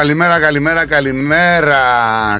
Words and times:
Καλημέρα, 0.00 0.38
καλημέρα, 0.40 0.86
καλημέρα. 0.86 1.78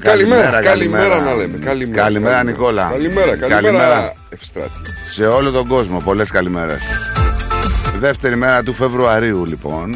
Καλημέρα, 0.02 0.62
καλημέρα 0.62 1.20
να 1.20 1.34
λέμε. 1.34 1.58
Καλημέρα, 1.58 2.02
Καλημέρα, 2.02 2.44
Νικόλα. 2.44 2.88
Καλημέρα, 2.90 3.36
καλημέρα. 3.36 4.12
Ευστράτη. 4.28 4.78
Σε 5.10 5.26
όλο 5.26 5.50
τον 5.50 5.66
κόσμο, 5.66 6.00
πολλές 6.00 6.30
καλημέρες. 6.30 6.80
Δεύτερη 7.98 8.36
μέρα 8.36 8.62
του 8.62 8.72
Φεβρουαρίου, 8.72 9.44
λοιπόν. 9.44 9.94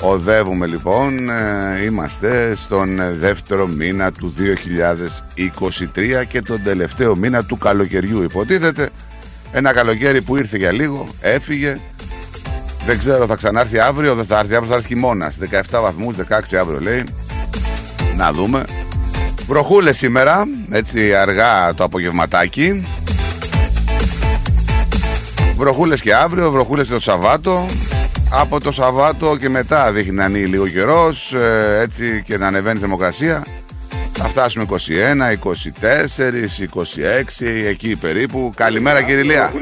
Οδεύουμε 0.00 0.66
λοιπόν, 0.66 1.30
ε, 1.30 1.84
είμαστε 1.84 2.54
στον 2.54 3.00
ε, 3.00 3.10
δεύτερο 3.10 3.66
μήνα 3.66 4.12
του 4.12 4.34
2023 5.94 6.24
και 6.28 6.42
τον 6.42 6.62
τελευταίο 6.64 7.16
μήνα 7.16 7.44
του 7.44 7.58
καλοκαιριού 7.58 8.22
υποτίθεται. 8.22 8.88
Ένα 9.52 9.72
καλοκαίρι 9.72 10.22
που 10.22 10.36
ήρθε 10.36 10.56
για 10.56 10.72
λίγο, 10.72 11.06
έφυγε. 11.20 11.80
Δεν 12.88 12.98
ξέρω, 12.98 13.26
θα 13.26 13.34
ξανάρθει 13.34 13.78
αύριο, 13.78 14.14
δεν 14.14 14.24
θα 14.24 14.38
έρθει 14.38 14.54
αύριο, 14.54 14.70
θα 14.70 14.76
έρθει 14.76 14.86
χειμώνα. 14.86 15.32
17 15.50 15.80
βαθμούς, 15.80 16.14
16 16.16 16.56
αύριο 16.56 16.80
λέει. 16.80 17.04
Να 18.16 18.32
δούμε. 18.32 18.64
Βροχούλες 19.46 19.96
σήμερα, 19.96 20.44
έτσι 20.70 21.14
αργά 21.14 21.74
το 21.74 21.84
απογευματάκι. 21.84 22.88
Βροχούλες 25.56 26.00
και 26.00 26.14
αύριο, 26.14 26.50
βροχούλες 26.50 26.86
και 26.86 26.92
το 26.92 27.00
Σαββάτο. 27.00 27.66
Από 28.30 28.60
το 28.60 28.72
Σαββάτο 28.72 29.36
και 29.36 29.48
μετά 29.48 29.92
δείχνει 29.92 30.14
να 30.14 30.24
ανοίγει 30.24 30.46
λίγο 30.46 30.68
καιρός, 30.68 31.34
έτσι 31.80 32.22
και 32.26 32.38
να 32.38 32.46
ανεβαίνει 32.46 32.76
η 32.76 32.80
θερμοκρασία. 32.80 33.44
Θα 34.20 34.24
φτάσουμε 34.28 34.64
21, 34.70 34.74
24, 35.46 35.50
26, 37.40 37.46
εκεί 37.68 37.96
περίπου. 37.96 38.52
Καλημέρα 38.56 39.02
κύριε 39.02 39.22
Λία. 39.22 39.52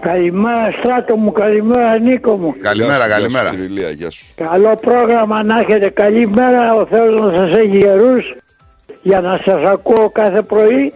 Καλημέρα 0.00 0.70
Στράτο 0.78 1.16
μου, 1.16 1.32
καλημέρα 1.32 1.98
Νίκο 1.98 2.36
μου. 2.36 2.54
Καλημέρα, 2.62 3.08
καλημέρα. 3.08 3.50
Κύριε 3.50 3.64
Ηλία, 3.64 3.90
γεια 3.90 4.10
σου. 4.10 4.26
Καλό 4.34 4.76
πρόγραμμα 4.80 5.42
να 5.42 5.58
έχετε. 5.58 5.90
Καλημέρα, 5.90 6.74
ο 6.74 6.86
Θεός 6.86 7.20
να 7.20 7.36
σας 7.36 7.56
έχει 7.56 7.76
γερούς 7.76 8.34
για 9.02 9.20
να 9.20 9.40
σας 9.44 9.62
ακούω 9.70 10.10
κάθε 10.12 10.42
πρωί 10.42 10.92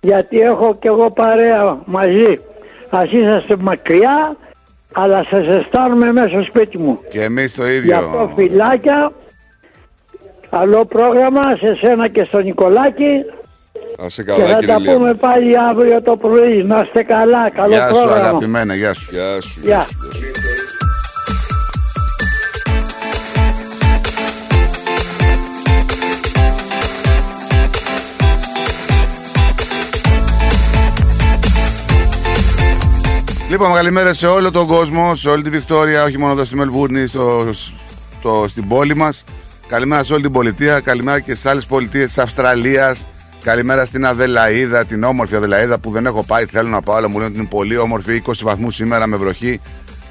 γιατί 0.00 0.40
έχω 0.40 0.76
και 0.80 0.88
εγώ 0.88 1.10
παρέα 1.10 1.78
μαζί. 1.84 2.40
Ας 2.90 3.12
είσαστε 3.12 3.56
μακριά 3.62 4.36
αλλά 4.92 5.24
σας 5.30 5.46
αισθάνομαι 5.46 6.12
μέσα 6.12 6.28
στο 6.28 6.42
σπίτι 6.48 6.78
μου. 6.78 6.98
Και 7.10 7.22
εμείς 7.22 7.54
το 7.54 7.66
Γι' 7.66 7.76
ίδιο. 7.76 7.96
αυτό 7.96 8.32
φυλάκια. 8.36 9.12
Καλό 10.56 10.84
πρόγραμμα 10.84 11.40
σε 11.58 11.74
σένα 11.80 12.08
και 12.08 12.24
στον 12.24 12.44
Νικολάκη 12.44 13.12
Να 13.98 14.08
σε 14.08 14.22
και 14.22 14.30
καλά, 14.30 14.46
θα 14.46 14.54
κύριε 14.54 14.74
τα 14.74 14.80
Ηλία. 14.80 14.94
πούμε 14.94 15.14
πάλι 15.14 15.52
αύριο 15.70 16.02
το 16.02 16.16
πρωί. 16.16 16.62
Να 16.62 16.82
είστε 16.84 17.02
καλά. 17.02 17.50
Καλό 17.50 17.74
Γεια 17.74 17.88
σου 17.88 17.94
πρόγραμμα. 17.94 18.14
αγαπημένα, 18.28 18.74
γεια 18.74 18.94
σου. 18.94 19.08
Γεια 19.12 19.40
σου, 19.40 19.60
Γεια. 19.62 19.76
γεια 19.76 19.80
σου. 19.80 19.96
γεια 20.02 20.12
σου. 20.12 20.30
Λοιπόν, 33.50 33.72
καλημέρα 33.74 34.14
σε 34.14 34.26
όλο 34.26 34.50
τον 34.50 34.66
κόσμο, 34.66 35.14
σε 35.14 35.28
όλη 35.28 35.42
τη 35.42 35.50
Βικτόρια, 35.50 36.04
όχι 36.04 36.18
μόνο 36.18 36.32
εδώ 36.32 36.44
στη 36.44 36.56
Μελβούρνη, 36.56 37.06
στο, 37.06 37.48
στο, 38.20 38.44
στην 38.48 38.68
πόλη 38.68 38.96
μας. 38.96 39.24
Καλημέρα 39.72 40.04
σε 40.04 40.12
όλη 40.12 40.22
την 40.22 40.32
πολιτεία, 40.32 40.80
καλημέρα 40.80 41.20
και 41.20 41.34
στι 41.34 41.48
άλλες 41.48 41.66
πολιτείες 41.66 42.04
της 42.04 42.18
Αυστραλίας. 42.18 43.08
Καλημέρα 43.42 43.86
στην 43.86 44.06
Αδελαίδα, 44.06 44.84
την 44.84 45.04
όμορφη 45.04 45.34
Αδελαίδα 45.34 45.78
που 45.78 45.90
δεν 45.90 46.06
έχω 46.06 46.24
πάει, 46.24 46.44
θέλω 46.44 46.68
να 46.68 46.82
πάω, 46.82 46.96
αλλά 46.96 47.08
μου 47.08 47.18
λένε 47.18 47.30
ότι 47.30 47.38
είναι 47.38 47.48
πολύ 47.48 47.76
όμορφη, 47.76 48.22
20 48.26 48.32
βαθμούς 48.42 48.74
σήμερα 48.74 49.06
με 49.06 49.16
βροχή. 49.16 49.60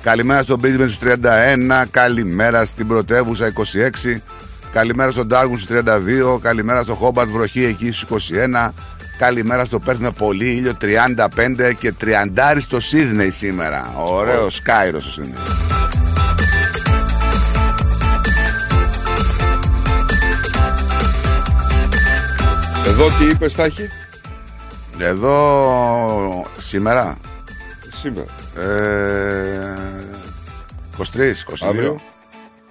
Καλημέρα 0.04 0.44
στο 0.44 0.60
Brisbane 0.64 0.90
στους 0.90 0.98
31, 0.98 1.86
καλημέρα 1.92 2.66
στην 2.66 2.88
πρωτεύουσα 2.88 3.54
26, 4.14 4.22
καλημέρα 4.74 5.12
στο 5.12 5.28
Darwin 5.32 5.58
στους 5.58 5.66
32, 5.66 6.40
καλημέρα 6.42 6.82
στο 6.82 6.98
Hobart 7.02 7.28
βροχή 7.28 7.66
εκεί 7.66 7.92
στους 7.92 8.30
21, 8.66 8.74
καλημέρα 9.18 9.66
στο 9.66 9.80
Perth 9.86 9.98
με 9.98 10.12
πολύ 10.12 10.46
ήλιο 10.46 10.78
35 10.82 11.74
και 11.80 11.94
30 12.02 12.60
στο 12.60 12.78
Sydney 12.78 13.30
σήμερα. 13.32 13.94
Ωραίος 13.98 14.62
Κάιρο 14.62 15.00
στο 15.00 15.24
Sydney. 15.24 15.81
Εδώ 22.92 23.06
τι 23.18 23.26
είπες, 23.26 23.52
Στάχη, 23.52 23.90
Εδώ 25.00 26.46
σήμερα 26.60 27.18
σήμερα. 27.90 28.26
ε, 28.56 29.74
23, 30.98 31.04
22. 31.04 31.68
Αύριο. 31.68 32.00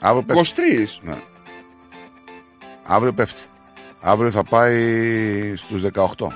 Αύριο 0.00 0.22
πέφτει. 0.22 0.62
23. 1.02 1.08
Ναι. 1.08 1.17
Αύριο 2.87 3.12
πέφτει. 3.12 3.40
Αύριο 4.00 4.31
θα 4.31 4.43
πάει 4.44 5.55
στους 5.56 5.81
18. 5.82 6.32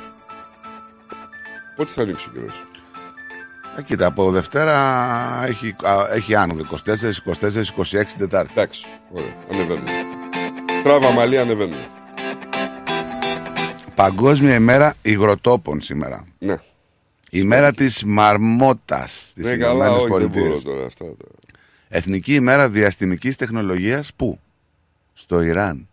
Πότε 1.77 1.91
θα 1.95 2.03
ανοίξει 2.03 2.29
ο 2.29 2.33
καιρός; 2.35 2.65
Ε, 3.79 3.83
κοίτα, 3.83 4.07
από 4.07 4.31
Δευτέρα 4.31 4.77
έχει, 5.47 5.77
α, 5.83 6.07
έχει 6.15 6.35
άνοδο 6.35 6.63
24, 6.63 7.19
24, 7.25 7.65
26 7.65 8.15
Τετάρτη. 8.19 8.51
Εντάξει, 8.53 8.85
ωραία, 9.13 9.35
ανεβαίνουμε. 9.53 9.91
Τράβα 10.83 11.11
μαλλί, 11.11 11.39
ανεβαίνουμε. 11.39 11.87
Παγκόσμια 13.95 14.55
ημέρα 14.55 14.95
υγροτόπων 15.03 15.81
σήμερα. 15.81 16.27
Ναι. 16.39 16.57
Ημέρα 17.31 17.73
της 17.73 18.05
μαρμότας 18.05 19.27
στις 19.31 19.45
Ναι, 19.45 19.57
καλά, 19.57 19.87
Ηνωμένες 19.87 20.03
όχι, 20.03 20.09
δεν 20.21 20.29
μπορώ 20.29 20.43
Πολιτείες. 20.49 20.63
τώρα 20.63 20.87
αυτά. 20.87 21.05
τώρα. 21.05 21.33
Εθνική 21.89 22.35
ημέρα 22.35 22.71
διαστημικής 22.71 23.37
τεχνολογίας 23.37 24.13
πού; 24.17 24.41
Στο 25.13 25.41
Ιράν. 25.41 25.89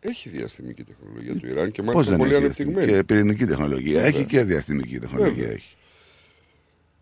Έχει 0.00 0.28
διαστημική 0.28 0.84
τεχνολογία 0.84 1.36
του 1.40 1.46
Ιράν 1.46 1.70
και 1.70 1.82
Πώς 1.82 1.92
μάλιστα 1.94 2.10
δεν 2.10 2.20
πολύ 2.20 2.34
έχει 2.34 2.44
ανεπτυγμένη. 2.44 2.76
διαστημική- 2.86 3.06
και 3.06 3.14
πυρηνική 3.14 3.44
τεχνολογία. 3.46 3.92
Βέβαια. 4.00 4.06
Έχει 4.08 4.24
και 4.24 4.42
διαστημική 4.44 4.98
τεχνολογία. 4.98 5.34
Βέβαια. 5.42 5.52
Έχει. 5.54 5.74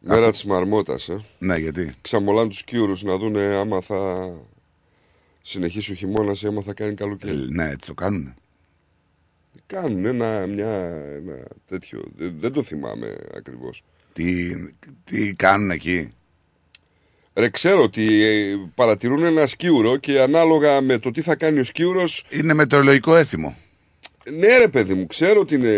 Μέρα 0.01 0.31
της 0.31 0.45
μαρμότας, 0.45 1.09
ε. 1.09 1.25
Ναι, 1.39 1.57
γιατί; 1.57 1.95
Ξαμολάν 2.01 2.49
τους 2.49 2.63
κύουρου 2.65 2.93
να 3.03 3.17
δουν 3.17 3.37
άμα 3.37 3.81
θα 3.81 4.31
συνεχίσει 5.43 5.93
ο 5.93 5.95
χειμώνας 5.95 6.43
ή 6.43 6.47
άμα 6.47 6.63
θα 6.63 6.73
κάνει 6.75 6.91
Ε, 6.91 6.95
καλοκαίρι. 6.95 7.47
ναι, 7.51 7.69
έτσι 7.69 7.87
το 7.89 7.95
κάνουν. 7.95 8.35
Κάνουν 9.67 10.05
ένα, 10.05 10.47
μια, 10.47 10.71
ένα 11.15 11.47
τέτοιο. 11.69 12.03
Δεν, 12.17 12.35
δεν 12.39 12.53
το 12.53 12.63
θυμάμαι 12.63 13.17
ακριβώς. 13.37 13.85
Τι, 14.13 14.53
τι 15.05 15.35
κάνουν 15.35 15.71
εκεί; 15.71 16.13
Ρε, 17.35 17.49
ξέρω 17.49 17.83
ότι 17.83 18.25
ε, 18.25 18.55
παρατηρούν 18.75 19.25
ένα 19.25 19.47
σκίουρο 19.47 19.97
και 19.97 20.21
ανάλογα 20.21 20.81
με 20.81 20.99
το 20.99 21.11
τι 21.11 21.23
θα 21.23 21.35
κάνει 21.35 21.59
ο 21.59 21.65
σκίουρο. 21.65 22.05
Είναι 22.29 22.55
μετεωρολογικό 22.55 23.17
έθιμο. 23.17 23.57
Ναι, 24.39 24.59
ρε 24.59 24.69
παιδί 24.69 24.95
μου, 24.95 25.07
ξέρω 25.07 25.41
ότι 25.41 25.55
είναι. 25.55 25.73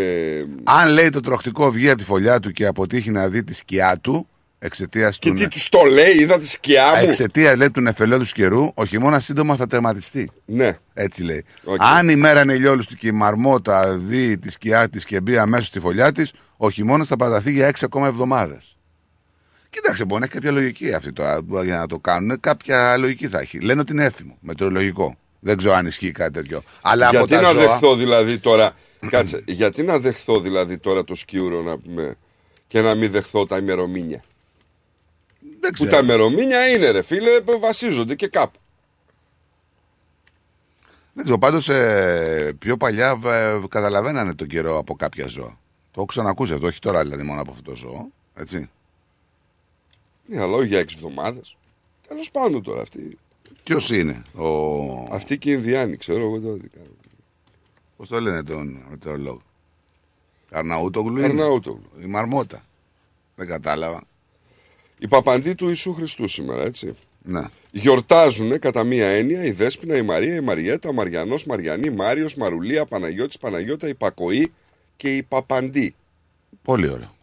Αν 0.64 0.92
λέει 0.92 1.08
το 1.08 1.20
τροχτικό 1.20 1.70
βγει 1.70 1.88
από 1.88 1.98
τη 1.98 2.04
φωλιά 2.04 2.40
του 2.40 2.50
και 2.50 2.66
αποτύχει 2.66 3.10
να 3.10 3.28
δει 3.28 3.44
τη 3.44 3.54
σκιά 3.54 3.98
του 3.98 4.28
εξαιτίας 4.64 5.18
Και 5.18 5.28
του, 5.28 5.34
τι 5.34 5.48
τους 5.48 5.68
το 5.68 5.82
λέει, 5.82 6.14
είδα 6.20 6.38
τη 6.38 6.46
σκιά 6.46 6.94
μου. 6.96 7.08
εξαιτίας, 7.08 7.56
λέει, 7.56 7.70
του 7.70 7.80
νεφελώδους 7.80 8.24
καιρού, 8.24 8.70
ο 8.74 8.84
χειμώνας 8.84 9.20
σύντομα 9.20 9.56
θα 9.56 9.66
τερματιστεί. 9.66 10.30
Ναι. 10.44 10.78
Έτσι 10.94 11.22
λέει. 11.22 11.44
Οκ. 11.64 11.82
Αν 11.82 12.08
η 12.08 12.16
μέρα 12.16 12.42
είναι 12.42 12.54
ηλιόλουστη 12.54 12.96
και 12.96 13.06
η 13.06 13.12
μαρμότα 13.12 13.98
δει 13.98 14.38
τη 14.38 14.50
σκιά 14.50 14.88
της 14.88 15.04
και 15.04 15.20
μπει 15.20 15.38
αμέσως 15.38 15.66
στη 15.66 15.80
φωλιά 15.80 16.12
της, 16.12 16.32
ο 16.56 16.70
χειμώνας 16.70 17.04
θα 17.04 17.16
παραταθεί 17.16 17.52
για 17.52 17.68
6 17.68 17.72
ακόμα 17.82 18.06
εβδομάδες. 18.06 18.76
Κοίταξε, 19.70 20.04
μπορεί 20.04 20.20
να 20.20 20.26
έχει 20.26 20.34
κάποια 20.34 20.50
λογική 20.50 20.92
αυτή 20.92 21.12
τώρα 21.12 21.40
για 21.64 21.78
να 21.78 21.86
το 21.86 21.98
κάνουν. 21.98 22.40
Κάποια 22.40 22.96
λογική 22.96 23.28
θα 23.28 23.40
έχει. 23.40 23.60
Λένε 23.60 23.80
ότι 23.80 23.92
είναι 23.92 24.04
έθιμο, 24.04 24.36
μετεωρολογικό. 24.40 25.16
Δεν 25.40 25.56
ξέρω 25.56 25.74
αν 25.74 25.86
ισχύει 25.86 26.10
κάτι 26.10 26.32
τέτοιο. 26.32 26.62
Αλλά 26.82 27.06
από 27.08 27.16
γιατί 27.16 27.34
τα 27.34 27.40
να 27.40 27.50
ζώα, 27.50 27.60
δεχθώ 27.60 27.96
δηλαδή 27.96 28.38
τώρα. 28.38 28.74
Κάτσε, 29.08 29.42
γιατί 29.46 29.82
να 29.82 29.98
δεχθώ 29.98 30.40
δηλαδή 30.40 30.78
τώρα 30.78 31.04
το 31.04 31.14
σκίουρο 31.14 31.62
να 31.62 31.78
πούμε 31.78 32.14
και 32.66 32.80
να 32.80 32.94
μην 32.94 33.10
δεχθώ 33.10 33.46
τα 33.46 33.56
ημερομήνια. 33.56 34.22
Δεν 35.64 35.72
Που 35.72 35.84
ξέρω. 35.84 35.90
τα 35.90 35.98
ημερομήνια 35.98 36.68
είναι 36.68 36.90
ρε 36.90 37.02
φίλε, 37.02 37.40
βασίζονται 37.60 38.14
και 38.14 38.28
κάπου. 38.28 38.58
Δεν 41.12 41.24
ξέρω, 41.24 41.38
πάντως 41.38 41.68
ε, 41.68 42.54
πιο 42.58 42.76
παλιά 42.76 43.20
ε, 43.24 43.60
καταλαβαίνανε 43.68 44.34
τον 44.34 44.46
καιρό 44.46 44.78
από 44.78 44.94
κάποια 44.94 45.26
ζώα. 45.26 45.58
Το 45.90 46.00
έχω 46.00 46.04
ξανακούσει 46.04 46.52
αυτό, 46.52 46.66
όχι 46.66 46.78
τώρα 46.78 47.02
δηλαδή 47.02 47.22
μόνο 47.22 47.40
από 47.40 47.50
αυτό 47.50 47.62
το 47.62 47.74
ζώο. 47.76 48.06
Έτσι. 48.34 48.70
Ναι, 50.26 50.40
αλλά 50.40 50.52
όχι 50.56 50.66
για 50.68 50.78
έξι 50.78 50.96
εβδομάδες. 50.98 51.56
Τέλος 52.08 52.30
πάντων 52.30 52.62
τώρα 52.62 52.80
αυτή. 52.82 53.18
Ποιος 53.62 53.90
είναι 53.90 54.22
ο. 54.34 55.14
Αυτή 55.14 55.38
και 55.38 55.50
οι 55.50 55.54
Ινδιάνοι, 55.56 55.96
ξέρω 55.96 56.20
εγώ 56.20 56.40
τώρα 56.40 56.56
τι 56.58 56.68
κάνουν. 56.68 56.96
Πώς 57.96 58.08
το 58.08 58.20
λένε 58.20 58.42
τον 58.42 58.82
μετεωρολόγο; 58.90 59.40
Αρναούτογλου. 60.50 61.16
είναι. 61.16 61.26
Αρναούτογλου. 61.26 61.90
Η 62.02 62.06
Μαρμότα. 62.06 62.64
Δεν 63.36 63.46
κατάλαβα. 63.46 64.02
Οι 65.04 65.08
παπαντοί 65.08 65.54
του 65.54 65.68
Ιησού 65.68 65.92
Χριστού 65.92 66.28
σήμερα, 66.28 66.62
έτσι. 66.62 66.94
Ναι. 67.22 67.42
Γιορτάζουν 67.70 68.58
κατά 68.58 68.84
μία 68.84 69.06
έννοια 69.06 69.44
η 69.44 69.50
Δέσποινα, 69.50 69.96
η 69.96 70.02
Μαρία, 70.02 70.36
η 70.36 70.40
Μαριέτα, 70.40 70.88
ο 70.88 70.92
Μαριανός, 70.92 71.44
Μαριανή, 71.44 71.90
Μάριος, 71.90 72.34
Μαρουλία, 72.34 72.86
Παναγιώτης, 72.86 73.38
Παναγιώτα, 73.38 73.88
η 73.88 73.94
Πακοή 73.94 74.52
και 74.96 75.16
η 75.16 75.22
Παπαντή. 75.22 75.94
Πολύ 76.62 76.88
ωραίο. 76.88 77.13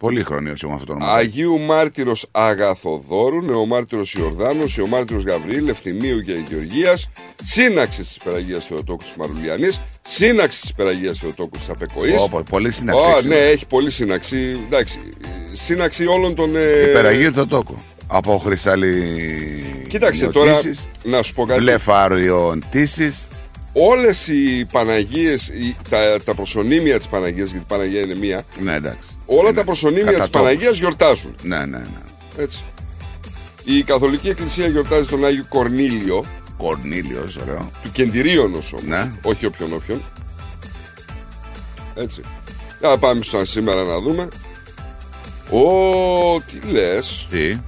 Πολύ 0.00 0.22
χρονίο 0.24 0.54
με 0.62 0.72
αυτό 0.72 0.84
το 0.86 0.92
όνομα. 0.92 1.12
Αγίου 1.12 1.58
Μάρτυρος 1.58 2.26
Αγαθοδόρου, 2.30 3.42
Νεομάρτυρος 3.42 4.12
Ιορδάνος, 4.14 4.76
Ιωμάρτυρος 4.76 5.22
Γαβρίλ, 5.24 5.68
Ευθυμίου 5.68 6.20
και 6.20 6.32
Γεωργίας, 6.48 7.08
Σύναξης 7.44 8.06
της 8.08 8.16
Περαγίας 8.24 8.66
Θεοτόκου 8.66 9.02
της 9.02 9.14
Μαρουλιανής, 9.16 9.80
Σύναξης 10.02 10.60
της 10.60 10.72
Περαγίας 10.74 11.18
Θεοτόκου 11.18 11.56
της 11.56 11.68
Απεκοής. 11.68 12.20
Όπο, 12.22 12.42
πολύ 12.50 12.70
σύναξη. 12.70 13.06
Ω, 13.06 13.08
έχει 13.10 13.14
ναι, 13.14 13.20
σήμερα. 13.20 13.40
έχει 13.50 13.66
πολύ 13.66 13.90
σύναξη. 13.90 14.60
Εντάξει, 14.66 14.98
σύναξη 15.52 16.06
όλων 16.06 16.34
των. 16.34 16.56
Ε... 16.56 16.82
Υπεραγίου 16.88 17.32
το 17.32 17.46
τόκο. 17.46 17.82
Από 18.06 18.38
χρυσαλί. 18.38 19.64
Κοίταξε 19.88 20.28
τώρα, 20.28 20.60
να 21.02 21.22
σου 21.22 21.34
πω 21.34 21.44
κάτι. 21.44 21.60
Βλεφάριον 21.60 22.64
τήσεις. 22.70 23.28
Όλες 23.72 24.28
οι 24.28 24.64
Παναγίες, 24.72 25.48
οι- 25.48 25.76
τα, 25.90 26.16
τα 26.24 26.34
προσωνύμια 26.34 26.96
της 26.96 27.08
Παναγίας, 27.08 27.50
γιατί 27.50 27.64
η 27.68 27.74
Παναγία 27.74 28.00
είναι 28.00 28.14
μία, 28.16 28.42
Ναι, 28.60 28.74
εντάξει. 28.74 29.08
Όλα 29.38 29.48
Είναι 29.48 29.52
τα 29.58 29.64
προσωνύμια 29.64 30.04
κατά 30.04 30.18
της 30.18 30.26
τόπους. 30.30 30.40
Παναγίας 30.48 30.78
γιορτάζουν. 30.78 31.34
Ναι, 31.42 31.56
ναι, 31.58 31.64
ναι. 31.78 32.42
Έτσι. 32.42 32.64
Η 33.64 33.82
Καθολική 33.82 34.28
Εκκλησία 34.28 34.66
γιορτάζει 34.66 35.08
τον 35.08 35.24
Άγιο 35.24 35.44
Κορνήλιο, 35.48 36.24
Κορνίλιος, 36.56 37.36
ωραίο. 37.36 37.70
του 37.82 37.90
Κεντηρίωνος 37.92 38.72
όμως, 38.72 38.84
Ναι. 38.86 39.10
όχι 39.22 39.46
όποιον 39.46 39.72
όποιον. 39.72 40.02
Έτσι. 41.94 42.20
Να 42.80 42.98
πάμε 42.98 43.22
στο 43.22 43.44
σήμερα 43.44 43.82
να 43.82 44.00
δούμε. 44.00 44.28
Ω, 45.50 46.40
τι 46.40 46.66
λες. 46.68 47.26
Τι, 47.30 47.58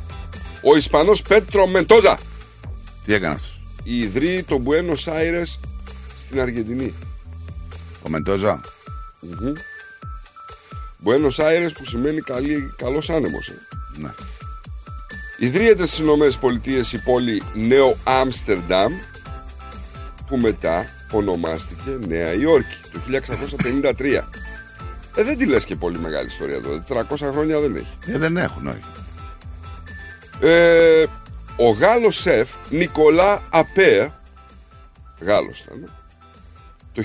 Ο 0.62 0.76
Ισπανός 0.76 1.22
Πέτρο 1.22 1.66
Μεντόζα 1.66 2.18
τι 3.04 3.14
έκανε 3.14 3.34
αυτός; 3.34 3.60
ιδρύει 3.84 4.42
τον 4.42 4.64
Buenos 4.66 5.12
Aires 5.12 5.58
στην 6.16 6.40
Αργεντινή. 6.40 6.94
Ο 8.02 8.08
Μεντόζα. 8.08 8.60
Buenos 11.04 11.38
Aires 11.44 11.70
που 11.74 11.84
σημαίνει 11.84 12.20
καλή, 12.20 12.74
καλός 12.76 13.10
άνεμος. 13.10 13.48
ε. 13.48 13.56
Ναι. 13.96 14.10
Ιδρύεται 15.38 15.86
στις 15.86 15.98
Ηνωμένες 15.98 16.36
Πολιτείες 16.36 16.92
η 16.92 17.02
πόλη 17.02 17.42
Νέο 17.54 17.96
Άμστερνταμ 18.04 18.92
που 20.26 20.36
μετά 20.36 20.86
ονομάστηκε 21.12 21.98
Νέα 22.08 22.32
Υόρκη 22.32 22.76
το 22.92 22.98
1653. 23.00 24.28
Ε, 25.16 25.22
δεν 25.22 25.38
τη 25.38 25.46
λες 25.46 25.64
και 25.64 25.76
πολύ 25.76 25.98
μεγάλη 25.98 26.26
ιστορία 26.26 26.60
τώρα. 26.60 27.06
400 27.10 27.16
χρόνια 27.30 27.60
δεν 27.60 27.76
έχει. 27.76 27.98
Ε, 28.06 28.18
δεν 28.18 28.36
έχουν, 28.36 28.66
όχι. 28.66 28.82
Ε, 30.40 31.04
ο 31.56 31.70
Γάλλος 31.70 32.20
σεφ 32.20 32.50
Νικολά 32.70 33.42
Απέρ 33.50 34.08
Γάλλος 35.20 35.60
ήταν 35.60 35.82
ε, 35.82 35.88
το 36.92 37.02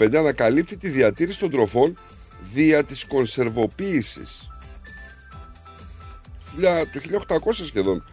1795 0.00 0.14
ανακαλύπτει 0.14 0.76
τη 0.76 0.88
διατήρηση 0.88 1.38
των 1.38 1.50
τροφών 1.50 1.98
δια 2.52 2.84
της 2.84 3.04
κονσερβοποίησης 3.04 4.48
Χιλιά- 6.54 6.86
το 6.92 7.00
1800 7.00 7.64
σχεδόν 7.66 8.04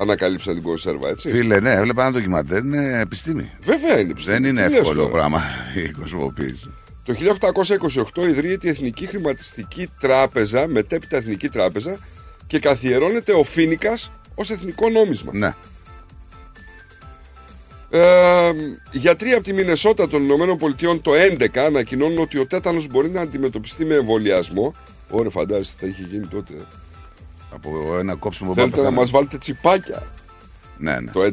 ανακαλύψαν 0.00 0.54
την 0.54 0.62
κονσέρβα 0.62 1.08
έτσι 1.08 1.30
Φίλε, 1.30 1.60
ναι, 1.60 1.72
έβλεπα 1.72 2.02
ένα 2.02 2.12
ντοκιμαντέρ, 2.12 2.58
είναι 2.64 2.98
επιστήμη. 3.00 3.50
Βέβαια 3.60 3.98
είναι 3.98 4.12
Δεν 4.24 4.44
είναι 4.44 4.64
Τι 4.64 4.70
λες 4.70 4.78
εύκολο 4.80 5.00
τώρα. 5.00 5.12
πράγμα 5.12 5.42
η 5.86 5.90
κοσμοποίηση. 5.90 6.70
Το 7.04 7.14
1828 8.14 8.22
ιδρύεται 8.28 8.66
η 8.66 8.70
Εθνική 8.70 9.06
Χρηματιστική 9.06 9.88
Τράπεζα, 10.00 10.68
μετέπειτα 10.68 11.16
Εθνική 11.16 11.48
Τράπεζα 11.48 11.98
και 12.46 12.58
καθιερώνεται 12.58 13.32
ο 13.32 13.42
Φίνικας 13.44 14.10
ως 14.34 14.50
εθνικό 14.50 14.88
νόμισμα. 14.90 15.30
Ναι. 15.34 15.54
Ε, 17.90 18.50
γιατροί 18.92 19.32
από 19.32 19.42
τη 19.42 19.52
Μινεσότα 19.52 20.08
των 20.08 20.24
Ηνωμένων 20.24 20.56
Πολιτειών 20.56 21.00
το 21.02 21.10
11 21.14 21.58
ανακοινώνουν 21.58 22.18
ότι 22.18 22.38
ο 22.38 22.46
τέτανος 22.46 22.86
μπορεί 22.86 23.08
να 23.10 23.20
αντιμετωπιστεί 23.20 23.84
με 23.84 23.94
εμβολιασμό. 23.94 24.74
Ωραία, 25.10 25.30
φαντάζεστε, 25.30 25.74
θα 25.80 25.86
είχε 25.86 26.02
γίνει 26.10 26.26
τότε. 26.26 26.52
Από 27.54 27.96
ένα 27.98 28.14
κόψιμο 28.14 28.54
Θέλετε 28.54 28.70
να 28.76 28.76
πέθανε. 28.82 28.96
μας 28.96 29.10
βάλετε 29.10 29.38
τσιπάκια; 29.38 30.02
Ναι, 30.78 31.00
ναι. 31.00 31.10
το 31.10 31.22
11. 31.22 31.28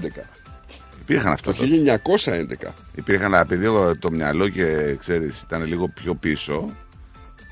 Υπήρχαν 1.01 1.31
αυτό. 1.31 1.53
Το 1.53 1.63
1911. 1.63 2.73
Υπήρχαν, 2.95 3.33
αλλά 3.33 3.41
επειδή 3.41 3.65
εγώ 3.65 3.97
το 3.97 4.11
μυαλό 4.11 4.49
και 4.49 4.95
ξέρεις, 4.99 5.41
ήταν 5.41 5.65
λίγο 5.65 5.87
πιο 5.93 6.15
πίσω. 6.15 6.69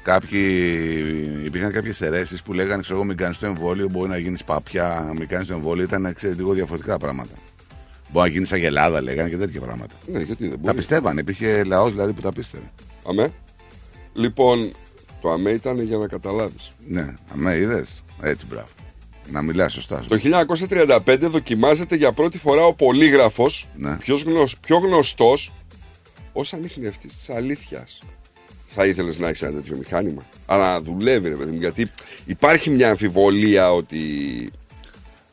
Κάποιοι, 0.04 0.42
υπήρχαν 1.46 1.72
κάποιες 1.72 2.02
αιρέσεις 2.02 2.42
που 2.42 2.54
λέγανε: 2.54 2.82
Ξέρω 2.82 2.96
εγώ, 2.98 3.06
μην 3.06 3.18
κάνεις 3.18 3.38
το 3.38 3.46
εμβόλιο, 3.46 3.88
μπορεί 3.90 4.10
να 4.10 4.18
γίνεις 4.18 4.44
παπιά, 4.44 5.12
μην 5.18 5.28
κάνεις 5.28 5.48
το 5.48 5.54
εμβόλιο. 5.54 5.84
Ήταν 5.84 6.14
ξέρεις, 6.16 6.36
λίγο 6.38 6.54
διαφορετικά 6.54 6.98
πράγματα. 6.98 7.32
Μπορεί 8.14 8.30
να 8.30 8.34
γίνει 8.36 8.48
αγελάδα, 8.52 9.02
λέγανε 9.02 9.30
και 9.30 9.38
τέτοια 9.38 9.62
πράγματα. 9.62 9.96
Ναι, 10.08 10.20
γιατί 10.20 10.44
δεν 10.44 10.52
Τα 10.52 10.58
μπορεί. 10.60 10.76
πιστεύανε, 10.78 11.22
υπήρχε 11.22 11.64
λαός 11.64 11.92
δηλαδή 11.92 12.14
που 12.14 12.22
τα 12.22 12.32
πίστευε. 12.34 12.72
Αμέ. 13.08 13.34
Λοιπόν, 14.14 14.72
το 15.22 15.30
αμέ 15.32 15.50
ήταν 15.50 15.82
για 15.82 15.98
να 15.98 16.08
καταλάβεις. 16.08 16.72
Ναι, 16.88 17.14
αμέ, 17.34 17.56
είδες. 17.56 18.04
Έτσι, 18.22 18.46
μπράβο. 18.46 18.68
Να 19.32 19.42
μιλάς 19.42 19.74
σωστά. 19.74 20.04
Το 20.08 20.16
1935 20.18 21.18
δοκιμάζεται 21.30 21.96
για 21.96 22.12
πρώτη 22.12 22.38
φορά 22.38 22.66
ο 22.66 22.74
πολύγραφος, 22.74 23.68
Ναι. 23.78 23.96
πιο, 23.96 24.16
γνωσ, 24.26 24.58
πιο 24.58 24.78
γνωστός, 24.78 25.52
ως 26.34 26.54
ανιχνευτής 26.54 27.16
της 27.16 27.30
αλήθειας. 27.30 28.00
θα 28.68 28.86
ήθελες 28.86 29.20
να 29.20 29.28
έχεις 29.28 29.42
ένα 29.42 29.52
τέτοιο 29.54 29.78
μηχάνημα; 29.78 30.22
Αλλά 30.46 30.72
να 30.72 30.82
δουλεύει, 30.82 31.30
ρε 31.30 31.36
παιδί 31.36 31.52
μου. 31.52 31.58
Γιατί 31.60 31.92
υπάρχει 32.26 32.70
μια 32.70 32.90
αμφιβολία 32.90 33.72
ότι. 33.74 34.00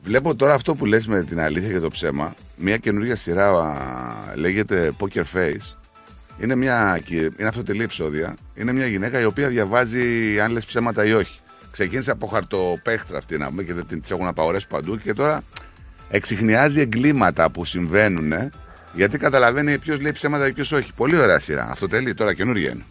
Βλέπω 0.04 0.34
τώρα 0.34 0.54
αυτό 0.54 0.74
που 0.74 0.86
λες 0.86 1.06
με 1.06 1.22
την 1.22 1.40
αλήθεια 1.40 1.70
και 1.72 1.78
το 1.78 1.88
ψέμα. 1.88 2.34
Μια 2.56 2.76
καινούργια 2.76 3.16
σειρά 3.16 3.48
α, 3.50 3.74
λέγεται 4.34 4.92
Poker 4.98 5.22
Face. 5.34 5.76
Είναι, 6.40 6.54
μια, 6.54 7.00
κυ- 7.04 7.32
είναι 7.38 7.48
αυτοτελή 7.48 7.82
επεισόδια. 7.82 8.36
Είναι 8.54 8.72
μια 8.72 8.86
γυναίκα 8.86 9.20
η 9.20 9.24
οποία 9.24 9.48
διαβάζει 9.48 10.40
αν 10.40 10.52
λες 10.52 10.64
ψέματα 10.64 11.04
ή 11.04 11.12
όχι. 11.12 11.38
Ξεκίνησε 11.70 12.10
από 12.10 12.26
χαρτοπέχτρα 12.26 13.18
αυτή 13.18 13.38
να 13.38 13.48
πούμε 13.48 13.62
και 13.62 13.74
δεν 13.74 13.86
την 13.86 14.00
τις 14.00 14.10
έχουν 14.10 14.26
απαγορέσει 14.26 14.66
παντού 14.66 14.98
και 14.98 15.12
τώρα 15.12 15.42
εξηχνιάζει 16.10 16.80
εγκλήματα 16.80 17.50
που 17.50 17.64
συμβαίνουν 17.64 18.32
γιατί 18.94 19.18
καταλαβαίνει 19.18 19.78
ποιος 19.78 20.00
λέει 20.00 20.12
ψέματα 20.12 20.46
και 20.46 20.52
ποιος 20.52 20.72
όχι. 20.72 20.92
Πολύ 20.96 21.16
ωραία 21.18 21.38
σειρά. 21.38 21.68
Αυτοτελή 21.70 22.14
τώρα 22.14 22.34
καινούργια 22.34 22.70
είναι. 22.70 22.84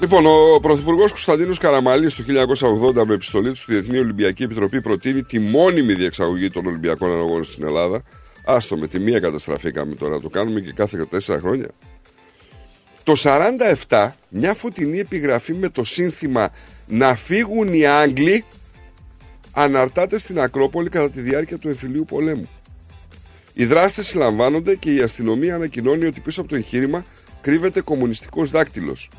Λοιπόν, 0.00 0.26
ο 0.26 0.60
Πρωθυπουργός 0.60 1.10
Κωνσταντίνος 1.10 1.58
Καραμαλής 1.58 2.14
το 2.14 2.22
1980 2.26 3.04
με 3.06 3.14
επιστολή 3.14 3.48
του 3.48 3.56
στη 3.56 3.72
Διεθνή 3.72 3.98
Ολυμπιακή 3.98 4.42
Επιτροπή 4.42 4.80
προτείνει 4.80 5.22
τη 5.22 5.38
μόνιμη 5.38 5.92
διεξαγωγή 5.92 6.50
των 6.50 6.66
Ολυμπιακών 6.66 7.12
Αναγώνων 7.12 7.44
στην 7.44 7.64
Ελλάδα. 7.64 8.02
Άστο 8.44 8.76
με 8.76 8.86
τη 8.86 8.98
μία 8.98 9.20
καταστραφήκαμε 9.20 9.94
τώρα, 9.94 10.20
το 10.20 10.28
κάνουμε 10.28 10.60
και 10.60 10.72
κάθε 10.72 11.04
τέσσερα 11.04 11.38
χρόνια. 11.38 11.68
Το 13.02 13.12
47, 13.88 14.10
μια 14.28 14.54
φωτεινή 14.54 14.98
επιγραφή 14.98 15.54
με 15.54 15.68
το 15.68 15.84
σύνθημα 15.84 16.50
«Να 16.86 17.14
φύγουν 17.14 17.72
οι 17.72 17.86
Άγγλοι» 17.86 18.44
αναρτάται 19.52 20.18
στην 20.18 20.40
Ακρόπολη 20.40 20.88
κατά 20.88 21.10
τη 21.10 21.20
διάρκεια 21.20 21.58
του 21.58 21.68
εμφυλίου 21.68 22.04
πολέμου. 22.08 22.48
Οι 23.54 23.64
δράστες 23.64 24.06
συλλαμβάνονται 24.06 24.74
και 24.74 24.94
η 24.94 25.00
αστυνομία 25.00 25.54
ανακοινώνει 25.54 26.04
ότι 26.04 26.20
πίσω 26.20 26.40
από 26.40 26.48
το 26.50 26.56
εγχείρημα 26.56 27.04
κρύβεται 27.40 27.80
κομμουνιστικός 27.80 28.50
δάκτυλος. 28.50 29.10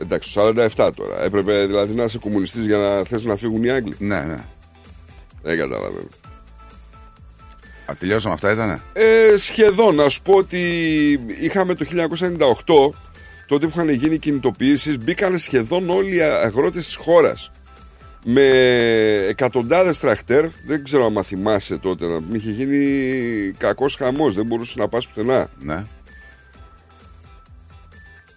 Εντάξει, 0.00 0.34
το 0.34 0.52
47 0.76 0.90
τώρα. 0.94 1.22
Έπρεπε 1.22 1.66
δηλαδή 1.66 1.94
να 1.94 2.04
είσαι 2.04 2.18
κομμουνιστής 2.18 2.66
για 2.66 2.76
να 2.76 3.04
θες 3.04 3.24
να 3.24 3.36
φύγουν 3.36 3.62
οι 3.62 3.70
Άγγλοι. 3.70 3.94
Ναι, 3.98 4.20
ναι. 4.20 4.44
Δεν 5.42 5.58
καταλαβαίνω. 5.58 6.08
Α, 7.90 7.94
τελειώσαμε 7.98 8.34
αυτά 8.34 8.52
ήτανε; 8.52 8.80
Ε, 8.92 9.36
σχεδόν, 9.36 9.94
να 9.94 10.08
σου 10.08 10.22
πω 10.22 10.32
ότι 10.32 10.60
είχαμε 11.40 11.74
το 11.74 11.84
1998, 11.84 12.94
τότε 13.46 13.66
που 13.66 13.72
είχαν 13.74 13.88
γίνει 13.88 14.18
κινητοποιήσεις, 14.18 14.98
μπήκαν 14.98 15.38
σχεδόν 15.38 15.90
όλοι 15.90 16.16
οι 16.16 16.22
αγρότες 16.22 16.84
της 16.84 16.96
χώρας. 16.96 17.50
Με 18.24 18.48
εκατοντάδες 19.28 19.98
τραχτέρ, 19.98 20.44
δεν 20.66 20.84
ξέρω 20.84 21.06
αν 21.06 21.24
θυμάσαι 21.24 21.76
τότε, 21.76 22.06
να 22.06 22.20
είχε 22.32 22.50
γίνει 22.50 23.50
κακός 23.58 23.96
χαμός, 23.96 24.34
δεν 24.34 24.46
μπορούσε 24.46 24.74
να 24.76 24.88
πας 24.88 25.06
πουθενά. 25.06 25.50
Ναι. 25.58 25.84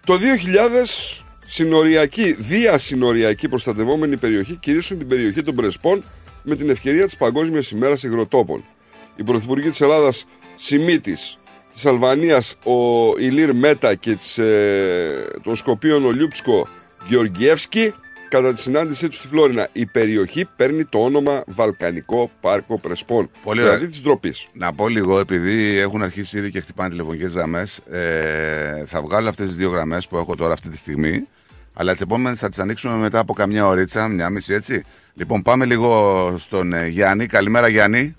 Το 0.06 0.18
2000 0.18 1.24
συνοριακή, 1.52 2.32
διασυνοριακή 2.32 3.48
προστατευόμενη 3.48 4.16
περιοχή 4.16 4.56
κηρύσσουν 4.56 4.98
την 4.98 5.08
περιοχή 5.08 5.42
των 5.42 5.54
Πρεσπών 5.54 6.02
με 6.42 6.56
την 6.56 6.70
ευκαιρία 6.70 7.04
της 7.04 7.16
Παγκόσμιας 7.16 7.70
ημέρας 7.70 8.02
υγροτόπων. 8.02 8.64
Οι 9.16 9.22
πρωθυπουργοί 9.22 9.68
της 9.68 9.80
Ελλάδας 9.80 10.24
Σιμίτης, 10.56 11.38
της 11.72 11.86
Αλβανίας 11.86 12.56
ο 12.64 12.74
Ηλίρ 13.18 13.54
Μέτα 13.54 13.94
και 13.94 14.14
της, 14.14 14.38
ε, 14.38 15.26
των 15.42 15.56
Σκοπίων 15.56 16.06
ο 16.06 16.10
Λιούπσκο 16.10 16.68
Γεωργιεύσκη 17.08 17.94
κατά 18.28 18.52
τη 18.52 18.60
συνάντησή 18.60 19.08
τους 19.08 19.16
στη 19.16 19.26
Φλόρινα. 19.26 19.68
Η 19.72 19.86
περιοχή 19.86 20.48
παίρνει 20.56 20.84
το 20.84 20.98
όνομα 20.98 21.42
Βαλκανικό 21.46 22.30
Πάρκο 22.40 22.78
Πρεσπών. 22.78 23.30
Πολύ 23.44 23.60
ωραία. 23.60 23.74
δηλαδή 23.74 23.90
της 23.90 24.02
ντροπής. 24.02 24.46
Να 24.52 24.72
πω 24.72 24.88
λίγο, 24.88 25.18
επειδή 25.18 25.78
έχουν 25.78 26.02
αρχίσει 26.02 26.38
ήδη 26.38 26.50
και 26.50 26.60
χτυπάνε 26.60 26.90
τηλεφωνικές 26.90 27.32
γραμμές, 27.32 27.78
ε, 27.90 28.84
θα 28.86 29.02
βγάλω 29.02 29.28
αυτές 29.28 29.46
τις 29.46 29.56
δύο 29.56 29.70
γραμμές 29.70 30.08
που 30.08 30.16
έχω 30.16 30.34
τώρα 30.36 30.52
αυτή 30.52 30.68
τη 30.68 30.76
στιγμή. 30.76 31.24
Αλλά 31.80 31.92
τις 31.92 32.00
επόμενες 32.00 32.38
θα 32.38 32.48
τις 32.48 32.58
ανοίξουμε 32.58 32.94
μετά 32.96 33.18
από 33.18 33.32
καμιά 33.32 33.66
ωρίτσα, 33.66 34.08
μια 34.08 34.30
μισή 34.30 34.54
έτσι. 34.54 34.84
Λοιπόν, 35.14 35.42
πάμε 35.42 35.64
λίγο 35.64 36.34
στον 36.38 36.72
ε, 36.72 36.86
Γιάννη. 36.86 37.26
Καλημέρα, 37.26 37.68
Γιάννη. 37.68 38.14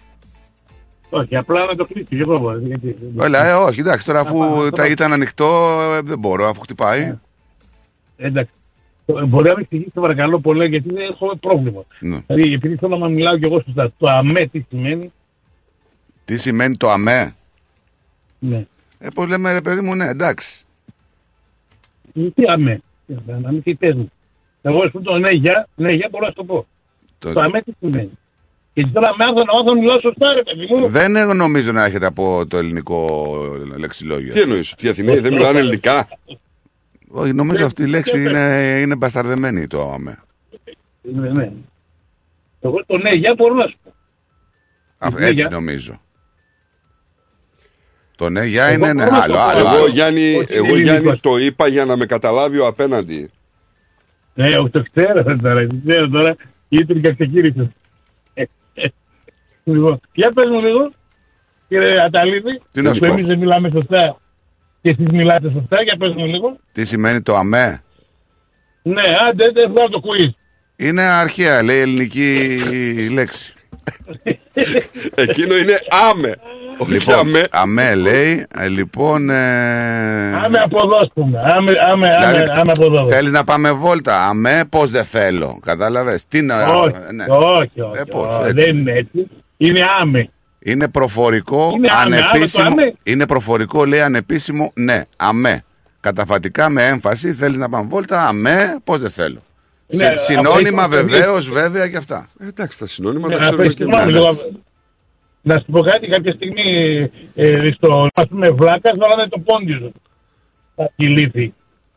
Όχι, 1.09 1.35
απλά 1.35 1.65
να 1.65 1.75
το 1.75 1.85
κλείσει. 1.85 2.15
Δεν 2.15 2.25
μπορώ. 2.27 2.57
γιατί- 2.57 2.97
Έλα, 3.21 3.45
ε, 3.47 3.53
όχι, 3.53 3.79
εντάξει, 3.79 4.05
τώρα 4.05 4.19
αφού 4.19 4.37
πάμε, 4.39 4.63
τα 4.63 4.69
πάμε. 4.81 4.87
ήταν 4.87 5.13
ανοιχτό, 5.13 5.79
ε, 5.97 6.01
δεν 6.01 6.19
μπορώ, 6.19 6.47
αφού 6.47 6.59
χτυπάει. 6.59 7.17
Εντάξει. 8.17 8.51
Ε, 9.05 9.25
Μπορεί 9.25 9.49
να 9.49 9.55
με 9.55 9.61
εξηγήσει 9.61 9.89
παρακαλώ 9.93 10.39
πολύ, 10.39 10.67
γιατί 10.67 10.93
δεν 10.93 11.09
έχω 11.11 11.37
πρόβλημα. 11.37 11.83
Ναι. 11.99 12.19
Δηλαδή, 12.27 12.53
επειδή 12.53 12.75
θέλω 12.75 12.97
να 12.97 13.07
μιλάω 13.09 13.37
κι 13.37 13.47
εγώ 13.47 13.61
σωστά. 13.61 13.91
Το 13.97 14.11
ΑΜΕ 14.11 14.47
τι 14.51 14.65
σημαίνει. 14.69 15.11
Τι 16.25 16.37
σημαίνει 16.37 16.77
το 16.77 16.89
ΑΜΕ. 16.89 17.35
Ναι. 18.39 18.65
Ε, 18.99 19.07
πώς 19.15 19.27
λέμε, 19.27 19.53
ρε 19.53 19.61
παιδί 19.61 19.81
μου, 19.81 19.95
ναι, 19.95 20.07
εντάξει. 20.07 20.65
Τι 22.13 22.43
ΑΜΕ. 22.47 22.81
Να 23.25 23.51
μην 23.51 23.63
τι 23.63 23.75
πες 23.75 23.95
μου. 23.95 24.11
Εγώ 24.61 24.89
σου 24.89 25.01
το 25.01 25.17
ναι, 25.17 25.31
για, 25.35 25.67
ναι, 25.75 25.91
για 25.93 26.07
μπορώ 26.11 26.23
να 26.23 26.29
σου 26.29 26.35
το 26.35 26.43
πω. 26.43 26.65
Το- 27.19 27.33
Το 27.33 27.41
ΑΜΕ 27.43 27.61
τι 27.61 27.71
σημαίνει. 27.79 28.11
Και 28.73 28.81
τώρα 28.93 29.15
με 29.17 29.23
άθω 29.23 29.43
να 29.43 29.53
μάθω 29.53 29.73
να 29.73 29.79
μιλάω 29.79 29.99
σωστά, 29.99 30.33
ρε 30.33 30.43
παιδί 30.43 30.67
μου. 30.73 30.87
Δεν 30.87 31.15
ε, 31.15 31.33
νομίζω 31.33 31.71
να 31.71 31.83
έχετε 31.85 32.05
από 32.05 32.45
το 32.47 32.57
ελληνικό 32.57 33.31
λεξιλόγιο. 33.77 34.33
Τι 34.33 34.39
εννοείς, 34.41 34.71
ότι 34.71 34.85
οι 34.85 34.89
Αθηναίοι 34.89 35.19
δεν 35.19 35.33
μιλάνε 35.33 35.59
ελληνικά. 35.59 36.07
Όχι, 37.09 37.33
νομίζω 37.33 37.65
αυτή 37.65 37.83
η 37.83 37.87
λέξη 37.87 38.23
είναι, 38.23 38.77
είναι 38.81 38.95
μπασταρδεμένη 38.95 39.67
το 39.67 39.91
ΑΜΕ. 39.91 40.19
Ναι, 41.01 41.29
ναι. 41.29 41.51
Εγώ 42.61 42.85
το 42.85 42.97
ναι, 42.97 43.17
για 43.17 43.33
μπορώ 43.37 43.53
να 43.53 43.67
σου 43.67 43.77
πω. 43.83 43.93
Α, 44.97 45.09
Ναι, 45.09 45.15
έτσι 45.25 45.33
για. 45.33 45.49
νομίζω. 45.49 46.01
Το 48.21 48.29
ναι, 48.29 48.45
για 48.45 48.65
Εγώ 48.65 48.73
είναι 48.73 48.93
ναι, 48.93 49.03
μπορώ 49.03 49.15
να 49.15 49.21
άλλο, 49.23 49.33
το 49.33 49.39
πω. 49.39 49.45
άλλο, 49.45 49.59
Εγώ, 49.59 49.69
άλλο. 49.69 49.87
Γιάννη, 49.87 50.35
Όχι, 50.35 50.53
εγώ, 50.53 50.65
είναι 50.65 50.73
Γιάννη, 50.81 50.89
ελληνικός. 50.89 51.19
το 51.19 51.37
είπα 51.37 51.67
για 51.67 51.85
να 51.85 51.97
με 51.97 52.05
καταλάβει 52.05 52.57
ο 52.59 52.65
απέναντι. 52.67 53.29
Ναι, 54.33 54.47
όχι, 54.47 54.69
το 54.69 54.83
ξέρω 54.93 55.23
τώρα. 55.23 55.67
Το 55.67 55.75
ξέρω 55.87 56.09
τώρα. 56.09 56.35
Γιατί 56.67 56.93
και 56.99 57.13
ξεκίνησε. 57.13 57.71
Λοιπόν, 59.63 59.99
για 60.13 60.29
πες 60.35 60.45
μου 60.49 60.59
λίγο, 60.61 60.91
κύριε 61.67 61.89
Αταλίδη, 62.05 62.61
Τι 62.71 62.81
να 62.81 62.89
που 62.89 62.95
σου 62.95 63.01
πω; 63.05 63.11
εμείς 63.11 63.25
δεν 63.25 63.37
μιλάμε 63.37 63.69
σωστά 63.69 64.17
και 64.81 64.89
εσείς 64.89 65.11
μιλάτε 65.13 65.51
σωστά, 65.51 65.83
για 65.83 65.95
πες 65.99 66.13
μου 66.15 66.25
λίγο. 66.25 66.57
Τι 66.71 66.85
σημαίνει 66.85 67.21
το 67.21 67.35
ΑΜΕ. 67.35 67.83
Ναι, 68.81 69.01
άντε, 69.29 69.51
δεν 69.53 69.71
βγάλω 69.71 69.89
το 69.89 70.01
quiz. 70.03 70.29
Είναι 70.75 71.01
αρχαία, 71.01 71.63
λέει 71.63 71.79
ελληνική 71.79 72.57
λέξη. 73.11 73.53
Εκείνο 75.15 75.55
είναι 75.55 75.79
άμε. 76.11 76.35
Όχι 76.77 76.91
Λοιπόν, 76.91 77.15
αμέ. 77.15 77.43
ΑΜΕ 77.51 77.95
λέει, 77.95 78.45
ε, 78.59 78.67
λοιπόν... 78.67 79.29
Ε, 79.29 80.33
Άμε 80.45 80.57
από 80.63 80.77
εδώ, 80.83 81.07
πούμε. 81.13 81.39
Άμε, 81.43 81.73
άμε, 81.93 82.09
δηλαδή, 82.09 82.37
άμε, 82.39 82.51
άμε 82.59 82.71
από 82.71 82.85
εδώ. 82.85 83.07
Θέλεις 83.07 83.31
να 83.31 83.43
πάμε 83.43 83.71
βόλτα. 83.71 84.27
ΑΜΕ, 84.27 84.63
πώς 84.69 84.89
δεν 84.89 85.03
θέλω. 85.03 85.59
Κατάλαβες; 85.65 86.27
Τι 86.27 86.41
να... 86.41 86.67
Όχι, 86.67 86.93
ναι. 87.13 87.25
όχι, 87.29 87.81
όχι. 87.81 87.99
Ε, 87.99 88.03
πώς, 88.09 88.25
όχι, 88.27 88.41
έτσι. 88.49 88.53
δεν 88.53 88.77
είναι 88.77 88.91
έτσι. 88.91 89.27
Είναι 89.57 89.85
άμε. 90.01 90.29
Είναι 90.59 90.87
προφορικό, 90.87 91.71
Είναι 91.75 91.87
άμε, 91.91 92.01
άμε, 92.01 92.27
ανεπίσημο. 92.31 92.63
το 92.65 92.71
άμε. 92.71 92.93
Είναι 93.03 93.25
προφορικό, 93.27 93.85
λέει 93.85 94.01
ανεπίσημο, 94.01 94.71
ναι, 94.75 95.01
αμέ. 95.15 95.63
Καταφατικά 95.99 96.69
με 96.69 96.87
έμφαση, 96.87 97.33
θέλεις 97.33 97.57
να 97.57 97.69
πάμε 97.69 97.87
βόλτα, 97.89 98.27
αμέ, 98.27 98.77
πώς 98.83 98.99
δεν 98.99 99.09
θέλω. 99.09 99.41
Ναι, 99.91 100.05
Συ- 100.05 100.19
συνώνυμα 100.19 100.83
αυτό 100.83 100.97
έχει- 100.97 101.05
βεβαίως, 101.05 101.49
βέβαια 101.49 101.87
και 101.89 101.97
αυτά. 101.97 102.29
Ε, 102.39 102.47
Εντάξει, 102.47 102.79
τα 102.79 102.85
συνώνυμα 102.85 103.27
Ναι, 103.27 103.33
τα 103.33 103.39
ξέρουμε 103.39 103.63
αφού- 103.63 103.73
και 103.75 103.83
συγγνώμη, 103.83 104.03
εμείς. 104.11 104.15
λίγο, 104.15 104.59
Να 105.41 105.57
σου 105.59 105.65
πω 105.71 105.79
κάτι, 105.81 106.07
κάποια 106.07 106.33
στιγμή 106.33 106.63
ε, 107.35 107.53
στο 107.75 108.07
ας 108.13 108.27
πούμε 108.29 108.49
βλάκας 108.49 108.97
βάλαμε 108.97 109.27
το 109.29 109.39
πόντι 109.39 109.71
σου. 109.73 109.91
Τα 110.75 110.89
κυλήθη. 110.95 111.53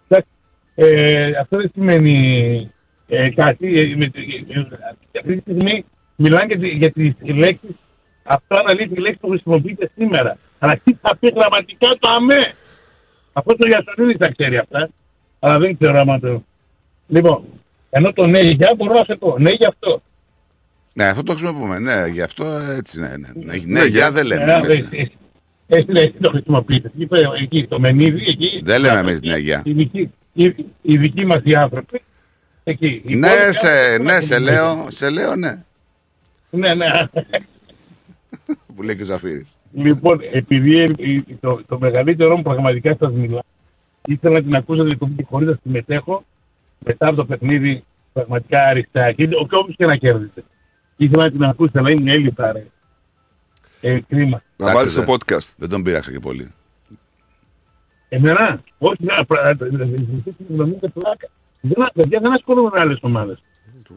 Εντάξει, 0.08 0.28
Ε, 0.74 1.30
αυτό 1.40 1.58
δεν 1.58 1.70
σημαίνει 1.74 2.70
ε, 3.08 3.30
κάτι. 3.30 3.74
Ε, 3.80 3.96
με, 3.96 4.04
ε, 4.04 4.58
ε, 4.58 4.66
αυτή 5.20 5.34
τη 5.34 5.40
στιγμή 5.40 5.84
μιλάνε 6.16 6.44
για, 6.46 6.58
τη- 6.58 6.68
για 6.68 6.90
τις 6.92 7.12
λέξεις 7.34 7.70
αυτά 8.22 8.62
να 8.62 8.74
λέει 8.74 8.88
τη 8.88 9.00
λέξη 9.00 9.18
που 9.20 9.28
χρησιμοποιείται 9.28 9.90
σήμερα. 9.98 10.38
Αλλά 10.58 10.80
τι 10.84 10.94
θα 11.00 11.16
πει 11.16 11.32
γραμματικά 11.36 11.88
το 11.98 12.08
αμέ. 12.14 12.54
Αυτό 13.32 13.56
το 13.56 13.68
Ιασονίδη 13.68 14.18
τα 14.18 14.30
ξέρει 14.32 14.56
αυτά. 14.56 14.88
Αλλά 15.38 15.58
δεν 15.58 15.76
ξέρω 15.78 15.96
άμα 16.00 16.20
το... 16.20 16.42
Λοιπόν, 17.06 17.44
ενώ 17.96 18.12
το 18.12 18.26
ναι 18.26 18.40
για 18.40 18.74
μπορώ 18.76 18.92
να 18.92 19.04
σε 19.04 19.14
πω. 19.16 19.36
Ναι 19.38 19.50
για 19.50 19.68
αυτό. 19.68 20.02
Ναι, 20.92 21.04
αυτό 21.04 21.22
το 21.22 21.32
χρησιμοποιούμε. 21.32 21.78
Ναι, 21.78 22.06
γι' 22.12 22.20
αυτό 22.22 22.44
έτσι, 22.78 23.00
ναι. 23.00 23.08
Ναι, 23.08 23.28
ναι, 23.34 23.52
ναι, 23.52 23.62
Ναι, 23.66 23.78
για 23.78 23.86
για- 23.86 24.10
δεν 24.12 24.26
λέμε. 24.26 24.42
Ε, 24.52 24.54
εμείς, 24.54 24.68
εσύ- 24.68 24.88
ναι. 24.90 25.00
εσύ- 25.02 25.12
Εσύ 25.66 25.86
εσύ 25.94 26.14
το 26.20 26.30
χρησιμοποιείτε. 26.30 26.90
Εκεί, 26.94 27.06
πέρα, 27.06 27.30
εκεί 27.42 27.66
το 27.66 27.80
μενίδι, 27.80 28.22
εκεί. 28.28 28.60
Δεν 28.64 28.80
λέμε 28.80 28.98
εμείς 28.98 29.20
ναι, 29.22 29.36
για. 29.36 29.62
Οι 29.64 29.72
δικοί, 29.72 30.10
οι, 30.32 30.54
οι 30.82 30.96
δικοί 30.98 31.26
μας 31.26 31.40
οι 31.44 31.54
άνθρωποι. 31.54 32.02
Εκεί. 32.64 33.02
Οι 33.06 33.14
Ναι, 33.16 33.26
υπόλοιποι 33.28 33.54
σε, 33.54 33.68
άνθρωποι 33.70 34.02
ναι, 34.02 34.12
δεν 34.12 34.22
σε 34.22 34.34
έχουν 34.34 34.46
λέω, 34.46 34.86
σε 34.90 35.10
λέω, 35.10 35.36
ναι. 35.36 35.62
Ναι, 36.50 36.74
ναι. 36.74 36.86
Που 38.76 38.82
λέει 38.82 38.96
και 38.96 39.02
ο 39.02 39.04
Ζαφύρης. 39.04 39.56
λοιπόν, 39.72 40.20
επειδή 40.32 40.78
ε, 40.78 40.82
ε, 40.82 41.16
το, 41.40 41.60
το 41.68 41.78
μεγαλύτερο 41.78 42.36
μου 42.36 42.42
πραγματικά 42.42 42.96
σας 43.00 43.12
μιλάω, 43.12 43.40
ήθελα 44.06 44.34
να 44.34 44.42
την 44.42 44.54
ακούσατε 44.54 44.88
λοιπόν, 44.88 45.16
και 45.16 45.24
χωρίς 45.30 45.48
να 45.48 45.58
συμμετέχω, 45.62 46.24
μετά 46.84 47.06
από 47.06 47.16
το 47.16 47.24
παιχνίδι 47.24 47.84
πραγματικά 48.12 48.62
αριστά. 48.62 49.12
Και 49.12 49.24
ο 49.24 49.46
όποιος 49.50 49.76
και 49.76 49.84
να 49.84 49.96
κέρδισε. 49.96 50.44
Ήθελα 50.96 51.24
να 51.24 51.30
την 51.30 51.44
ακούσετε, 51.44 51.78
αλλά 51.78 51.90
είναι 51.92 52.10
έλειπα, 52.12 52.52
ρε. 52.52 52.66
Ε, 53.80 54.00
κρίμα. 54.08 54.42
Να 54.56 54.70
Εντάξει, 54.70 54.94
βάλει 54.94 55.06
το 55.06 55.12
δε. 55.12 55.16
podcast. 55.18 55.48
Δεν 55.56 55.68
τον 55.68 55.82
πείραξα 55.82 56.10
και 56.12 56.20
πολύ. 56.20 56.50
Εμένα, 58.08 58.60
όχι, 58.78 59.04
να, 59.04 59.24
πρα- 59.24 59.56
νομίζετε 60.48 60.88
πλάκα. 60.88 61.28
Δεν, 61.60 61.86
παιδιά, 61.94 62.20
δεν 62.22 62.32
ασχολούμαι 62.32 62.70
με 62.74 62.80
άλλε 62.80 62.96
ομάδε. 63.00 63.38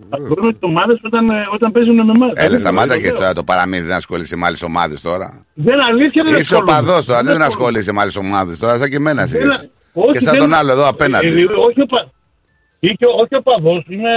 Ασχολούμαι 0.10 0.52
με 0.52 0.58
ομάδε 0.62 1.00
όταν, 1.04 1.30
ε, 1.30 1.44
όταν 1.52 1.72
παίζουν 1.72 1.96
με 1.96 2.02
εμά. 2.02 2.28
Έλα, 2.34 2.58
σταμάτα 2.58 3.00
και 3.00 3.10
τώρα 3.12 3.34
το 3.34 3.44
παραμύθι, 3.44 3.84
δεν 3.84 3.96
ασχολείσαι 3.96 4.36
με 4.36 4.46
άλλε 4.46 4.58
ομάδε 4.66 4.96
τώρα. 5.02 5.46
Δεν 5.54 5.82
αλήθεια 5.92 6.24
δεν 6.24 6.34
Είσαι 6.40 6.40
ασχολούμαι. 6.56 6.72
οπαδό 6.72 7.04
τώρα, 7.04 7.04
δεν 7.04 7.18
ασχολούμαι. 7.18 7.46
ασχολείσαι 7.46 7.92
με 7.92 8.02
άλλε 8.02 8.12
ομάδε 8.20 8.56
τώρα, 8.56 8.78
σαν 8.78 8.90
και 8.90 8.96
εμένα 8.96 9.26
Δεν- 9.26 9.48
είσαι. 9.50 9.70
όχι, 9.94 10.12
Και 10.12 10.20
σαν 10.20 10.32
δεν- 10.34 10.42
τον 10.42 10.54
άλλο 10.54 10.72
εδώ 10.72 10.84
Ε, 10.86 10.88
απέναντι. 10.88 11.28
όχι 11.68 11.86
οπα... 12.80 12.92
Ή 12.92 12.94
και 12.96 13.06
όχι 13.22 13.36
οπαδός, 13.36 13.86
είμαι 13.88 14.12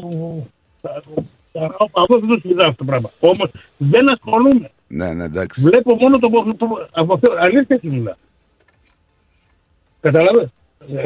ο- 0.00 0.46
ο 1.78 1.90
παδός, 1.90 2.20
δεν 2.20 2.28
το 2.28 2.38
συζητάω 2.42 2.68
αυτό 2.68 2.84
το 2.84 2.84
πράγμα. 2.84 3.10
Όμως 3.20 3.50
δεν 3.76 4.12
ασχολούμαι. 4.12 4.70
Ναι, 4.88 5.12
ναι, 5.12 5.24
εντάξει. 5.24 5.60
Βλέπω 5.62 5.94
μόνο 5.94 6.18
το... 6.18 6.28
το- 6.56 6.88
από 6.92 7.14
αυτό. 7.14 7.32
Αλήθεια 7.40 7.78
σου 7.82 7.88
μιλά. 7.92 8.16
Καταλάβες; 10.00 10.48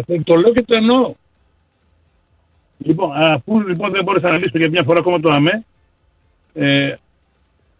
Ε, 0.07 0.21
Το 0.25 0.35
λέω 0.37 0.53
και 0.53 0.63
το 0.63 0.77
εννοώ. 0.77 1.13
Λοιπόν, 2.79 3.11
αφού 3.17 3.61
λοιπόν 3.61 3.91
δεν 3.93 4.05
μπόρεσα 4.05 4.31
να 4.31 4.37
λύσω 4.37 4.59
για 4.59 4.69
μια 4.71 4.83
φορά 4.83 4.99
ακόμα 4.99 5.21
το 5.21 5.29
ΑΜΕ, 5.33 5.65
ε, 6.55 6.95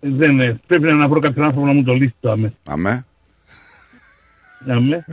δεν, 0.01 0.41
ε, 0.41 0.61
πρέπει 0.67 0.95
να 0.95 1.09
βρω 1.09 1.21
κάποιον 1.21 1.45
άνθρωπο 1.45 1.67
να 1.67 1.73
μου 1.73 1.83
το 1.85 1.93
λύσει 1.93 2.15
το 2.21 2.31
ΑΜΕ. 2.31 2.53
Αμέ. 2.67 3.07
ΑΜΕ. 4.69 5.05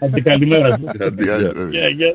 Άντε 0.00 0.20
καλημέρα 0.20 0.76
σου. 0.76 0.84
Αντί- 1.04 1.22
Γεια, 1.70 1.88
γεια. 1.90 2.14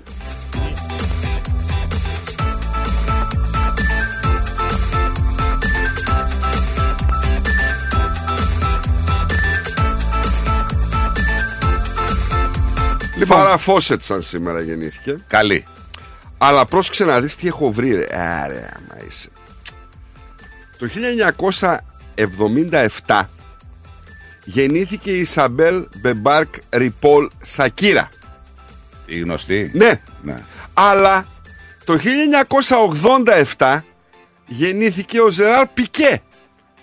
Λοιπόν, 13.23 13.37
Φάρα 13.37 13.57
Φόσετ 13.57 14.01
σαν 14.01 14.21
σήμερα 14.21 14.59
γεννήθηκε. 14.61 15.15
Καλή. 15.27 15.65
Αλλά 16.37 16.65
πρόσεξε 16.65 17.05
να 17.05 17.19
δεις 17.21 17.35
τι 17.35 17.47
έχω 17.47 17.71
βρει 17.71 17.93
ρε. 17.93 18.07
Άρε, 18.19 18.69
άμα 18.75 19.05
είσαι. 19.07 19.29
Το 20.77 20.87
1977 23.05 23.21
γεννήθηκε 24.43 25.11
η 25.11 25.19
Ισαμπέλ 25.19 25.87
Μεμπαράκ 25.97 26.53
Ριπόλ 26.69 27.29
Σακίρα. 27.41 28.09
Η 29.05 29.19
γνωστή. 29.19 29.71
Ναι, 29.73 30.01
Ναι. 30.21 30.35
αλλά 30.73 31.25
το 31.83 31.99
1987 33.57 33.79
γεννήθηκε 34.45 35.21
ο 35.21 35.29
Ζεράρ 35.29 35.65
Πικέ. 35.67 36.21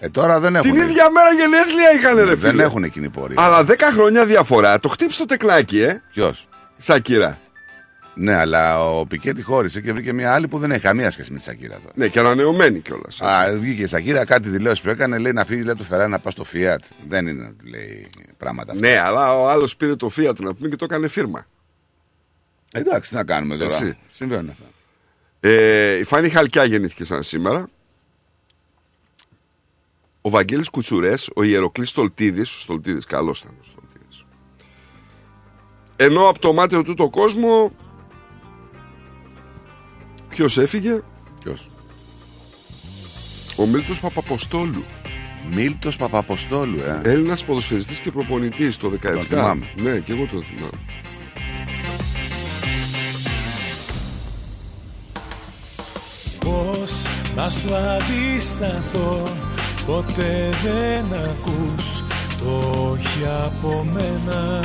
Ε, 0.02 0.08
τώρα 0.08 0.40
δεν 0.40 0.56
έχουν. 0.56 0.70
Την 0.70 0.80
ίδια 0.80 1.10
μέρα 1.10 1.32
γενέθλια 1.32 1.92
είχαν 1.96 2.16
ρε 2.16 2.34
Δεν 2.34 2.50
φίλε. 2.50 2.62
έχουν 2.62 2.84
εκείνη 2.84 3.08
πορεία. 3.08 3.36
Αλλά 3.42 3.64
10 3.68 3.74
χρόνια 3.92 4.24
διαφορά. 4.26 4.80
Το 4.80 4.88
χτύπησε 4.88 5.18
το 5.18 5.24
τεκλάκι, 5.24 5.80
ε, 5.82 6.02
Ποιος; 6.12 6.48
Σακύρα. 6.78 7.38
Ναι, 8.14 8.34
αλλά 8.34 8.90
ο 8.90 9.06
Πικέτη 9.06 9.42
χώρισε 9.42 9.80
και 9.80 9.92
βρήκε 9.92 10.12
μια 10.12 10.32
άλλη 10.34 10.48
που 10.48 10.58
δεν 10.58 10.70
έχει 10.70 10.80
καμία 10.80 11.10
σχέση 11.10 11.32
με 11.32 11.38
τη 11.38 11.44
Σακύρα 11.44 11.74
τώρα. 11.74 11.92
Ναι, 11.94 12.08
και 12.08 12.18
ανανεωμένη 12.18 12.80
κιόλας. 12.80 13.20
Α, 13.22 13.58
βγήκε 13.58 13.82
η 13.82 13.86
Σακύρα, 13.86 14.24
κάτι 14.24 14.48
δηλώσεις 14.48 14.80
που 14.80 14.88
έκανε, 14.88 15.18
λέει 15.18 15.32
να 15.32 15.44
φύγεις 15.44 15.64
λέει, 15.64 15.72
από 15.72 15.82
το 15.82 15.88
Φεράρι 15.88 16.10
να 16.10 16.18
πας 16.18 16.32
στο 16.32 16.44
Fiat. 16.52 16.78
Δεν 17.08 17.26
είναι, 17.26 17.52
λέει, 17.70 18.08
πράγματα 18.36 18.72
αυτά. 18.72 18.86
Ναι, 18.88 18.98
αλλά 18.98 19.38
ο 19.40 19.48
άλλος 19.48 19.76
πήρε 19.76 19.96
το 19.96 20.10
Fiat 20.16 20.36
να 20.38 20.54
πούμε 20.54 20.68
και 20.68 20.76
το 20.76 20.84
έκανε 20.84 21.08
φίρμα. 21.08 21.46
Εντάξει, 22.72 23.10
τι 23.10 23.16
να 23.16 23.24
κάνουμε 23.24 23.56
τώρα. 23.56 23.74
Έτσι. 23.76 23.96
Συμβαίνουν 24.14 24.50
αυτά. 24.50 24.64
Ε, 25.40 25.94
η 25.94 26.04
Φάνη 26.04 26.28
Χαλκιά 26.28 26.64
γεννήθηκε 26.64 27.04
σαν 27.04 27.22
σήμερα. 27.22 27.66
Ο 30.22 30.30
Βαγγέλης 30.30 30.68
Κουτσουρές, 30.68 31.30
ο 31.36 31.42
Ιεροκλής 31.42 31.88
Στολτίδης, 31.88 32.56
ο 32.56 32.60
Στολτίδης, 32.60 33.04
καλός 33.04 33.40
ήταν 33.40 33.54
ο 33.60 33.64
Στολτίδης. 33.64 34.24
Ενώ 35.96 36.28
από 36.28 36.38
το 36.38 36.52
μάταιο 36.52 36.82
του 36.82 36.94
το 36.94 37.08
κόσμο, 37.08 37.72
ποιος 40.28 40.58
έφυγε, 40.58 41.02
Ποιος; 41.44 41.70
ο 43.56 43.66
Μίλτος 43.66 44.00
Παπαποστόλου, 44.00 44.84
Μίλτος 45.54 45.96
Παπαποστόλου, 45.96 46.78
ε. 46.78 47.10
Έλληνας 47.10 47.44
ποδοσφαιριστής 47.44 47.98
και 47.98 48.10
προπονητής 48.10 48.76
το 48.76 48.88
17. 48.88 49.14
Τον 49.14 49.24
θυμάμαι. 49.24 49.66
Ναι, 49.76 49.98
και 49.98 50.12
εγώ 50.12 50.26
τον 50.26 50.42
θυμάμαι. 50.42 50.78
Πώς 56.38 57.02
να 57.34 57.50
σου 57.50 57.74
αντισταθώ 57.74 59.32
Ποτέ 59.86 60.48
δεν 60.62 61.04
ακούς 61.18 62.02
Το 62.38 62.70
όχι 62.92 63.26
από 63.44 63.86
μένα 63.92 64.64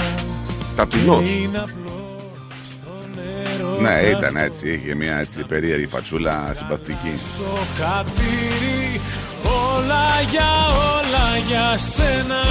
Ταπεινός. 0.76 1.30
Είναι 1.30 1.58
απλό 1.58 2.32
στο 2.64 2.92
νερό 3.16 3.80
Ναι, 3.82 4.10
ήταν 4.18 4.36
έτσι. 4.36 4.70
Είχε 4.70 4.96
μια 4.96 5.18
έτσι 5.18 5.44
περίεργη 5.44 5.88
φατσούλα 5.88 6.54
συμπαθητική. 6.56 7.14
Στο 7.34 7.58
χατήρι 7.78 9.02
Όλα 9.44 10.22
για 10.32 10.52
όλα 10.68 11.38
για 11.48 11.78
σένα 11.78 12.42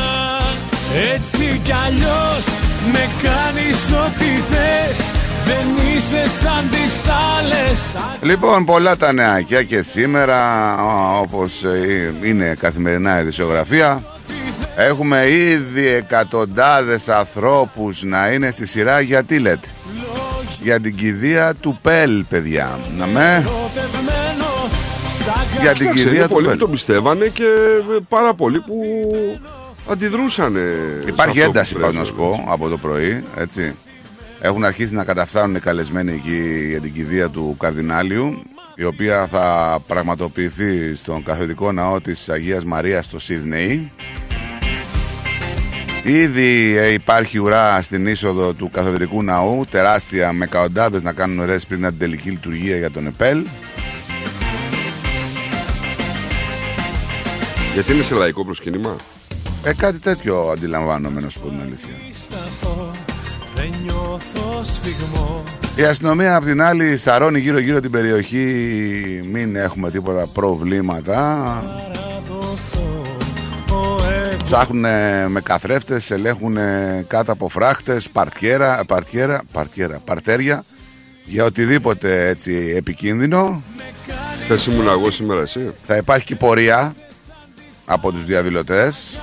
Έτσι 1.15 1.61
κι 1.65 1.73
αλλιώς 1.73 2.45
Με 2.93 3.09
κάνεις 3.23 3.93
ό,τι 3.93 4.55
θες 4.55 5.14
Δεν 5.45 5.97
είσαι 5.97 6.29
σαν 6.41 6.69
τις 6.71 7.09
άλλες 7.39 7.95
Λοιπόν, 8.21 8.65
πολλά 8.65 8.97
τα 8.97 9.13
νεάκια 9.13 9.63
και 9.63 9.83
σήμερα, 9.83 10.37
α, 10.73 11.19
όπως 11.19 11.65
ε, 11.65 12.13
είναι 12.23 12.57
καθημερινά 12.61 13.19
η 13.19 13.23
ειδησιογραφία, 13.23 14.03
έχουμε 14.77 15.31
ήδη 15.31 15.87
εκατοντάδες 15.87 17.09
ανθρώπους 17.09 18.03
να 18.03 18.33
είναι 18.33 18.51
στη 18.51 18.67
σειρά. 18.67 19.01
Γιατί 19.01 19.39
λέτε. 19.39 19.69
Για 20.63 20.81
την 20.81 20.97
κηδεία 20.97 21.55
του 21.55 21.79
Πέλ, 21.83 22.25
παιδιά. 22.25 22.79
Να 22.99 23.07
με. 23.07 23.21
Ερωτευμένο 23.35 24.45
σ' 25.19 25.61
Για 25.61 25.73
την 25.73 25.83
Εντάξει, 25.83 25.85
είναι 25.85 25.93
κηδεία 26.11 26.23
του 26.23 26.33
πολλοί 26.33 26.45
που 26.45 26.51
Πέλ. 26.51 26.59
τον 26.59 26.71
πιστεύανε 26.71 27.27
και 27.27 27.43
ε, 27.97 27.99
πάρα 28.09 28.35
πολλοί 28.35 28.61
που 28.61 28.75
αντιδρούσαν. 29.91 30.57
Υπάρχει 31.07 31.41
ένταση, 31.41 31.75
πάω 31.75 31.93
να 31.93 32.05
σου 32.05 32.15
πω, 32.15 32.45
από 32.49 32.69
το 32.69 32.77
πρωί, 32.77 33.25
έτσι. 33.37 33.75
Έχουν 34.45 34.65
αρχίσει 34.65 34.95
να 34.95 35.05
καταφθάνουν 35.05 35.57
οι 35.57 35.61
καλεσμένοι 35.61 36.13
εκεί 36.13 36.67
για 36.69 36.81
την 36.81 36.93
κηδεία 36.93 37.31
του 37.31 37.57
Καρδινάλιου, 37.59 38.43
η 38.75 38.85
οποία 38.85 39.27
θα 39.27 39.79
πραγματοποιηθεί 39.87 40.95
στον 40.95 41.23
καθεδρικό 41.23 41.73
ναό 41.73 42.01
της 42.01 42.29
Αγίας 42.29 42.65
Μαρίας 42.65 43.05
στο 43.05 43.19
Σίδνεϊ. 43.19 43.93
Ήδη 46.03 46.77
ε, 46.77 46.93
υπάρχει 46.93 47.39
ουρά 47.39 47.83
στην 47.83 48.07
είσοδο 48.07 48.53
του 48.53 48.71
καθεδρικού 48.71 49.23
ναού, 49.23 49.65
τεράστια 49.71 50.33
με 50.33 50.47
καοντάδες 50.47 51.03
να 51.03 51.13
κάνουν 51.13 51.39
ωραίες 51.39 51.67
πριν 51.67 51.85
από 51.85 51.91
την 51.91 52.01
τελική 52.01 52.31
λειτουργία 52.31 52.77
για 52.77 52.91
τον 52.91 53.07
ΕΠΕΛ. 53.07 53.47
Γιατί 57.75 57.93
είναι 57.93 58.03
σε 58.03 58.15
λαϊκό 58.15 58.45
προσκύνημα; 58.45 58.97
Ε, 59.65 59.75
κάτι 59.75 59.99
τέτοιο 59.99 60.49
αντιλαμβάνομαι 60.49 61.21
να 61.21 61.29
σου 61.29 61.41
πω 61.41 61.49
την 61.49 61.61
αλήθεια. 61.61 61.95
Σταθώ 63.65 63.71
Δεν 63.71 63.75
νιώθω 63.83 64.63
σφιγμό 64.65 65.45
Η 65.77 65.83
αστυνομία 65.83 66.37
απ' 66.37 66.45
την 66.45 66.63
άλλη 66.63 66.97
σαρώνει 66.97 67.39
γύρω-γύρω 67.39 67.81
την 67.81 67.91
περιοχή, 67.91 68.45
μην 69.33 69.57
έχουμε 69.57 69.91
τίποτα 69.91 70.27
προβλήματα. 70.27 71.15
Παραδοθώ 71.65 73.03
Ο 73.71 73.97
εγώ 74.27 74.37
Ψάχνουν 74.45 74.81
με 75.31 75.41
καθρέφτες, 75.43 76.11
ελέγχουν 76.11 76.57
κάτω 77.07 77.33
από 77.33 77.49
φράχτες, 77.49 78.09
παρτιέρα, 78.09 78.85
παρτιέρα, 78.87 79.43
παρτιέρα, 79.53 79.99
παρτέρια 80.05 80.65
για 81.25 81.45
οτιδήποτε 81.45 82.29
έτσι 82.29 82.73
επικίνδυνο. 82.77 83.63
Θες 84.49 84.67
ήμουν 84.67 84.89
εγώ 84.89 85.11
σήμερα, 85.11 85.41
εσύ; 85.41 85.75
Θα 85.77 85.97
υπάρχει 85.97 86.25
και 86.25 86.37
πορεία 86.37 86.95
από 87.85 88.13
τους 88.13 88.25
διαδηλωτές. 88.25 89.21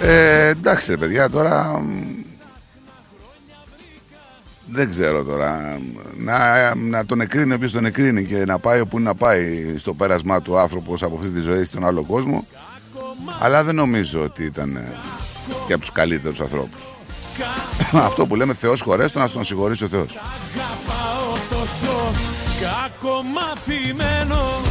Ε, 0.00 0.48
εντάξει 0.48 0.90
ρε 0.90 0.96
παιδιά, 0.96 1.30
τώρα 1.30 1.80
μ, 1.80 1.88
δεν 4.66 4.90
ξέρω 4.90 5.24
τώρα. 5.24 5.80
Να, 6.18 6.74
να 6.74 7.06
τον 7.06 7.20
εκρίνει 7.20 7.52
όποιος 7.52 7.72
τον 7.72 7.84
εκρίνει 7.84 8.24
και 8.24 8.44
να 8.44 8.58
πάει 8.58 8.80
όπου 8.80 8.98
είναι 8.98 9.08
να 9.08 9.14
πάει 9.14 9.74
στο 9.78 9.94
πέρασμά 9.94 10.42
του 10.42 10.58
άνθρωπος 10.58 11.02
από 11.02 11.16
αυτή 11.16 11.28
τη 11.28 11.40
ζωή 11.40 11.64
στον 11.64 11.86
άλλο 11.86 12.02
κόσμο. 12.02 12.46
Αλλά 13.40 13.64
δεν 13.64 13.74
νομίζω 13.74 14.22
ότι 14.22 14.44
ήταν 14.44 14.76
ε, 14.76 14.92
και 15.66 15.72
από 15.72 15.82
τους 15.82 15.92
καλύτερους 15.92 16.40
ανθρώπους. 16.40 16.80
Αυτό 18.08 18.26
που 18.26 18.36
λέμε 18.36 18.54
Θεός 18.54 18.80
χωρέστο 18.80 19.18
να 19.18 19.28
τον 19.28 19.44
συγχωρήσει 19.44 19.84
ο 19.84 19.88
Θεός. 19.88 20.16
Αγαπάω 20.16 21.32
τόσο 21.50 22.12
κακομαθημένο 22.60 24.67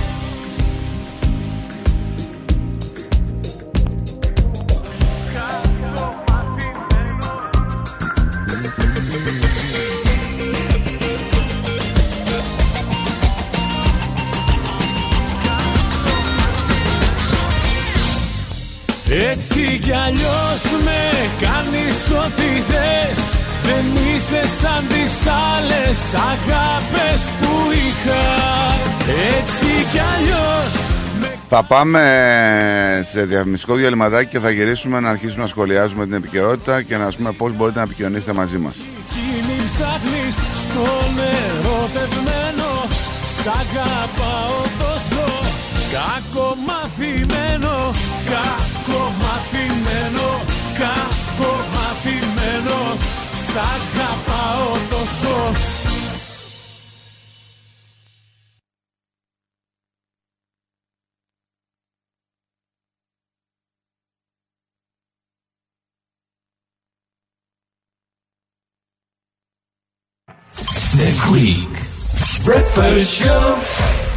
Έτσι 19.19 19.79
κι 19.83 19.91
αλλιώς 19.91 20.61
με 20.85 21.29
κάνεις 21.41 22.09
ό,τι 22.25 22.61
θες 22.69 23.19
Δεν 23.63 23.85
είσαι 24.15 24.41
σαν 24.61 24.87
τις 24.87 25.13
άλλες 25.53 25.99
αγάπες 26.13 27.21
που 27.39 27.71
είχα 27.71 28.25
Έτσι 29.37 29.91
κι 29.91 29.99
αλλιώς 30.15 30.73
με 31.19 31.27
Θα 31.49 31.63
πάμε 31.63 32.01
σε 33.11 33.23
διαφημιστικό 33.23 33.73
διαλυματάκι 33.73 34.29
και 34.29 34.39
θα 34.39 34.49
γυρίσουμε 34.49 34.99
να 34.99 35.09
αρχίσουμε 35.09 35.41
να 35.41 35.47
σχολιάζουμε 35.47 36.05
την 36.05 36.13
επικαιρότητα 36.13 36.81
και 36.81 36.97
να 36.97 37.09
πούμε 37.17 37.31
πώς 37.31 37.55
μπορείτε 37.55 37.77
να 37.77 37.83
επικοινωνήσετε 37.83 38.33
μαζί 38.33 38.57
μας. 38.57 38.75
Εκείνη 38.77 39.55
ψάχνεις 39.73 40.35
στον 40.35 41.13
ερωτευμένο 41.17 42.87
Σ' 43.43 43.47
αγαπάω 43.47 44.76
τόσο 44.76 44.76
Κακομαθημένο 45.91 47.75
Κακομαθημένο 48.31 50.27
Κακομαθημένο 50.79 52.77
Σ' 53.47 53.55
αγαπάω 53.55 54.77
τόσο 54.89 55.35
The 70.97 71.11
Greek 71.27 71.69
Breakfast 72.43 73.07
Show. 73.19 74.16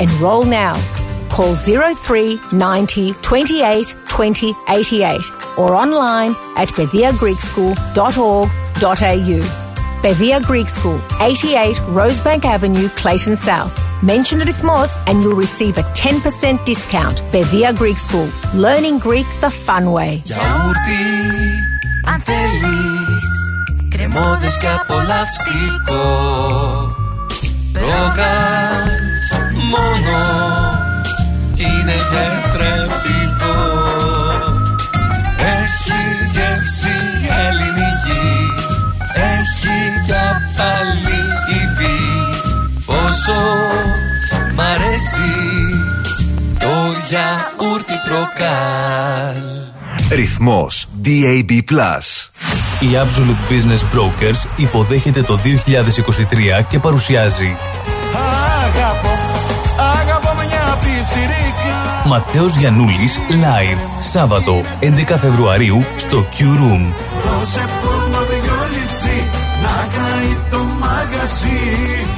Enroll 0.00 0.44
now. 0.44 0.74
Call 1.30 1.56
03 1.56 2.38
90 2.52 3.12
28 3.14 3.96
20 4.08 4.54
88 4.68 5.20
or 5.56 5.74
online 5.74 6.34
at 6.56 6.68
pediagreekschool.org.au. 6.68 9.64
Pedia 10.02 10.40
Greek 10.46 10.68
School, 10.68 11.00
88 11.20 11.74
Rosebank 11.88 12.44
Avenue, 12.44 12.88
Clayton 12.90 13.34
South. 13.34 13.72
Mention 14.00 14.38
the 14.38 14.44
Rhythmos 14.44 14.96
and 15.08 15.24
you'll 15.24 15.34
receive 15.34 15.76
a 15.76 15.82
10% 15.82 16.64
discount. 16.64 17.20
Pedia 17.32 17.72
Greek 17.76 17.96
School, 17.98 18.28
learning 18.54 19.00
Greek 19.00 19.26
the 19.40 19.50
fun 19.50 19.90
way. 19.90 20.22
Γιαούρτι, 20.24 21.04
αν 22.04 22.20
θέλεις 22.20 23.26
Κρεμόδες 23.90 24.58
και 24.58 24.66
απολαυστικό 24.80 26.02
Ρόγαν 27.72 28.91
Είναι 32.13 32.41
τετρεπτικό 32.41 33.57
Έχει 35.37 36.01
γεύση 36.33 36.97
ελληνική 37.45 38.51
Έχει 39.13 39.77
κι 40.05 40.23
πάλι 40.57 41.19
υφή. 41.49 41.99
Πόσο 42.85 43.41
μ' 44.55 44.59
αρέσει 44.59 45.33
Το 46.59 46.73
γιαούρτι 47.09 47.93
προκάλ. 48.07 49.43
Ρυθμός 50.11 50.85
DAB+. 51.03 51.51
Η 52.79 52.87
Absolute 52.93 53.51
Business 53.51 53.97
Brokers 53.97 54.47
υποδέχεται 54.55 55.21
το 55.21 55.39
2023 56.59 56.63
και 56.69 56.79
παρουσιάζει 56.79 57.55
Ματέος 62.05 62.55
Γιαννούλης 62.55 63.19
Live 63.29 63.77
Σάββατο 63.99 64.61
11 64.79 65.17
Φεβρουαρίου 65.17 65.83
στο 65.97 66.25
Q 66.31 66.41
Room. 66.41 66.93
Δώσε 67.23 67.65
πόνο 67.81 68.19
δυο 68.29 68.53
λιτσί 68.71 69.29
να 69.61 69.87
καεί 69.93 70.37
το 70.49 70.57
μαγαζί 70.79 71.59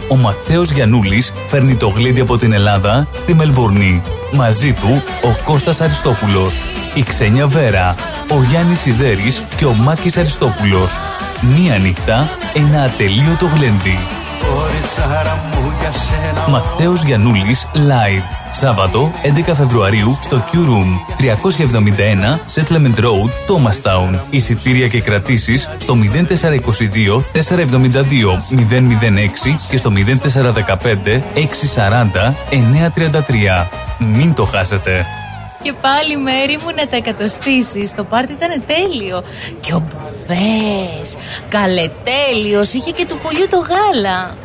Ο 0.09 0.15
Ματέος 0.15 0.71
Γιαννούλης 0.71 1.33
φέρνει 1.47 1.75
το 1.75 1.87
γλέντι 1.87 2.21
από 2.21 2.37
την 2.37 2.53
Ελλάδα 2.53 3.07
στη 3.17 3.33
Μελβούρνη. 3.33 4.01
Μαζί 4.33 4.73
του 4.73 5.03
ο 5.23 5.43
Κώστας 5.43 5.81
Αριστόπουλος, 5.81 6.61
η 6.93 7.03
Ξένια 7.03 7.47
Βέρα, 7.47 7.95
ο 8.29 8.43
Γιάννης 8.43 8.79
Σιδέρης 8.79 9.43
και 9.57 9.65
ο 9.65 9.73
Μάκης 9.73 10.17
Αριστόπουλος. 10.17 10.95
Μία 11.41 11.77
νύχτα, 11.77 12.29
ένα 12.53 12.83
ατελείωτο 12.83 13.45
γλέντι. 13.55 14.24
Ματέος 16.49 17.03
Γιαννούλης 17.03 17.67
Live. 17.73 18.23
Σάββατο 18.51 19.11
11 19.47 19.51
Φεβρουαρίου 19.55 20.17
στο 20.21 20.43
Q 20.51 20.55
Room 20.55 21.21
371 21.21 22.39
Settlement 22.55 22.99
Road, 22.99 23.29
Thomastown. 23.47 24.19
Εισιτήρια 24.29 24.87
και 24.87 25.01
κρατήσεις 25.01 25.69
στο 25.77 25.95
0422 25.95 27.23
472 27.33 28.37
006 28.49 29.55
και 29.69 29.77
στο 29.77 29.91
0415 29.95 31.21
640 31.75 32.33
933. 33.63 33.67
Μην 33.99 34.33
το 34.33 34.45
χάσετε. 34.45 35.05
Και 35.61 35.73
πάλι 35.81 36.17
μέρη 36.17 36.57
μου 36.63 36.69
να 36.75 36.87
τα 36.87 36.95
εκατοστήσεις 36.95 37.95
Το 37.95 38.03
πάρτι 38.03 38.31
ήταν 38.33 38.63
τέλειο 38.67 39.23
Και 39.59 39.73
ο 39.73 39.83
Μπουβές 39.87 41.15
Καλετέλειος 41.49 42.73
Είχε 42.73 42.91
και 42.91 43.05
του 43.05 43.17
πολιού 43.23 43.47
το 43.49 43.57
γάλα 43.57 44.19
Μμμ, 44.27 44.41
μμμ. 44.41 44.44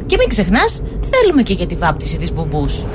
Και 0.11 0.17
μην 0.17 0.29
ξεχνάς 0.29 0.81
θέλουμε 1.11 1.43
και 1.43 1.53
για 1.53 1.65
τη 1.65 1.75
βάπτιση 1.75 2.17
της 2.17 2.33
μπουμπούς 2.33 2.85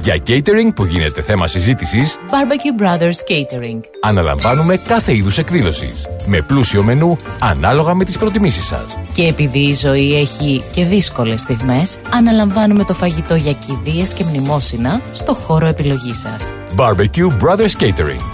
Για 0.00 0.16
catering 0.26 0.74
που 0.74 0.84
γίνεται 0.84 1.22
θέμα 1.22 1.46
συζήτησης, 1.46 2.16
Barbecue 2.30 2.82
Brothers 2.82 3.02
Catering 3.02 3.80
αναλαμβάνουμε 4.00 4.76
κάθε 4.76 5.16
είδους 5.16 5.38
εκδήλωσης. 5.38 6.06
Με 6.26 6.40
πλούσιο 6.40 6.82
μενού, 6.82 7.18
ανάλογα 7.38 7.94
με 7.94 8.04
τις 8.04 8.18
προτιμήσεις 8.18 8.66
σας. 8.66 8.98
Και 9.12 9.22
επειδή 9.22 9.58
η 9.58 9.72
ζωή 9.72 10.14
έχει 10.14 10.64
και 10.72 10.84
δύσκολες 10.84 11.40
στιγμές 11.40 11.98
Αναλαμβάνουμε 12.10 12.84
το 12.84 12.94
φαγητό 12.94 13.34
για 13.34 13.52
κηδείες 13.52 14.12
και 14.12 14.24
μνημόσυνα 14.24 15.00
στο 15.12 15.34
χώρο 15.34 15.66
επιλογής 15.66 16.20
σας 16.20 16.54
Barbecue 16.76 17.44
Brothers 17.44 17.82
Catering. 17.82 18.33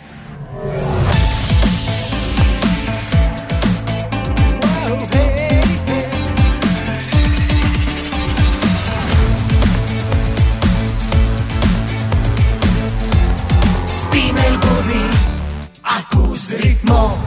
more 16.91 17.20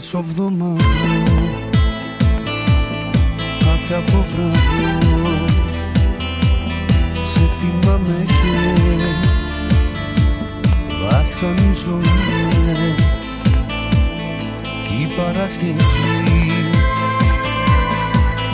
ακούς 0.00 0.12
ρυθμό 0.12 0.20
Μεσοβδομάδο 0.20 0.76
Κάθε 3.58 3.94
αποβράδο 3.94 4.58
Σε 7.28 7.40
θυμάμαι 7.40 8.24
και 8.26 9.04
Βασανίζομαι 11.10 12.06
Κι 14.62 15.02
η 15.02 15.08
Παρασκευή 15.16 15.82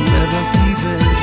Μέρα 0.04 0.40
θλιβερή 0.52 1.15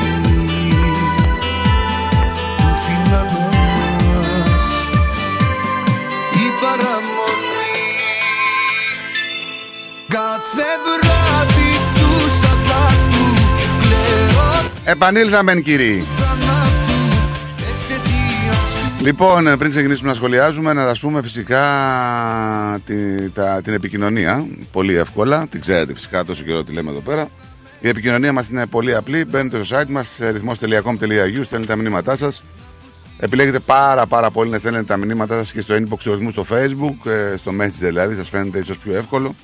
κλαίω 14.84 14.96
Επανήλθαμε, 14.96 15.54
κύριοι. 15.56 16.04
Λοιπόν, 19.02 19.58
πριν 19.58 19.72
ξεκινήσουμε 19.72 20.10
να 20.10 20.16
σχολιάζουμε, 20.16 20.74
να 20.74 20.82
σας 20.82 21.00
πούμε 21.00 21.22
φυσικά 21.22 21.62
τη, 22.86 23.30
τα, 23.30 23.62
την 23.64 23.74
επικοινωνία. 23.74 24.46
Πολύ 24.72 24.96
εύκολα. 24.96 25.48
Την 25.48 25.62
ξέρετε 25.62 25.94
φυσικά 25.94 26.26
τόσο 26.26 26.44
καιρό 26.44 26.64
τη 26.64 26.72
λέμε 26.72 26.90
εδώ 26.90 27.00
πέρα. 27.00 27.30
Η 27.80 27.88
επικοινωνία 27.88 28.34
μας 28.34 28.48
είναι 28.48 28.66
πολύ 28.66 28.96
απλή. 28.96 29.26
Μπαίνετε 29.26 29.64
στο 29.64 29.78
site 29.78 29.88
μας 29.90 30.20
ρυθμό.com.au, 30.32 31.42
στέλνετε 31.44 31.66
τα 31.66 31.76
μηνύματά 31.76 32.18
σας. 32.18 32.44
Επιλέγετε 33.18 33.60
πάρα 33.60 34.06
πάρα 34.06 34.32
πολύ 34.32 34.50
να 34.50 34.58
στέλνετε 34.60 34.86
τα 34.86 34.98
μηνύματά 34.98 35.38
σας 35.38 35.52
και 35.52 35.62
στο 35.62 35.76
inbox 35.76 35.98
του 36.04 36.12
ρυθμού 36.12 36.32
στο 36.32 36.46
facebook, 36.50 37.12
ε, 37.12 37.38
στο 37.38 37.52
message 37.62 37.78
δηλαδή, 37.80 38.16
σας 38.16 38.30
φαίνεται 38.30 38.60
ίσως 38.60 38.78
πιο 38.78 38.96
εύκολο. 38.96 39.36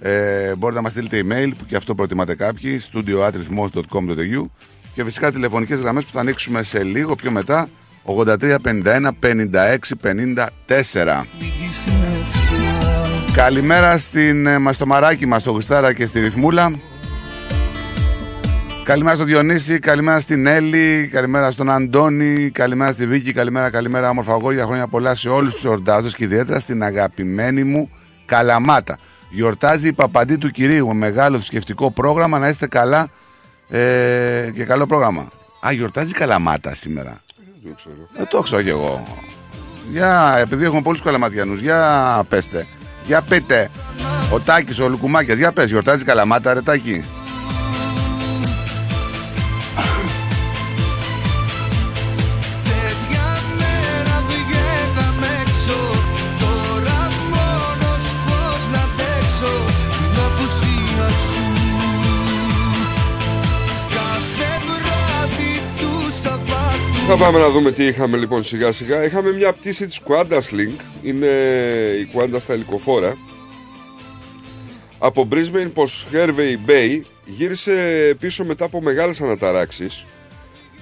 Ε, 0.00 0.54
μπορείτε 0.56 0.80
να 0.80 0.82
μας 0.82 0.92
στείλετε 0.92 1.24
email 1.24 1.50
που 1.58 1.64
και 1.66 1.76
αυτό 1.76 1.94
προτιμάτε 1.94 2.34
κάποιοι, 2.34 2.80
studio.atrithmos.com.au 2.92 4.44
και 4.94 5.04
φυσικά 5.04 5.32
τηλεφωνικές 5.32 5.78
γραμμές 5.78 6.04
που 6.04 6.12
θα 6.12 6.20
ανοίξουμε 6.20 6.62
σε 6.62 6.82
λίγο 6.82 7.14
πιο 7.14 7.30
μετά 7.30 7.68
83 8.04 8.56
51 8.64 9.10
56 9.20 9.76
54. 10.02 11.26
Καλημέρα 13.32 13.98
στην, 13.98 14.46
ε, 14.46 14.58
μας 14.58 14.76
στο 14.76 14.86
μαράκι 14.86 15.26
μας, 15.26 15.40
στο 15.40 15.50
Γουστάρα 15.50 15.92
και 15.92 16.06
στη 16.06 16.20
Ρυθμούλα. 16.20 16.72
Καλημέρα 18.84 19.14
στον 19.14 19.26
Διονύση, 19.26 19.78
καλημέρα 19.78 20.20
στην 20.20 20.46
Έλλη, 20.46 21.08
καλημέρα 21.12 21.50
στον 21.50 21.70
Αντώνη, 21.70 22.50
καλημέρα 22.50 22.92
στη 22.92 23.06
Βίκη, 23.06 23.32
καλημέρα, 23.32 23.70
καλημέρα, 23.70 24.08
όμορφα 24.10 24.32
αγόρια. 24.32 24.64
Χρόνια 24.64 24.86
πολλά 24.86 25.14
σε 25.14 25.28
όλους 25.28 25.54
τους 25.54 25.64
εορτάζοντες 25.64 26.14
και 26.14 26.24
ιδιαίτερα 26.24 26.60
στην 26.60 26.82
αγαπημένη 26.82 27.64
μου 27.64 27.90
Καλαμάτα. 28.26 28.98
Γιορτάζει 29.30 29.88
η 29.88 29.92
Παπαντή 29.92 30.36
του 30.36 30.50
Κυρίου 30.50 30.86
με 30.86 30.94
μεγάλο 30.94 31.36
θρησκευτικό 31.36 31.90
πρόγραμμα. 31.90 32.38
Να 32.38 32.48
είστε 32.48 32.66
καλά 32.66 33.08
ε, 33.70 34.50
και 34.54 34.64
καλό 34.64 34.86
πρόγραμμα. 34.86 35.28
Α, 35.66 35.72
γιορτάζει 35.72 36.10
η 36.10 36.12
Καλαμάτα 36.12 36.74
σήμερα. 36.74 37.22
Δεν 37.36 37.70
το 37.70 37.74
ξέρω. 37.76 38.08
Δεν 38.12 38.28
το 38.28 38.40
ξέρω 38.40 38.62
κι 38.62 38.68
εγώ. 38.68 39.06
Για, 39.90 40.34
επειδή 40.38 40.64
έχουμε 40.64 40.82
πολλούς 40.82 41.02
καλαματιανούς, 41.02 41.60
για 41.60 42.24
πέστε. 42.28 42.66
Για 43.06 43.22
πείτε. 43.22 43.70
Ο 44.32 44.40
Τάκης, 44.40 44.78
ο 44.78 44.88
Λουκουμάκιας, 44.88 45.38
για 45.38 45.52
πες, 45.52 45.68
γιορτάζει 45.68 46.04
Καλαμάτα, 46.04 46.54
ρε 46.54 46.62
Τάκη. 46.62 47.04
Θα 67.10 67.18
πάμε 67.18 67.38
να 67.38 67.50
δούμε 67.50 67.72
τι 67.72 67.84
είχαμε 67.84 68.16
λοιπόν 68.16 68.42
σιγά 68.42 68.72
σιγά. 68.72 69.04
Είχαμε 69.04 69.32
μια 69.32 69.52
πτήση 69.52 69.86
της 69.86 70.00
Qantas 70.08 70.40
Link. 70.50 70.80
Είναι 71.02 71.26
η 72.00 72.10
Qantas 72.14 72.36
στα 72.38 72.52
ελικοφόρα. 72.52 73.16
Από 74.98 75.28
Brisbane 75.32 75.70
προς 75.74 76.06
Hervey 76.12 76.70
Bay 76.70 77.00
γύρισε 77.24 77.72
πίσω 78.20 78.44
μετά 78.44 78.64
από 78.64 78.82
μεγάλες 78.82 79.20
αναταράξεις. 79.20 80.04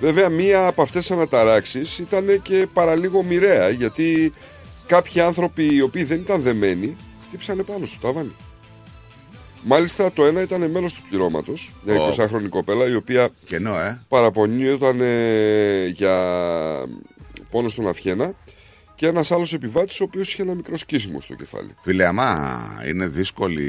Βέβαια 0.01 0.29
μία 0.29 0.67
από 0.67 0.83
αυτές 0.83 1.07
τις 1.07 1.17
αναταράξεις 1.17 1.99
ήταν 1.99 2.43
και 2.43 2.67
παραλίγο 2.73 3.23
μοιραία 3.23 3.69
γιατί 3.69 4.33
κάποιοι 4.87 5.21
άνθρωποι 5.21 5.75
οι 5.75 5.81
οποίοι 5.81 6.05
δεν 6.05 6.21
ήταν 6.21 6.43
δεμένοι 6.43 6.97
χτύπησαν 7.27 7.64
πάνω 7.67 7.87
στο 7.87 7.99
ταβάνι. 8.01 8.35
Μάλιστα 9.62 10.12
το 10.12 10.25
ένα 10.25 10.42
ήταν 10.42 10.71
μέλος 10.71 10.94
του 10.94 11.03
πληρώματος, 11.09 11.73
μια 11.85 12.01
Ω. 12.01 12.09
20χρονη 12.16 12.49
κοπέλα 12.49 12.88
η 12.88 12.94
οποία 12.94 13.29
Κενό, 13.47 13.79
ε. 13.81 13.99
παραπονιόταν 14.09 15.01
ε, 15.01 15.87
για 15.87 16.14
πόνο 17.51 17.68
στον 17.68 17.88
αυχένα 17.88 18.33
και 18.94 19.07
ένας 19.07 19.31
άλλος 19.31 19.53
επιβάτης 19.53 20.01
ο 20.01 20.05
οποίος 20.05 20.33
είχε 20.33 20.42
ένα 20.42 20.55
μικρό 20.55 20.77
σκίσιμο 20.77 21.21
στο 21.21 21.35
κεφάλι. 21.35 21.75
Φίλε, 21.83 22.07
άμα 22.07 22.61
είναι 22.88 23.07
δύσκολη 23.07 23.62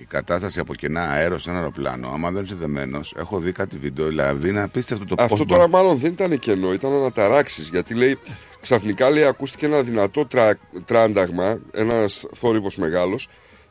η 0.00 0.04
κατάσταση 0.08 0.60
από 0.60 0.74
κενά 0.74 1.02
αέρο 1.10 1.38
σε 1.38 1.50
ένα 1.50 1.58
αεροπλάνο, 1.58 2.08
άμα 2.08 2.30
δεν 2.30 2.44
είσαι 2.44 2.54
δεμένος, 2.54 3.14
έχω 3.18 3.38
δει 3.38 3.52
κάτι 3.52 3.76
βίντεο, 3.76 4.06
δηλαδή 4.06 4.48
είναι 4.48 4.62
απίστευτο 4.62 5.04
το 5.04 5.14
Αυτό 5.18 5.36
πώς 5.36 5.46
τώρα 5.46 5.60
μπορεί- 5.68 5.72
μάλλον 5.84 5.98
δεν 5.98 6.12
ήταν 6.12 6.38
κενό, 6.38 6.72
ήταν 6.72 6.92
αναταράξεις 6.92 7.68
γιατί 7.68 7.94
λέει 7.94 8.18
ξαφνικά 8.60 9.10
λέει 9.10 9.24
ακούστηκε 9.24 9.66
ένα 9.66 9.82
δυνατό 9.82 10.26
τρα, 10.26 10.58
τράνταγμα, 10.84 11.60
ένας 11.72 12.24
θόρυβος 12.34 12.76
μεγάλος 12.76 13.28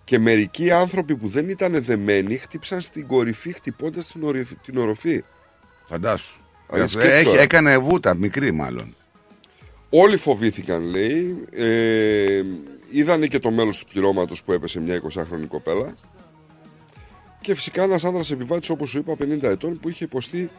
και 0.09 0.19
μερικοί 0.19 0.71
άνθρωποι 0.71 1.15
που 1.15 1.27
δεν 1.27 1.49
ήταν 1.49 1.83
δεμένοι 1.83 2.35
χτύπησαν 2.37 2.81
στην 2.81 3.07
κορυφή 3.07 3.51
χτυπώντας 3.53 4.07
την, 4.07 4.23
ορυφή- 4.23 4.57
την 4.65 4.77
οροφή. 4.77 5.23
Φαντάσου. 5.85 6.39
Ε, 6.71 6.81
Ε, 6.81 6.87
σκέψου 6.87 7.09
Έχει, 7.09 7.23
τώρα. 7.23 7.41
έκανε 7.41 7.77
βούτα, 7.77 8.13
μικρή 8.15 8.51
μάλλον. 8.51 8.95
Όλοι 9.89 10.17
φοβήθηκαν, 10.17 10.83
λέει. 10.83 11.43
Ε, 11.51 12.41
είδανε 12.91 13.27
και 13.27 13.39
το 13.39 13.51
μέλος 13.51 13.79
του 13.79 13.85
πληρώματος 13.91 14.43
που 14.43 14.51
έπεσε 14.53 14.79
μια 14.79 14.95
20χρονη 14.95 15.45
κοπέλα. 15.47 15.95
Και 17.41 17.55
φυσικά 17.55 17.83
ένας 17.83 18.03
άνδρας 18.03 18.31
επιβάτης, 18.31 18.69
όπως 18.69 18.89
σου 18.89 18.97
είπα, 18.97 19.15
50 19.15 19.47
ετών, 19.49 19.79
που 19.79 19.89
είχε 19.89 20.03
υποστεί 20.03 20.49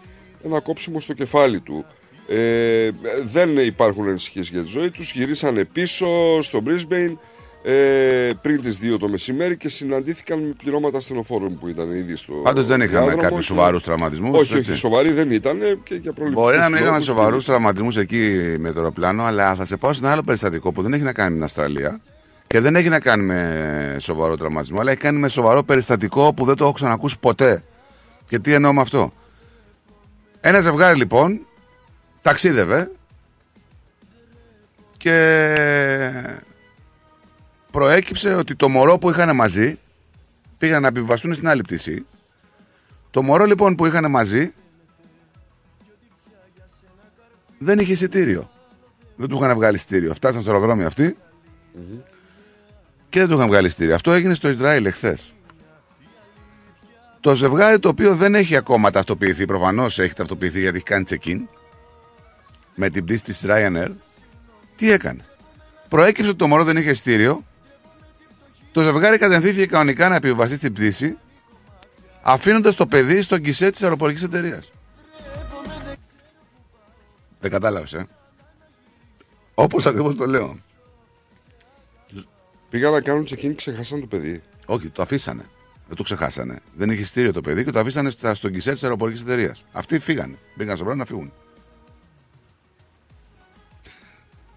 ένα 0.45 0.61
κόψιμο 0.61 1.01
στο 1.01 1.13
κεφάλι 1.13 1.61
του. 1.61 1.85
Ε, 2.29 2.91
δεν 3.25 3.59
υπάρχουν 3.59 4.09
ανησυχίες 4.09 4.49
για 4.49 4.63
τη 4.63 4.69
ζωή 4.69 4.91
τους. 4.91 5.13
Γυρίσανε 5.13 5.65
πίσω 5.65 6.39
στο 6.43 6.63
Brisbane 6.67 7.13
ε, 7.63 8.31
πριν 8.43 8.61
τις 8.61 8.79
2 8.83 8.97
το 8.99 9.09
μεσημέρι 9.09 9.57
και 9.57 9.69
συναντήθηκαν 9.69 10.39
με 10.39 10.53
πληρώματα 10.63 10.97
ασθενοφόρων 10.97 11.59
που 11.59 11.69
ήταν 11.69 11.91
ήδη 11.93 12.17
στο 12.17 12.33
Πάντως 12.35 12.67
δεν 12.67 12.81
είχαμε 12.81 12.99
διάδρομο 12.99 13.23
κάποιους 13.23 13.47
και- 13.47 13.53
σοβαρούς 13.53 13.83
τραυματισμούς. 13.83 14.41
Όχι, 14.41 14.59
όχι, 14.59 14.75
σοβαροί 14.75 15.13
δεν 15.13 15.31
ήταν 15.31 15.59
και 15.83 15.95
για 15.95 16.13
προληπτικούς 16.13 16.33
Μπορεί 16.45 16.57
να 16.57 16.65
μην 16.69 16.75
είχαμε 16.75 16.91
λόγους 16.91 17.05
σοβαρούς 17.05 17.45
τραυματισμούς 17.45 17.97
εκεί 17.97 18.57
με 18.59 18.73
το 18.73 18.79
αεροπλάνο, 18.81 19.23
αλλά 19.25 19.55
θα 19.55 19.65
σε 19.67 19.77
πάω 19.77 19.93
σε 19.93 20.01
ένα 20.03 20.13
άλλο 20.13 20.23
περιστατικό 20.23 20.73
που 20.73 20.83
δεν 20.83 20.93
έχει 20.93 21.03
να 21.03 21.13
κάνει 21.13 21.29
με 21.31 21.35
την 21.35 21.45
Αυστραλία. 21.45 22.01
Και 22.47 22.61
δεν 22.61 22.77
έχει 22.77 22.89
να 22.89 23.01
κάνει 23.01 23.23
με 23.23 23.97
σοβαρό 24.01 24.37
τραυματισμό, 24.37 24.81
αλλά 24.81 24.91
έχει 24.91 25.01
κάνει 25.01 25.19
με 25.19 25.29
σοβαρό 25.29 25.63
περιστατικό 25.63 26.35
που 26.35 26.45
δεν 26.45 26.55
το 26.57 26.65
έχω 26.65 26.73
ξανακούσει 26.73 27.17
ποτέ. 27.21 27.63
Και 28.29 28.39
τι 28.39 28.53
εννοώ 28.53 28.73
με 28.73 28.81
αυτό. 28.81 29.13
Ένα 30.41 30.61
ζευγάρι 30.61 30.99
λοιπόν 30.99 31.47
ταξίδευε 32.23 32.91
και 34.97 35.17
προέκυψε 37.71 38.35
ότι 38.35 38.55
το 38.55 38.69
μωρό 38.69 38.99
που 38.99 39.11
είχαν 39.11 39.37
μαζί 39.37 39.79
πήγαν 40.59 40.83
να 40.83 40.89
επιβαστούν 40.89 41.35
στην 41.35 41.49
άλλη 41.49 41.63
πτήση. 41.63 42.07
Το 43.11 43.23
μωρό 43.23 43.45
λοιπόν 43.45 43.75
που 43.75 43.87
είχαν 43.87 44.11
μαζί 44.11 44.53
δεν 47.59 47.79
είχε 47.79 47.93
εισιτήριο. 47.93 48.51
Δεν 49.17 49.29
του 49.29 49.37
είχαν 49.37 49.55
βγάλει 49.55 49.77
εισιτήριο. 49.77 50.15
Φτάσαν 50.15 50.43
στο 50.43 50.51
αεροδρόμιο 50.51 50.87
αυτοί 50.87 51.17
και 53.09 53.19
δεν 53.19 53.29
του 53.29 53.35
είχαν 53.35 53.49
βγάλει 53.49 53.67
εισιτήριο. 53.67 53.95
Αυτό 53.95 54.13
έγινε 54.13 54.35
στο 54.35 54.49
Ισραήλ 54.49 54.87
εχθές. 54.87 55.35
Το 57.21 57.35
ζευγάρι 57.35 57.79
το 57.79 57.89
οποίο 57.89 58.15
δεν 58.15 58.35
έχει 58.35 58.57
ακόμα 58.57 58.91
ταυτοποιηθεί, 58.91 59.45
προφανώς 59.45 59.99
έχει 59.99 60.15
ταυτοποιηθεί 60.15 60.61
γιατί 60.61 60.77
έχει 60.77 60.85
κάνει 60.85 61.05
check-in 61.09 61.39
με 62.75 62.91
την 62.91 63.05
πτήση 63.05 63.25
της 63.25 63.45
Ryanair, 63.47 63.91
τι 64.77 64.93
έκανε; 64.93 65.25
Προέκυψε 65.89 66.31
ότι 66.31 66.39
το 66.39 66.47
μωρό 66.47 66.65
δεν 66.65 66.77
είχε 66.77 66.91
εισιτήριο. 66.91 67.45
Το 68.73 68.81
ζευγάρι 68.81 69.19
κατευθύνθηκε 69.19 69.67
κανονικά 69.67 70.09
να 70.09 70.15
επιβαστεί 70.15 70.57
στην 70.57 70.73
πτήση, 70.73 71.17
αφήνοντας 72.23 72.75
το 72.75 72.87
παιδί 72.87 73.23
στο 73.23 73.37
γκισέ 73.39 73.71
της 73.71 73.83
αεροπορικής 73.83 74.23
εταιρείας. 74.23 74.71
Δεν 77.41 77.51
κατάλαβες, 77.51 77.93
ε. 77.93 78.07
Όπως 79.55 79.87
ακριβώς 79.87 80.15
το 80.17 80.27
λέω. 80.27 80.59
Πήγαν 82.71 82.93
να 82.93 83.01
κάνουν 83.01 83.23
check-in 83.23 83.37
και 83.37 83.55
ξεχάσαν 83.55 84.01
το 84.01 84.07
παιδί. 84.07 84.43
Όχι, 84.67 84.89
το 84.89 85.03
αφήσανε. 85.03 85.43
Δεν 85.87 85.97
το 85.97 86.03
ξεχάσανε. 86.03 86.59
Δεν 86.77 86.91
είχε 86.91 87.05
στήριο 87.05 87.33
το 87.33 87.41
παιδί 87.41 87.65
και 87.65 87.71
το 87.71 87.79
αφήσανε 87.79 88.11
στα- 88.11 88.35
στον 88.35 88.51
γκισέ 88.51 88.73
της 88.73 88.83
αεροπορικής 88.83 89.23
εταιρείας. 89.23 89.65
Αυτοί 89.73 89.99
φύγανε. 89.99 90.39
Μπήκαν 90.55 90.77
στο 90.77 90.85
πράγμα 90.85 91.03
να 91.03 91.09
φύγουν. 91.09 91.33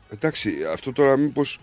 Εντάξει, 0.09 0.53
αυτό 0.71 0.91
τώρα 0.91 1.17
μήπως 1.17 1.59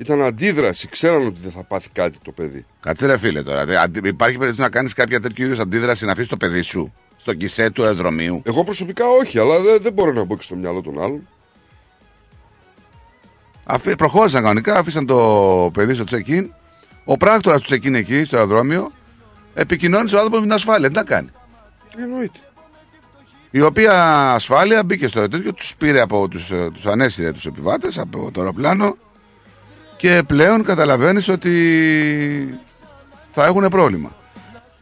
ήταν 0.00 0.22
αντίδραση. 0.22 0.88
Ξέραν 0.88 1.26
ότι 1.26 1.40
δεν 1.40 1.50
θα 1.50 1.62
πάθει 1.64 1.88
κάτι 1.92 2.18
το 2.22 2.32
παιδί. 2.32 2.64
Κάτσε 2.80 3.06
ρε 3.06 3.18
φίλε 3.18 3.42
τώρα. 3.42 3.64
Δε- 3.66 3.78
αντι- 3.78 4.06
Υπάρχει 4.06 4.36
περίπτωση 4.36 4.60
να 4.60 4.68
κάνεις 4.74 4.92
κάποια 4.92 5.20
τέτοιου 5.20 5.44
είδους 5.44 5.58
αντίδραση 5.58 6.04
να 6.04 6.12
αφήσεις 6.12 6.28
το 6.30 6.36
παιδί 6.36 6.62
σου 6.62 6.92
στον 7.16 7.34
γκισέ 7.34 7.70
του 7.70 7.82
αεροδρομίου; 7.82 8.42
Εγώ 8.44 8.64
προσωπικά 8.64 9.08
όχι, 9.08 9.38
αλλά 9.38 9.60
δεν, 9.60 9.78
δεν 9.82 9.92
μπορώ 9.92 10.12
να 10.12 10.24
μπω 10.24 10.36
και 10.36 10.42
στο 10.42 10.54
μυαλό 10.56 10.80
των 10.82 11.02
άλλων. 11.02 11.28
Αφή, 13.64 13.96
προχώρησαν 13.96 14.42
κανονικά, 14.42 14.78
άφησαν 14.78 15.06
το 15.06 15.70
παιδί 15.72 15.94
στο 15.94 16.04
check-in. 16.10 16.46
Ο 17.04 17.16
πράκτορα 17.16 17.60
του 17.60 17.74
check-in 17.74 17.94
εκεί 17.94 18.24
στο 18.24 18.36
αεροδρόμιο 18.36 18.92
επικοινώνησε 19.54 20.14
ο 20.14 20.18
άνθρωπος 20.18 20.40
με 20.40 20.46
την 20.46 20.54
ασφάλεια. 20.56 20.88
Τι 20.88 20.94
να 20.94 21.04
κάνει; 21.04 21.28
Εννοείται. 21.96 22.38
Η 23.50 23.60
οποία 23.60 23.92
ασφάλεια 24.32 24.84
μπήκε 24.84 25.08
στο 25.08 25.28
τέτοιο, 25.28 25.52
τους 25.54 25.74
πήρε 25.78 26.00
από 26.00 26.28
τους 26.28 26.52
τους 26.72 26.86
ανέσυρε 26.86 27.32
τους 27.32 27.46
επιβάτες 27.46 27.98
από 27.98 28.30
το 28.32 28.40
αεροπλάνο 28.40 28.96
και 30.00 30.22
πλέον 30.26 30.64
καταλαβαίνεις 30.64 31.28
ότι 31.28 32.58
θα 33.30 33.44
έχουν 33.44 33.68
πρόβλημα. 33.68 34.16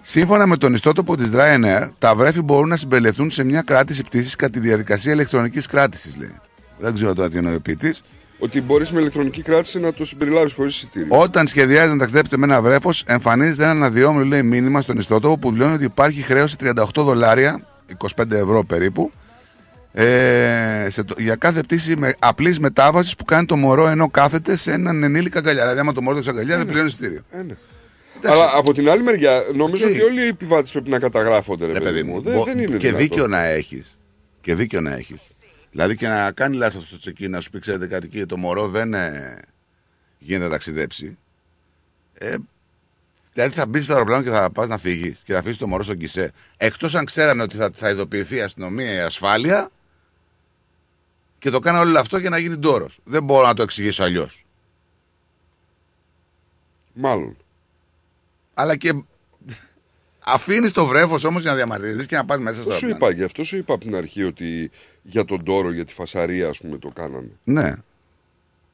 Σύμφωνα 0.03 0.47
με 0.47 0.57
τον 0.57 0.75
ιστότοπο 0.75 1.17
της 1.17 1.31
Ryanair, 1.35 1.89
τα 1.99 2.15
βρέφη 2.15 2.43
μπορούν 2.43 2.69
να 2.69 2.77
συμπεριληφθούν 2.77 3.31
σε 3.31 3.45
μια 3.45 3.63
κράτηση 3.63 4.03
πτήσης 4.03 4.37
κατά 4.37 4.53
τη 4.53 4.59
διαδικασία 4.59 5.13
ηλεκτρονικής 5.13 5.67
κράτησης, 5.67 6.17
λέει. 6.17 6.35
Δεν 6.79 6.95
ξέρω 6.95 7.15
τώρα 7.15 7.31
τι 7.31 7.37
εννοεί 7.37 7.55
ο 7.55 7.61
ποιητής. 7.61 8.03
Ότι 8.39 8.61
μπορείς 8.61 8.93
με 8.93 9.01
ηλεκτρονική 9.01 9.43
κράτηση 9.43 9.81
να 9.81 9.93
το 9.93 10.05
συμπεριλάβεις 10.05 10.53
χωρίς 10.53 10.75
εισιτήριο. 10.77 11.19
Όταν 11.19 11.47
σχεδιάζεις 11.47 11.91
να 11.91 11.99
ταξιδέψετε 11.99 12.37
με 12.37 12.45
ένα 12.45 12.63
βρέφος, 12.63 13.05
εμφανίζεται 13.07 13.63
ένα 13.63 13.73
αναδυόμενο 13.73 14.25
λέει, 14.25 14.43
μήνυμα 14.43 14.81
στον 14.81 14.99
ιστότοπο 14.99 15.39
που 15.39 15.51
δηλώνει 15.51 15.75
ότι 15.75 15.85
υπάρχει 15.85 16.23
χρέωση 16.23 16.57
38 16.61 16.75
δολάρια, 16.95 17.61
25 18.17 18.31
ευρώ 18.31 18.65
περίπου, 18.65 19.13
ε, 20.03 20.87
σε 20.91 21.03
το- 21.05 21.15
για 21.19 21.37
κάθε 21.37 21.61
πτήση 21.61 21.97
με, 21.97 22.15
απλής 22.19 22.59
μετάβασης 22.59 23.17
που 23.17 23.25
κάνει 23.25 23.47
το 23.47 23.57
μωρό 23.57 23.87
ενώ 23.89 24.11
κάθεται 24.11 24.57
σε 24.57 24.73
έναν 24.73 25.03
ενήλικα 25.03 25.39
αγκαλιά. 25.39 25.63
Δηλαδή, 25.63 25.81
άμα 25.81 25.93
το 25.93 26.03
μωρό 26.03 26.19
έχει 26.19 26.29
αγκαλιά, 26.29 26.57
δεν 26.57 26.67
πληρώνει 26.67 26.89
εισιτήριο. 26.89 27.21
Ε, 27.31 27.43
ναι. 27.43 27.55
Αλλά 28.25 28.51
από 28.55 28.73
την 28.75 28.91
άλλη 28.91 29.03
μεριά, 29.03 29.45
νομίζω 29.55 29.87
Οκ. 29.87 29.91
ότι 29.93 30.03
όλοι 30.03 30.21
οι 30.21 30.27
επιβάτες 30.27 30.71
πρέπει 30.73 30.91
να 30.91 30.99
καταγράφονται. 30.99 31.67
Ρε, 31.67 31.73
Ρε 31.73 31.79
παιδί 31.81 31.93
παιδί 31.95 32.09
μου, 32.09 32.21
Δεν, 32.21 32.35
μπο- 32.35 32.45
δεν 32.45 32.59
είναι 32.59 32.67
και 32.67 32.77
δυνατόν. 32.77 32.99
δίκιο 33.01 33.27
να 33.27 33.45
έχεις. 33.45 33.99
Και 34.41 34.55
δίκιο 34.55 34.81
να 34.81 34.95
έχεις. 34.95 35.19
Δηλαδή 35.71 35.97
και 35.97 36.09
να 36.09 36.33
κάνει 36.33 36.57
λάθος 36.57 36.87
στο 36.87 36.99
τσεκί 36.99 37.29
να 37.29 37.41
σου 37.41 37.51
πει: 37.51 37.59
Ξέρετε 37.59 37.87
κάτι, 37.87 38.09
κύριε, 38.09 38.27
το 38.27 38.37
μωρό 38.37 38.69
δεν 38.69 38.95
ε, 38.95 39.39
γίνεται 40.19 40.45
να 40.45 40.51
ταξιδέψει. 40.51 41.19
Ε, 42.19 42.35
δηλαδή 43.33 43.55
θα 43.55 43.67
μπεις 43.67 43.85
στο 43.85 43.93
αεροπλάνο 43.93 44.23
και 44.23 44.31
θα 44.31 44.51
πας 44.51 44.69
να 44.69 44.79
φύγεις 44.79 45.23
και 45.25 45.33
θα 45.33 45.39
αφήσεις 45.39 45.59
το 45.59 45.67
μωρό 45.67 45.83
στον 45.83 45.97
κισέ. 45.99 46.33
Εκτός 46.57 46.95
αν 46.95 47.05
ξέρανε 47.05 47.43
ότι 47.43 47.57
θα, 47.57 47.71
θα 47.75 47.91
ειδοποιηθεί 47.91 48.37
η 48.37 48.41
αστυνομία, 48.41 48.93
η 48.93 48.99
ασφάλεια 48.99 49.71
και 51.39 51.51
το 51.51 51.59
κάνανε 51.59 51.85
όλο 51.89 51.99
αυτό 51.99 52.19
για 52.19 52.31
να 52.31 52.39
γίνει 52.39 52.59
τόρο. 52.59 52.89
Δεν 53.05 53.25
μπορώ 53.25 53.47
να 53.47 53.55
το 53.55 53.63
εξηγήσω 53.63 54.03
αλλιώς. 54.03 54.47
Μάλλον. 56.93 57.37
Αλλά 58.55 58.77
και 58.77 59.03
αφήνεις 60.19 60.73
το 60.73 60.87
βρέφος 60.87 61.25
όμως 61.25 61.43
για 61.43 61.51
να 61.51 61.57
διαμαρτυρηθείς 61.57 62.07
και 62.07 62.17
να 62.17 62.25
πας 62.25 62.39
μέσα 62.39 62.63
στο 62.63 62.71
Σου 62.73 62.85
αεροπλάνο. 62.87 63.13
είπα, 63.13 63.19
γι' 63.19 63.25
αυτό 63.25 63.45
σου 63.45 63.57
είπα 63.57 63.75
από 63.75 63.85
την 63.85 63.95
αρχή 63.95 64.23
ότι 64.23 64.71
για 65.03 65.25
τον 65.25 65.45
τόρο, 65.45 65.73
για 65.73 65.85
τη 65.85 65.93
φασαρία, 65.93 66.49
ας 66.49 66.59
πούμε, 66.59 66.79
το 66.79 66.89
κάνανε. 66.89 67.31
Ναι. 67.45 67.75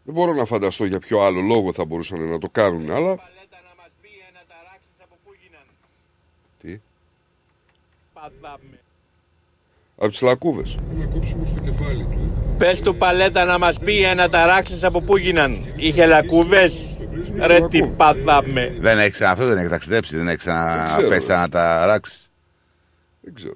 Δεν 0.04 0.14
μπορώ 0.14 0.32
να 0.32 0.44
φανταστώ 0.44 0.84
για 0.84 0.98
ποιο 0.98 1.20
άλλο 1.20 1.40
λόγο 1.40 1.72
θα 1.72 1.84
μπορούσαν 1.84 2.28
να 2.28 2.38
το 2.38 2.48
κάνουν, 2.48 2.90
αλλά. 2.90 3.30
Τι; 6.60 6.80
Από 9.96 10.08
τις 10.08 10.20
λακκούβες. 10.20 10.76
Να 10.98 11.04
κόψουμε 11.04 11.46
στο 11.46 11.60
κεφάλι 11.60 12.04
του. 12.04 12.32
Πες 12.58 12.80
του 12.80 12.96
παλέτα 12.96 13.44
να 13.44 13.58
μας 13.58 13.78
πει 13.78 14.02
ένα 14.02 14.28
ταράξεις 14.28 14.84
από 14.84 15.00
πού 15.00 15.16
γίναν. 15.16 15.64
Είχε 15.76 16.06
λακκούβες; 16.06 16.96
Ρε 17.38 17.68
τι 17.68 17.82
πάθαμε. 17.86 18.74
Δεν 18.78 18.98
έχει 18.98 19.10
ξανα- 19.10 19.30
αυτό 19.30 19.46
δεν 19.46 19.58
έχει 19.58 19.68
ταξιδέψει, 19.68 20.16
δεν 20.16 20.28
έχει 20.28 20.36
ξέρω. 20.36 20.56
ξαναπέσει 20.86 21.30
να 21.30 21.48
τα 21.48 21.86
ράξει. 21.86 22.16
Δεν 23.20 23.34
ξέρω. 23.34 23.54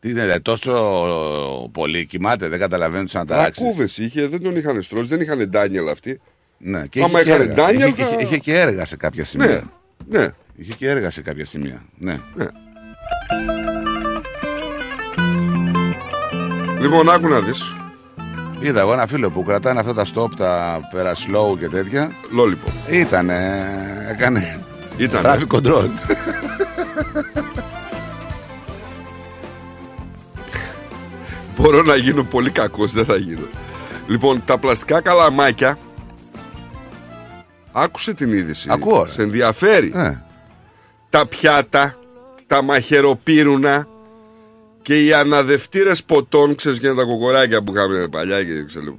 Τι 0.00 0.10
είναι, 0.10 0.20
δηλαδή, 0.20 0.40
τόσο 0.40 1.70
πολύ 1.72 2.06
κοιμάται, 2.06 2.48
δεν 2.48 2.58
καταλαβαίνει 2.58 3.08
να 3.12 3.24
τα 3.24 3.36
ράξει. 3.36 3.62
Λακκούβες 3.62 3.98
είχε, 3.98 4.26
δεν 4.26 4.42
τον 4.42 4.56
είχαν 4.56 4.82
στρώσει, 4.82 5.08
δεν 5.08 5.20
είχαν 5.20 5.48
Ντάνιελ 5.48 5.88
αυτοί. 5.88 6.20
Ναι, 6.58 6.86
και 6.86 7.02
Άμα 7.02 7.20
είχε, 7.20 7.22
και 7.22 7.28
είχαν 7.30 7.40
έργα. 7.40 7.54
Ντάνιελ. 7.54 7.88
είχε, 7.88 8.02
είχε, 8.02 8.16
είχε 8.22 8.38
και 8.38 8.60
έργα 8.60 8.86
σε 8.86 8.96
κάποια 8.96 9.24
σημεία. 9.24 9.70
Ναι, 10.06 10.18
ναι. 10.18 10.28
Είχε 10.56 10.72
και 10.72 10.88
έργα 10.88 11.10
σε 11.10 11.22
κάποια 11.22 11.44
σημεία. 11.44 11.84
Ναι. 11.98 12.18
ναι. 12.34 12.46
Λοιπόν, 16.84 17.10
άκου 17.10 17.28
να 17.28 17.40
δεις. 17.40 17.74
Είδα 18.58 18.80
εγώ 18.80 18.92
ένα 18.92 19.06
φίλο 19.06 19.30
που 19.30 19.42
κρατάνε 19.42 19.80
αυτά 19.80 19.94
τα 19.94 20.04
stop, 20.14 20.28
τα 20.36 20.80
πέρα 20.92 21.14
slow 21.14 21.58
και 21.58 21.68
τέτοια. 21.68 22.10
Λόλιπο. 22.30 22.72
Ήταν, 22.90 23.30
έκανε. 24.10 24.60
Ήτανε. 24.96 25.28
Traffic 25.28 25.46
control. 25.56 25.88
Μπορώ 31.56 31.82
να 31.82 31.96
γίνω 31.96 32.22
πολύ 32.22 32.50
κακός, 32.50 32.92
δεν 32.92 33.04
θα 33.04 33.16
γίνω. 33.16 33.46
Λοιπόν, 34.06 34.42
τα 34.44 34.58
πλαστικά 34.58 35.00
καλαμάκια. 35.00 35.78
Άκουσε 37.72 38.14
την 38.14 38.32
είδηση. 38.32 38.68
Ακούω, 38.70 39.04
ρε. 39.04 39.10
Σε 39.10 39.22
ενδιαφέρει. 39.22 39.92
Ναι. 39.94 40.22
Τα 41.10 41.26
πιάτα, 41.26 41.94
τα 42.46 42.62
μαχαιροπύρουνα 42.62 43.86
και 44.84 45.04
οι 45.04 45.12
αναδευτήρες 45.12 46.04
ποτών, 46.04 46.54
ξέρεις 46.54 46.78
και 46.78 46.92
τα 46.92 47.02
κοκοράκια 47.02 47.62
που 47.62 47.72
είχαμε 47.74 48.08
παλιά 48.08 48.44
και 48.44 48.64
ξέρω. 48.64 48.94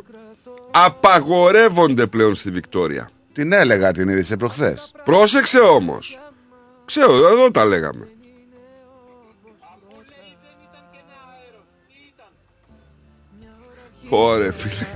Απαγορεύονται 0.71 2.07
πλέον 2.07 2.35
στη 2.35 2.51
Βικτόρια. 2.51 3.09
Την 3.33 3.53
έλεγα 3.53 3.91
την 3.91 4.09
είδηση 4.09 4.37
προχθές. 4.37 4.91
Πρόσεξε 5.03 5.59
όμως. 5.59 6.19
Ξέρω, 6.85 7.27
εδώ 7.27 7.51
τα 7.51 7.65
λέγαμε. 7.65 8.07
Ωρε 14.09 14.51
φίλε. 14.51 14.87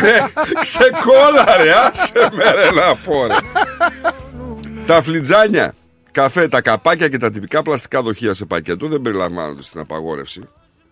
Ρε, 0.00 0.20
ξεκόλα 0.60 1.56
ρε, 1.62 1.72
άσε 1.72 2.28
με 2.32 2.50
ρε 2.50 2.70
να 2.70 2.96
πω 2.96 3.26
ρε. 3.26 3.34
Τα 4.86 5.02
φλιτζάνια, 5.02 5.74
καφέ, 6.20 6.48
τα 6.48 6.60
καπάκια 6.60 7.08
και 7.08 7.18
τα 7.18 7.30
τυπικά 7.30 7.62
πλαστικά 7.62 8.02
δοχεία 8.02 8.34
σε 8.34 8.44
πακέτο 8.44 8.88
δεν 8.88 9.00
περιλαμβάνονται 9.00 9.62
στην 9.62 9.80
απαγόρευση. 9.80 10.40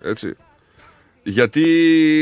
Έτσι. 0.03 0.37
Γιατί 1.23 1.65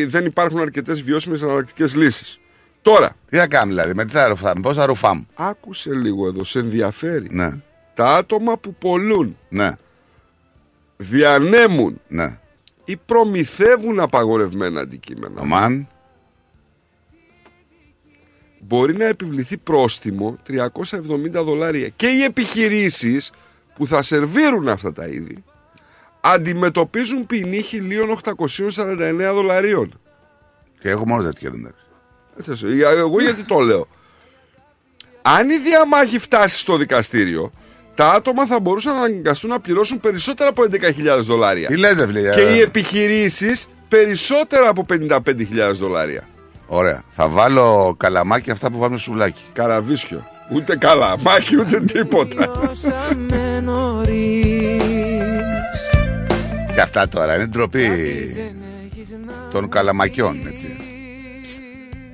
δεν 0.09 0.25
υπάρχουν 0.25 0.59
αρκετές 0.59 1.03
βιώσιμες 1.03 1.43
εναλλακτικές 1.43 1.95
λύσεις. 1.95 2.39
Τώρα, 2.83 3.17
Τι 3.29 3.37
θα 3.37 3.47
κάνουμε 3.47 3.73
δηλαδή, 3.73 3.95
με 3.95 4.05
τι 4.05 4.11
θα 4.11 4.29
ρουφάμε, 4.29 4.61
πώς 4.61 4.77
θα 4.77 4.87
ρουφάμε; 4.87 5.27
άκουσε 5.35 5.95
λίγο 5.95 6.27
εδώ, 6.27 6.45
σε 6.45 6.59
ενδιαφέρει. 6.59 7.29
Ναι, 7.31 7.51
Τα 7.95 8.15
άτομα 8.15 8.59
που 8.59 8.75
πολλούν, 8.75 9.37
ναι, 9.49 9.77
διανέμουν 10.97 12.01
ναι. 12.09 12.39
ή 12.85 12.97
προμηθεύουν 12.97 14.01
απαγορευμένα 14.01 14.81
αντικείμενα 14.81 15.41
Αμάν. 15.41 15.89
Μπορεί 18.67 18.97
να 18.97 19.05
επιβληθεί 19.05 19.57
πρόστιμο 19.57 20.39
370 20.49 20.61
δολάρια. 21.31 21.89
Και 21.89 22.07
οι 22.07 22.23
επιχειρήσεις 22.23 23.31
που 23.75 23.87
θα 23.87 24.03
σερβίρουν 24.03 24.69
αυτά 24.69 24.93
τα 24.93 25.07
είδη 25.07 25.45
αντιμετωπίζουν 26.21 27.27
ποινή 27.27 27.65
1.849 28.25 29.31
δολαρίων. 29.35 30.01
Και 30.79 30.89
έχω 30.89 31.07
μόνο 31.07 31.23
τέτοια 31.23 31.51
εντάξει. 31.55 31.85
Έτσι, 32.39 32.67
Εγώ 32.81 33.21
γιατί 33.21 33.43
το 33.43 33.59
λέω. 33.59 33.89
Αν 35.23 35.51
η 35.51 35.59
διαμάχη 35.59 36.19
φτάσει 36.19 36.59
στο 36.59 36.77
δικαστήριο, 36.77 37.53
τα 37.95 38.11
άτομα 38.11 38.47
θα 38.47 38.61
μπορούσαν 38.61 38.95
να 38.95 39.01
αναγκαστούν 39.01 39.51
να 39.51 39.61
πληρώσουν 39.61 40.01
περισσότερα 40.01 40.49
από 40.49 40.63
11.000 40.71 41.19
δολάρια. 41.21 41.69
Τι 41.69 41.77
λέτε, 41.77 42.07
φίλε. 42.07 42.31
Και 42.31 42.41
ε, 42.41 42.55
οι 42.55 42.61
επιχειρήσεις 42.61 43.69
περισσότερα 43.89 44.69
από 44.69 44.87
55.000 44.89 45.73
δολάρια. 45.75 46.29
Ωραία. 46.67 47.03
Θα 47.11 47.29
βάλω 47.29 47.95
καλαμάκι 47.97 48.51
αυτά 48.51 48.71
που 48.71 48.79
βάζουμε 48.79 48.99
στο 48.99 49.11
σουβλάκι. 49.11 49.43
Καραβίσιο. 49.53 50.27
Ούτε 50.55 50.77
καλαμάκι 50.77 51.57
ούτε 51.57 51.81
τίποτα. 51.81 52.51
Και 56.75 56.81
αυτά 56.81 57.09
τώρα 57.09 57.35
είναι 57.35 57.47
ντροπή 57.47 57.89
των 59.51 59.69
καλαμακιών, 59.69 60.47
έτσι. 60.47 60.77
Ψτ. 61.43 61.61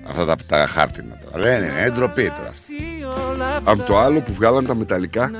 Αυτά 0.09 0.25
τα, 0.25 0.37
τα 0.47 0.67
χάρτινα 0.67 1.19
τώρα. 1.25 1.45
Δεν 1.45 1.63
είναι, 1.63 1.73
είναι 1.81 1.91
ντροπή 1.91 2.33
τώρα. 2.37 2.53
Από 3.65 3.83
το 3.83 3.99
άλλο 3.99 4.21
που 4.21 4.33
βγάλαν 4.33 4.67
τα 4.67 4.75
μεταλλικά. 4.75 5.31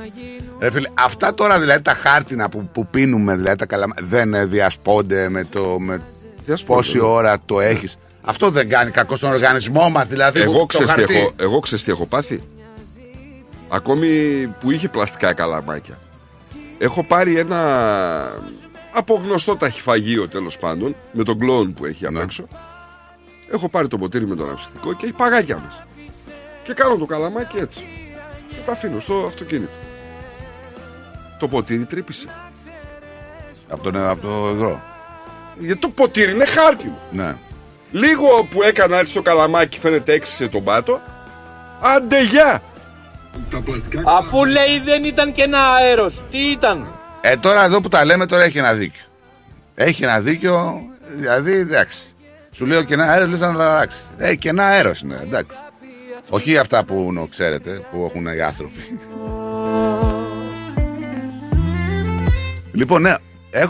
Ρε 0.59 0.71
φίλε, 0.71 0.87
αυτά 0.93 1.33
τώρα 1.33 1.59
δηλαδή 1.59 1.81
τα 1.81 1.93
χάρτινα 1.93 2.49
που, 2.49 2.69
που 2.71 2.87
πίνουμε, 2.87 3.35
δηλαδή 3.35 3.55
τα 3.55 3.65
καλαμα... 3.65 3.93
δεν 4.01 4.33
ε, 4.33 4.45
διασπώνται 4.45 5.29
με 5.29 5.43
το. 5.43 5.79
Με 5.79 6.01
Διασπώνται, 6.45 6.79
πόση 6.79 6.97
ναι. 6.97 7.03
ώρα 7.03 7.37
το 7.45 7.59
έχεις. 7.59 7.97
Αυτό 8.21 8.49
δεν 8.49 8.69
κάνει 8.69 8.91
κακό 8.91 9.15
στον 9.15 9.31
οργανισμό 9.31 9.89
μας, 9.89 10.07
δηλαδή. 10.07 10.43
που 10.43 10.49
Εγώ 10.51 10.59
το 10.59 10.65
ξέρεις, 10.65 10.91
τι 10.91 10.99
χαρτί. 10.99 11.15
έχω, 11.17 11.31
εγώ 11.39 11.59
ξέρεις 11.59 11.83
τι 11.83 11.91
έχω 11.91 12.05
πάθει; 12.05 12.43
Ακόμη 13.69 14.07
που 14.59 14.71
είχε 14.71 14.87
πλαστικά 14.89 15.33
καλαμάκια. 15.33 15.99
Έχω 16.77 17.03
πάρει 17.03 17.37
ένα 17.37 17.59
από 18.93 19.15
γνωστό 19.23 19.55
ταχυφαγείο 19.55 20.27
τέλος 20.27 20.57
πάντων, 20.57 20.95
με 21.11 21.23
τον 21.23 21.39
κλόουν 21.39 21.73
που 21.73 21.85
έχει 21.85 22.05
απ' 22.05 22.11
Ναι. 22.11 22.21
έξω. 22.21 22.43
Έχω 23.51 23.69
πάρει 23.69 23.87
το 23.87 23.97
ποτήρι 23.97 24.27
με 24.27 24.35
το 24.35 24.43
αναψυκτικό 24.43 24.93
και 24.93 25.05
έχει 25.05 25.13
παγάκια 25.15 25.61
μέσα. 25.65 25.85
Και 26.63 26.73
κάνω 26.73 26.95
το 26.97 27.05
καλαμάκι 27.05 27.57
έτσι. 27.57 27.83
Και 28.49 28.55
το 28.65 28.71
αφήνω 28.71 28.99
στο 28.99 29.23
αυτοκίνητο. 29.27 29.71
Το 31.39 31.47
ποτήρι 31.47 31.85
τρύπησε. 31.85 32.27
Από, 33.69 33.83
τον, 33.83 33.97
από 34.07 34.21
το 34.27 34.49
υγρό. 34.55 34.81
Γιατί 35.59 35.79
το 35.79 35.89
ποτήρι 35.89 36.31
είναι 36.31 36.45
χάρτινο. 36.45 36.97
Ναι. 37.11 37.35
Λίγο 37.91 38.27
που 38.49 38.63
έκανα 38.63 38.97
έτσι 38.99 39.13
το 39.13 39.21
καλαμάκι 39.21 39.79
φαίνεται 39.79 40.13
έξισε 40.13 40.47
τον 40.47 40.63
πάτο. 40.63 41.01
Άντε 41.81 42.23
γεια! 42.23 42.59
Αφού 44.05 44.45
λέει 44.45 44.79
δεν 44.85 45.03
ήταν 45.03 45.31
και 45.31 45.43
ένα 45.43 45.59
αέρος. 45.73 46.23
Τι 46.31 46.37
ήταν; 46.37 46.87
Ε, 47.21 47.35
τώρα 47.35 47.63
εδώ 47.63 47.81
που 47.81 47.89
τα 47.89 48.05
λέμε 48.05 48.25
τώρα 48.25 48.43
έχει 48.43 48.57
ένα 48.57 48.73
δίκιο. 48.73 49.01
Έχει 49.75 50.03
ένα 50.03 50.19
δίκιο, 50.19 50.81
δηλαδή 51.15 51.51
εντάξει. 51.51 51.99
Σου 52.51 52.65
λέω 52.65 52.83
και 52.83 52.93
ένα 52.93 53.03
αέρος, 53.05 53.29
λες 53.29 53.39
να 53.39 53.53
τα 53.55 53.71
αλλάξεις. 53.71 54.11
Ε, 54.17 54.35
και 54.35 54.49
ένα 54.49 54.65
αέρος 54.65 54.99
είναι, 55.01 55.19
εντάξει. 55.21 55.57
Όχι 56.29 56.57
αυτά 56.57 56.83
που 56.83 57.11
νο, 57.13 57.27
ξέρετε, 57.31 57.81
που 57.91 58.11
έχουν 58.13 58.25
οι 58.35 58.41
άνθρωποι. 58.41 58.99
λοιπόν, 62.71 63.01
ναι, 63.01 63.09
έχω- 63.09 63.19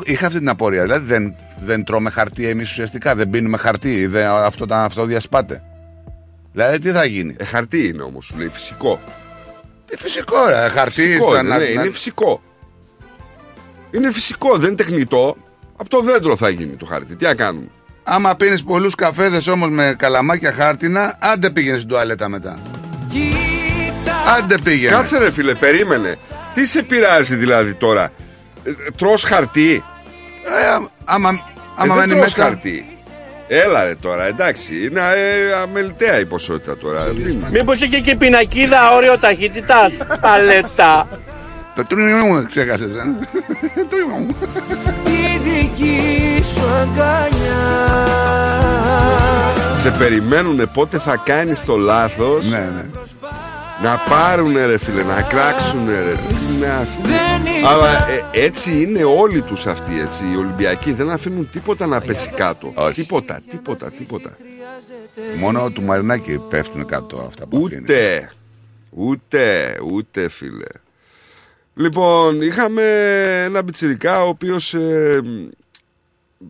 είχα 0.03 0.25
αυτή 0.27 0.39
την 0.39 0.49
απορία. 0.49 0.81
Δηλαδή 0.81 1.05
δεν, 1.05 1.35
δεν 1.57 1.83
τρώμε 1.83 2.09
χαρτί 2.09 2.47
εμείς 2.47 2.69
ουσιαστικά, 2.69 3.15
δεν 3.15 3.29
πίνουμε 3.29 3.57
χαρτί, 3.57 4.05
δεν, 4.07 4.27
αυτό, 4.27 4.65
τα- 4.65 4.83
αυτό 4.83 5.05
διασπάται. 5.05 5.63
Δηλαδή 6.53 6.79
τι 6.79 6.89
θα 6.91 7.05
γίνει; 7.05 7.35
Ε, 7.39 7.43
χαρτί 7.43 7.87
είναι 7.87 8.01
όμως, 8.03 8.25
σου 8.25 8.37
λέει 8.37 8.47
φυσικό. 8.47 8.99
Τι 9.85 9.97
φυσικό, 9.97 10.45
ρε, 10.45 10.55
χαρτί. 10.55 11.01
Φυσικό 11.01 11.33
θα- 11.33 11.39
είναι, 11.39 11.49
να- 11.49 11.57
ναι, 11.57 11.63
να- 11.63 11.69
είναι 11.81 11.91
φυσικό. 11.91 12.41
Είναι 13.91 14.11
φυσικό, 14.11 14.57
δεν 14.57 14.67
είναι 14.67 14.75
τεχνητό. 14.75 15.35
Από 15.77 15.89
το 15.89 16.01
δέντρο 16.01 16.35
θα 16.35 16.49
γίνει 16.49 16.75
το 16.75 16.85
χαρτί. 16.85 17.15
Τι 17.15 17.25
να 17.25 17.35
κάνουμε; 17.35 17.67
Άμα 18.03 18.35
πίνεις 18.35 18.63
πολλούς 18.63 18.95
καφέδες 18.95 19.47
όμως 19.47 19.69
με 19.69 19.95
καλαμάκια 19.97 20.51
χάρτινα, 20.53 21.17
άντε 21.21 21.49
πήγαινε 21.49 21.77
στην 21.77 21.89
τουαλέτα 21.89 22.29
μετά. 22.29 22.59
Άντε 24.37 24.55
πήγαινε. 24.63 24.91
Κάτσε 24.95 25.17
ρε 25.17 25.31
φίλε, 25.31 25.53
περίμενε. 25.55 26.17
Τι 26.53 26.65
σε 26.65 26.83
πειράζει 26.83 27.35
δηλαδή 27.35 27.73
τώρα; 27.73 28.11
Ε, 28.69 28.91
τρως 28.97 29.23
χαρτί. 29.23 29.83
Ε, 30.43 30.85
άμα 31.05 31.39
άμα 31.75 31.93
Ε, 31.93 31.97
δεν 31.97 31.97
μένει 31.97 32.11
τρως 32.11 32.21
μέσα. 32.21 32.41
χαρτί. 32.43 32.85
Έλα 33.47 33.83
ρε 33.83 33.95
τώρα, 33.95 34.25
εντάξει. 34.25 34.85
Είναι 34.85 34.99
ε, 34.99 35.53
αμεληταία 35.61 36.19
η 36.19 36.25
ποσότητα 36.25 36.77
τώρα. 36.77 37.03
Μην- 37.15 37.43
Μήπως 37.51 37.81
είχε 37.81 37.99
και 37.99 38.15
πινακίδα 38.15 38.95
όριο 38.95 39.17
ταχύτητας. 39.19 39.93
Παλέτα. 40.21 41.07
Το 41.75 41.83
τρίμηνο 41.83 42.25
μου 42.25 42.45
ξέχασες. 42.47 42.89
Τρίμηνο 43.89 44.25
Τη 45.03 45.49
δική 45.49 46.43
σου 46.43 46.65
αγκαλιά 46.73 47.87
Σε 49.79 49.91
περιμένουνε 49.91 50.65
πότε 50.65 50.99
θα 50.99 51.21
κάνεις 51.25 51.63
το 51.65 51.75
λάθος; 51.77 52.45
Ναι, 52.45 52.57
ναι. 52.75 52.85
Να 53.83 53.97
πάρουνε 54.09 54.65
ρε 54.65 54.77
φίλε, 54.77 55.03
να 55.03 55.21
κράξουνε 55.21 55.91
ρε 55.93 56.13
Τι 56.59 56.65
είναι 56.65 56.73
αυτή 56.73 57.01
Δεν 57.01 57.41
ήταν 57.41 57.65
Αλλά 57.65 58.09
ε, 58.09 58.25
έτσι 58.33 58.81
είναι 58.81 59.03
όλοι 59.03 59.41
τους 59.41 59.65
αυτοί 59.67 59.99
έτσι 59.99 60.23
Οι 60.31 60.35
Ολυμπιακοί 60.35 60.91
δεν 60.91 61.09
αφήνουν 61.09 61.49
τίποτα 61.49 61.85
να 61.85 62.01
πέσει 62.01 62.29
κάτω 62.29 62.71
Όχι. 62.75 63.01
Τίποτα, 63.01 63.41
τίποτα, 63.49 63.91
τίποτα 63.91 64.37
Μόνο 65.37 65.69
του 65.69 65.81
Μαρινάκη 65.81 66.37
πέφτουν 66.49 66.85
κάτω 66.85 67.17
αυτά 67.17 67.47
που 67.47 67.65
αφήνει. 67.65 67.81
Ούτε, 67.81 68.31
ούτε, 68.89 69.77
ούτε 69.91 70.29
φίλε 70.29 70.65
Λοιπόν, 71.75 72.41
είχαμε 72.41 72.83
ένα 73.43 73.63
πιτσιρικά 73.63 74.23
ο 74.23 74.27
οποίος 74.27 74.73
ε, 74.73 75.21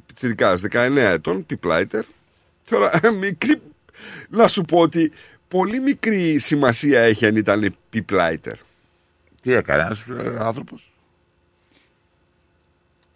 πιτσιρικάς 0.05 0.61
19 0.71 0.95
ετών, 0.95 1.45
πιπλάιτερ 1.45 2.03
Τώρα 2.69 2.91
μικρή, 3.19 3.61
να 4.29 4.47
σου 4.47 4.61
πω 4.61 4.79
ότι 4.79 5.11
πολύ 5.47 5.79
μικρή 5.79 6.39
σημασία 6.39 7.01
έχει 7.01 7.25
αν 7.25 7.35
ήταν 7.35 7.75
πιπλάιτερ 7.89 8.55
Τι 9.41 9.53
έκανε 9.53 9.81
ένας 9.83 10.05
ε, 10.07 10.37
άνθρωπος; 10.39 10.93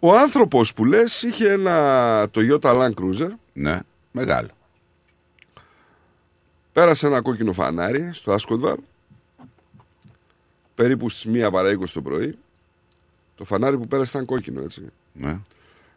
Ο 0.00 0.16
άνθρωπος 0.16 0.74
που 0.74 0.84
λες 0.84 1.22
είχε 1.22 1.50
ένα 1.52 2.26
Toyota 2.34 2.60
Land 2.60 2.94
Cruiser 2.94 3.30
Ναι, 3.52 3.78
μεγάλο. 4.10 4.48
Πέρασε 6.72 7.06
ένα 7.06 7.20
κόκκινο 7.22 7.52
φανάρι 7.52 8.10
στο 8.12 8.32
Άσκοντβαρ 8.32 8.76
περίπου 10.74 11.08
στις 11.08 11.44
1 11.46 11.48
παρά 11.52 11.70
20 11.78 11.84
το 11.92 12.02
πρωί. 12.02 12.38
Το 13.34 13.44
φανάρι 13.44 13.78
που 13.78 13.86
πέρασε 13.86 14.10
ήταν 14.14 14.24
κόκκινο, 14.26 14.62
έτσι. 14.62 14.82
Ναι. 15.12 15.38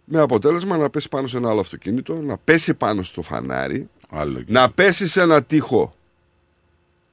Με 0.04 0.20
αποτέλεσμα 0.20 0.78
να 0.78 0.90
πέσει 0.90 1.10
πάνω 1.10 1.28
σε 1.28 1.38
ένα 1.38 1.50
άλλο 1.50 1.60
αυτοκίνητο, 1.60 2.14
να 2.16 2.38
πέσει 2.38 2.74
πάνω 2.74 3.04
στο 3.04 3.22
φανάρι, 3.22 3.90
Άλλο 4.10 4.40
εκεί. 4.40 4.52
να 4.52 4.72
πέσει 4.72 5.08
σε 5.08 5.22
ένα 5.22 5.44
τείχο 5.44 5.96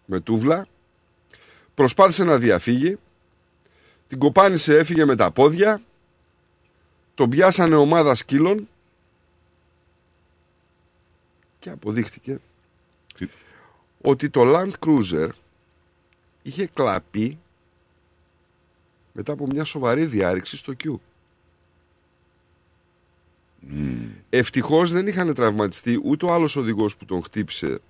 με 0.05 0.21
τούβλα, 0.21 0.67
προσπάθησε 1.75 2.25
να 2.25 2.39
διαφύγει, 2.39 2.99
την 4.15 4.23
κοπάνισε, 4.23 4.79
έφυγε 4.79 5.05
με 5.05 5.17
τα 5.17 5.31
πόδια, 5.31 5.83
τον 7.15 7.31
πιάσανε 7.31 7.77
ομάδα 7.77 8.15
σκύλων 8.15 8.69
και 11.59 11.71
αποδείχτηκε 11.71 12.39
Τι- 13.15 13.29
ότι 14.01 14.31
το 14.31 14.43
Land 14.45 14.73
Cruiser 14.87 15.29
είχε 16.43 16.67
κλαπεί 16.67 17.39
μετά 19.13 19.33
από 19.33 19.47
μια 19.47 19.65
σοβαρή 19.65 20.07
διάρρηξη 20.07 20.57
στο 20.57 20.75
Q. 20.85 20.95
Ευτυχώς 24.31 24.91
δεν 24.91 25.07
είχαν 25.07 25.35
τραυματιστεί 25.35 26.01
ούτε 26.05 26.27
ο 26.27 26.33
άλλος 26.33 26.57
οδηγός 26.57 26.97
που 26.97 27.05
τον 27.05 27.23
χτύπησε 27.23 27.81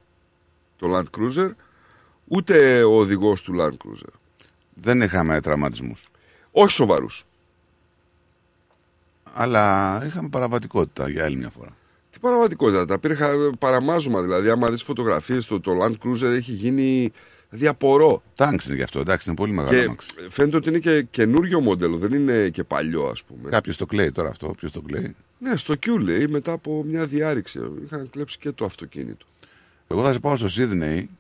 το 0.78 0.88
Land 0.90 1.18
Cruiser, 1.18 1.50
ούτε 2.24 2.82
ο 2.84 2.98
οδηγός 2.98 3.42
του 3.42 3.54
Land 3.58 3.72
Cruiser. 3.72 4.12
Δεν 4.74 5.00
είχαμε 5.00 5.40
τραυματισμούς. 5.40 6.04
Όχι 6.56 6.70
σοβαρούς. 6.70 7.24
Αλλά 9.34 10.02
είχαμε 10.06 10.28
παραβατικότητα 10.28 11.08
για 11.08 11.24
άλλη 11.24 11.36
μια 11.36 11.50
φορά. 11.50 11.76
Τι 12.10 12.18
παραβατικότητα, 12.18 12.84
τα 12.84 12.98
πήρε 12.98 13.14
χα- 13.14 13.50
παραμάζωμα 13.58 14.22
δηλαδή. 14.22 14.48
Άμα 14.50 14.70
δεις 14.70 14.82
φωτογραφίες, 14.82 15.46
το, 15.46 15.60
το 15.60 15.72
Land 15.82 15.92
Cruiser 16.04 16.22
έχει 16.32 16.52
γίνει 16.52 17.12
διαπορό. 17.50 18.22
Τάγκς 18.34 18.66
είναι 18.66 18.74
γι' 18.76 18.82
αυτό, 18.82 19.00
εντάξει, 19.00 19.28
είναι 19.28 19.38
πολύ 19.38 19.52
μεγάλο. 19.52 19.78
Και 19.78 19.84
αμάξι. 19.84 20.08
φαίνεται 20.28 20.56
ότι 20.56 20.68
είναι 20.68 20.78
και 20.78 21.02
καινούριο 21.02 21.60
μοντέλο, 21.60 21.96
δεν 21.98 22.12
είναι 22.12 22.48
και 22.48 22.64
παλιό 22.64 23.06
ας 23.06 23.24
πούμε. 23.24 23.50
Κάποιος 23.50 23.76
το 23.76 23.86
κλαίει 23.86 24.12
τώρα 24.12 24.28
αυτό. 24.28 24.46
Ποιος 24.56 24.72
το 24.72 24.80
κλαίει. 24.80 25.14
Ναι, 25.38 25.56
στο 25.56 25.74
Q 25.86 25.98
λέει 26.00 26.26
μετά 26.28 26.52
από 26.52 26.82
μια 26.86 27.06
διάρρηξη. 27.06 27.60
Είχαν 27.84 28.10
κλέψει 28.10 28.38
και 28.38 28.50
το 28.52 28.64
αυτοκίνητο. 28.64 29.26
Εγώ 29.88 30.02
θα 30.02 30.12
σε 30.12 30.18
πάω 30.18 30.36
στο 30.36 30.48
Σίδνεϊ. 30.48 31.10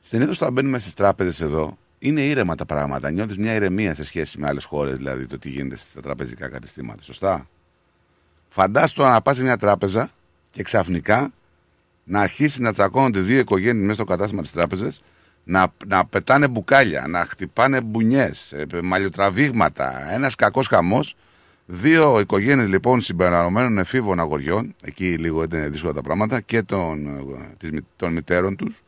Συνήθως 0.00 0.36
όταν 0.40 0.52
μπαίνουμε 0.52 0.78
στις 0.78 0.94
τράπεζες 0.94 1.40
εδώ, 1.40 1.78
είναι 2.02 2.20
ήρεμα 2.20 2.54
τα 2.54 2.66
πράγματα. 2.66 3.10
Νιώθεις 3.10 3.36
μια 3.36 3.54
ηρεμία 3.54 3.94
σε 3.94 4.04
σχέση 4.04 4.38
με 4.38 4.46
άλλες 4.46 4.64
χώρες, 4.64 4.96
δηλαδή 4.96 5.26
το 5.26 5.38
τι 5.38 5.48
γίνεται 5.48 5.76
στα 5.76 6.00
τραπεζικά 6.00 6.48
καταστήματα. 6.48 7.02
Σωστά; 7.02 7.48
Φαντάσου 8.48 8.94
τώρα 8.94 9.10
να 9.10 9.22
πας 9.22 9.36
σε 9.36 9.42
μια 9.42 9.56
τράπεζα 9.56 10.10
και 10.50 10.62
ξαφνικά 10.62 11.32
να 12.04 12.20
αρχίσει 12.20 12.60
να 12.60 12.72
τσακώνονται 12.72 13.20
δύο 13.20 13.38
οικογένειες 13.38 13.82
μέσα 13.82 13.94
στο 13.94 14.04
κατάστημα 14.04 14.42
της 14.42 14.50
τράπεζας, 14.50 15.02
να, 15.44 15.72
να 15.86 16.06
πετάνε 16.06 16.48
μπουκάλια, 16.48 17.06
να 17.08 17.24
χτυπάνε 17.24 17.80
μπουνιές, 17.80 18.54
μαλλιοτραβήγματα, 18.82 20.12
ένας 20.12 20.34
κακός 20.34 20.66
χαμός. 20.66 21.16
Δύο 21.72 22.20
οικογένειες 22.20 22.68
λοιπόν 22.68 23.00
συμπεριλαμβανομένων 23.00 23.78
εφήβων 23.78 24.20
αγοριών, 24.20 24.74
εκεί 24.82 25.16
λίγο 25.18 25.42
ήταν 25.42 25.72
δύσκολα 25.72 25.92
τα 25.92 26.02
πράγματα, 26.02 26.40
και 26.40 26.62
των, 26.62 27.06
ε, 27.06 27.54
της, 27.58 27.70
των 27.96 28.12
μητέρων 28.12 28.56
τους, 28.56 28.82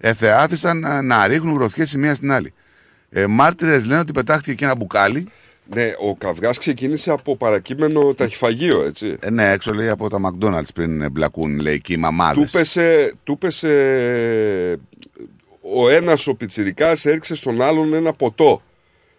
εθεάθησαν 0.00 0.78
να, 0.78 1.02
να 1.02 1.26
ρίχνουν 1.26 1.54
γροθιές 1.54 1.92
η 1.92 1.98
μία 1.98 2.14
στην 2.14 2.32
άλλη. 2.32 2.52
Ε, 3.10 3.26
Μάρτυρες 3.26 3.86
λένε 3.86 4.00
ότι 4.00 4.12
πετάχτηκε 4.12 4.54
και 4.54 4.64
ένα 4.64 4.76
μπουκάλι. 4.76 5.28
Ναι, 5.74 5.92
ο 5.98 6.16
καυγάς 6.16 6.58
ξεκίνησε 6.58 7.10
από 7.10 7.36
παρακείμενο 7.36 8.14
ταχυφαγείο, 8.14 8.82
έτσι. 8.82 9.16
Ε, 9.20 9.30
ναι, 9.30 9.50
έξω 9.50 9.72
λέει 9.72 9.88
από 9.88 10.08
τα 10.08 10.18
McDonald's 10.20 10.72
πριν 10.74 11.10
μπλακούν, 11.10 11.60
λέει 11.60 11.74
εκεί 11.74 11.92
οι 11.92 11.96
μαμάδες. 11.96 12.44
Του 12.44 12.58
πέσε, 12.58 13.14
του 13.24 13.38
πέσε 13.38 14.78
ο 15.74 15.88
ένας 15.88 16.26
ο 16.26 16.34
πιτσιρικάς 16.34 17.06
έριξε 17.06 17.34
στον 17.34 17.62
άλλον 17.62 17.94
ένα 17.94 18.12
ποτό 18.12 18.62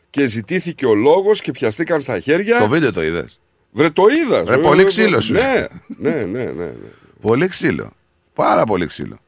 και 0.09 0.27
ζητήθηκε 0.27 0.85
ο 0.85 0.93
λόγος 0.93 1.41
και 1.41 1.51
πιαστήκαν 1.51 2.01
στα 2.01 2.19
χέρια. 2.19 2.59
Το 2.59 2.69
βίντεο 2.69 2.91
το 2.91 3.03
είδες; 3.03 3.39
Βρε 3.71 3.89
το 3.89 4.03
είδα. 4.07 4.43
Βρε, 4.43 4.57
πολύ 4.57 4.83
ξύλο 4.83 5.21
σου. 5.21 5.33
Ναι, 5.33 5.67
ναι, 5.87 6.11
ναι, 6.11 6.43
ναι, 6.43 6.51
ναι. 6.51 6.71
Πολύ 7.21 7.47
ξύλο. 7.47 7.91
Πάρα 8.33 8.63
πολύ 8.63 8.85
ξύλο. 8.85 9.19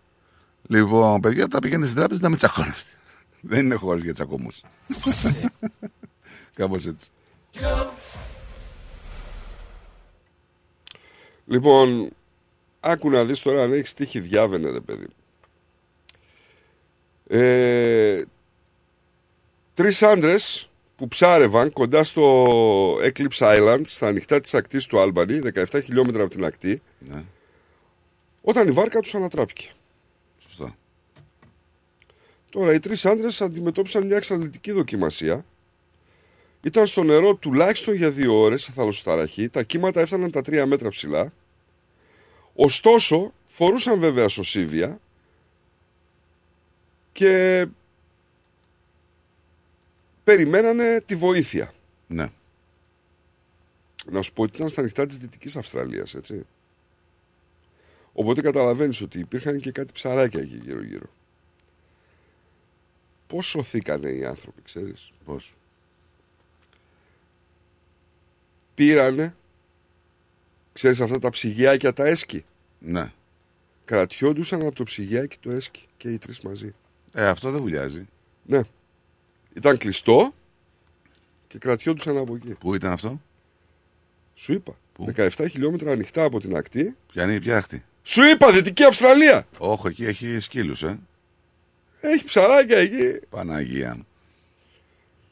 Λοιπόν, 0.67 1.21
παιδιά, 1.21 1.47
τα 1.47 1.59
πηγαίνετε 1.59 1.85
στην 1.85 1.97
τράπεζα 1.97 2.21
να 2.21 2.29
μην 2.29 2.37
τσακώνεστε. 2.37 2.91
Δεν 3.41 3.65
είναι 3.65 3.75
χώρο 3.75 3.97
για 3.97 4.13
τσακωμούς. 4.13 4.61
Κάπως 6.55 6.85
έτσι. 6.85 7.09
Λοιπόν, 11.45 12.09
άκου 12.79 13.09
να 13.09 13.25
δεις 13.25 13.41
τώρα 13.41 13.63
αν 13.63 13.73
έχεις 13.73 13.93
τύχει 13.93 14.19
διάβαινε 14.19 14.69
ρε 14.69 14.79
παιδί. 14.79 15.07
Ε, 17.27 18.23
τρεις 19.73 20.03
άντρες 20.03 20.69
που 20.95 21.07
ψάρευαν 21.07 21.71
κοντά 21.71 22.03
στο 22.03 22.45
Eclipse 22.95 23.57
Island, 23.57 23.81
στα 23.83 24.07
ανοιχτά 24.07 24.39
της 24.39 24.53
ακτής 24.53 24.85
του 24.85 24.99
Άλμπανη, 24.99 25.39
17 25.53 25.79
χιλιόμετρα 25.83 26.21
από 26.23 26.31
την 26.31 26.45
ακτή, 26.45 26.81
Ναι, 26.99 27.23
όταν 28.41 28.67
η 28.67 28.71
βάρκα 28.71 28.99
τους 28.99 29.15
ανατράπηκε. 29.15 29.71
Σωστά. 32.53 32.59
Τώρα 32.59 32.73
οι 32.73 32.79
τρεις 32.79 33.05
άντρες 33.05 33.41
αντιμετώπισαν 33.41 34.05
μια 34.05 34.17
εξαντλητική 34.17 34.71
δοκιμασία. 34.71 35.45
Ήταν 36.61 36.87
στο 36.87 37.03
νερό 37.03 37.35
τουλάχιστον 37.35 37.93
για 37.93 38.11
δύο 38.11 38.39
ώρες 38.39 38.63
σε 38.63 38.71
θαλασσοταραχή. 38.71 39.49
Τα 39.49 39.63
κύματα 39.63 40.01
έφταναν 40.01 40.31
τα 40.31 40.41
τρία 40.41 40.65
μέτρα 40.65 40.89
ψηλά. 40.89 41.33
Ωστόσο, 42.55 43.33
φορούσαν 43.47 43.99
βέβαια 43.99 44.27
σωσίβια 44.27 44.99
και 47.11 47.65
περιμένανε 50.23 51.01
τη 51.05 51.15
βοήθεια. 51.15 51.73
Ναι. 52.07 52.29
Να 54.05 54.21
σου 54.21 54.33
πω 54.33 54.43
ότι 54.43 54.55
ήταν 54.55 54.69
στα 54.69 54.81
ανοιχτά 54.81 55.05
της 55.05 55.17
Δυτικής 55.17 55.55
Αυστραλίας, 55.55 56.15
έτσι. 56.15 56.45
Οπότε 58.13 58.41
καταλαβαίνεις 58.41 59.01
ότι 59.01 59.19
υπήρχαν 59.19 59.59
και 59.59 59.71
κάτι 59.71 59.93
ψαράκια 59.93 60.41
εκεί 60.41 60.61
γύρω-γύρω. 60.63 61.09
Πώς 63.33 63.45
σωθήκανε 63.45 64.09
οι 64.09 64.25
άνθρωποι, 64.25 64.61
ξέρεις. 64.61 65.11
Πώς. 65.25 65.53
Πήρανε, 68.75 69.35
ξέρεις 70.73 71.01
αυτά 71.01 71.19
τα 71.19 71.29
ψυγιάκια 71.29 71.93
τα 71.93 72.05
έσκι. 72.05 72.43
Ναι. 72.79 73.11
Κρατιόντουσαν 73.85 74.61
από 74.61 74.75
το 74.75 74.83
ψυγιάκι 74.83 75.37
το 75.39 75.51
έσκι 75.51 75.87
και 75.97 76.09
οι 76.09 76.17
τρεις 76.17 76.41
μαζί. 76.41 76.73
Ε, 77.13 77.27
αυτό 77.27 77.51
δεν 77.51 77.61
βουλιάζει. 77.61 78.07
Ναι. 78.45 78.61
Ήταν 79.53 79.77
κλειστό 79.77 80.33
και 81.47 81.57
κρατιόντουσαν 81.57 82.17
από 82.17 82.35
εκεί. 82.35 82.53
Πού 82.53 82.75
ήταν 82.75 82.91
αυτό, 82.91 83.21
Σου 84.35 84.53
είπα. 84.53 84.77
17 85.15 85.29
χιλιόμετρα 85.49 85.91
ανοιχτά 85.91 86.23
από 86.23 86.39
την 86.39 86.55
ακτή. 86.55 86.95
Πιανή, 87.11 87.39
πιάχτη. 87.39 87.83
Σου 88.03 88.23
είπα, 88.23 88.51
Δυτική 88.51 88.83
Αυστραλία. 88.83 89.47
Όχι, 89.57 89.87
εκεί 89.87 90.05
έχει 90.05 90.39
σκύλους, 90.39 90.83
ε. 90.83 90.99
Έχει 92.05 92.23
ψαράκια 92.23 92.77
εκεί. 92.77 93.19
Παναγία 93.29 93.95
μου. 93.95 94.07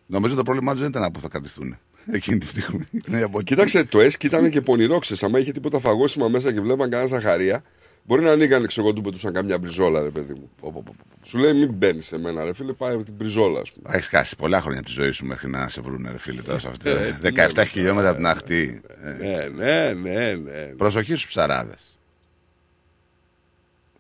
Νομίζω 0.05 0.35
το 0.35 0.43
πρόβλημά 0.43 0.71
τους 0.71 0.79
δεν 0.81 0.89
ήταν 0.89 1.03
από 1.03 1.11
που 1.11 1.19
θα 1.19 1.27
κατηθούν 1.27 1.77
εκείνη 2.11 2.37
τη 2.37 2.47
στιγμή. 2.47 2.87
Είναι 3.07 3.23
από 3.23 3.39
εκεί. 3.39 3.47
Κοίταξε, 3.47 3.83
το 3.83 3.99
έσκι 3.99 4.25
ήταν 4.25 4.49
και 4.49 4.61
πονηρό. 4.61 4.99
Ξέρεις, 4.99 5.23
άμα 5.23 5.39
είχε 5.39 5.51
τίποτα 5.51 5.79
φαγόσιμα 5.79 6.27
μέσα 6.27 6.53
και 6.53 6.61
βλέπαν 6.61 6.89
κανένα 6.89 7.07
ζαχαρία, 7.09 7.63
μπορεί 8.03 8.21
να 8.23 8.31
ανοίγανε 8.31 8.67
ξέρω 8.67 8.85
εγώ 8.87 8.95
τους 8.95 9.03
πετούσαν 9.03 9.33
καμιά 9.33 9.57
μπριζόλα, 9.57 10.01
ρε 10.01 10.09
παιδί 10.09 10.33
μου. 10.33 10.49
Πω, 10.61 10.71
πω, 10.71 10.83
πω, 10.85 10.95
πω. 10.97 11.05
Σου 11.23 11.37
λέει 11.37 11.53
μην 11.53 11.73
μπαίνεις 11.73 12.05
σε 12.05 12.17
μένα, 12.17 12.43
ρε 12.43 12.53
φίλε, 12.53 12.73
πάει 12.73 13.03
την 13.03 13.13
μπριζόλα, 13.13 13.59
ας 13.59 13.71
πούμε. 13.71 13.95
Έχεις 13.95 14.07
χάσει 14.07 14.35
πολλά 14.35 14.61
χρόνια 14.61 14.79
από 14.79 14.87
τη 14.87 14.93
ζωή 14.93 15.11
σου 15.11 15.25
μέχρι 15.25 15.49
να 15.49 15.69
σε 15.69 15.81
βρουν, 15.81 16.07
ρε 16.11 16.17
φίλε, 16.17 16.41
τώρα 16.41 16.59
σε 16.59 16.67
αυτή. 16.67 16.89
Ε, 16.89 17.17
17 17.21 17.53
ναι, 17.55 17.65
χιλιόμετρα 17.65 18.09
από 18.09 18.17
την 18.17 18.27
αχτή. 18.27 18.81
Ε, 19.03 19.09
Ναι, 19.11 19.47
ναι, 19.55 19.93
ναι, 19.93 20.33
ναι. 20.33 20.65
Προσοχή 20.77 21.11
στους 21.11 21.25
ψαράδες. 21.25 21.99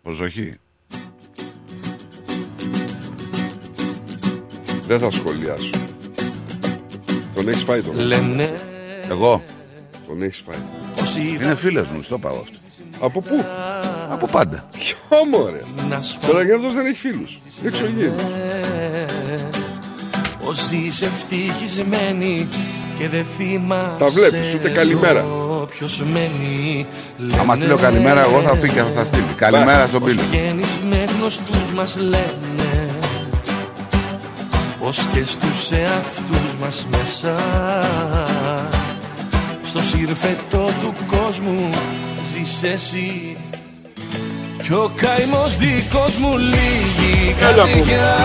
Προσοχή. 0.03 0.57
Δεν 4.91 4.99
θα 4.99 5.11
σχολιάσω. 5.11 5.69
Τον 7.35 7.47
έχεις 7.47 7.63
φάει 7.63 7.81
τον. 7.81 7.95
Λένε 7.95 8.53
Εγώ. 9.09 9.43
Τον 10.07 10.21
έχεις 10.23 10.43
φάει. 10.45 10.57
όσοι 11.01 11.37
Είναι 11.43 11.55
φίλος 11.55 11.87
μου, 11.87 12.01
στο 12.01 12.17
πάω 12.17 12.33
αυτό. 12.33 12.57
Από 12.99 13.21
πού; 13.21 13.45
Από 14.09 14.27
πάντα. 14.27 14.69
Ποιο 14.77 14.97
μωρέ. 15.31 15.61
να 15.89 16.01
σου 16.01 16.17
Τώρα 16.27 16.45
και 16.45 16.53
αυτός 16.53 16.73
δεν 16.73 16.85
έχει 16.85 16.97
φίλους. 16.97 17.39
Δεν 17.61 17.73
εξωγήινου. 17.73 18.15
Όσοι 20.45 20.75
είσαι 20.75 21.05
ευτυχισμένοι 21.05 22.47
και 22.97 23.09
δεν 23.09 23.25
θυμάσαι 23.25 23.95
Τα 23.99 24.07
βλέπεις, 24.07 24.53
ούτε 24.53 24.69
καλημέρα. 24.69 25.25
Ποιος 25.69 26.03
μένει 26.13 26.85
Άμα 27.39 27.55
στείλω 27.55 27.77
καλημέρα, 27.77 28.21
εγώ 28.21 28.41
θα 28.41 28.55
πει 28.55 28.69
και 28.69 28.81
θα 28.95 29.05
στείλει. 29.05 29.33
Καλημέρα 29.35 29.87
στον 29.87 29.99
Πως 29.99 30.11
πύλο. 30.11 30.23
βγαίνεις 30.29 30.79
με 30.89 31.03
γνωστούς 31.17 31.71
μας 31.71 31.97
λένε 31.97 32.50
Πως 34.83 35.07
και 35.13 35.23
στους 35.25 35.71
εαυτούς 35.71 36.55
μας 36.61 36.87
μέσα 36.91 37.35
Στο 39.63 39.81
σύρφετο 39.81 40.69
του 40.81 40.93
κόσμου 41.07 41.69
ζεις 42.31 42.63
εσύ 42.63 43.37
Κι 44.61 44.73
ο 44.73 44.91
καημός 44.95 45.57
δικός 45.57 46.17
μου 46.17 46.37
λίγη 46.37 47.35
Έλα, 47.41 47.63
πού. 47.63 47.69
καρδιά 47.69 48.17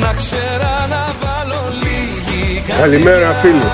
Να 0.00 0.12
ξέρα 0.14 0.86
να 0.88 1.06
βάλω 1.22 1.72
λίγη 1.82 2.62
Καλημέρα 2.80 3.32
φίλοι. 3.32 3.70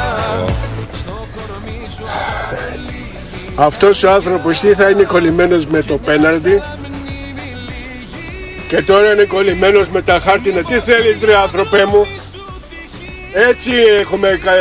Αυτός 3.58 4.02
ο 4.02 4.10
άνθρωπος 4.10 4.62
ή 4.62 4.74
θα 4.74 4.90
είναι 4.90 5.02
κολλημένος 5.02 5.66
με 5.66 5.82
το 5.82 5.98
πέναλτι; 5.98 6.62
Και 8.68 8.82
τώρα 8.82 9.12
είναι 9.12 9.24
κολλημένος 9.24 9.88
με 9.88 10.02
τα 10.02 10.20
χάρτινα. 10.20 10.62
Τι 10.62 10.74
θέλεις 10.78 11.16
ρε 11.24 11.36
άνθρωπέ 11.36 11.84
μου; 11.84 12.06
Έτσι 13.50 13.70
έχουμε 14.00 14.40
κα- 14.44 14.52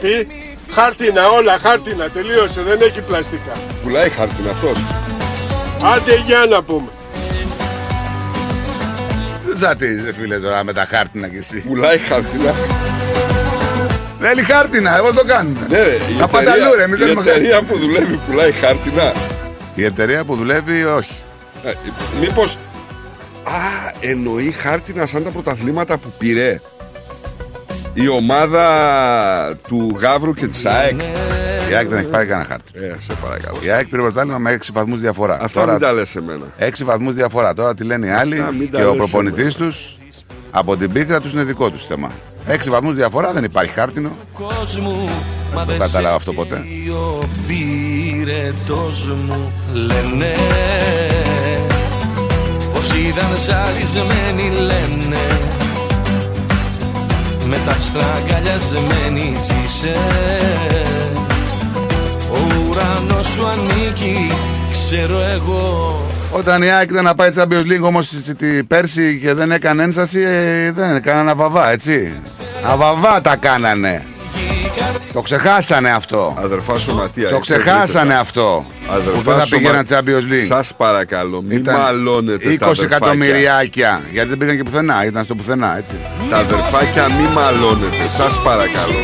πει. 0.00 0.26
Χάρτινα, 0.72 1.28
όλα 1.28 1.58
χάρτινα. 1.58 2.08
Τελείωσε, 2.08 2.60
δεν 2.62 2.78
έχει 2.80 3.00
πλαστικά. 3.00 3.52
Πουλάει 3.82 4.08
χάρτινα 4.10 4.50
αυτός. 4.50 4.78
Άντε 5.94 6.22
για 6.26 6.46
να 6.50 6.62
πούμε. 6.62 6.88
Δεν 9.46 9.56
ζατίζεις, 9.58 10.04
ρε 10.04 10.12
φίλε, 10.12 10.38
τώρα 10.38 10.64
με 10.64 10.72
τα 10.72 10.86
χάρτινα 10.90 11.28
κι 11.28 11.36
εσύ. 11.36 11.60
Πουλάει 11.60 11.98
χάρτινα. 11.98 12.54
Θέλει 14.20 14.42
χάρτινα, 14.42 14.96
εγώ 14.96 15.12
το 15.12 15.24
κάνουμε. 15.24 15.66
Ναι, 15.68 15.82
ρε, 15.82 15.94
η 15.94 15.98
Τα 15.98 16.04
εταιρεία- 16.04 16.26
πανταλού, 16.26 16.74
ρε, 16.76 16.82
εμείς 16.82 16.98
Η 16.98 17.02
θέλουμε 17.02 17.20
εταιρεία 17.20 17.54
χάρτινα. 17.54 17.72
που 17.72 17.78
δουλεύει 17.86 18.20
πουλάει 18.28 18.52
χάρτινα. 18.52 19.12
Η 19.74 19.84
εταιρεία 19.84 20.24
που 20.24 20.34
δουλεύει, 20.34 20.84
όχι. 20.84 21.12
Ε, 21.64 21.72
μήπως... 22.20 22.58
Α, 23.48 23.92
εννοεί 24.00 24.50
χάρτινα 24.50 25.06
σαν 25.06 25.24
τα 25.24 25.30
πρωταθλήματα 25.30 25.98
που 25.98 26.12
πήρε 26.18 26.60
η 27.94 28.08
ομάδα 28.08 28.64
του 29.68 29.96
Γαύρου 30.00 30.34
και 30.34 30.46
της 30.46 30.64
ΑΕΚ. 30.66 31.00
Η 31.70 31.74
ΑΕΚ 31.74 31.88
δεν 31.88 31.98
έχει 31.98 32.08
πάρει 32.08 32.26
κανένα 32.26 32.48
χάρτη. 32.48 32.70
Ε, 32.74 32.94
σε 32.98 33.14
παρακαλώ. 33.22 33.56
Η 33.60 33.70
ΑΕΚ 33.70 33.86
πήρε 33.86 34.02
πρωτάθλημα 34.02 34.38
με 34.38 34.58
6 34.62 34.66
βαθμούς 34.72 35.00
διαφορά. 35.00 35.38
Αυτά 35.42 35.70
μην 35.70 35.78
τα 35.78 35.92
λες 35.92 36.08
σε 36.08 36.20
μένα. 36.20 36.44
6 36.58 36.70
βαθμούς 36.84 37.14
διαφορά. 37.14 37.54
Τώρα 37.54 37.74
τι 37.74 37.84
λένε 37.84 38.06
οι 38.06 38.10
άλλοι 38.10 38.38
Αυτά 38.38 38.52
μην 38.52 38.70
τα 38.70 38.78
και 38.78 38.84
ο 38.84 38.88
λες 38.90 38.96
προπονητής 38.96 39.54
τους 39.54 39.98
από 40.50 40.76
την 40.76 40.92
πίκρα 40.92 41.20
τους 41.20 41.32
είναι 41.32 41.44
δικό 41.44 41.70
τους 41.70 41.86
θέμα. 41.86 42.10
6 42.48 42.56
βαθμούς 42.68 42.94
διαφορά 42.94 43.32
δεν 43.32 43.44
υπάρχει 43.44 43.72
χάρτινο. 43.72 44.10
κόσμου 44.32 45.08
Μα 45.54 45.64
το 45.64 45.70
δεν 45.70 45.78
κατάλαβα 45.78 46.08
σε 46.08 46.16
αυτό 46.16 46.32
ποτέ. 46.32 46.56
φταίει 46.56 46.88
Ο 46.88 47.28
πυρετός 47.46 49.04
μου 49.26 49.52
λένε 49.72 50.34
Πως 52.98 53.06
ήταν 53.06 53.36
ζαλισμένοι 53.38 54.56
λένε 54.56 55.26
Με 57.48 57.56
τα 57.66 57.76
στραγγαλιασμένοι 57.80 59.36
ζήσε 59.40 59.96
Ο 62.32 62.38
ουρανός 62.68 63.26
σου 63.26 63.46
ανήκει 63.46 64.30
ξέρω 64.70 65.20
εγώ 65.34 66.00
Όταν 66.32 66.62
η 66.62 66.70
ΑΕΚ 66.70 66.90
ήταν 66.90 67.04
να 67.04 67.14
πάει 67.14 67.30
Champions 67.36 67.72
League 67.72 67.82
όμως 67.82 68.06
στη- 68.06 68.64
πέρσι 68.64 69.18
και 69.22 69.34
δεν 69.34 69.52
έκανε 69.52 69.82
ένσταση, 69.82 70.20
ε, 70.20 70.72
δεν 70.72 70.96
έκαναν 70.96 71.28
αβαβά, 71.28 71.70
έτσι. 71.70 72.12
Αβαβά 72.62 73.20
τα 73.20 73.36
κάνανε. 73.36 74.04
Το 75.12 75.22
ξεχάσανε 75.22 75.90
αυτό. 75.90 76.36
Αδερφά 76.42 76.78
σωματεία. 76.78 77.28
Το 77.28 77.38
ξεχάσανε 77.38 78.14
αυτό. 78.14 78.66
Που 79.14 79.20
δεν 79.20 79.38
θα 79.38 79.46
πήγαιναν 79.50 79.86
Champions 79.90 80.32
League. 80.32 80.46
Σας 80.48 80.74
παρακαλώ, 80.76 81.42
μην 81.42 81.58
Ήταν 81.58 81.76
μαλώνετε 81.76 82.48
20 82.48 82.56
τα 82.58 82.66
αδερφάκια. 82.66 82.96
εκατομμυριάκια. 82.96 84.00
Γιατί 84.12 84.28
δεν 84.28 84.38
πήγαν 84.38 84.56
και 84.56 84.62
πουθενά, 84.62 85.04
ήταν 85.04 85.24
στο 85.24 85.34
πουθενά, 85.34 85.78
έτσι. 85.78 85.94
Τα 86.30 86.36
αδερφάκια 86.36 87.08
μην 87.08 87.26
μαλώνετε, 87.26 88.08
σας 88.16 88.40
παρακαλώ. 88.42 89.00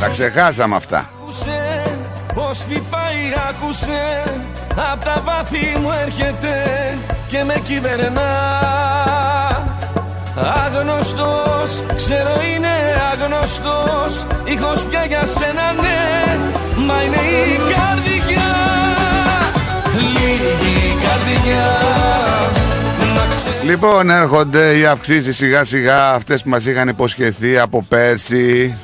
Τα 0.00 0.08
ξεχάσαμε 0.08 0.76
αυτά. 0.76 1.10
Άκουσε 1.22 1.82
πως 2.34 2.58
τι 2.58 2.80
πάει 2.90 3.34
άκουσε 3.48 4.22
Απ' 4.92 5.04
τα 5.04 5.22
βάθη 5.24 5.78
μου 5.80 5.88
έρχεται 6.04 6.62
και 7.28 7.44
με 7.44 7.54
κυβερνά 7.64 8.30
Άγνωστος, 10.36 11.84
ξέρω 11.96 12.34
είναι 12.54 12.68
άγνωστος 13.12 14.26
Ήχος 14.44 14.82
πια 14.82 15.04
για 15.04 15.26
σένα 15.26 15.72
ναι, 15.72 16.36
μα 16.86 17.02
είναι 17.02 17.16
η 17.16 17.56
καρδιά 17.56 18.50
Λίγη 19.96 20.96
καρδιά 21.04 21.66
να 23.14 23.26
ξέρεις 23.30 23.62
Λοιπόν, 23.64 24.10
έρχονται 24.10 24.78
οι 24.78 24.86
αυξήσεις 24.86 25.36
σιγά 25.36 25.64
σιγά 25.64 26.10
αυτές 26.10 26.42
που 26.42 26.48
μας 26.48 26.66
είχαν 26.66 26.88
υποσχεθεί 26.88 27.58
από 27.58 27.84
πέρσι. 27.88 28.76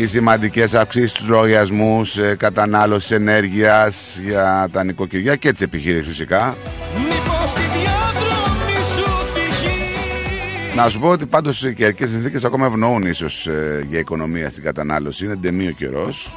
Οι 0.00 0.06
σημαντικές 0.06 0.74
αυξήσεις 0.74 1.10
στους 1.10 1.26
λογαριασμούς 1.26 2.16
ε, 2.16 2.36
κατανάλωσης 2.38 3.10
ενέργειας 3.10 4.18
για 4.24 4.68
τα 4.72 4.84
νοικοκυριά 4.84 5.36
και 5.36 5.52
τις 5.52 5.60
επιχείρησεις 5.60 6.06
φυσικά. 6.06 6.56
Να 10.76 10.88
σου 10.88 11.00
πω 11.00 11.08
ότι 11.08 11.26
πάντως 11.26 11.64
οι 11.64 11.74
καιρικές 11.74 12.10
συνθήκες 12.10 12.44
ακόμα 12.44 12.66
ευνοούν 12.66 13.02
ίσως 13.02 13.46
ε, 13.46 13.86
για 13.88 13.98
οικονομία 13.98 14.50
στην 14.50 14.62
κατανάλωση. 14.62 15.24
Είναι 15.24 15.34
ντεμή 15.34 15.68
ο 15.68 15.70
καιρός. 15.70 16.36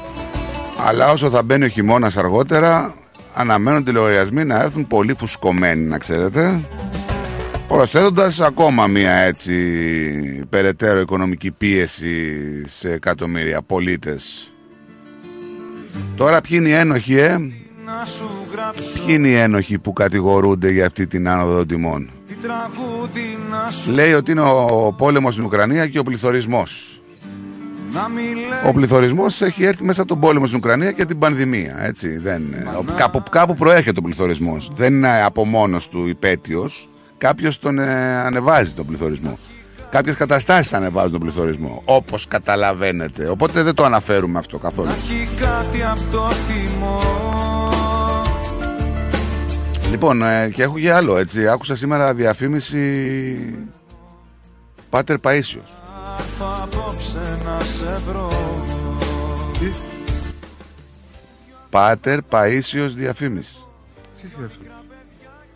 Αλλά 0.85 1.11
όσο 1.11 1.29
θα 1.29 1.43
μπαίνει 1.43 1.65
ο 1.65 1.67
χειμώνας 1.67 2.17
αργότερα, 2.17 2.93
αναμένονται 3.33 3.91
οι 3.91 3.93
λογαριασμοί 3.93 4.43
να 4.43 4.61
έρθουν 4.61 4.87
πολύ 4.87 5.15
φουσκωμένοι, 5.17 5.85
να 5.85 5.97
ξέρετε. 5.97 6.59
Προσθέτοντας 7.67 8.39
ακόμα 8.39 8.87
μία 8.87 9.11
έτσι 9.11 9.53
περαιτέρω 10.49 10.99
οικονομική 10.99 11.51
πίεση 11.51 12.35
σε 12.67 12.91
εκατομμύρια 12.91 13.61
πολίτες. 13.61 14.53
Τώρα 16.15 16.41
ποιοι 16.41 16.57
είναι 16.61 16.69
οι 16.69 16.73
ένοχοι, 16.73 17.17
ε; 17.17 17.37
να 17.85 18.05
σου 18.05 18.29
γράψω 18.51 18.81
Ποιοι 18.93 19.15
είναι 19.17 19.27
οι 19.27 19.35
ένοχοι 19.35 19.79
που 19.79 19.93
κατηγορούνται 19.93 20.71
για 20.71 20.85
αυτή 20.85 21.07
την 21.07 21.27
άνοδο 21.27 21.55
των 21.55 21.67
τιμών. 21.67 22.09
Τι 23.69 23.73
τραγούδι 23.73 23.83
να 23.83 23.83
σου 23.83 23.91
Λέει 23.91 24.13
ότι 24.13 24.31
είναι 24.31 24.41
ο 24.41 24.93
πόλεμος 24.97 25.33
στην 25.33 25.45
Ουκρανία 25.45 25.87
και 25.87 25.99
ο 25.99 26.03
πληθωρισμός. 26.03 27.01
να 27.93 28.07
μιλάει 28.09 28.67
Ο 28.67 28.73
πληθωρισμός 28.73 29.41
έχει 29.41 29.63
έρθει 29.63 29.83
μέσα 29.83 30.01
από 30.01 30.09
τον 30.09 30.19
πόλεμο 30.19 30.45
στην 30.45 30.57
Ουκρανία 30.57 30.91
και 30.91 31.05
την 31.05 31.19
πανδημία. 31.19 31.75
Έτσι, 31.79 32.17
δεν, 32.17 32.41
κάπου, 32.95 33.23
κάπου 33.31 33.53
προέρχεται 33.53 33.99
ο 33.99 34.01
πληθωρισμός. 34.01 34.71
Δεν 34.73 34.93
είναι 34.93 35.23
από 35.23 35.45
μόνος 35.45 35.89
του 35.89 36.07
υπέτειος. 36.07 36.89
Κάποιος 37.17 37.59
τον 37.59 37.79
ε, 37.79 38.15
ανεβάζει 38.15 38.71
τον 38.71 38.85
πληθωρισμό. 38.85 39.37
Κάποιες 39.89 40.15
καταστάσεις 40.15 40.73
ανεβάζουν 40.73 41.11
τον 41.11 41.19
πληθωρισμό. 41.19 41.81
Όπως 41.85 42.27
καταλαβαίνετε. 42.27 43.27
Οπότε 43.27 43.63
δεν 43.63 43.73
το 43.73 43.83
αναφέρουμε 43.83 44.39
αυτό 44.39 44.57
καθόλου. 44.57 44.89
Λοιπόν, 49.89 50.21
ε, 50.21 50.49
και 50.49 50.63
έχω 50.63 50.79
και 50.79 50.91
άλλο 50.93 51.17
έτσι. 51.17 51.47
Άκουσα 51.47 51.75
σήμερα 51.75 52.13
διαφήμιση 52.13 53.67
Πάτερ 54.89 55.17
Παΐσιος. 55.23 55.69
Θα 56.37 56.63
απόψε 56.63 57.37
να 57.45 57.59
σε 57.63 58.01
βρω 58.07 58.31
Πάτερ 61.69 62.19
Παΐσιος 62.29 62.89
διαφήμιση. 62.89 63.55
Τι 64.21 64.27
διαφήμιση. 64.27 64.71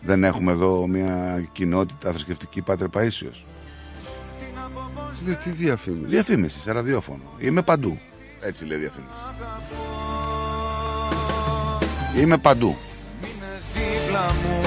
Δεν 0.00 0.24
έχουμε 0.24 0.52
εδώ 0.52 0.86
μια 0.86 1.44
κοινότητα 1.52 2.10
θρησκευτική 2.10 2.62
Πάτερ 2.62 2.86
Παΐσιος. 2.92 3.44
Ναι, 5.26 5.34
τι 5.34 5.50
διαφήμιση; 5.50 6.06
Διαφήμιση 6.06 6.58
σε 6.58 6.72
ραδιόφωνο. 6.72 7.22
Είμαι 7.38 7.62
παντού. 7.62 7.98
Έτσι 8.40 8.64
λέει 8.64 8.78
διαφήμιση. 8.78 9.12
Είμαι 12.16 12.38
παντού. 12.38 12.76
Δίπλα 14.22 14.34
μου. 14.42 14.60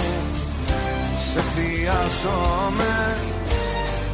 Σε 1.32 1.42
χρειάζομαι. 1.54 3.16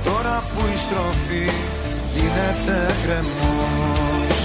Τώρα 0.04 0.44
που 0.54 0.66
η 0.74 0.78
στροφή 0.78 1.50
γίνεται 2.16 2.94
κρεμός 3.04 4.38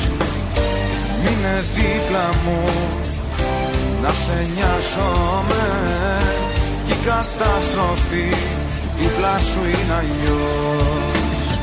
Μείνε 1.22 1.64
δίπλα 1.74 2.28
μου. 2.44 2.64
Να 4.02 4.08
σε 4.08 4.46
νοιάζομαι. 4.54 5.64
Κι 6.86 6.92
η 6.92 6.96
καταστροφή 7.04 8.28
δίπλα 8.98 9.38
σου 9.38 9.60
είναι 9.64 9.94
αλλιώς. 9.98 11.58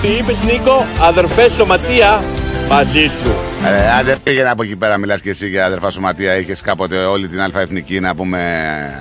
Τι 0.00 0.08
είπες 0.08 0.36
Νίκο, 0.44 0.86
αδερφέ 1.00 1.48
σωματεία 1.48 2.22
μαζί 2.68 3.10
σου. 3.22 3.49
Ε, 3.64 3.90
άντε 3.98 4.16
πήγαινε 4.22 4.50
από 4.50 4.62
εκεί 4.62 4.76
πέρα, 4.76 4.96
μιλάς 4.98 5.20
και 5.20 5.30
εσύ 5.30 5.48
για 5.48 5.66
αδερφά 5.66 5.90
σωματεία. 5.90 6.36
Είχες 6.36 6.60
κάποτε 6.60 6.96
όλη 6.96 7.28
την 7.28 7.40
αλφα 7.40 7.60
εθνική 7.60 8.00
να 8.00 8.14
πούμε 8.14 8.42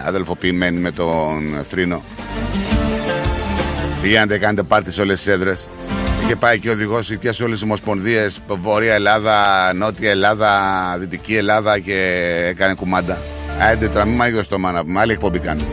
αδελφοποιημένη 0.05 0.79
με 0.79 0.91
τον 0.91 1.65
Θρήνο. 1.69 2.03
Πήγαινε, 4.01 4.37
κάνετε 4.37 4.63
πάρτι 4.63 4.91
σε 4.91 5.01
όλες 5.01 5.17
τις 5.17 5.27
έδρες. 5.27 5.69
Είχε 6.23 6.35
πάει 6.35 6.59
και 6.59 6.69
ο 6.69 6.71
οδηγός 6.71 7.17
πια 7.19 7.33
σε 7.33 7.43
όλες 7.43 7.53
τις 7.53 7.63
ομοσπονδίες. 7.63 8.39
Βόρεια 8.47 8.93
Ελλάδα, 8.93 9.33
Νότια 9.73 10.09
Ελλάδα, 10.09 10.49
Δυτική 10.99 11.35
Ελλάδα 11.35 11.79
και 11.79 12.25
έκανε 12.49 12.73
κουμάντα. 12.73 13.17
Άντε 13.71 13.87
τώρα, 13.87 14.05
μην 14.05 14.15
μάγει 14.15 14.35
το 14.35 14.43
στόμα 14.43 14.71
να 14.71 14.83
πούμε. 14.83 14.99
Άλλη 14.99 15.11
εκπομπή 15.11 15.39
κάνει. 15.39 15.65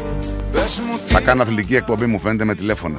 Πες 0.52 0.80
μου 0.86 0.98
τι 1.06 1.12
Θα 1.12 1.20
κάνω 1.20 1.42
αθλητική 1.42 1.76
εκπομπή, 1.76 2.06
μου 2.06 2.20
φαίνεται 2.20 2.44
με 2.44 2.54
τηλέφωνα. 2.54 2.98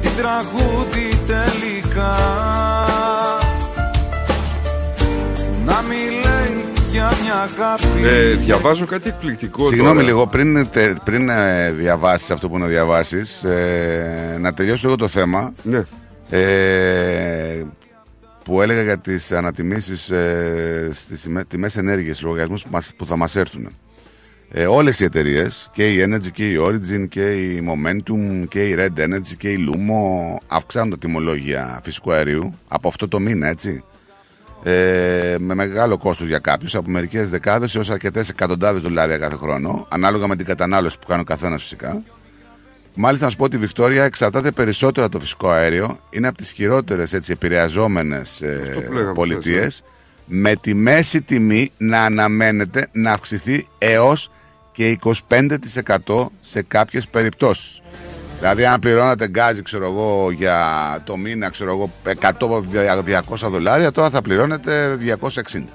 τι 0.00 0.08
τραγούδι 0.08 1.18
τελικά 1.90 2.16
Να 5.64 5.82
μιλάει 5.82 6.64
για 6.90 7.10
μια 7.22 7.34
αγάπη 7.34 8.06
Ε, 8.06 8.34
διαβάζω 8.34 8.84
κάτι 8.86 9.08
εκπληκτικό 9.08 9.66
Συγγνώμη 9.68 9.92
τώρα. 9.94 10.06
λίγο, 10.06 10.26
πριν, 10.26 10.70
τε, 10.70 10.94
πριν 11.04 11.28
ε, 11.28 11.70
διαβάσεις 11.70 12.30
αυτό 12.30 12.48
που 12.48 12.58
να 12.58 12.66
διαβάσεις, 12.66 13.44
ε, 13.44 14.36
να 14.40 14.52
τελειώσω 14.54 14.80
λίγο 14.84 14.96
το 14.96 15.08
θέμα. 15.08 15.52
Ναι. 15.62 15.82
Ε, 16.30 17.64
που 18.44 18.62
έλεγα 18.62 18.82
για 18.82 18.98
τις 18.98 19.32
ανατιμήσεις 19.32 20.10
ε, 20.10 20.90
στις 20.94 21.20
τιμέ- 21.22 21.46
τιμές 21.48 21.76
ενέργειας, 21.76 22.14
στους 22.16 22.26
λογαριασμούς 22.28 22.62
που, 22.62 22.68
μας- 22.72 22.92
που 22.96 23.06
θα 23.06 23.16
μας 23.16 23.36
έρθουν. 23.36 23.68
Ε, 24.52 24.66
όλες 24.66 25.00
οι 25.00 25.04
εταιρείες, 25.04 25.70
και 25.72 25.88
η 25.88 26.04
Energy 26.08 26.30
και 26.32 26.50
η 26.50 26.58
Origin 26.60 27.08
και 27.08 27.32
η 27.32 27.68
Momentum 27.68 28.48
και 28.48 28.68
η 28.68 28.74
Red 28.78 29.00
Energy 29.00 29.36
και 29.38 29.50
η 29.50 29.68
Lumo 29.68 30.36
αυξάνουν 30.46 30.90
τα 30.90 30.98
τιμολόγια 30.98 31.80
φυσικού 31.84 32.12
αερίου 32.12 32.54
από 32.68 32.88
αυτό 32.88 33.08
το 33.08 33.20
μήνα, 33.20 33.48
έτσι. 33.48 33.84
Ε, 34.62 35.36
με 35.38 35.54
μεγάλο 35.54 35.98
κόστος 35.98 36.26
για 36.26 36.38
κάποιους, 36.38 36.74
από 36.74 36.90
μερικές 36.90 37.30
δεκάδες 37.30 37.74
έως 37.74 37.90
αρκετές 37.90 38.28
εκατοντάδες 38.28 38.82
δολάρια 38.82 39.18
κάθε 39.18 39.36
χρόνο, 39.36 39.86
ανάλογα 39.90 40.26
με 40.26 40.36
την 40.36 40.46
κατανάλωση 40.46 40.98
που 40.98 41.06
κάνει 41.06 41.20
ο 41.20 41.24
καθένας 41.24 41.62
φυσικά. 41.62 42.02
Μάλιστα, 42.94 43.24
να 43.24 43.30
σου 43.30 43.36
πω 43.36 43.44
ότι 43.44 43.56
η 43.56 43.58
Βικτόρια 43.58 44.04
εξαρτάται 44.04 44.50
περισσότερο 44.50 45.06
από 45.06 45.14
το 45.14 45.20
φυσικό 45.20 45.48
αέριο. 45.50 46.00
Είναι 46.10 46.28
από 46.28 46.36
τις 46.36 46.50
χειρότερες 46.50 47.12
επηρεαζόμενες 47.12 48.42
που 48.86 48.92
λέγαμε 48.92 49.12
πολιτείες. 49.12 49.58
χθες, 49.58 49.82
Με 50.26 50.56
τη 50.56 50.74
μέση 50.74 51.22
τιμή 51.22 51.72
να 51.76 52.02
αναμένεται 52.02 52.88
να 52.92 53.12
αυξηθεί 53.12 53.66
έως 53.78 54.30
και 54.80 54.98
25% 56.08 56.26
σε 56.40 56.62
κάποιες 56.62 57.08
περιπτώσεις. 57.08 57.82
Δηλαδή, 58.38 58.64
αν 58.64 58.80
πληρώνατε 58.80 59.28
γκάζι, 59.28 59.62
ξέρω 59.62 59.84
εγώ, 59.84 60.30
για 60.30 60.58
το 61.04 61.16
μήνα, 61.16 61.48
ξέρω 61.48 61.70
εγώ, 61.70 61.90
100-200 62.20 63.48
δολάρια, 63.50 63.90
τώρα 63.92 64.10
θα 64.10 64.22
πληρώνετε 64.22 64.96
260. 64.96 65.68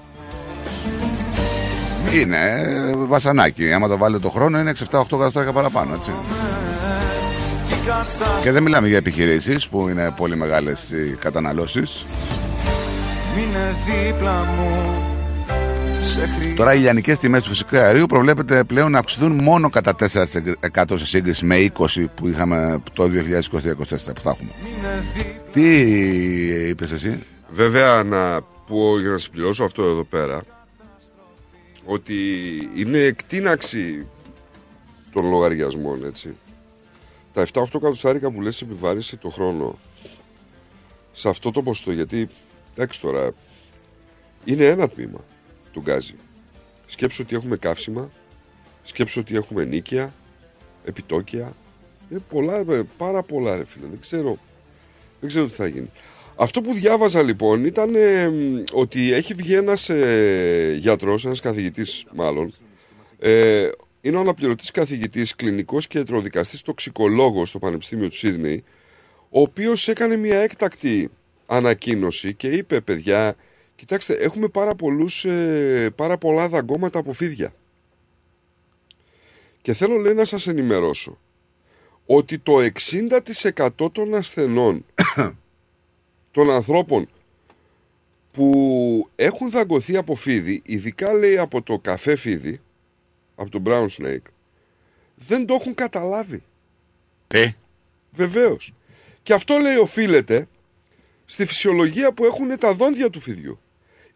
Είναι 2.13 2.37
ε, 2.37 2.95
βασανάκι. 2.95 3.73
Άμα 3.73 3.87
το 3.87 3.97
βάλετε 3.97 4.21
το 4.21 4.29
χρόνο, 4.29 4.59
είναι 4.59 4.71
6-7-8 4.71 5.03
εκατοστάρια 5.11 5.51
παραπάνω, 5.51 5.93
έτσι. 5.93 6.11
Και 8.41 8.51
δεν 8.51 8.63
μιλάμε 8.63 8.87
για 8.87 8.97
επιχειρήσεις 8.97 9.67
που 9.67 9.87
είναι 9.87 10.13
πολύ 10.15 10.35
μεγάλες 10.35 10.89
οι 10.89 11.15
καταναλώσεις. 11.19 12.05
Μείνε 13.35 13.75
δίπλα 13.85 14.43
μου 14.43 15.14
Σε 15.14 15.14
χρειάζομαι 15.14 15.14
Τώρα 16.55 16.73
οι 16.73 16.79
λιανικές 16.79 17.19
τιμές 17.19 17.43
του 17.43 17.49
φυσικού 17.49 17.77
αερίου 17.77 18.05
προβλέπεται 18.05 18.63
πλέον 18.63 18.91
να 18.91 18.99
αυξηθούν 18.99 19.43
μόνο 19.43 19.69
κατά 19.69 19.95
4% 19.99 20.97
σε 20.97 21.05
σύγκριση 21.05 21.45
με 21.45 21.71
20% 21.77 22.05
που 22.15 22.27
είχαμε 22.27 22.81
το 22.93 23.03
2023-2024 23.03 23.09
που 24.15 24.21
θα 24.21 24.29
έχουμε. 24.29 24.51
Τι 25.51 25.79
είπες 26.67 26.91
εσύ; 26.91 27.23
Βέβαια 27.49 28.03
να 28.03 28.41
πω 28.41 28.99
για 28.99 29.09
να 29.09 29.17
συμπληρώσω 29.17 29.63
αυτό 29.63 29.83
εδώ 29.83 30.03
πέρα 30.03 30.41
ότι 31.85 32.15
είναι 32.75 32.97
εκτείναξη 32.97 34.07
των 35.13 35.29
λογαριασμών 35.29 36.05
έτσι. 36.05 36.35
Τα 37.33 37.45
7-8 37.53 37.63
κατοστάρικα 37.71 38.31
που 38.31 38.41
λες 38.41 38.61
επιβάρηση 38.61 39.17
το 39.17 39.29
χρόνο 39.29 39.79
σε 41.11 41.29
αυτό 41.29 41.51
το 41.51 41.61
ποστό 41.61 41.91
γιατί 41.91 42.29
εντάξει 42.75 43.01
τώρα 43.01 43.31
είναι 44.43 44.65
ένα 44.65 44.87
τμήμα 44.87 45.19
του 45.75 45.81
γκάζι. 45.81 46.15
Σκέψου 46.85 47.23
ότι 47.25 47.35
έχουμε 47.35 47.57
καύσιμα, 47.57 48.11
σκέψου 48.83 49.19
ότι 49.19 49.35
έχουμε 49.35 49.63
νίκαια, 49.65 50.13
επιτόκια. 50.85 51.53
Είναι 52.09 52.21
πολλά, 52.29 52.57
ε, 52.57 52.81
πάρα 52.97 53.23
πολλά 53.23 53.57
ρε 53.57 53.65
φίλε. 53.65 53.85
Δεν 53.87 53.99
ξέρω, 53.99 54.37
δεν 55.19 55.29
ξέρω 55.29 55.45
τι 55.45 55.53
θα 55.53 55.67
γίνει. 55.67 55.91
Αυτό 56.35 56.61
που 56.61 56.73
διάβαζα 56.73 57.21
λοιπόν 57.21 57.65
ήταν 57.65 57.95
ε, 57.95 58.31
ότι 58.71 59.13
έχει 59.13 59.33
βγει 59.33 59.55
ένας 59.55 59.89
ε, 59.89 60.75
γιατρός, 60.79 61.25
ένας 61.25 61.39
καθηγητής 61.39 62.05
μάλλον, 62.13 62.53
ε, 63.19 63.69
είναι 64.01 64.17
ο 64.17 64.19
αναπληρωτής 64.19 64.71
καθηγητής, 64.71 65.35
κλινικός 65.35 65.87
και 65.87 65.97
ιατροδικαστής 65.97 66.61
τοξικολόγος 66.61 67.49
στο 67.49 67.59
Πανεπιστήμιο 67.59 68.07
του 68.07 68.15
Σίδνεϊ, 68.15 68.63
ο 69.29 69.41
οποίος 69.41 69.87
έκανε 69.87 70.15
μια 70.15 70.37
έκτακτη 70.37 71.09
ανακοίνωση 71.45 72.33
και 72.33 72.47
είπε 72.47 72.81
παιδιά, 72.81 73.35
κοιτάξτε 73.75 74.13
έχουμε 74.13 74.47
πάρα, 74.47 74.75
πολλούς, 74.75 75.25
ε, 75.25 75.89
πάρα 75.95 76.17
πολλά 76.17 76.49
δαγκώματα 76.49 76.99
από 76.99 77.13
φίδια. 77.13 77.53
Και 79.61 79.73
θέλω 79.73 79.97
λέει 79.97 80.13
να 80.13 80.25
σας 80.25 80.47
ενημερώσω 80.47 81.19
ότι 82.05 82.39
το 82.39 82.59
60% 82.59 83.91
των 83.91 84.15
ασθενών 84.15 84.85
των 86.31 86.49
ανθρώπων 86.51 87.09
που 88.33 89.09
έχουν 89.15 89.49
δαγκωθεί 89.49 89.97
από 89.97 90.15
φίδι, 90.15 90.61
ειδικά 90.65 91.13
λέει 91.13 91.37
από 91.37 91.61
το 91.61 91.79
καφέ 91.79 92.15
φίδι, 92.15 92.61
από 93.35 93.49
το 93.49 93.61
brown 93.65 93.87
snake, 93.87 94.27
δεν 95.15 95.45
το 95.45 95.53
έχουν 95.53 95.73
καταλάβει. 95.73 96.43
Ε. 97.27 97.49
Βεβαίως. 98.11 98.73
Και 99.23 99.33
αυτό 99.33 99.57
λέει 99.57 99.75
οφείλεται 99.75 100.47
στη 101.25 101.45
φυσιολογία 101.45 102.13
που 102.13 102.25
έχουν 102.25 102.57
τα 102.57 102.73
δόντια 102.73 103.09
του 103.09 103.19
φιδιού. 103.19 103.59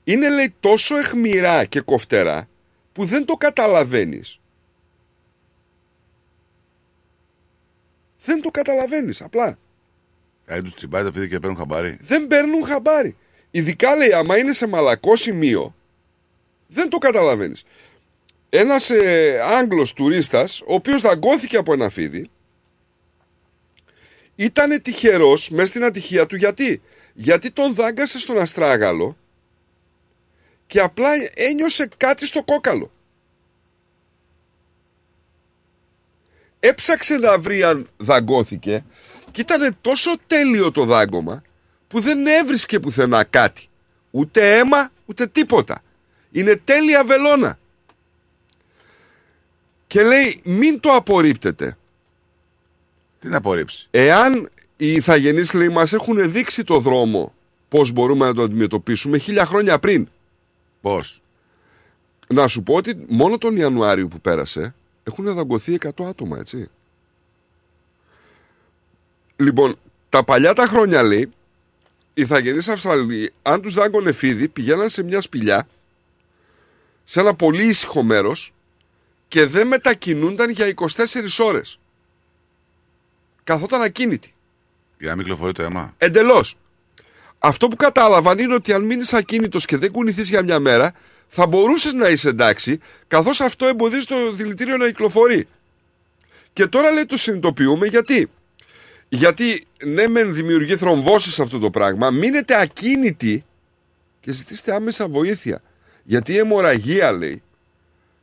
Είναι 0.09 0.29
λέει 0.29 0.55
τόσο 0.59 0.97
εχμηρά 0.97 1.65
και 1.65 1.81
κοφτερά 1.81 2.49
που 2.93 3.05
δεν 3.05 3.25
το 3.25 3.33
καταλαβαίνεις. 3.33 4.39
Δεν 8.23 8.41
το 8.41 8.49
καταλαβαίνεις 8.49 9.21
απλά. 9.21 9.57
Δηλαδή 10.45 10.63
τους 10.63 10.75
τσιμπάει 10.75 11.03
το 11.03 11.11
φίδι 11.11 11.27
και 11.27 11.39
παίρνουν 11.39 11.57
χαμπάρι. 11.57 11.97
Δεν 12.01 12.27
παίρνουν 12.27 12.65
χαμπάρι. 12.65 13.15
Ειδικά 13.51 13.95
λέει 13.95 14.13
άμα 14.13 14.37
είναι 14.37 14.53
σε 14.53 14.67
μαλακό 14.67 15.15
σημείο 15.15 15.75
δεν 16.67 16.89
το 16.89 16.97
καταλαβαίνεις. 16.97 17.63
Ένας 18.49 18.89
ε, 18.89 19.39
Άγγλος 19.43 19.93
τουρίστας 19.93 20.61
ο 20.61 20.73
οποίος 20.73 21.01
δαγκώθηκε 21.01 21.57
από 21.57 21.73
ένα 21.73 21.89
φίδι 21.89 22.29
ήταν 24.35 24.81
τυχερός 24.81 25.49
μέσα 25.49 25.65
στην 25.65 25.83
ατυχία 25.83 26.25
του 26.25 26.35
γιατί; 26.35 26.81
Γιατί 27.13 27.51
τον 27.51 27.73
δάγκασε 27.73 28.19
στον 28.19 28.39
αστράγαλο 28.39 29.17
και 30.69 30.79
απλά 30.79 31.09
ένιωσε 31.33 31.89
κάτι 31.97 32.25
στο 32.25 32.43
κόκαλο. 32.43 32.91
Έψαξε 36.59 37.17
να 37.17 37.39
βρει 37.39 37.63
αν 37.63 37.87
δαγκώθηκε 37.97 38.83
και 39.31 39.41
ήταν 39.41 39.77
τόσο 39.81 40.11
τέλειο 40.27 40.71
το 40.71 40.85
δάγκωμα 40.85 41.41
που 41.87 41.99
δεν 41.99 42.27
έβρισκε 42.27 42.79
πουθενά 42.79 43.23
κάτι. 43.23 43.69
Ούτε 44.11 44.57
αίμα, 44.57 44.91
ούτε 45.05 45.27
τίποτα. 45.27 45.81
Είναι 46.31 46.55
τέλεια 46.55 47.03
βελόνα. 47.03 47.59
Και 49.87 50.03
λέει 50.03 50.41
μην 50.43 50.79
το 50.79 50.91
απορρίπτετε. 50.93 51.77
Τι 53.19 53.27
να 53.27 53.37
απορρίψει; 53.37 53.87
Εάν 53.91 54.49
οι 54.77 54.91
ηθαγενείς 54.91 55.53
λέει 55.53 55.69
μας 55.69 55.93
έχουν 55.93 56.31
δείξει 56.31 56.63
το 56.63 56.79
δρόμο 56.79 57.33
πώς 57.69 57.91
μπορούμε 57.91 58.25
να 58.25 58.33
το 58.33 58.41
αντιμετωπίσουμε 58.41 59.17
χίλια 59.17 59.45
χρόνια 59.45 59.79
πριν. 59.79 60.09
Πώς; 60.81 61.21
Να 62.27 62.47
σου 62.47 62.63
πω 62.63 62.73
ότι 62.73 63.05
μόνο 63.07 63.37
τον 63.37 63.55
Ιανουάριο 63.55 64.07
που 64.07 64.19
πέρασε 64.21 64.75
έχουν 65.03 65.33
δαγκωθεί 65.33 65.77
100 65.81 66.05
άτομα, 66.05 66.37
έτσι. 66.37 66.69
Λοιπόν, 69.35 69.75
τα 70.09 70.23
παλιά 70.23 70.53
τα 70.53 70.65
χρόνια 70.65 71.03
λέει, 71.03 71.31
οι 72.13 72.21
ηθαγενείς 72.21 72.67
Αυστραλοί, 72.67 73.33
αν 73.41 73.61
τους 73.61 73.73
δάγκωνε 73.73 74.11
φίδι, 74.11 74.47
πηγαίναν 74.47 74.89
σε 74.89 75.03
μια 75.03 75.21
σπηλιά, 75.21 75.67
σε 77.03 77.19
ένα 77.19 77.33
πολύ 77.33 77.65
ήσυχο 77.65 78.03
μέρος 78.03 78.53
και 79.27 79.45
δεν 79.45 79.67
μετακινούνταν 79.67 80.49
για 80.49 80.65
24 80.65 81.39
ώρες. 81.39 81.79
Καθόταν 83.43 83.81
ακίνητοι. 83.81 84.33
Για 84.99 85.09
να 85.09 85.15
μην 85.15 85.25
κυκλοφορεί 85.25 85.53
το 85.53 85.63
αίμα. 85.63 85.93
Εντελώς. 85.97 86.57
Αυτό 87.39 87.67
που 87.67 87.75
κατάλαβαν 87.75 88.37
είναι 88.37 88.53
ότι 88.53 88.73
αν 88.73 88.81
μείνεις 88.81 89.13
ακίνητος 89.13 89.65
και 89.65 89.77
δεν 89.77 89.91
κουνηθείς 89.91 90.29
για 90.29 90.43
μια 90.43 90.59
μέρα, 90.59 90.93
θα 91.27 91.47
μπορούσες 91.47 91.93
να 91.93 92.09
είσαι 92.09 92.29
εντάξει, 92.29 92.79
καθώς 93.07 93.41
αυτό 93.41 93.65
εμποδίζει 93.65 94.05
το 94.05 94.31
δηλητήριο 94.31 94.77
να 94.77 94.85
κυκλοφορεί. 94.85 95.47
Και 96.53 96.67
τώρα 96.67 96.91
λέει 96.91 97.05
το 97.05 97.17
συνειδητοποιούμε 97.17 97.87
γιατί. 97.87 98.29
Γιατί 99.09 99.65
ναι, 99.83 100.07
μεν 100.07 100.33
δημιουργεί 100.33 100.75
θρομβώσεις 100.77 101.39
αυτό 101.39 101.59
το 101.59 101.69
πράγμα, 101.69 102.11
μείνετε 102.11 102.61
ακίνητοι 102.61 103.45
και 104.19 104.31
ζητήστε 104.31 104.75
άμεσα 104.75 105.07
βοήθεια. 105.07 105.61
Γιατί 106.03 106.33
η 106.33 106.37
αιμορραγία, 106.37 107.11
λέει, 107.11 107.41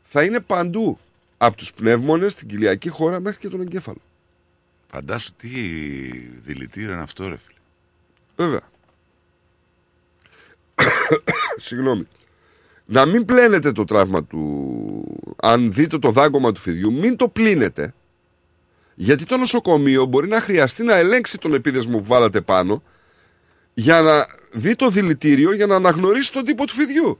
θα 0.02 0.22
είναι 0.22 0.40
παντού. 0.40 0.98
Από 1.38 1.56
τους 1.56 1.72
πνεύμονες, 1.72 2.32
στην 2.32 2.48
κοιλιακή 2.48 2.88
χώρα 2.88 3.20
μέχρι 3.20 3.38
και 3.38 3.48
τον 3.48 3.60
εγκέφαλο. 3.60 4.00
Φαντάσου 4.90 5.32
τι 5.32 5.48
δηλητήριο 6.44 6.92
είναι 6.92 7.02
αυτό, 7.02 7.28
ρε 7.28 7.36
φίλε. 7.46 7.58
Βέβαια. 8.36 8.60
Συγγνώμη. 11.56 12.08
Να 12.84 13.06
μην 13.06 13.24
πλένετε 13.24 13.72
το 13.72 13.84
τραύμα 13.84 14.24
του. 14.24 15.34
Αν 15.36 15.72
δείτε 15.72 15.98
το 15.98 16.10
δάγκωμα 16.10 16.52
του 16.52 16.60
φιδιού, 16.60 16.92
μην 16.92 17.16
το 17.16 17.28
πλύνετε. 17.28 17.94
Γιατί 18.94 19.24
το 19.24 19.36
νοσοκομείο 19.36 20.04
μπορεί 20.04 20.28
να 20.28 20.40
χρειαστεί 20.40 20.82
να 20.82 20.94
ελέγξει 20.94 21.38
τον 21.38 21.54
επίδεσμο 21.54 21.98
που 21.98 22.04
βάλατε 22.04 22.40
πάνω 22.40 22.82
για 23.74 24.00
να 24.00 24.26
δει 24.52 24.76
το 24.76 24.88
δηλητήριο 24.90 25.52
για 25.52 25.66
να 25.66 25.74
αναγνωρίσει 25.74 26.32
τον 26.32 26.44
τύπο 26.44 26.66
του 26.66 26.72
φιδιού. 26.72 27.18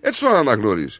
Έτσι 0.00 0.20
το 0.20 0.28
αναγνωρίζει. 0.28 0.98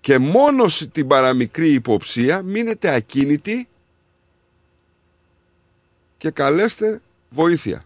Και 0.00 0.18
μόνος 0.18 0.76
στην 0.78 1.06
παραμικρή 1.06 1.72
υποψία 1.72 2.42
μείνετε 2.42 2.94
ακίνητοι 2.94 3.68
και 6.18 6.30
καλέστε 6.30 7.00
βοήθεια. 7.34 7.84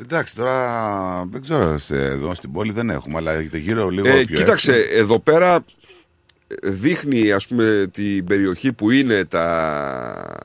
Εντάξει, 0.00 0.34
τώρα 0.34 1.24
δεν 1.30 1.42
ξέρω, 1.42 1.78
σε, 1.78 1.96
εδώ 2.04 2.34
στην 2.34 2.52
πόλη 2.52 2.72
δεν 2.72 2.90
έχουμε, 2.90 3.16
αλλά 3.16 3.32
έχετε 3.32 3.58
γύρω 3.58 3.88
λίγο 3.88 4.08
Ε, 4.08 4.24
πιο 4.24 4.36
κοίταξε, 4.36 4.74
έξω. 4.74 4.98
εδώ 4.98 5.18
πέρα 5.18 5.64
ε, 6.48 6.70
δείχνει 6.70 7.32
ας 7.32 7.46
πούμε 7.48 7.86
την 7.92 8.24
περιοχή 8.24 8.72
που 8.72 8.90
είναι 8.90 9.24
τα 9.24 10.38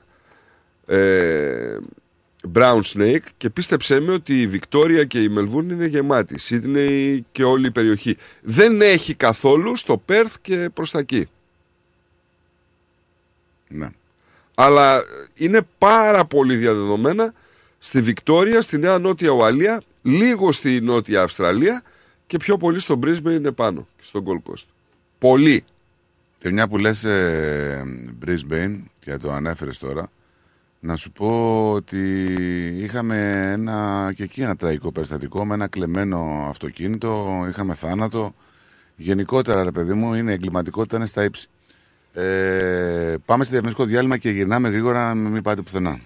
ε, 0.85 1.77
Brown 2.53 2.81
Snake 2.93 3.23
και 3.37 3.49
πίστεψέ 3.49 3.99
με 3.99 4.13
ότι 4.13 4.41
η 4.41 4.47
Βικτόρια 4.47 5.03
και 5.03 5.21
η 5.23 5.29
Μελβούρν 5.29 5.69
είναι 5.69 5.85
γεμάτη. 5.85 6.39
Σίδνεϊ 6.39 7.25
και 7.31 7.43
όλη 7.43 7.67
η 7.67 7.71
περιοχή. 7.71 8.17
Δεν 8.41 8.81
έχει 8.81 9.13
καθόλου 9.13 9.75
στο 9.75 9.97
Πέρθ 9.97 10.35
και 10.41 10.69
προς 10.73 10.91
τα 10.91 10.99
εκεί. 10.99 11.27
Ναι. 13.67 13.89
Αλλά 14.63 15.03
είναι 15.35 15.61
πάρα 15.77 16.25
πολύ 16.25 16.55
διαδεδομένα 16.55 17.33
στη 17.79 18.01
Βικτόρια, 18.01 18.61
στη 18.61 18.77
Νέα 18.77 18.99
Νότια 18.99 19.29
Ουαλία, 19.29 19.81
λίγο 20.01 20.51
στη 20.51 20.81
Νότια 20.81 21.21
Αυστραλία 21.21 21.83
και 22.27 22.37
πιο 22.37 22.57
πολύ 22.57 22.79
στο 22.79 22.99
Brisbane 23.03 23.31
είναι 23.31 23.51
πάνω 23.51 23.87
και 23.97 24.03
στο 24.03 24.23
Gold 24.25 24.51
Coast. 24.51 24.63
Πολύ. 25.17 25.63
Και 26.39 26.51
μια 26.51 26.67
που 26.67 26.77
λες 26.77 27.03
ε, 27.03 27.83
Brisbane 28.25 28.79
και 28.99 29.17
το 29.17 29.31
ανέφερες 29.31 29.77
τώρα, 29.77 30.09
να 30.79 30.95
σου 30.95 31.11
πω 31.11 31.71
ότι 31.71 32.25
είχαμε 32.77 33.49
ένα, 33.51 34.11
και 34.15 34.23
εκεί 34.23 34.41
ένα 34.41 34.55
τραγικό 34.55 34.91
περιστατικό 34.91 35.45
με 35.45 35.53
ένα 35.53 35.67
κλεμμένο 35.67 36.45
αυτοκίνητο, 36.49 37.45
είχαμε 37.49 37.73
θάνατο. 37.73 38.35
Γενικότερα, 38.95 39.63
ρε 39.63 39.71
παιδί 39.71 39.93
μου, 39.93 40.13
είναι 40.13 40.31
η 40.31 40.33
εγκληματικότητα 40.33 40.97
είναι 40.97 41.05
στα 41.05 41.23
ύψη. 41.23 41.49
Ε, 42.13 43.15
πάμε 43.25 43.43
σε 43.43 43.49
διαφημιστικό 43.49 43.87
διάλειμμα 43.87 44.17
και 44.17 44.29
γυρνάμε 44.29 44.69
γρήγορα 44.69 45.13
να 45.13 45.29
μην 45.29 45.41
πάτε 45.41 45.61
πουθενά. 45.61 45.99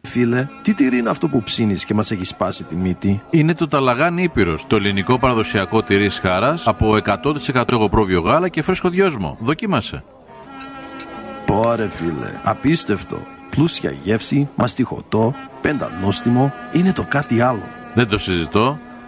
Φίλε, 0.00 0.48
τι 0.62 0.74
τυρί 0.74 0.98
είναι 0.98 1.10
αυτό 1.10 1.28
που 1.28 1.42
ψήνεις 1.42 1.84
και 1.84 1.94
μας 1.94 2.10
έχει 2.10 2.24
σπάσει 2.24 2.64
τη 2.64 2.76
μύτη; 2.76 3.22
Είναι 3.30 3.54
το 3.54 3.68
Ταλαγάν 3.68 4.18
Ήπειρος, 4.18 4.66
το 4.66 4.76
ελληνικό 4.76 5.18
παραδοσιακό 5.18 5.82
τυρί 5.82 6.10
χάρας 6.10 6.66
από 6.66 6.96
100% 7.04 7.64
εγωπρόβιο 7.70 8.20
γάλα 8.20 8.48
και 8.48 8.62
φρέσκο 8.62 8.88
δυόσμο. 8.88 9.36
Δοκίμασε. 9.40 10.04
Πόρε 11.46 11.88
φίλε, 11.88 12.40
απίστευτο. 12.42 13.26
Πλούσια 13.50 13.94
γεύση, 14.02 14.48
μαστιχωτό, 14.54 15.34
πεντανόστιμο, 15.60 16.52
είναι 16.72 16.92
το 16.92 17.06
κάτι 17.08 17.40
άλλο. 17.40 17.64
Δεν 17.94 18.08
το 18.08 18.18
συζητώ 18.18 18.78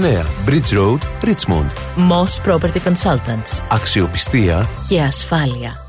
Bridge 0.00 0.72
Road, 0.74 1.00
Richmond. 1.22 1.70
Moss 1.96 2.40
Property 2.46 2.80
Consultants. 2.86 3.62
Αξιοπιστία 3.68 4.68
Και 4.88 5.00
ασφάλεια. 5.00 5.84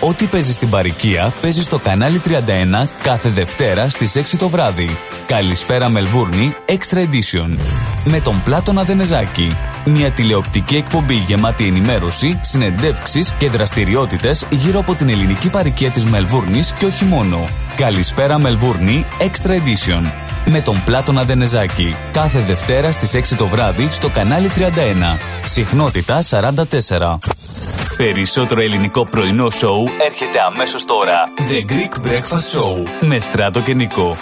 Ό,τι 0.00 0.26
παίζεις 0.26 0.54
στην 0.54 0.70
παροικία 0.70 1.34
παίζεις 1.40 1.64
στο 1.64 1.78
κανάλι 1.78 2.20
31 2.24 2.88
κάθε 3.02 3.28
Δευτέρα 3.28 3.88
στις 3.88 4.16
6 4.16 4.36
το 4.38 4.48
βράδυ. 4.48 4.88
Καλησπέρα 5.26 5.88
Μελβούρνη 5.88 6.54
Extra 6.66 6.96
Edition. 6.96 7.58
Με 8.04 8.20
τον 8.20 8.42
Πλάτωνα 8.44 8.84
Δενεζάκη. 8.84 9.56
Μια 9.84 10.10
τηλεοπτική 10.10 10.76
εκπομπή 10.76 11.14
γεμάτη 11.14 11.66
ενημέρωση, 11.66 12.38
συνεντεύξεις 12.42 13.32
και 13.38 13.48
δραστηριότητες 13.48 14.46
γύρω 14.50 14.78
από 14.78 14.94
την 14.94 15.08
ελληνική 15.08 15.50
παροικία 15.50 15.90
της 15.90 16.04
Μελβούρνης 16.04 16.72
και 16.72 16.86
όχι 16.86 17.04
μόνο. 17.04 17.44
Καλησπέρα 17.76 18.38
Μελβούρνη 18.38 19.06
Extra 19.18 19.50
Edition. 19.50 20.10
Με 20.50 20.60
τον 20.60 20.82
Πλάτωνα 20.84 21.24
Δενεζάκη. 21.24 21.96
Κάθε 22.10 22.38
Δευτέρα 22.40 22.92
στις 22.92 23.14
6 23.14 23.36
το 23.36 23.46
βράδυ 23.46 23.88
στο 23.90 24.08
κανάλι 24.08 24.48
31. 24.48 25.18
Συχνότητα 25.44 26.22
44. 26.22 27.18
Περισσότερο 27.96 28.60
ελληνικό 28.60 29.06
πρωινό 29.06 29.50
σοου 29.50 29.87
έρχεται 30.00 30.40
αμέσως 30.40 30.84
τώρα. 30.84 31.30
The 31.36 31.72
Greek 31.72 32.08
Breakfast 32.08 32.58
Show 32.58 32.88
με 33.00 33.20
Στράτο 33.20 33.60
και 33.60 33.74
Νικό. 33.74 34.16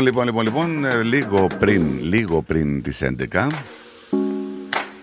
Λοιπόν, 0.00 0.24
λοιπόν, 0.24 0.44
λοιπόν, 0.44 0.66
λοιπόν, 0.66 0.84
ε, 0.84 1.02
λίγο 1.02 1.46
πριν, 1.58 1.82
λίγο 2.02 2.42
πριν 2.42 2.82
τις 2.82 3.02
11 3.32 3.46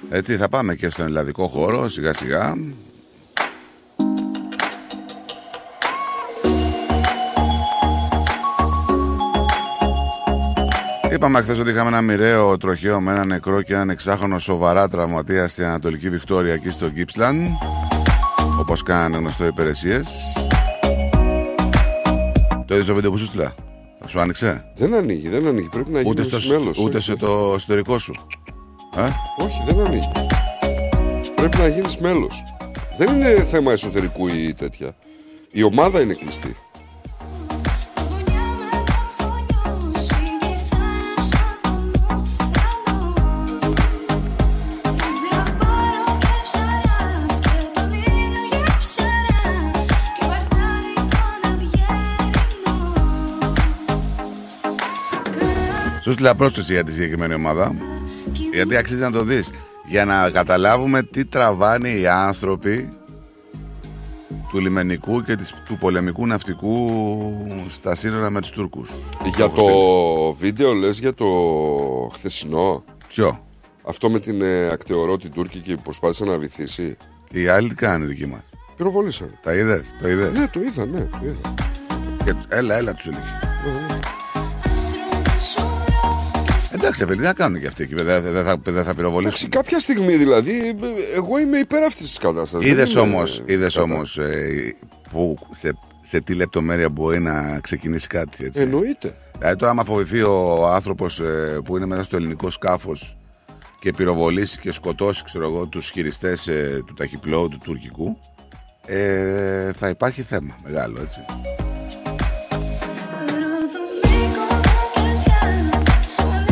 Έτσι 0.09 0.35
θα 0.35 0.49
πάμε 0.49 0.75
και 0.75 0.89
στον 0.89 1.05
ελλαδικό 1.05 1.47
χώρο 1.47 1.89
σιγά 1.89 2.13
σιγά 2.13 2.55
Είπαμε 11.13 11.41
χθες 11.41 11.59
ότι 11.59 11.69
είχαμε 11.69 11.87
ένα 11.87 12.01
μοιραίο 12.01 12.57
τροχαίο 12.57 12.99
με 12.99 13.11
ένα 13.11 13.25
νεκρό 13.25 13.61
και 13.61 13.73
έναν 13.73 13.89
εξάχρονο 13.89 14.39
σοβαρά 14.39 14.89
τραυματία 14.89 15.47
στην 15.47 15.65
Ανατολική 15.65 16.09
Βικτόρια 16.09 16.53
εκεί 16.53 16.69
στο 16.69 16.89
Γκίψλαντ. 16.89 17.45
Όπως 18.59 18.83
κάνανε 18.83 19.17
γνωστό 19.17 19.45
υπηρεσίες. 19.45 20.07
Το 22.65 22.73
είδες 22.73 22.85
το 22.85 22.93
βίντεο 22.93 23.11
που 23.11 23.17
σου 23.17 23.25
στείλα; 23.25 23.53
Σου 24.18 24.24
άνοιξε; 24.24 24.63
Δεν 24.76 24.93
ανοίγει, 24.93 25.30
δεν 25.30 25.47
ανοίγει. 25.47 25.70
Πρέπει 25.70 25.91
να 25.91 25.99
Ούτε, 26.05 26.22
γίνει 26.22 26.41
στο, 26.41 26.53
μέλος. 26.53 26.78
ούτε 26.78 26.97
όχι. 26.97 27.05
σε 27.05 27.15
το 27.15 27.53
εσωτερικό 27.55 27.97
σου. 27.97 28.13
Ε; 28.97 29.01
Όχι, 29.43 29.63
δεν 29.65 29.86
ανοίγει. 29.86 30.11
Πρέπει 31.36 31.57
να 31.57 31.68
γίνεις 31.68 31.97
μέλος. 31.97 32.43
Δεν 32.97 33.15
είναι 33.15 33.43
θέμα 33.43 33.72
εσωτερικού 33.72 34.28
ή 34.28 34.53
τέτοια. 34.53 34.95
Η 35.51 35.63
ομάδα 35.63 36.01
είναι 36.01 36.13
κλειστή. 36.13 36.55
Στείλα 56.18 56.36
πρόσκληση 56.36 56.74
για 56.74 56.84
τη 56.84 56.91
συγκεκριμένη 56.91 57.34
ομάδα. 57.34 57.76
Γιατί 58.53 58.76
αξίζει 58.76 59.01
να 59.01 59.11
το 59.11 59.24
δεις. 59.24 59.51
Για 59.88 60.05
να 60.05 60.30
καταλάβουμε 60.30 61.03
τι 61.03 61.26
τραβάνε 61.26 61.89
οι 61.89 62.07
άνθρωποι 62.07 62.89
του 64.49 64.59
λιμενικού 64.59 65.24
και 65.24 65.36
της, 65.36 65.53
του 65.65 65.78
πολεμικού 65.78 66.28
ναυτικού 66.28 66.91
στα 67.70 67.95
σύνορα 67.95 68.30
με 68.30 68.41
τους 68.41 68.49
Τούρκους. 68.49 68.89
Για 69.36 69.49
το 69.49 69.65
βίντεο 70.39 70.74
λες 70.74 70.99
για 70.99 71.13
το 71.13 71.26
χθεσινό; 72.13 72.84
Ποιο; 73.07 73.45
Αυτό 73.84 74.09
με 74.09 74.20
την 74.20 74.41
ε, 74.41 74.68
ακτεωρότη 74.68 75.30
τουρκική 75.30 75.76
που 75.76 75.82
προσπάθησε 75.82 76.26
να 76.26 76.38
βυθίσει. 76.38 76.97
Και 77.30 77.41
οι 77.41 77.47
άλλοι 77.47 77.70
τι 77.70 77.76
κάνουν 77.76 78.03
οι 78.03 78.05
δικοί 78.09 78.26
μας; 78.26 78.41
Πυροβολήσαν. 78.76 79.38
Τα 79.43 79.53
είδες, 79.53 79.84
το 80.01 80.09
είδες; 80.09 80.32
Ναι, 80.32 80.47
το 80.47 80.59
είδα, 80.61 80.86
ναι. 80.86 80.99
Το 80.99 81.20
είδα. 81.24 81.53
Και, 82.24 82.34
έλα, 82.49 82.76
έλα 82.76 82.93
τους 82.93 83.05
έλεγε. 83.05 83.46
Εντάξει, 86.74 87.05
παιδί, 87.05 87.20
τι 87.20 87.26
να 87.26 87.34
κάνουν 87.34 87.61
και 87.61 87.68
αυτοί 87.68 87.84
εκεί. 87.84 87.95
Δεν 87.95 88.22
δεν 88.22 88.43
θα, 88.43 88.57
δεν 88.63 88.84
θα 88.84 88.93
πυροβολήσουν. 88.93 89.28
Εντάξει, 89.28 89.49
κάποια 89.49 89.80
στιγμή 89.80 90.15
δηλαδή, 90.15 90.76
εγώ 91.15 91.39
είμαι 91.39 91.57
υπέρ 91.57 91.84
αυτής 91.84 92.07
της 92.07 92.18
κατάστασης. 92.18 92.70
Είδες 92.70 92.95
όμως, 92.95 93.41
είδες 93.45 93.76
όμως 93.76 94.18
ε, 94.18 94.76
που, 95.11 95.38
σε, 95.57 95.74
σε 96.01 96.22
τι 96.22 96.34
λεπτομέρεια 96.34 96.89
μπορεί 96.89 97.20
να 97.20 97.59
ξεκινήσει 97.59 98.07
κάτι. 98.07 98.45
Έτσι. 98.45 98.61
Εννοείται. 98.61 99.15
Δηλαδή 99.38 99.55
τώρα 99.57 99.72
άμα 99.72 99.84
φοβηθεί 99.84 100.22
ο 100.22 100.68
άνθρωπος 100.68 101.20
ε, 101.20 101.59
που 101.63 101.78
είναι 101.78 101.86
μέσα 101.86 102.03
στο 102.03 102.15
ελληνικό 102.15 102.49
σκάφος 102.49 103.18
και 103.80 103.93
πυροβολήσει 103.93 104.59
και 104.59 104.72
σκοτώσει 104.72 105.24
ξέρω 105.24 105.45
εγώ, 105.45 105.65
τους 105.65 105.89
χειριστές 105.89 106.47
ε, 106.47 106.84
του 106.88 106.93
ταχυπλώου 106.93 107.47
του 107.47 107.57
τουρκικού 107.63 108.18
ε, 108.86 109.72
θα 109.74 109.89
υπάρχει 109.89 110.22
θέμα 110.22 110.57
μεγάλο 110.63 111.01
έτσι. 111.01 111.26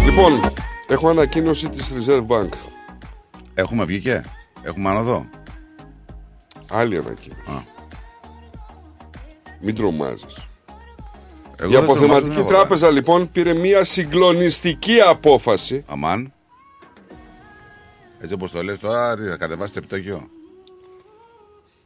Λοιπόν, 0.06 0.54
έχω 0.88 1.10
ανακοίνωση 1.10 1.70
της 1.70 1.94
Reserve 1.98 2.28
Bank. 2.28 2.50
Έχουμε 3.54 3.86
βγήκε, 3.86 4.24
έχουμε 4.64 4.90
άνοδο. 4.90 5.26
Άλλη 6.72 6.98
ανακοίνωση. 6.98 7.68
Μην 9.62 9.76
τρομάζεις. 9.76 10.48
Εγώ 11.60 11.72
Η 11.72 11.74
δεν 11.74 11.82
τρομάζω, 11.82 11.92
αποθεματική 11.92 12.30
δεν 12.30 12.38
έχω 12.40 12.48
τράπεζα 12.48 12.92
λοιπόν 12.92 13.32
πήρε 13.32 13.54
μια 13.54 13.84
συγκλονιστική 13.84 15.02
απόφαση. 15.02 15.84
Αμάν. 15.88 16.34
Έτσι 18.20 18.34
όπως 18.34 18.52
το 18.52 18.64
λες 18.64 18.80
τώρα, 18.80 19.16
τι 19.16 19.24
θα 19.24 19.38
κατεβάσει 19.38 19.74
το 19.74 19.80
επιτόκιο; 19.80 20.30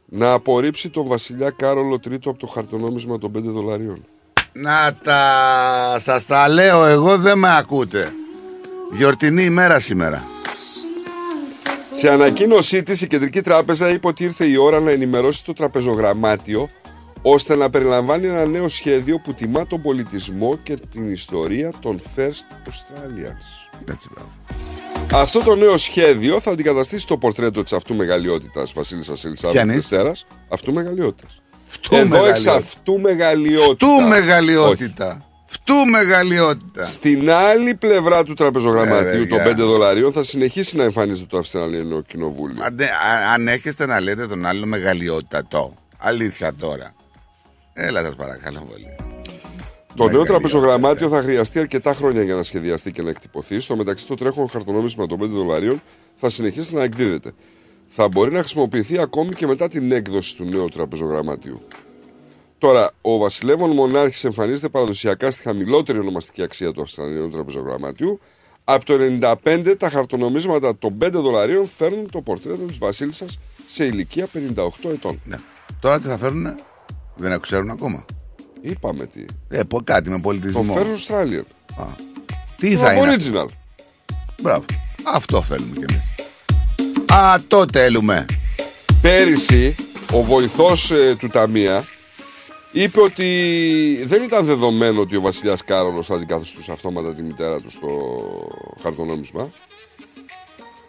Να 0.06 0.32
απορρίψει 0.32 0.90
τον 0.90 1.06
βασιλιά 1.06 1.50
Κάρολο 1.50 1.98
Τρίτο 1.98 2.30
από 2.30 2.38
το 2.38 2.46
χαρτονόμισμα 2.46 3.18
των 3.18 3.32
5 3.36 3.40
δολαρίων. 3.40 4.04
Να 4.52 4.94
τα 5.04 5.96
σας 6.00 6.26
τα 6.26 6.48
λέω 6.48 6.84
εγώ 6.84 7.18
δεν 7.18 7.38
με 7.38 7.56
ακούτε. 7.56 8.12
Γιορτινή 8.96 9.44
ημέρα 9.44 9.80
σήμερα. 9.80 10.24
Σε 11.90 12.10
ανακοίνωσή 12.10 12.82
της, 12.82 13.02
η 13.02 13.06
Κεντρική 13.06 13.40
Τράπεζα 13.40 13.88
είπε 13.88 14.06
ότι 14.06 14.24
ήρθε 14.24 14.44
η 14.44 14.56
ώρα 14.56 14.80
να 14.80 14.90
ενημερώσει 14.90 15.44
το 15.44 15.52
τραπεζογραμμάτιο 15.52 16.68
ώστε 17.22 17.56
να 17.56 17.70
περιλαμβάνει 17.70 18.26
ένα 18.26 18.46
νέο 18.46 18.68
σχέδιο 18.68 19.18
που 19.18 19.34
τιμά 19.34 19.66
τον 19.66 19.82
πολιτισμό 19.82 20.58
και 20.62 20.76
την 20.92 21.08
ιστορία 21.08 21.72
των 21.80 22.00
First 22.16 22.68
Australians. 22.68 23.78
Έτσι, 23.90 24.08
μπράβο. 24.14 24.30
Αυτό 25.12 25.40
το 25.40 25.54
νέο 25.54 25.76
σχέδιο 25.76 26.40
θα 26.40 26.50
αντικαταστήσει 26.50 27.06
το 27.06 27.16
πορτρέτο 27.16 27.62
της 27.62 27.72
αυτού 27.72 27.94
μεγαλειότητας 27.94 28.72
Βασίλισσα 28.72 29.12
Ελισάβετ 29.24 29.56
Ποιανής; 29.56 29.74
Δευτέρα. 29.88 30.12
Αυτού 30.48 30.72
μεγαλειότητας. 30.72 31.39
Φτού 31.70 31.96
Εδώ 31.96 32.24
εξ 32.24 32.42
μεγαλειότητα. 32.44 32.54
αυτού 32.54 33.00
μεγαλειότητα. 33.00 33.74
Φτού 33.74 34.08
μεγαλειότητα. 34.08 35.24
Φτού 35.46 35.74
μεγαλειότητα. 35.90 36.84
Στην 36.86 37.30
άλλη 37.30 37.74
πλευρά 37.74 38.24
του 38.24 38.32
Ε, 38.32 38.34
τραπεζογραμματίου 38.34 39.26
των 39.26 39.38
παιδιά. 39.38 39.52
5 39.52 39.56
δολαρίων 39.66 40.12
θα 40.12 40.22
συνεχίσει 40.22 40.76
να 40.76 40.82
εμφανίζεται 40.84 41.26
το 41.30 41.38
Αυστραλιανό 41.38 42.00
Κοινοβούλιο. 42.02 42.62
Αντε, 42.64 42.84
α- 42.84 43.32
αν 43.34 43.48
έχετε 43.48 43.86
να 43.86 44.00
λέτε 44.00 44.26
τον 44.26 44.46
άλλο 44.46 44.66
μεγαλειότατο. 44.66 45.74
Αλήθεια 45.98 46.54
τώρα. 46.54 46.94
Έλα 47.72 48.02
σας 48.04 48.14
παρακαλώ 48.14 48.66
πολύ. 48.70 48.86
Το 48.96 49.02
νέο 49.96 50.06
Μεγαλειότητα. 50.06 50.32
τραπεζογραμμάτιο 50.32 51.08
θα 51.08 51.20
χρειαστεί 51.22 51.58
αρκετά 51.58 51.94
χρόνια 51.94 52.22
για 52.22 52.34
να 52.34 52.42
σχεδιαστεί 52.42 52.90
και 52.90 53.02
να 53.02 53.10
εκτυπωθεί. 53.10 53.60
Στο 53.60 53.76
μεταξύ, 53.76 54.06
το 54.06 54.14
τρέχον 54.14 54.48
χαρτονόμισμα 54.48 55.06
των 55.06 55.18
5 55.18 55.26
δολαρίων 55.26 55.82
θα 56.16 56.30
συνεχίσει 56.30 56.74
να 56.74 56.82
εκδίδεται. 56.82 57.32
Θα 57.92 58.08
μπορεί 58.08 58.32
να 58.32 58.38
χρησιμοποιηθεί 58.38 59.00
ακόμη 59.00 59.30
και 59.30 59.46
μετά 59.46 59.68
την 59.68 59.92
έκδοση 59.92 60.36
του 60.36 60.44
νέου 60.44 60.68
τραπεζογραμματίου. 60.68 61.62
Τώρα, 62.58 62.90
ο 63.00 63.18
βασιλεύων 63.18 63.70
μονάρχης 63.70 64.24
εμφανίζεται 64.24 64.68
παραδοσιακά 64.68 65.30
στη 65.30 65.42
χαμηλότερη 65.42 65.98
ονομαστική 65.98 66.42
αξία 66.42 66.72
του 66.72 66.82
Αυστραλιανού 66.82 67.30
τραπεζογραμματιού. 67.30 68.20
Από 68.64 68.84
το 68.84 68.94
95 69.44 69.74
τα 69.78 69.90
χαρτονομίσματα 69.90 70.78
των 70.78 70.98
5 71.04 71.08
δολαρίων 71.12 71.66
φέρνουν 71.66 72.10
το 72.10 72.20
πορτρέτο 72.20 72.64
της 72.64 72.78
Βασίλισσας 72.78 73.38
σε 73.68 73.84
ηλικία 73.84 74.28
58 74.34 74.90
ετών. 74.92 75.20
Ναι. 75.24 75.36
Τώρα 75.80 76.00
τι 76.00 76.06
θα 76.06 76.18
φέρουν, 76.18 76.54
δεν 77.16 77.40
ξέρουν 77.40 77.70
ακόμα. 77.70 78.04
Είπαμε 78.60 79.06
τι. 79.06 79.24
Ε, 79.48 79.62
πω 79.62 79.80
κάτι 79.84 80.10
με 80.10 80.16
Το 80.16 80.22
πολιτισμό. 80.22 80.74
Fair 80.76 80.80
Australian. 80.80 81.44
Α, 81.76 81.84
τι 82.56 82.72
Το 82.74 82.78
θα 82.80 82.92
είναι. 82.94 83.16
original. 83.16 83.46
Μπράβο. 84.42 84.64
Αυτό 85.14 85.42
θέλουμε 85.42 85.76
κι 85.76 85.84
εμείς. 85.92 86.19
Α, 87.12 87.36
το 87.48 87.64
θέλουμε. 87.72 88.24
Πέρυσι 89.02 89.74
ο 90.12 90.22
βοηθός 90.22 90.90
ε, 90.90 91.16
του 91.18 91.28
Ταμεία 91.28 91.84
είπε 92.72 93.00
ότι 93.00 93.24
δεν 94.04 94.22
ήταν 94.22 94.44
δεδομένο 94.44 95.00
ότι 95.00 95.16
ο 95.16 95.20
βασιλιάς 95.20 95.64
Κάρολος 95.64 96.06
θα 96.06 96.14
αντικαθιστούσε 96.14 96.72
αυτόματα 96.72 97.14
τη 97.14 97.22
μητέρα 97.22 97.60
του 97.60 97.70
στο 97.70 97.88
χαρτονόμισμα. 98.82 99.50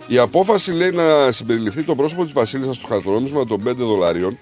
Η 0.08 0.18
απόφαση 0.18 0.72
λέει 0.72 0.91
να 0.91 1.32
συμπεριληφθεί 1.32 1.84
το 1.84 1.95
πρόσωπο 1.95 2.24
της 2.24 2.34
βασίλισσας 2.34 2.76
στο 2.76 2.88
χαρτονόμισμα 2.88 3.45
των 3.45 3.64
5 3.68 3.76
δολαρίων 3.76 4.38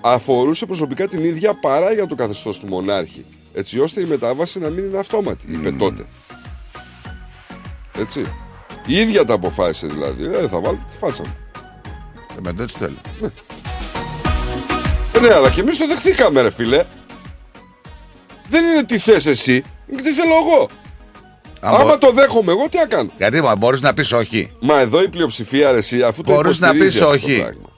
αφορούσε 0.00 0.66
προσωπικά 0.66 1.08
την 1.08 1.24
ίδια 1.24 1.54
παρά 1.54 1.92
για 1.92 2.06
το 2.06 2.14
καθεστώς 2.14 2.58
του 2.58 2.66
μονάρχη 2.66 3.24
έτσι 3.56 3.80
ώστε 3.80 4.00
η 4.00 4.04
μετάβαση 4.04 4.58
να 4.58 4.68
μην 4.68 4.84
είναι 4.84 4.98
αυτόματη, 4.98 5.52
είπε 5.52 5.72
τότε. 5.72 6.04
Έτσι. 7.98 8.22
Η 8.86 8.96
ίδια 9.00 9.24
τα 9.24 9.34
αποφάσισε 9.34 9.86
δηλαδή. 9.86 10.24
Ε, 10.24 10.48
θα 10.48 10.60
βάλω 10.60 10.78
τη 10.90 10.96
φάτσα 10.98 11.22
μου. 11.26 11.36
Ε, 12.36 12.40
με 12.42 12.52
το 12.52 12.62
έτσι 12.62 12.76
θέλω. 12.78 12.96
Ε, 15.12 15.20
Ναι, 15.20 15.34
αλλά 15.34 15.50
και 15.50 15.60
εμείς 15.60 15.78
το 15.78 15.86
δεχτήκαμε, 15.86 16.40
ρε 16.40 16.50
φίλε. 16.50 16.84
Δεν 18.48 18.64
είναι 18.64 18.82
τι 18.84 18.98
θες 18.98 19.26
εσύ, 19.26 19.62
είναι 19.92 20.02
τι 20.02 20.12
θέλω 20.12 20.34
εγώ. 20.46 20.68
Άμα- 21.60 21.78
Άμα 21.78 21.98
το 21.98 22.12
δέχομαι 22.12 22.52
εγώ, 22.52 22.68
τι 22.68 22.76
να 22.76 22.86
κάνω; 22.86 23.10
Γιατί 23.18 23.40
μα 23.40 23.56
μπορείς 23.56 23.80
να 23.80 23.94
πεις 23.94 24.12
όχι. 24.12 24.50
Μα 24.60 24.78
εδώ 24.80 25.02
η 25.02 25.08
πλειοψηφία, 25.08 25.70
ρε, 25.70 25.76
εσύ, 25.78 26.02
αφού 26.02 26.22
το 26.22 26.32
Μπορείς 26.32 26.58
να 26.60 26.66
υποστηρίζει 26.66 26.92
πεις 26.98 27.06
αυτό 27.06 27.18
το 27.18 27.24
όχι. 27.26 27.40
πράγμα. 27.40 27.68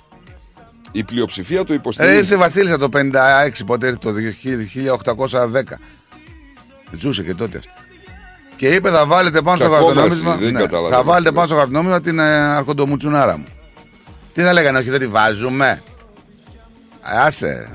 Η 0.93 1.05
πλειοψηφία 1.05 1.65
το 1.65 1.73
Ε, 1.73 1.77
υποστηρίζει. 1.77 2.17
ήρθε 2.19 2.35
η 2.35 2.37
Βασίλισσα 2.37 2.79
το 2.79 2.89
56, 2.89 3.65
πότε 3.67 3.87
ήρθε 3.87 3.99
το 3.99 4.11
1810. 4.13 5.79
Ζούσε 6.93 7.23
και 7.23 7.35
τότε 7.35 7.59
αυτή. 7.59 7.71
Και 8.59 8.69
είπε 8.69 8.91
θα 8.91 9.07
βάλετε 9.07 9.41
πάνω 9.43 9.59
Και 9.59 9.65
στο 9.65 9.73
ακόμα 9.75 9.87
χαρτονόμισμα. 9.89 10.33
εσύ, 10.33 10.43
δεν 10.45 10.53
ναι, 10.53 10.61
καταλαβαίνω 10.61 10.95
θα 10.97 11.01
τι 11.03 11.07
βάλετε 11.09 11.25
λες. 11.25 11.33
πάνω 11.35 11.47
στο 11.47 11.57
χαρτονόμισμα 11.57 12.01
την 12.01 12.19
ε, 12.19 12.37
αρχοντομουτσουνάρα 12.57 13.37
μου. 13.37 13.45
Τι 14.35 14.43
θα 14.43 14.53
λέγανε, 14.53 14.79
όχι 14.79 14.91
δεν 14.91 15.01
τη 15.01 15.07
βάζουμε. 15.07 15.83
Άσε. 17.01 17.69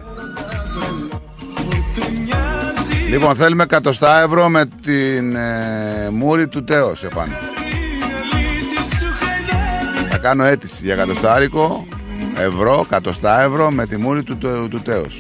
Λοιπόν, 3.09 3.35
θέλουμε 3.35 3.65
100 3.69 3.91
ευρώ 4.25 4.49
με 4.49 4.65
την 4.65 5.35
ε, 5.35 6.09
μούρη 6.11 6.47
του 6.47 6.63
Τέος 6.63 7.03
επάνω. 7.03 7.33
Θα 10.09 10.17
κάνω 10.17 10.43
αίτηση 10.43 10.83
για 10.83 10.93
εκατοστάρικο 10.93 11.87
ευρώ, 12.37 12.85
100 12.89 12.97
ευρώ 13.45 13.71
με 13.71 13.85
τη 13.85 13.97
μούρη 13.97 14.23
του, 14.23 14.37
του, 14.37 14.67
του 14.69 14.81
Τέος. 14.81 15.19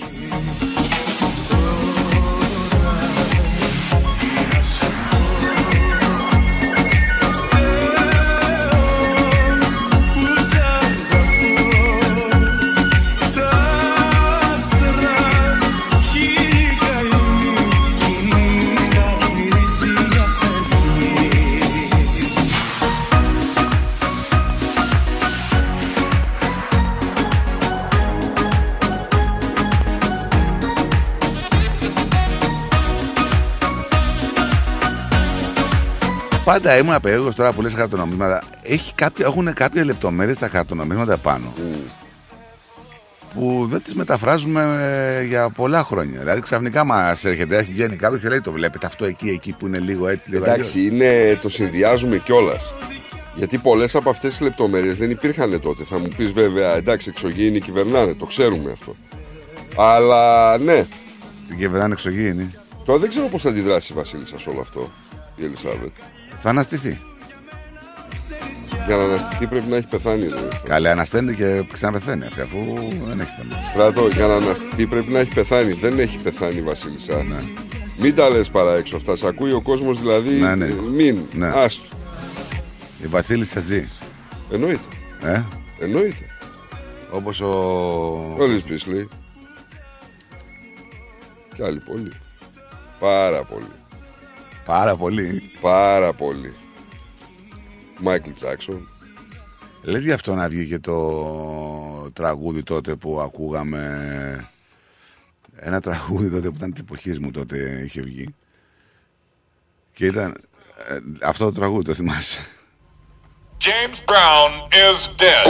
Πάντα 36.43 36.77
ήμουν 36.77 36.99
περίεργος 37.01 37.35
τώρα 37.35 37.51
που 37.51 37.61
λες 37.61 37.73
χαρτονομίσματα. 37.73 38.41
Έχει 38.61 38.93
κάποια, 38.93 39.25
έχουν 39.25 39.53
κάποια 39.53 39.85
λεπτομέρειες 39.85 40.37
τα 40.37 40.47
χαρτονομίσματα 40.47 41.17
πάνω. 41.17 41.53
Που 43.33 43.67
δεν 43.69 43.83
τις 43.83 43.93
μεταφράζουμε 43.93 44.77
ε, 44.81 45.23
για 45.23 45.49
πολλά 45.49 45.83
χρόνια. 45.83 46.19
Δηλαδή 46.19 46.41
ξαφνικά 46.41 46.83
μας 46.83 47.25
έρχεται, 47.25 47.57
έχει 47.57 47.71
βγαίνει 47.71 47.95
κάποιος 47.95 48.21
και 48.21 48.27
λέει 48.27 48.41
το 48.41 48.51
βλέπετε 48.51 48.85
αυτό 48.85 49.05
εκεί, 49.05 49.29
εκεί 49.29 49.51
που 49.51 49.67
είναι 49.67 49.79
λίγο 49.79 50.07
έτσι, 50.07 50.29
λίγο 50.29 50.43
Εντάξει, 50.43 50.85
είναι, 50.85 51.39
το 51.41 51.49
συνδυάζουμε 51.49 52.17
κιόλας. 52.17 52.73
Γιατί 53.35 53.57
πολλές 53.57 53.95
από 53.95 54.09
αυτές 54.09 54.31
τις 54.31 54.41
λεπτομέρειες 54.41 54.97
δεν 54.97 55.09
υπήρχαν 55.09 55.61
τότε. 55.61 55.83
Θα 55.83 55.99
μου 55.99 56.07
πεις 56.17 56.31
βέβαια, 56.31 56.75
εντάξει, 56.75 57.09
εξωγήινοι 57.09 57.59
κυβερνάνε, 57.59 58.13
το 58.13 58.25
ξέρουμε 58.25 58.71
αυτό. 58.71 58.95
Αλλά 59.75 60.57
ναι. 60.57 60.85
Την 61.47 61.57
κυβερνάνε 61.57 61.93
εξωγήινοι. 61.93 62.53
Τώρα 62.85 62.99
δεν 62.99 63.09
ξέρω 63.09 63.27
πώς 63.27 63.41
θα 63.41 63.49
αντιδράσει 63.49 63.91
η 63.91 63.95
Βασίλισσα 63.95 64.39
σε 64.39 64.49
όλο 64.49 64.59
αυτό, 64.59 64.91
η 65.35 65.45
Ελισάβετ. 65.45 65.91
Θα 66.43 66.49
αναστηθεί. 66.49 66.99
Για 68.85 68.95
να 68.95 69.03
αναστηθεί 69.03 69.47
πρέπει 69.47 69.67
να 69.67 69.75
έχει 69.75 69.87
πεθάνει. 69.87 70.27
Ρε, 70.27 70.47
Καλέ, 70.63 70.89
ανασταίνεται 70.89 71.33
και 71.33 71.63
ξαναπεθαίνει 71.73 72.25
αυτή, 72.25 72.41
αφού 72.41 72.57
δεν 73.07 73.19
έχει 73.19 73.29
θέμα. 73.41 73.63
Στράτο, 73.63 74.07
για 74.07 74.27
να 74.27 74.35
αναστηθεί 74.35 74.87
πρέπει 74.87 75.11
να 75.11 75.19
έχει 75.19 75.33
πεθάνει. 75.33 75.71
Δεν 75.71 75.99
έχει 75.99 76.17
πεθάνει 76.17 76.55
η 76.57 76.61
Βασίλισσα. 76.61 77.23
Ναι. 77.23 77.37
Μην 77.99 78.15
τα 78.15 78.29
λες 78.29 78.49
παρά 78.49 78.75
έξω 78.75 78.95
αυτά. 78.95 79.15
Σ' 79.15 79.23
ακούει 79.23 79.51
ο 79.51 79.61
κόσμος 79.61 79.99
δηλαδή. 79.99 80.29
Ναι, 80.29 80.55
ναι. 80.55 80.73
Μην. 80.95 81.17
Ναι. 81.33 81.47
Άστο. 81.47 81.95
Η 83.03 83.07
Βασίλισσα 83.07 83.59
ζει. 83.59 83.83
Εννοείται. 84.51 84.79
Ε; 85.23 85.41
Εννοείται. 85.79 86.25
Όπως 87.11 87.41
ο... 87.41 87.47
Ο 88.39 88.45
Λις 88.45 88.61
Πίσλι. 88.61 89.07
Και 91.55 91.63
άλλοι 91.63 91.79
πολλοί. 91.79 92.11
Πάρα 92.99 93.43
πολύ. 93.43 93.71
Πάρα 94.65 94.95
πολύ. 94.95 95.51
Πάρα 95.61 96.13
πολύ. 96.13 96.53
Μάικλ 97.99 98.31
Τζάξον. 98.31 98.87
Λες 99.81 100.03
γι' 100.03 100.11
αυτό 100.11 100.35
να 100.35 100.49
βγήκε 100.49 100.79
το 100.79 102.11
τραγούδι 102.13 102.63
τότε 102.63 102.95
που 102.95 103.19
ακούγαμε 103.21 104.49
ένα 105.55 105.79
τραγούδι 105.79 106.29
τότε 106.29 106.49
που 106.49 106.55
ήταν 106.57 106.71
της 106.71 106.81
εποχής 106.81 107.19
μου 107.19 107.31
τότε 107.31 107.81
είχε 107.85 108.01
βγει 108.01 108.35
και 109.93 110.05
ήταν 110.05 110.37
ε, 110.87 110.99
αυτό 111.21 111.45
το 111.45 111.51
τραγούδι 111.51 111.83
το 111.83 111.93
θυμάσαι 111.93 112.41
James 113.63 113.99
Brown 114.05 114.51
is 114.71 115.07
dead. 115.21 115.47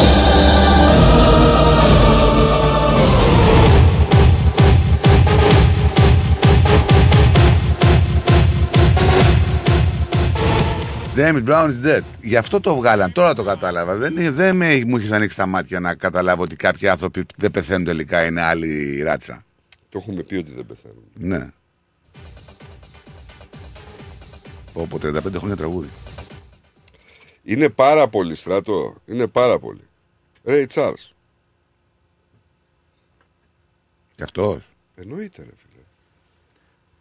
James 11.15 11.43
Brown 11.45 11.69
is 11.69 11.85
dead. 11.85 12.01
Γι' 12.21 12.35
αυτό 12.35 12.59
το 12.59 12.75
βγάλαν. 12.75 13.11
Τώρα 13.11 13.33
το 13.33 13.43
κατάλαβα. 13.43 13.95
Δεν, 13.95 14.33
δεν 14.33 14.55
με, 14.55 14.83
μου 14.87 14.97
είχε 14.97 15.15
ανοίξει 15.15 15.37
τα 15.37 15.45
μάτια 15.45 15.79
να 15.79 15.95
καταλάβω 15.95 16.43
ότι 16.43 16.55
κάποιοι 16.55 16.87
άνθρωποι 16.87 17.25
δεν 17.35 17.51
πεθαίνουν 17.51 17.85
τελικά. 17.85 18.25
Είναι 18.25 18.41
άλλη 18.41 19.01
ράτσα. 19.01 19.45
Το 19.89 19.97
έχουμε 20.01 20.23
πει 20.23 20.35
ότι 20.35 20.53
δεν 20.53 20.65
πεθαίνουν. 20.65 21.03
Ναι. 21.13 21.49
Όπω 24.73 24.97
35 25.01 25.33
χρόνια 25.37 25.55
τραγούδι. 25.55 25.89
Είναι 27.43 27.69
πάρα 27.69 28.07
πολύ 28.07 28.35
στρατό. 28.35 28.95
Είναι 29.05 29.27
πάρα 29.27 29.59
πολύ. 29.59 29.87
Ray 30.45 30.65
Charles. 30.73 31.11
Γι' 34.15 34.23
αυτός. 34.23 34.63
Εννοείται, 34.95 35.41
ρε 35.41 35.51
φίλε. 35.55 35.72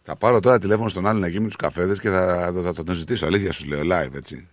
Θα 0.05 0.15
πάρω 0.15 0.39
τώρα 0.39 0.59
τηλέφωνο 0.59 0.89
στον 0.89 1.07
άλλο 1.07 1.19
να 1.19 1.27
γίνει 1.27 1.45
τους 1.45 1.55
καφέδες 1.55 1.99
και 1.99 2.09
θα, 2.09 2.51
θα, 2.55 2.61
θα, 2.61 2.73
θα 2.73 2.83
τον 2.83 2.95
ζητήσω. 2.95 3.25
Αλήθεια 3.25 3.51
σου 3.51 3.67
λέω 3.67 3.79
live, 3.83 4.15
έτσι. 4.15 4.47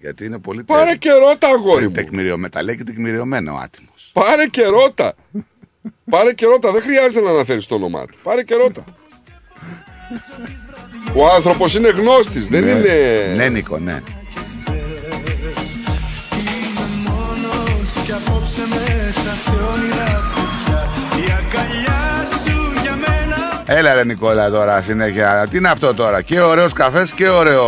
Γιατί 0.00 0.24
είναι 0.24 0.38
πολύ 0.38 0.64
Πάρε 0.64 0.94
και 0.96 1.10
ρώτα, 1.12 1.48
αγόρι 1.48 1.84
μου. 1.86 1.92
Τεκμηριωμένο. 1.92 2.48
Τα 2.48 2.62
λέει 2.62 2.76
και 2.76 2.84
τεκμηριωμένο 2.84 3.52
ο 3.52 3.56
άτιμος. 3.56 4.10
Πάρε 4.12 4.46
και 4.46 4.64
ρώτα. 4.64 5.14
Πάρε 6.10 6.32
και 6.32 6.46
ρώτα. 6.46 6.72
Δεν 6.72 6.82
χρειάζεται 6.82 7.24
να 7.24 7.30
αναφέρεις 7.30 7.66
το 7.66 7.74
όνομά 7.74 8.06
του. 8.06 8.18
Πάρε 8.22 8.42
και 8.42 8.54
ρώτα. 8.54 8.84
Ο 11.14 11.26
άνθρωπος 11.34 11.74
είναι 11.74 11.88
γνώστης, 11.88 12.48
δεν 12.48 12.64
Ναι. 12.64 12.70
είναι. 12.70 13.34
Ναι, 13.36 13.48
Νίκο, 13.48 13.78
ναι. 13.78 14.02
Μόνος 17.06 17.92
κι 18.04 18.12
απόψε 18.12 18.60
μέσα 18.68 19.36
σε 19.36 19.50
όνειρα 19.74 20.32
Έλα 23.68 23.94
ρε 23.94 24.04
Νικόλα 24.04 24.50
τώρα 24.50 24.82
συνέχεια. 24.82 25.46
Τι 25.50 25.56
είναι 25.56 25.68
αυτό 25.68 25.94
τώρα. 25.94 26.22
Και 26.22 26.40
ωραίος 26.40 26.72
καφές 26.72 27.12
και 27.12 27.28
ωραίο. 27.28 27.64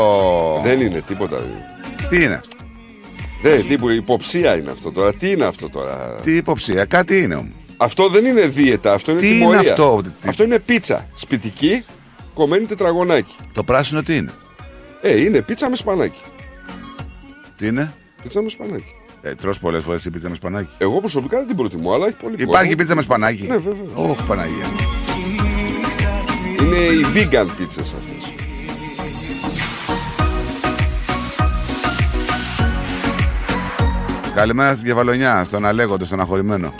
Δεν 0.64 0.80
είναι 0.80 1.02
τίποτα. 1.06 1.36
δεν 1.36 1.46
είναι. 1.48 2.08
Τι 2.08 2.22
είναι; 2.22 2.40
Δεν, 3.42 3.68
τύπου 3.68 3.88
υποψία 3.88 4.56
είναι 4.56 4.70
αυτό 4.70 4.92
τώρα. 4.92 5.12
Τι 5.14 5.30
είναι 5.30 5.44
αυτό 5.44 5.68
τώρα; 5.70 6.14
Τι 6.22 6.36
υποψία. 6.36 6.84
Κάτι 6.84 7.18
είναι 7.22 7.34
όμως. 7.34 7.52
Αυτό 7.76 8.08
δεν 8.08 8.24
είναι 8.24 8.46
δίαιτα, 8.46 8.92
αυτό 8.92 9.10
είναι 9.10 9.20
Τι 9.20 9.26
είναι 9.28 9.36
τιμωρία. 9.38 9.70
αυτό; 9.70 10.02
Αυτό 10.26 10.42
είναι 10.42 10.58
πίτσα. 10.58 11.06
Σπιτική, 11.14 11.84
κομμένη 12.34 12.64
τετραγωνάκι. 12.66 13.34
Το 13.52 13.62
πράσινο 13.62 14.02
τι 14.02 14.16
είναι; 14.16 14.30
Ε, 15.00 15.20
είναι 15.20 15.40
πίτσα 15.42 15.70
με 15.70 15.76
σπανάκι. 15.76 16.20
Τι 17.58 17.66
είναι; 17.66 17.92
Πίτσα 18.22 18.42
με 18.42 18.48
σπανάκι. 18.48 18.94
Ε, 19.22 19.34
τρως 19.34 19.58
πολλές 19.58 19.84
φορές 19.84 20.04
η 20.04 20.10
πίτσα 20.10 20.28
με 20.28 20.34
σπανάκι. 20.34 20.70
Εγώ 20.78 21.00
προσωπικά 21.00 21.36
δεν 21.38 21.46
την 21.46 21.56
προτιμώ, 21.56 21.92
αλλά 21.92 22.06
έχει 22.06 22.16
πολύ 22.22 22.34
Υπάρχει 22.38 22.62
κόσμο. 22.62 22.76
πίτσα 22.76 22.94
με 22.94 23.02
σπανάκι; 23.02 23.42
Ναι, 23.48 23.56
βέβαια. 23.56 24.10
Όχι 24.10 24.22
Παναγία. 24.26 24.66
Είναι 26.60 26.76
οι 26.76 27.06
vegan 27.14 27.46
πίτσες 27.56 27.94
αυτές. 27.94 28.32
Καλημέρα 34.34 34.74
στην 34.74 34.86
Κεφαλονιά, 34.86 35.44
στον 35.44 35.66
Αλέγοντο, 35.66 36.04
στον 36.04 36.20
Αχωρημένο. 36.20 36.74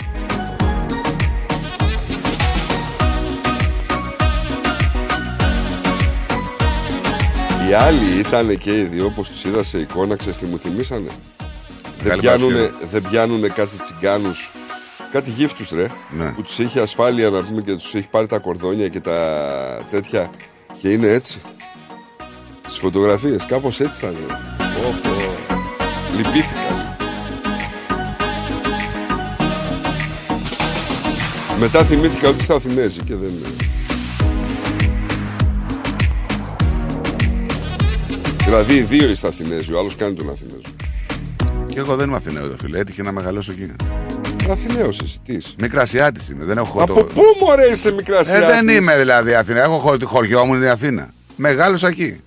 Οι 7.69 7.73
άλλοι 7.73 8.19
ήταν 8.19 8.57
και 8.57 8.77
οι 8.79 8.83
δύο, 8.83 9.05
όπως 9.05 9.29
τους 9.29 9.43
είδα 9.43 9.63
σε 9.63 9.77
εικόνα, 9.79 10.15
ξέρεις 10.15 10.37
τι 10.37 10.45
μου 10.45 10.59
θυμήσανε. 10.59 11.09
Δεν 12.01 12.09
Καλή 12.09 12.21
πιάνουνε, 12.21 12.53
Παρασκευή. 12.55 12.85
δεν 12.91 13.09
πιάνουνε 13.09 13.47
κάτι 13.47 13.77
τσιγκάνους, 13.81 14.51
κάτι 15.11 15.29
γύφτους 15.29 15.69
ρε, 15.69 15.85
Ναι. 16.17 16.31
που 16.31 16.41
τους 16.41 16.59
έχει 16.59 16.79
ασφάλεια 16.79 17.29
να 17.29 17.43
πούμε 17.43 17.61
και 17.61 17.73
τους 17.73 17.95
έχει 17.95 18.07
πάρει 18.09 18.27
τα 18.27 18.37
κορδόνια 18.37 18.87
και 18.87 18.99
τα 18.99 19.87
τέτοια 19.91 20.29
και 20.81 20.89
είναι 20.91 21.07
έτσι. 21.07 21.41
Στις 22.67 22.79
φωτογραφίες, 22.79 23.45
κάπως 23.45 23.79
έτσι 23.79 24.05
ήταν. 24.05 24.15
ρε. 24.27 24.33
Πω, 24.81 24.95
πω. 25.03 25.15
Λυπήθηκα. 26.17 26.97
Μετά 31.59 31.83
θυμήθηκα 31.83 32.29
ότι 32.29 32.43
στα 32.43 32.55
Αθηνέζη 32.55 32.99
και 33.01 33.15
δεν... 33.15 33.31
Δηλαδή 38.45 38.73
οι 38.75 38.81
δύο 38.81 39.09
είστε 39.09 39.27
Αθηνέζοι, 39.27 39.73
ο 39.73 39.79
άλλος 39.79 39.95
κάνει 39.95 40.15
τον 40.15 40.29
Αθηνέζο. 40.29 40.61
Και 41.67 41.79
εγώ 41.79 41.95
δεν 41.95 42.07
είμαι 42.07 42.17
Αθηναίο, 42.17 42.47
το 42.49 42.55
φίλε. 42.61 42.79
Έτυχε 42.79 43.01
να 43.03 43.11
μεγαλώσω 43.11 43.51
εκεί. 43.51 43.71
Αθηναίος 44.51 44.99
εσύ, 44.99 45.19
τι 45.25 45.33
είσαι. 45.33 45.53
Μικρασιάτης 45.61 46.29
είμαι. 46.29 46.45
Δεν 46.45 46.57
έχω 46.57 46.65
χωριό. 46.65 46.93
Από 46.93 47.03
πού 47.03 47.21
μωρέ 47.45 47.65
είσαι 47.71 47.91
μικρασιάτης. 47.91 48.43
Ε, 48.43 48.51
δεν 48.51 48.67
είμαι 48.67 48.97
δηλαδή 48.97 49.33
Αθήνα. 49.33 49.61
Έχω 49.61 49.77
χω... 49.77 49.97
χωριό 50.03 50.45
μου 50.45 50.53
είναι 50.55 50.65
η 50.65 50.69
Αθήνα. 50.69 51.09
Μεγάλωσα 51.35 51.87
εκεί. 51.87 52.21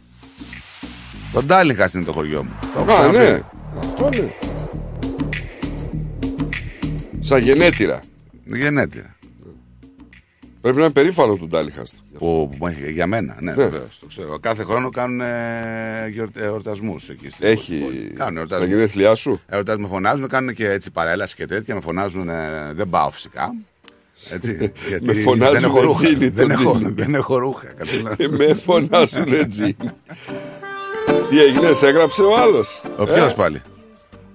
Τον 1.32 1.46
Τάλιχα 1.46 1.90
είναι 1.94 2.04
το 2.04 2.12
χωριό 2.12 2.44
μου. 2.44 2.50
Το 2.60 2.68
έχω 2.80 2.92
Α, 2.92 2.94
ξαναπεί. 2.94 3.16
ναι. 3.18 3.40
Αυτό 3.78 4.08
ναι. 4.14 4.28
Σαν 7.20 7.40
γενέτειρα. 7.40 8.00
Γενέτειρα. 8.44 9.16
Πρέπει 10.62 10.76
να 10.76 10.82
είναι 10.84 10.92
περήφανος 10.92 11.38
του 11.38 11.46
Ντάλιχαστ. 11.48 11.94
Που, 12.18 12.50
που 12.58 12.66
έχει- 12.66 12.90
για 12.92 13.06
μένα, 13.06 13.36
ναι, 13.40 13.50
Ναι. 13.50 13.62
βεβαίως, 13.62 13.98
το 14.00 14.06
ξέρω. 14.06 14.38
Κάθε 14.38 14.62
χρόνο 14.64 14.90
κάνουν 14.90 15.20
ε, 15.20 16.08
γιορ- 16.10 16.36
ε, 16.36 16.44
εορτασμούς 16.44 17.08
εκεί. 17.08 17.30
στην 17.30 17.46
Έχει. 17.48 17.78
πόλη. 17.78 17.96
Κάνουν 18.16 18.32
Στα 18.32 18.38
εορτασμούς. 18.38 18.68
γενέθλιά 18.68 19.14
σου; 19.14 19.40
Εορτασμούς 19.46 19.88
με 19.88 19.94
φωνάζουν, 19.94 20.28
κάνουν 20.28 20.54
και 20.54 20.70
έτσι 20.70 20.90
παρέλαση 20.90 21.34
και 21.34 21.46
τέτοια. 21.46 21.74
Με 21.74 21.80
φωνάζουν, 21.80 22.28
ε, 22.28 22.72
δεν 22.74 22.88
πάω 22.88 23.10
φυσικά. 23.10 23.54
Έτσι, 24.30 24.72
γιατί 24.88 25.04
Με 25.04 25.12
φωνάζουν 25.14 25.54
δεν 25.54 25.64
έχω 25.64 25.80
ρούχα. 25.80 26.04
τζίνι, 26.06 26.30
το 26.30 26.34
δεν, 26.34 26.50
έχω, 26.50 26.72
τζίνι. 26.74 26.90
δεν 26.90 27.14
έχω 27.14 27.38
ρούχα. 27.38 27.66
καταλαβαίνεις. 27.66 28.38
Με 28.38 28.54
φωνάζουν 28.54 29.32
έτσι. 29.32 29.76
Τι 31.30 31.40
έγινε, 31.40 31.72
σε 31.72 31.86
έγραψε 31.86 32.22
ο 32.22 32.36
άλλος; 32.38 32.82
Ο 32.98 33.04
ποιος 33.04 33.34
πάλι; 33.34 33.62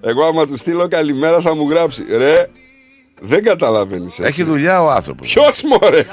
Εγώ 0.00 0.24
άμα 0.24 0.46
του 0.46 0.56
στείλω 0.56 0.88
καλημέρα 0.88 1.40
θα 1.40 1.54
μου 1.54 1.68
γράψει. 1.70 2.04
Ρε, 2.16 2.48
δεν 3.20 3.42
καταλαβαίνεις. 3.42 4.18
Έχει 4.18 4.42
δουλειά 4.42 4.82
ο 4.82 4.90
άνθρωπος. 4.90 5.32
Ποιος 5.32 5.62
μωρέ; 5.62 6.04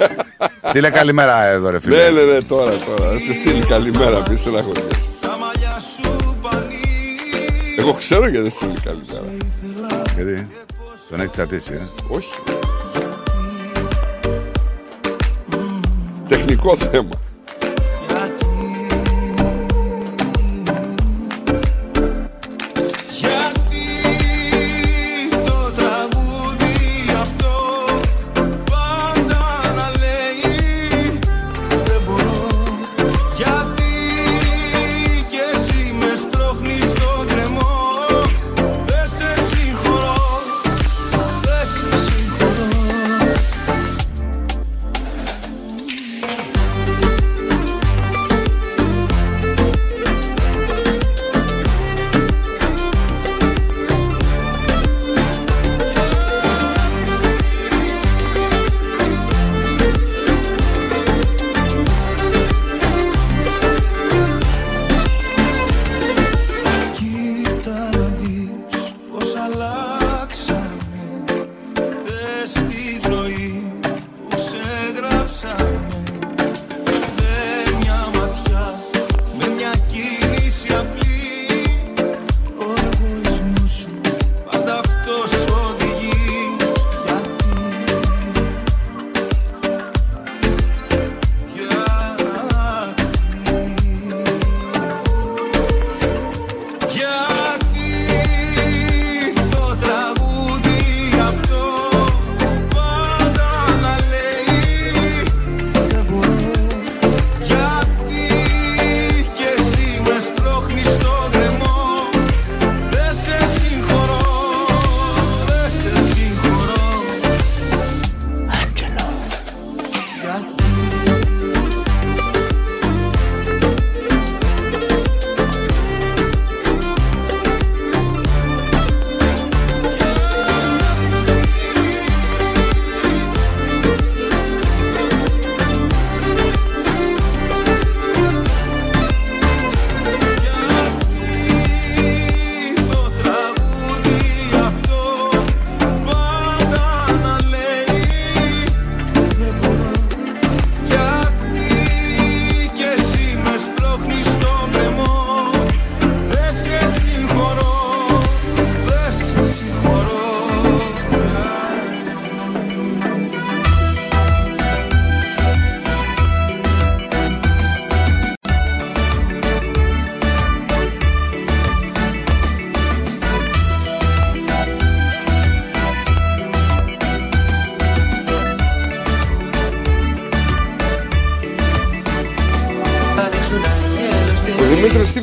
Στείλε 0.64 0.90
καλημέρα 0.90 1.44
εδώ, 1.44 1.70
ρε 1.70 1.80
φίλε. 1.80 1.96
Ναι, 2.04 2.10
ναι, 2.10 2.32
ναι, 2.34 2.42
τώρα, 2.42 2.72
τώρα. 2.72 3.12
Θα 3.12 3.20
σε 3.20 3.34
στείλει 3.34 3.66
καλημέρα, 3.66 4.20
πει 4.20 4.36
στεναχωριέσαι. 4.36 5.12
Εγώ 7.78 7.94
ξέρω 7.94 8.28
γιατί 8.28 8.42
δεν 8.42 8.52
στείλει 8.52 8.80
καλημέρα. 8.84 9.26
Γιατί; 10.16 10.48
Τον 11.10 11.20
έχεις 11.20 11.32
τσατίσει, 11.32 11.74
ε; 11.74 11.80
Όχι. 12.08 12.30
Τεχνικό 16.28 16.78
θέμα. 16.78 17.25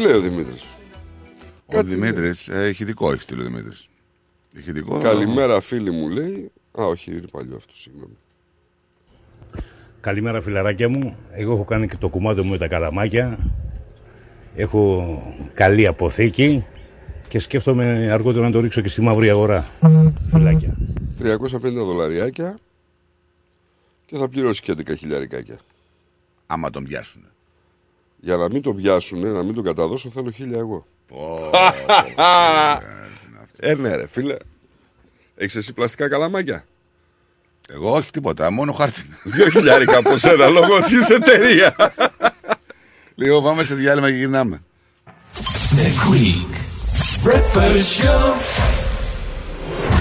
Λέει 0.03 0.13
ο 0.13 0.21
Δημήτρης. 0.21 0.67
Ο 1.67 1.83
Δημήτρης 1.83 2.49
έχει 2.49 2.85
δικό, 2.85 3.13
έχει 3.13 3.23
στείλει 3.23 3.41
ο 3.41 3.45
Δημήτρης. 3.45 3.89
Έχει 4.57 4.73
δικό. 4.73 5.01
Καλημέρα, 5.01 5.61
φίλοι 5.61 5.91
μου 5.91 6.09
λέει. 6.09 6.51
Α, 6.81 6.85
όχι, 6.85 7.11
είναι 7.11 7.27
παλιό 7.31 7.57
αυτό, 7.57 7.73
συγγνώμη. 7.77 8.17
Καλημέρα 10.01 10.41
φιλαράκια 10.41 10.89
μου. 10.89 11.17
Εγώ 11.31 11.53
έχω 11.53 11.65
κάνει 11.65 11.89
και 11.89 11.97
το 11.97 12.09
κουμάντο 12.09 12.45
μου 12.45 12.51
με 12.51 12.59
τα 12.59 12.69
καραμάκια. 12.69 13.39
Έχω 14.55 15.23
καλή 15.55 15.87
αποθήκη 15.87 16.67
και 17.29 17.39
σκέφτομαι 17.39 18.09
αργότερα 18.13 18.45
να 18.45 18.51
το 18.53 18.61
ρίξω 18.61 18.81
και 18.81 18.89
στη 18.89 19.01
μαύρη 19.01 19.31
αγορά. 19.31 19.71
Φιλάκια. 20.31 20.77
350 21.19 21.39
δολαριάκια 21.63 22.59
και 24.07 24.17
θα 24.17 24.29
πληρώσει 24.29 24.63
και 24.63 24.73
11 24.73 24.97
χιλιαρικάκια. 24.97 25.59
Άμα 26.47 26.71
τον 26.71 26.85
πιάσουν. 26.85 27.32
Για 28.25 28.37
να 28.37 28.49
μην 28.49 28.63
τον 28.63 28.77
πιάσουν, 28.77 29.33
να 29.33 29.43
μην 29.43 29.55
τον 29.55 29.65
καταδώσω, 29.65 30.11
θέλω 30.11 30.31
χίλια 30.31 30.59
εγώ. 30.59 30.87
ε, 33.57 33.75
ναι, 33.75 33.95
ρε, 33.97 34.07
φίλε. 34.07 34.37
Έχεις 35.35 35.57
εσύ 35.57 35.73
πλαστικά 35.73 36.09
καλαμάκια; 36.09 36.65
Εγώ 37.69 37.93
όχι 37.93 38.11
τίποτα, 38.11 38.51
μόνο 38.51 38.73
χάρτη. 38.73 39.03
Δύο 39.35 39.49
χιλιάρικα 39.49 39.99
από 39.99 40.17
σένα 40.17 40.47
λόγω 40.49 40.81
της 40.83 41.09
εταιρείας. 41.09 41.75
Λίγο 43.15 43.43
πάμε 43.43 43.65
σε 43.65 43.75
διάλειμμα 43.75 44.11
και 44.11 44.17
γυρνάμε. 44.17 44.63
The 45.77 46.11
Greek 46.11 46.53
Breakfast 47.25 48.03
Show. 48.03 48.82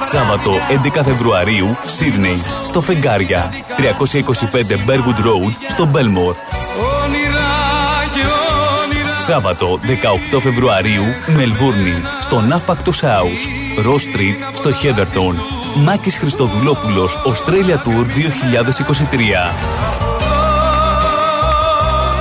Σάββατο 0.00 0.50
11 0.96 1.00
Φεβρουαρίου, 1.04 1.76
Σίδνεϊ, 1.86 2.42
στο 2.64 2.80
Φεγγάρια, 2.80 3.50
325 3.76 3.80
Berwood 4.86 5.24
Road, 5.26 5.52
στο 5.68 5.86
Μπέλμορ. 5.86 6.34
όνειρα 7.04 7.50
και 8.14 8.20
όνειρα 8.82 9.18
Σάββατο 9.18 9.80
18 10.34 10.40
Φεβρουαρίου, 10.40 11.04
Μελβούρνη, 11.36 11.94
στο 12.20 12.40
Ναύπακτο 12.40 12.92
House, 12.92 13.42
Ross 13.86 14.16
Street, 14.16 14.52
στο 14.54 14.70
Heatherton. 14.70 15.34
Μάκης 15.84 16.16
Χριστοδουλόπουλος, 16.16 17.18
Australia 17.26 17.74
Tour 17.74 18.06
2023. 18.06 19.52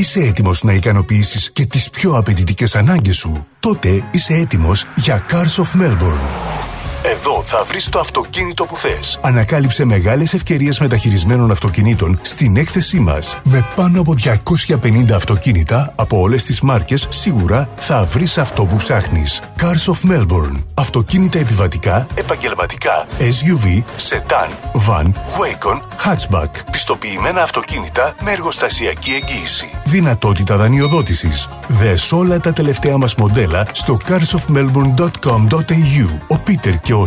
Είσαι 0.00 0.20
έτοιμος 0.20 0.62
να 0.62 0.72
ικανοποιήσεις 0.72 1.50
και 1.50 1.66
τις 1.66 1.90
πιο 1.90 2.16
απαιτητικές 2.16 2.76
ανάγκες 2.76 3.16
σου. 3.16 3.46
Τότε 3.60 4.04
είσαι 4.10 4.34
έτοιμος 4.34 4.84
για 4.96 5.24
Cars 5.30 5.62
of 5.62 5.80
Melbourne. 5.82 6.28
Εδώ 7.02 7.39
θα 7.44 7.64
βρεις 7.64 7.88
το 7.88 7.98
αυτοκίνητο 7.98 8.64
που 8.64 8.76
θες. 8.76 9.18
Ανακάλυψε 9.22 9.84
μεγάλες 9.84 10.34
ευκαιρίες 10.34 10.80
μεταχειρισμένων 10.80 11.50
αυτοκινήτων 11.50 12.18
στην 12.22 12.56
έκθεσή 12.56 12.98
μας. 12.98 13.36
Με 13.42 13.64
πάνω 13.76 14.00
από 14.00 14.14
250 14.14 15.14
αυτοκίνητα 15.14 15.92
από 15.96 16.20
όλες 16.20 16.44
τις 16.44 16.60
μάρκες, 16.60 17.06
σίγουρα 17.10 17.68
θα 17.76 18.04
βρεις 18.04 18.38
αυτό 18.38 18.64
που 18.64 18.76
ψάχνεις. 18.76 19.42
Cars 19.60 19.92
of 19.92 19.96
Melbourne. 20.10 20.56
Αυτοκίνητα 20.74 21.38
επιβατικά, 21.38 22.06
επαγγελματικά, 22.14 23.06
SUV, 23.18 23.82
sedan, 24.08 24.48
van, 24.88 25.06
Wacon, 25.06 25.80
hatchback. 26.04 26.48
Πιστοποιημένα 26.70 27.42
αυτοκίνητα 27.42 28.14
με 28.24 28.30
εργοστασιακή 28.30 29.10
εγγύηση. 29.10 29.70
Δυνατότητα 29.84 30.56
δανειοδότησης. 30.56 31.48
Δες 31.68 32.12
όλα 32.12 32.40
τα 32.40 32.52
τελευταία 32.52 32.96
μας 32.96 33.14
μοντέλα 33.14 33.66
στο 33.72 33.96
carsofmelbourne.com.au. 34.08 36.08
Ο 36.28 36.38
Πίτερ 36.38 36.78
και 36.80 36.94
ο 36.94 37.06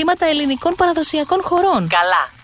ελληνικών 0.25 0.75
παραδοσιακών 0.75 1.41
χωρών. 1.41 1.87
Καλά. 1.87 2.29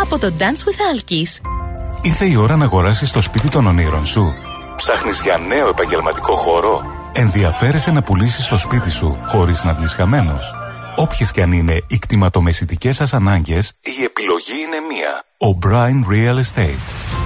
από 0.00 0.18
το 0.18 0.32
Dance 0.38 0.42
with 0.42 0.94
Alkis. 0.94 1.48
Ήρθε 2.02 2.26
η 2.26 2.36
ώρα 2.36 2.56
να 2.56 2.64
αγοράσεις 2.64 3.12
το 3.12 3.20
σπίτι 3.20 3.48
των 3.48 3.66
ονείρων 3.66 4.06
σου. 4.06 4.34
Ψάχνεις 4.76 5.20
για 5.20 5.36
νέο 5.36 5.68
επαγγελματικό 5.68 6.34
χώρο; 6.34 6.82
Ενδιαφέρεσαι 7.12 7.90
να 7.90 8.02
πουλήσεις 8.02 8.46
το 8.48 8.58
σπίτι 8.58 8.90
σου 8.90 9.18
χωρίς 9.28 9.64
να 9.64 9.72
βγεις 9.72 9.94
χαμένος; 9.94 10.54
Όποιες 10.96 11.30
και 11.30 11.42
αν 11.42 11.52
είναι 11.52 11.82
οι 11.86 11.98
κτηματομεσητικές 11.98 12.96
σας 12.96 13.14
ανάγκες, 13.14 13.72
η 13.82 14.04
επιλογή 14.04 14.52
είναι 14.66 14.76
μία. 14.88 15.22
O'Brien 15.38 16.12
Real 16.12 16.38
Estate. 16.38 17.25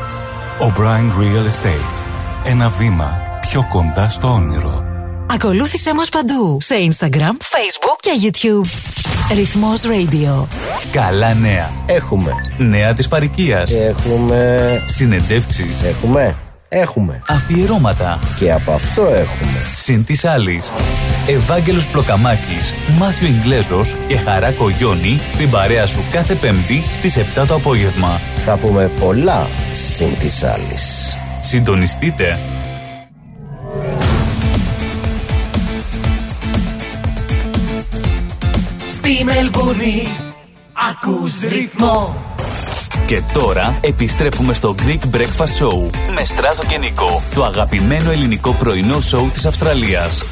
O'Brien 0.61 1.09
Real 1.19 1.45
Estate. 1.45 2.05
Ένα 2.43 2.69
βήμα 2.69 3.21
πιο 3.41 3.65
κοντά 3.69 4.09
στο 4.09 4.27
όνειρο. 4.27 4.83
Ακολούθησέ 5.29 5.93
μας 5.93 6.09
παντού 6.09 6.57
σε 6.61 6.75
Instagram, 6.89 7.31
Facebook 7.31 7.97
και 7.99 8.11
YouTube. 8.21 8.67
Ρυθμός 9.35 9.81
Radio. 9.81 10.47
Καλά 10.91 11.33
νέα. 11.33 11.69
Έχουμε. 11.85 12.31
Νέα 12.57 12.93
της 12.93 13.07
παροικίας. 13.07 13.71
Έχουμε. 13.71 14.59
Συνεντεύξεις. 14.85 15.81
Έχουμε. 15.81 16.35
Έχουμε. 16.73 17.21
Αφιερώματα. 17.27 18.19
Και 18.37 18.51
από 18.51 18.71
αυτό 18.71 19.01
έχουμε. 19.01 19.59
Συν 19.75 20.03
της 20.05 20.25
άλλης. 20.25 20.71
Ευάγγελος 21.27 21.87
Πλοκαμάκης, 21.87 22.73
Μάθιο 22.99 23.27
Ιγκλέζος 23.27 23.95
και 24.07 24.17
Χαρά 24.17 24.51
Κογιόνι 24.51 25.19
στην 25.31 25.49
παρέα 25.49 25.85
σου 25.85 25.99
κάθε 26.11 26.35
Πέμπτη 26.35 26.83
στις 26.93 27.17
7 27.17 27.45
το 27.47 27.55
απόγευμα. 27.55 28.21
Θα 28.35 28.57
πούμε 28.57 28.91
πολλά 28.99 29.47
συν 29.73 30.17
της 30.19 30.43
άλλης. 30.43 31.15
Συντονιστείτε. 31.39 32.37
Στη 38.87 39.23
Μελβούνι 39.23 40.07
ακούς 40.89 41.41
ρυθμό 41.41 42.30
Και 43.11 43.21
τώρα 43.33 43.77
επιστρέφουμε 43.81 44.53
στο 44.53 44.75
Greek 44.85 45.15
Breakfast 45.15 45.59
Show 45.59 45.89
με 46.15 46.23
Στράτο 46.23 46.65
και 46.65 46.77
Νικό, 46.77 47.21
το 47.35 47.43
αγαπημένο 47.43 48.11
ελληνικό 48.11 48.53
πρωινό 48.53 49.01
σοου 49.01 49.29
της 49.33 49.45
Αυστραλίας. 49.45 50.23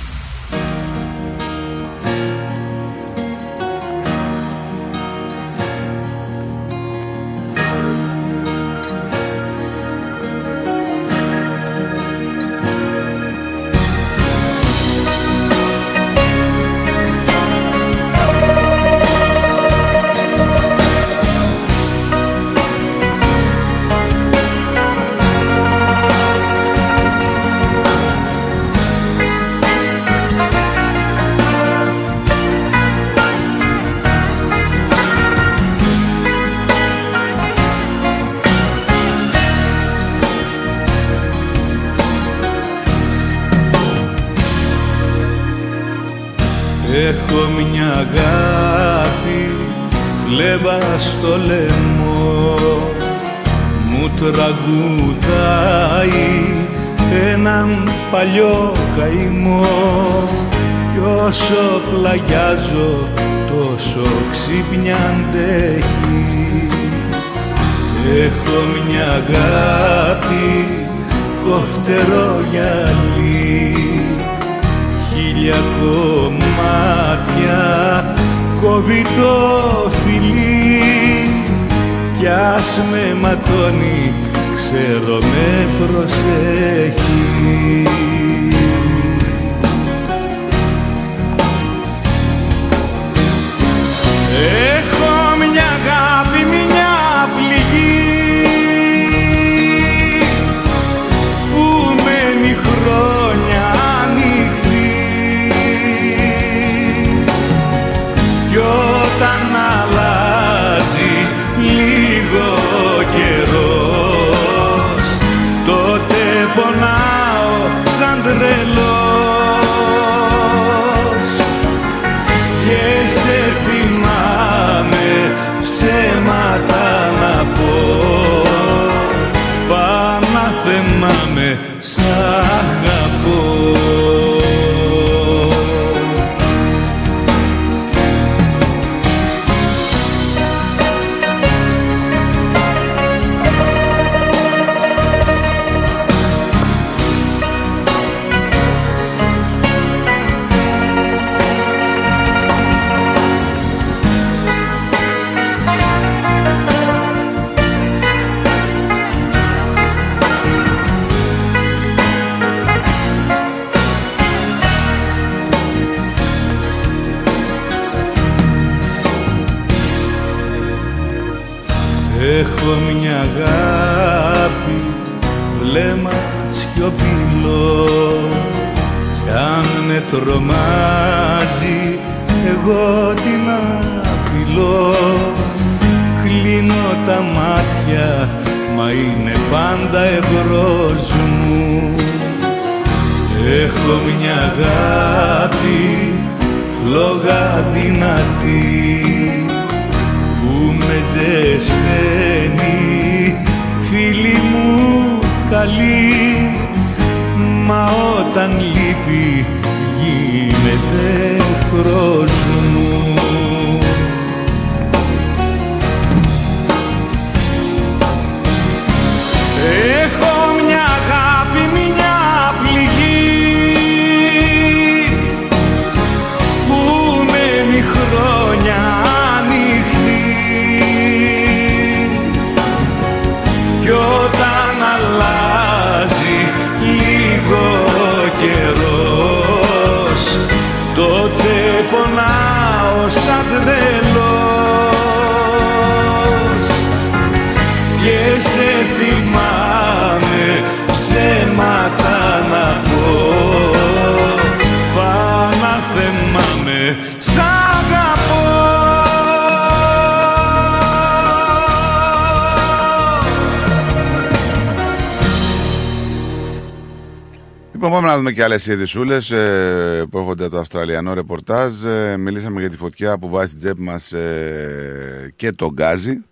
Άλλες 268.50 268.68
ειδησούλες 268.68 269.32
ε, 269.32 270.04
που 270.12 270.18
έρχονται 270.18 270.44
από 270.44 270.54
το 270.54 270.60
Αυστραλιανό 270.60 271.14
ρεπορτάζ. 271.14 271.84
Ε, 271.84 272.18
μιλήσαμε 272.18 272.60
για 272.60 272.70
τη 272.70 272.76
φωτιά 272.76 273.18
που 273.18 273.30
βάζει 273.30 273.48
στην 273.48 273.60
τσέπη 273.60 273.82
μας 273.82 274.12
ε, 274.12 275.34
και 275.36 275.52
τον 275.52 275.70
γκάζι. 275.72 276.24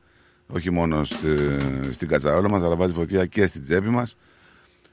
Όχι 0.47 0.71
μόνο 0.71 1.03
στη, 1.03 1.27
στην 1.91 2.07
κατσαρόλα 2.07 2.49
μας, 2.49 2.63
αλλά 2.63 2.75
βάζει 2.75 2.93
φωτιά 2.93 3.25
και 3.25 3.47
στην 3.47 3.61
τσέπη 3.61 3.89
μας. 3.89 4.17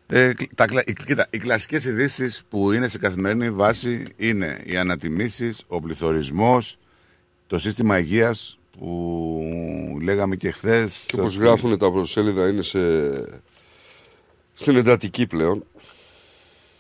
Ε, 0.06 0.32
τα, 0.55 0.66
κλα- 0.66 0.84
κοίτα, 1.06 1.26
οι 1.30 1.38
κλασικές 1.38 1.84
ειδήσεις 1.84 2.42
που 2.48 2.72
είναι 2.72 2.88
σε 2.88 2.98
καθημερινή 2.98 3.51
βάση 3.51 4.05
είναι 4.16 4.60
οι 4.64 4.76
ανατιμήσεις, 4.76 5.62
ο 5.66 5.80
πληθωρισμός, 5.80 6.78
το 7.46 7.59
σύστημα 7.59 7.98
υγείας 7.98 8.59
που 8.78 9.98
λέγαμε 10.02 10.36
και 10.36 10.51
χθες. 10.51 11.05
Και 11.06 11.20
όπως 11.20 11.36
γράφουν 11.36 11.78
τα 11.78 11.92
προσέλιδα 11.92 12.48
είναι 12.48 12.62
σε... 12.62 12.78
στην 14.52 14.76
εντατική 14.76 15.26
πλέον. 15.26 15.64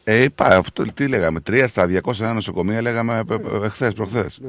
Ε, 0.04 0.22
είπα, 0.22 0.56
αυτό 0.56 0.84
τι 0.94 1.08
λέγαμε, 1.08 1.40
τρία 1.40 1.68
στα 1.68 1.86
201 2.02 2.32
νοσοκομεία 2.34 2.82
λέγαμε 2.82 3.22
εχθέ, 3.62 3.90
προχθές. 3.90 4.40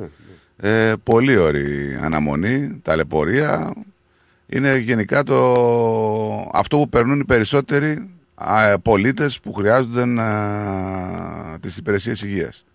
Ε, 0.57 0.93
πολύ 1.03 1.37
ωρη 1.37 1.97
αναμονή, 2.01 2.79
ταλαιπωρία. 2.81 3.73
Είναι 4.47 4.77
γενικά 4.77 5.23
το, 5.23 6.49
αυτό 6.53 6.77
που 6.77 6.89
περνούν 6.89 7.19
οι 7.19 7.25
περισσότεροι 7.25 8.09
α, 8.35 8.79
πολίτες 8.79 9.39
που 9.39 9.53
χρειάζονται 9.53 10.05
να, 10.05 11.57
τις 11.59 11.77
υπηρεσίες 11.77 12.21
υγείας. 12.21 12.65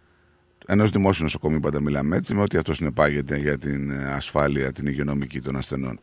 Ενό 0.66 0.86
δημόσιου 0.86 1.22
νοσοκομείου 1.22 1.60
πάντα 1.60 1.80
μιλάμε 1.80 2.16
έτσι, 2.16 2.34
με 2.34 2.42
ό,τι 2.42 2.56
αυτό 2.56 2.74
συνεπάγεται 2.74 3.36
για 3.36 3.58
την 3.58 3.92
ασφάλεια, 3.92 4.72
την 4.72 4.86
υγειονομική 4.86 5.40
των 5.40 5.56
ασθενών. 5.56 5.98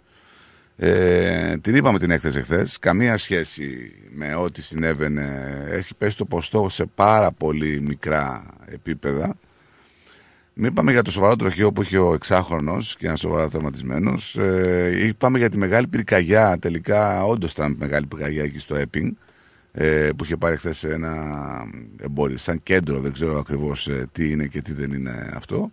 Ε, 0.79 1.57
την 1.57 1.75
είπαμε 1.75 1.99
την 1.99 2.11
έκθεση 2.11 2.41
χθες. 2.41 2.79
Καμία 2.79 3.17
σχέση 3.17 3.93
με 4.11 4.35
ό,τι 4.35 4.61
συνέβαινε. 4.61 5.57
Έχει 5.69 5.95
πέσει 5.95 6.17
το 6.17 6.25
ποστό 6.25 6.69
σε 6.69 6.85
πάρα 6.95 7.31
πολύ 7.31 7.81
μικρά 7.81 8.45
επίπεδα. 8.65 9.35
Μην 10.53 10.65
είπαμε 10.71 10.91
για 10.91 11.01
το 11.01 11.11
σοβαρό 11.11 11.35
τροχείο 11.35 11.71
που 11.71 11.81
είχε 11.81 11.97
ο 11.97 12.13
εξάχρονος 12.13 12.95
και 12.97 13.07
ένας 13.07 13.19
σοβαρά 13.19 13.49
τραυματισμένος. 13.49 14.37
Ε, 14.37 15.05
είπαμε 15.05 15.37
για 15.37 15.49
τη 15.49 15.57
μεγάλη 15.57 15.87
πυρκαγιά. 15.87 16.57
Τελικά, 16.59 17.23
όντως 17.25 17.51
ήταν 17.51 17.75
μεγάλη 17.79 18.05
πυρκαγιά 18.05 18.43
εκεί 18.43 18.59
στο 18.59 18.75
Έπινγκ. 18.75 19.11
ε, 19.71 20.09
που 20.17 20.23
είχε 20.23 20.37
πάρει 20.37 20.57
χθες 20.57 20.83
ένα 20.83 21.13
εμπόριο, 22.01 22.37
σαν 22.37 22.63
κέντρο, 22.63 22.99
δεν 22.99 23.13
ξέρω 23.13 23.39
ακριβώς 23.39 23.87
ε, 23.87 24.07
τι 24.11 24.31
είναι 24.31 24.45
και 24.47 24.61
τι 24.61 24.73
δεν 24.73 24.91
είναι 24.91 25.31
αυτό. 25.33 25.71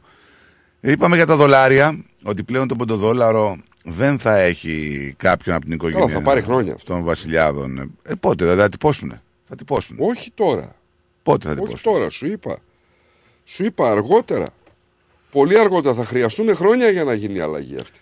Ε, 0.80 0.90
είπαμε 0.90 1.16
για 1.16 1.26
τα 1.26 1.36
δολάρια, 1.36 2.04
ότι 2.22 2.42
πλέον 2.42 2.68
το 2.68 2.76
πεντοδόλαρο 2.76 3.56
δεν 3.86 4.18
θα 4.18 4.38
έχει 4.38 5.14
κάποιον 5.16 5.54
από 5.54 5.64
την 5.64 5.74
οικογένεια 5.74 6.04
Καλά, 6.06 6.18
θα 6.18 6.24
πάρει 6.24 6.42
χρόνια. 6.42 6.76
των 6.84 7.02
βασιλιάδων. 7.04 7.78
Ε, 8.02 8.14
πότε, 8.20 8.44
δεν 8.44 8.56
θα 8.56 8.68
τυπώσουνε; 8.68 9.22
Θα 9.48 9.56
τυπώσουν. 9.56 9.96
Όχι 10.00 10.30
τώρα. 10.34 10.74
Πότε 11.22 11.46
θα 11.46 11.52
Όχι 11.52 11.60
τυπώσουν. 11.62 11.92
τώρα, 11.92 12.10
σου 12.10 12.26
είπα. 12.26 12.58
Σου 13.44 13.64
είπα 13.64 13.90
αργότερα. 13.90 14.46
Πολύ 15.30 15.58
αργότερα 15.58 15.94
θα 15.94 16.04
χρειαστούν 16.04 16.54
χρόνια 16.54 16.88
για 16.90 17.04
να 17.04 17.14
γίνει 17.14 17.34
η 17.34 17.40
αλλαγή 17.40 17.76
αυτή. 17.80 17.98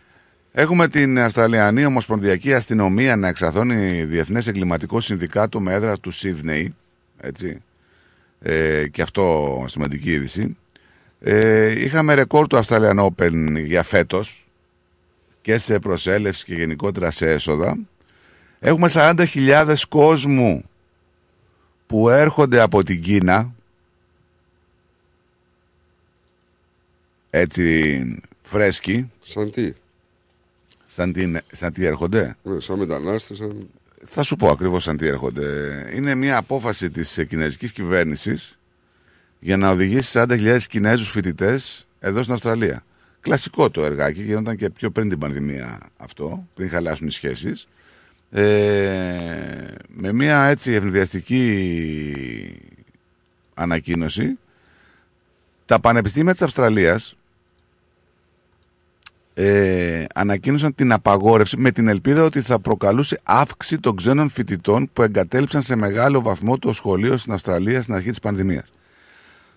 Έχουμε 0.53 0.89
την 0.89 1.19
Αυστραλιανή 1.19 1.85
Ομοσπονδιακή 1.85 2.55
Αστυνομία 2.55 3.17
να 3.17 3.29
εξαθώνει 3.29 4.05
Διεθνές 4.05 4.47
Εγκληματικό 4.47 5.01
Συνδικάτο 5.01 5.61
με 5.61 5.73
έδρα 5.75 5.99
του 5.99 6.11
Σίδνεϊ. 6.11 6.75
Έτσι. 7.21 7.63
Ε, 8.41 8.89
και 8.89 9.03
αυτό 9.03 9.65
σημαντική 9.69 10.13
είδηση. 10.13 10.57
Ε, 11.21 11.83
είχαμε 11.85 12.15
ρεκόρ 12.15 12.47
του 12.47 12.61
Australian 12.65 13.07
Open 13.07 13.63
για 13.65 13.83
φέτος 13.83 14.42
και 15.43 15.59
σε 15.59 15.79
προσέλευση 15.79 16.45
και 16.45 16.55
γενικότερα 16.55 17.11
σε 17.11 17.31
έσοδα. 17.31 17.79
Έχουμε 18.61 18.91
40.000 18.93 19.75
κόσμου 19.89 20.65
που 21.87 22.09
έρχονται 22.09 22.61
από 22.61 22.85
την 22.85 23.03
Κίνα 23.03 23.53
έτσι 27.31 28.21
φρέσκοι. 28.43 29.11
Σαν 29.23 29.51
τι; 29.51 29.73
Σαν 30.85 31.13
τι, 31.13 31.33
σαν 31.53 31.73
τι 31.73 31.85
έρχονται; 31.85 32.37
Ναι, 32.43 32.61
σαν 32.61 32.79
μετανάστες, 32.79 33.37
σαν... 33.37 33.69
Θα 34.07 34.23
σου 34.23 34.37
πω 34.37 34.49
ακριβώς 34.49 34.83
σαν 34.83 34.97
τι 34.97 35.07
έρχονται. 35.07 35.45
Είναι 35.95 36.15
μια 36.15 36.37
απόφαση 36.37 36.91
της 36.91 37.19
ε, 37.19 37.25
κινέζικης 37.25 37.73
κυβέρνησης 37.73 38.59
για 39.41 39.57
να 39.57 39.71
οδηγήσει 39.71 40.19
40.000 40.29 40.59
Κινέζους 40.69 41.11
φοιτητές 41.11 41.87
εδώ 42.01 42.23
στην 42.23 42.35
Αυστραλία. 42.35 42.85
Κλασικό 43.23 43.71
το 43.71 43.85
εργάκι, 43.85 44.23
γινόταν 44.23 44.57
και 44.57 44.71
πιο 44.71 44.91
πριν 44.91 45.09
την 45.09 45.19
πανδημία 45.19 45.79
αυτό, 45.97 46.47
πριν 46.55 46.69
χαλάσουν 46.69 47.07
οι 47.07 47.11
σχέσεις. 47.11 47.69
Ε, 48.31 49.75
με 49.89 50.13
μια 50.13 50.43
έτσι 50.43 50.73
ευνηδιαστική 50.73 52.61
ανακοίνωση, 53.55 54.39
τα 55.65 55.81
πανεπιστήμια 55.81 56.33
της 56.33 56.43
Αυστραλίας 56.43 57.17
ε, 59.35 60.05
ανακοίνωσαν 60.15 60.75
την 60.75 60.93
απαγόρευση 60.93 61.57
με 61.57 61.71
την 61.71 61.89
ελπίδα 61.89 62.23
ότι 62.23 62.41
θα 62.41 62.61
προκαλούσε 62.61 63.21
αύξηση 63.23 63.81
των 63.81 63.97
ξένων 63.97 64.31
φοιτητών 64.31 64.91
που 64.93 65.03
εγκατέλειψαν 65.03 65.63
σε 65.63 65.77
μεγάλο 65.77 66.23
βαθμό 66.23 66.59
το 66.59 66.73
σχολείο 66.73 67.17
στην 67.17 67.33
Αυστραλία 67.33 67.83
στην 67.83 67.95
αρχή 67.95 68.09
της 68.09 68.21
πανδημίας. 68.21 68.73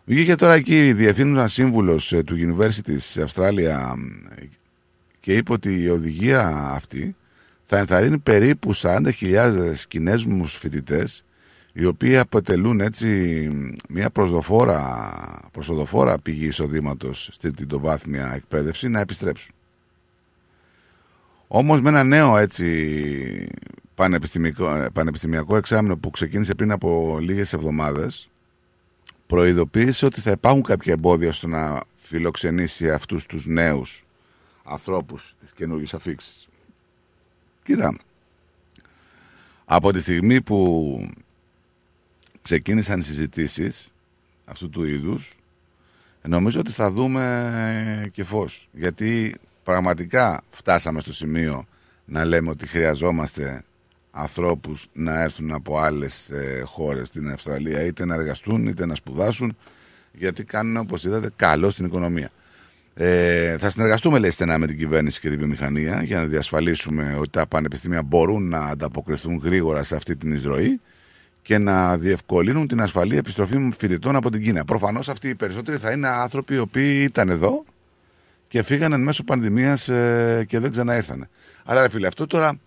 Βγήκε 0.07 0.35
τώρα 0.35 0.53
εκεί 0.53 0.87
η 0.87 0.93
διευθύνουσα 0.93 1.47
σύμβουλος 1.47 2.13
ε, 2.13 2.23
του 2.23 2.35
University 2.35 2.83
της 2.83 3.17
Αυστράλια 3.17 3.95
ε, 4.35 4.43
και 5.19 5.33
είπε 5.33 5.51
ότι 5.51 5.81
η 5.81 5.89
οδηγία 5.89 6.69
αυτή 6.71 7.15
θα 7.65 7.77
ενθαρρύνει 7.77 8.17
περίπου 8.17 8.75
40.000 8.75 9.73
Κινέζους 9.87 10.57
φοιτητές, 10.57 11.25
οι 11.73 11.85
οποίοι 11.85 12.17
αποτελούν 12.17 12.81
έτσι 12.81 13.07
μια 13.89 14.09
προσδοφόρα, 14.09 15.13
προσοδοφόρα 15.51 16.19
πηγή 16.19 16.45
εισοδήματος 16.45 17.29
στην 17.31 17.55
τριτοβάθμια 17.55 18.33
εκπαίδευση 18.35 18.87
να 18.87 18.99
επιστρέψουν. 18.99 19.53
Όμως 21.47 21.81
με 21.81 21.89
ένα 21.89 22.03
νέο 22.03 22.37
έτσι 22.37 23.47
πανεπιστημιακό, 23.95 24.87
πανεπιστημιακό 24.93 25.57
εξάμεινο 25.57 25.97
που 25.97 26.09
ξεκίνησε 26.09 26.55
πριν 26.55 26.71
από 26.71 27.17
λίγες 27.21 27.53
εβδομάδες 27.53 28.29
προειδοποίησε 29.27 30.05
ότι 30.05 30.21
θα 30.21 30.31
υπάρχουν 30.31 30.61
κάποια 30.61 30.93
εμπόδια 30.93 31.33
στο 31.33 31.47
να 31.47 31.83
φιλοξενήσει 31.95 32.91
αυτούς 32.91 33.25
τους 33.25 33.45
νέους 33.45 34.05
ανθρώπους 34.63 35.35
της 35.39 35.53
καινούργιας 35.53 35.93
αφήξης. 35.93 36.47
Κοίτα, 37.63 37.97
από 39.65 39.91
τη 39.91 40.01
στιγμή 40.01 40.41
που 40.41 41.09
ξεκίνησαν 42.41 42.99
οι 42.99 43.03
συζητήσεις 43.03 43.93
αυτού 44.45 44.69
του 44.69 44.83
είδους, 44.83 45.31
νομίζω 46.21 46.59
ότι 46.59 46.71
θα 46.71 46.91
δούμε 46.91 48.09
και 48.11 48.23
φως. 48.23 48.69
Γιατί 48.71 49.35
πραγματικά 49.63 50.41
φτάσαμε 50.49 50.99
στο 51.01 51.13
σημείο 51.13 51.67
να 52.05 52.25
λέμε 52.25 52.49
ότι 52.49 52.67
χρειαζόμαστε 52.67 53.63
ανθρώπους 54.15 54.87
να 54.93 55.21
έρθουν 55.21 55.53
από 55.53 55.77
άλλες 55.79 56.29
ε, 56.29 56.63
χώρες 56.65 57.07
στην 57.07 57.31
Αυστραλία 57.31 57.85
είτε 57.85 58.05
να 58.05 58.13
εργαστούν 58.13 58.67
είτε 58.67 58.85
να 58.85 58.95
σπουδάσουν 58.95 59.57
γιατί 60.11 60.43
κάνουν 60.43 60.77
όπως 60.77 61.03
είδατε 61.03 61.29
καλό 61.35 61.69
στην 61.69 61.85
οικονομία. 61.85 62.31
Ε, 62.93 63.57
θα 63.57 63.69
συνεργαστούμε 63.69 64.19
λέει 64.19 64.29
στενά 64.29 64.57
με 64.57 64.67
την 64.67 64.77
κυβέρνηση 64.77 65.19
και 65.19 65.29
τη 65.29 65.35
βιομηχανία 65.35 66.03
για 66.03 66.17
να 66.17 66.25
διασφαλίσουμε 66.25 67.15
ότι 67.19 67.29
τα 67.29 67.47
πανεπιστήμια 67.47 68.01
μπορούν 68.01 68.49
να 68.49 68.59
ανταποκριθούν 68.59 69.41
γρήγορα 69.43 69.83
σε 69.83 69.95
αυτή 69.95 70.15
την 70.15 70.31
εισρωή 70.31 70.79
και 71.41 71.57
να 71.57 71.97
διευκολύνουν 71.97 72.67
την 72.67 72.81
ασφαλή 72.81 73.17
επιστροφή 73.17 73.69
φοιτητών 73.77 74.15
από 74.15 74.31
την 74.31 74.41
Κίνα. 74.41 74.65
Προφανώς 74.65 75.09
αυτοί 75.09 75.29
οι 75.29 75.35
περισσότεροι 75.35 75.77
θα 75.77 75.91
είναι 75.91 76.07
άνθρωποι 76.07 76.53
οι 76.53 76.57
οποίοι 76.57 77.01
ήταν 77.03 77.29
εδώ 77.29 77.63
και 78.47 78.63
φύγανε 78.63 78.95
εν 78.95 79.01
μέσω 79.01 79.23
πανδημίας 79.23 79.89
ε, 79.89 80.45
και 80.47 80.59
δεν 80.59 80.71
ξαναήρθανε. 80.71 81.29
Άρα, 81.65 81.81
ρε 81.81 81.89
φίλε, 81.89 82.07
αυτό 82.07 82.27
τώρα. 82.27 82.59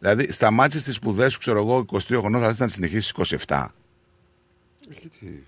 Δηλαδή, 0.00 0.32
σταμάτησες 0.32 0.84
τις 0.84 0.94
σπουδές 0.94 1.32
σου, 1.32 1.38
ξέρω 1.38 1.58
εγώ, 1.58 1.84
23 1.92 1.98
χρονών, 2.18 2.40
θα 2.40 2.44
έρθεις 2.44 2.60
να 2.60 2.66
τις 2.66 2.74
συνεχίσεις 2.74 3.12
27. 3.46 3.66
Γιατί. 4.88 5.44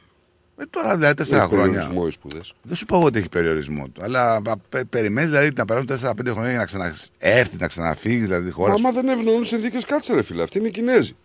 Ε, 0.56 0.64
τώρα 0.70 0.96
δηλαδή 0.96 1.14
4 1.14 1.20
Έχει 1.20 1.46
χρόνια. 1.48 1.56
περιορισμό 1.56 2.04
οι 2.08 2.10
σπουδές. 2.10 2.52
Δεν 2.62 2.76
σου 2.76 2.84
πω 2.84 2.96
εγώ 2.96 3.04
ότι 3.04 3.18
έχει 3.18 3.28
περιορισμό 3.28 3.88
του. 3.88 4.02
Αλλά 4.04 4.42
πε, 4.68 4.84
περιμένεις 4.84 5.30
δηλαδή 5.30 5.50
να 5.56 5.64
περάσουν 5.64 5.88
4-5 5.88 6.30
χρόνια 6.30 6.50
για 6.50 6.58
να 6.58 6.64
ξαναέρθει, 6.64 7.56
να 7.58 7.66
ξαναφύγεις 7.68 8.22
δηλαδή 8.22 8.46
τη 8.46 8.52
χώρα. 8.52 8.70
Μα 8.72 8.76
σου. 8.78 8.86
άμα 8.88 9.00
δεν 9.00 9.08
ευνοούν 9.18 9.44
συνθήκες, 9.44 9.84
κάτσε 9.84 10.14
ρε 10.14 10.22
φίλε. 10.22 10.42
Αυτοί 10.42 10.58
είναι 10.58 10.68
οι 10.68 10.70
Κινέζοι. 10.70 11.16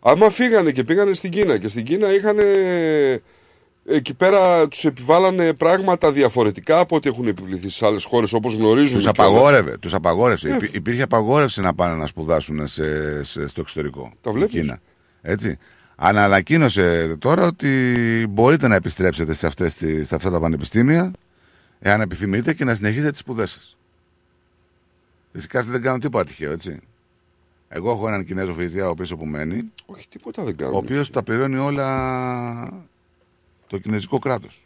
Άμα 0.00 0.30
φύγανε 0.30 0.70
και 0.72 0.84
πήγανε 0.84 1.14
στην 1.14 1.30
Κίνα 1.30 1.58
και 1.58 1.68
στην 1.68 1.84
Κίνα 1.84 2.14
είχαν. 2.14 2.36
Εκεί 3.84 4.14
πέρα 4.14 4.68
τους 4.68 4.84
επιβάλλανε 4.84 5.54
πράγματα 5.54 6.12
διαφορετικά 6.12 6.78
από 6.78 6.96
ό,τι 6.96 7.08
έχουν 7.08 7.26
επιβληθεί 7.26 7.68
στις 7.68 7.82
άλλες 7.82 8.04
χώρες 8.04 8.32
όπως 8.32 8.54
γνωρίζουν. 8.54 8.96
Τους 8.96 9.06
απαγόρευε. 9.06 9.78
Τους 9.78 9.94
απαγόρευσε. 9.94 10.48
Υπή- 10.48 10.74
Υπήρχε 10.74 11.02
απαγόρευση 11.02 11.60
να 11.60 11.74
πάνε 11.74 11.94
να 11.94 12.06
σπουδάσουν 12.06 12.66
σε, 12.66 13.24
σε- 13.24 13.46
στο 13.48 13.60
εξωτερικό. 13.60 14.02
Τα 14.02 14.16
στην 14.20 14.32
βλέπεις; 14.32 14.54
Κίνα. 14.60 14.78
Έτσι. 15.22 15.58
Ανακοίνωσε 15.96 17.16
τώρα 17.18 17.46
ότι 17.46 17.86
μπορείτε 18.30 18.68
να 18.68 18.74
επιστρέψετε 18.74 19.34
σε, 19.34 19.46
αυτές, 19.46 19.74
τις- 19.74 20.08
σε 20.08 20.14
αυτά 20.14 20.30
τα 20.30 20.40
πανεπιστήμια 20.40 21.10
εάν 21.80 22.00
επιθυμείτε 22.00 22.52
και 22.54 22.64
να 22.64 22.74
συνεχίσετε 22.74 23.10
τις 23.10 23.20
σπουδές 23.20 23.50
σας. 23.50 23.76
Φυσικά 25.32 25.58
αυτοί 25.58 25.70
δεν 25.70 25.82
κάνουν 25.82 26.00
τίποτα 26.00 26.24
τυχαίο, 26.24 26.52
έτσι. 26.52 26.78
Εγώ 27.68 27.90
έχω 27.90 28.08
έναν 28.08 28.24
Κινέζο 28.24 28.54
φοιτητή 28.54 28.80
ο 28.80 28.88
οποίος 28.88 29.14
που 29.14 29.26
μένει, 29.26 29.72
Όχι, 29.86 30.08
τίποτα 30.08 30.42
δεν 30.42 30.52
ο 30.52 30.56
κάνουν. 30.56 30.74
οποίος 30.76 31.10
τα 31.10 31.22
πληρώνει 31.22 31.56
όλα 31.56 32.86
το 33.70 33.78
κινέζικο 33.78 34.18
κράτος. 34.18 34.64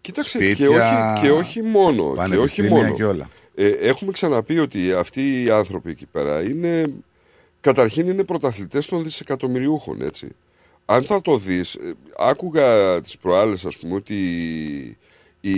Κοίταξε, 0.00 0.38
Σπίτια, 0.38 0.66
και, 0.66 0.68
όχι, 0.68 1.20
και 1.22 1.30
όχι 1.30 1.62
μόνο. 1.62 2.02
Και 2.02 2.08
όχι 2.08 2.16
πανεπιστήμια 2.16 2.70
μόνο. 2.70 2.94
και 2.94 3.04
όλα. 3.04 3.28
Ε, 3.54 3.68
έχουμε 3.68 4.12
ξαναπεί 4.12 4.58
ότι 4.58 4.92
αυτοί 4.92 5.42
οι 5.42 5.50
άνθρωποι 5.50 5.90
εκεί 5.90 6.06
πέρα 6.06 6.42
είναι. 6.42 6.84
Καταρχήν 7.60 8.06
είναι 8.06 8.24
πρωταθλητές 8.24 8.86
των 8.86 9.02
δισεκατομμυριούχων, 9.02 10.02
έτσι. 10.02 10.28
Αν 10.84 11.04
θα 11.04 11.20
το 11.20 11.38
δεις, 11.38 11.74
ε, 11.74 11.94
άκουγα 12.18 13.00
τις 13.00 13.18
προάλλες, 13.18 13.64
ας 13.64 13.78
πούμε, 13.78 13.94
ότι 13.94 14.16
οι 15.40 15.54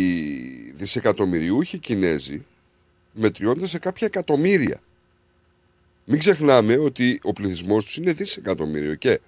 δισεκατομμυριούχοι 0.74 1.78
Κινέζοι 1.78 2.44
μετριώνται 3.12 3.66
σε 3.66 3.78
κάποια 3.78 4.06
εκατομμύρια. 4.06 4.80
Μην 6.04 6.18
ξεχνάμε 6.18 6.78
ότι 6.78 7.20
ο 7.22 7.32
πληθυσμός 7.32 7.84
τους 7.84 7.96
είναι 7.96 8.12
δισεκατομμύριο 8.12 8.94
και 8.94 9.20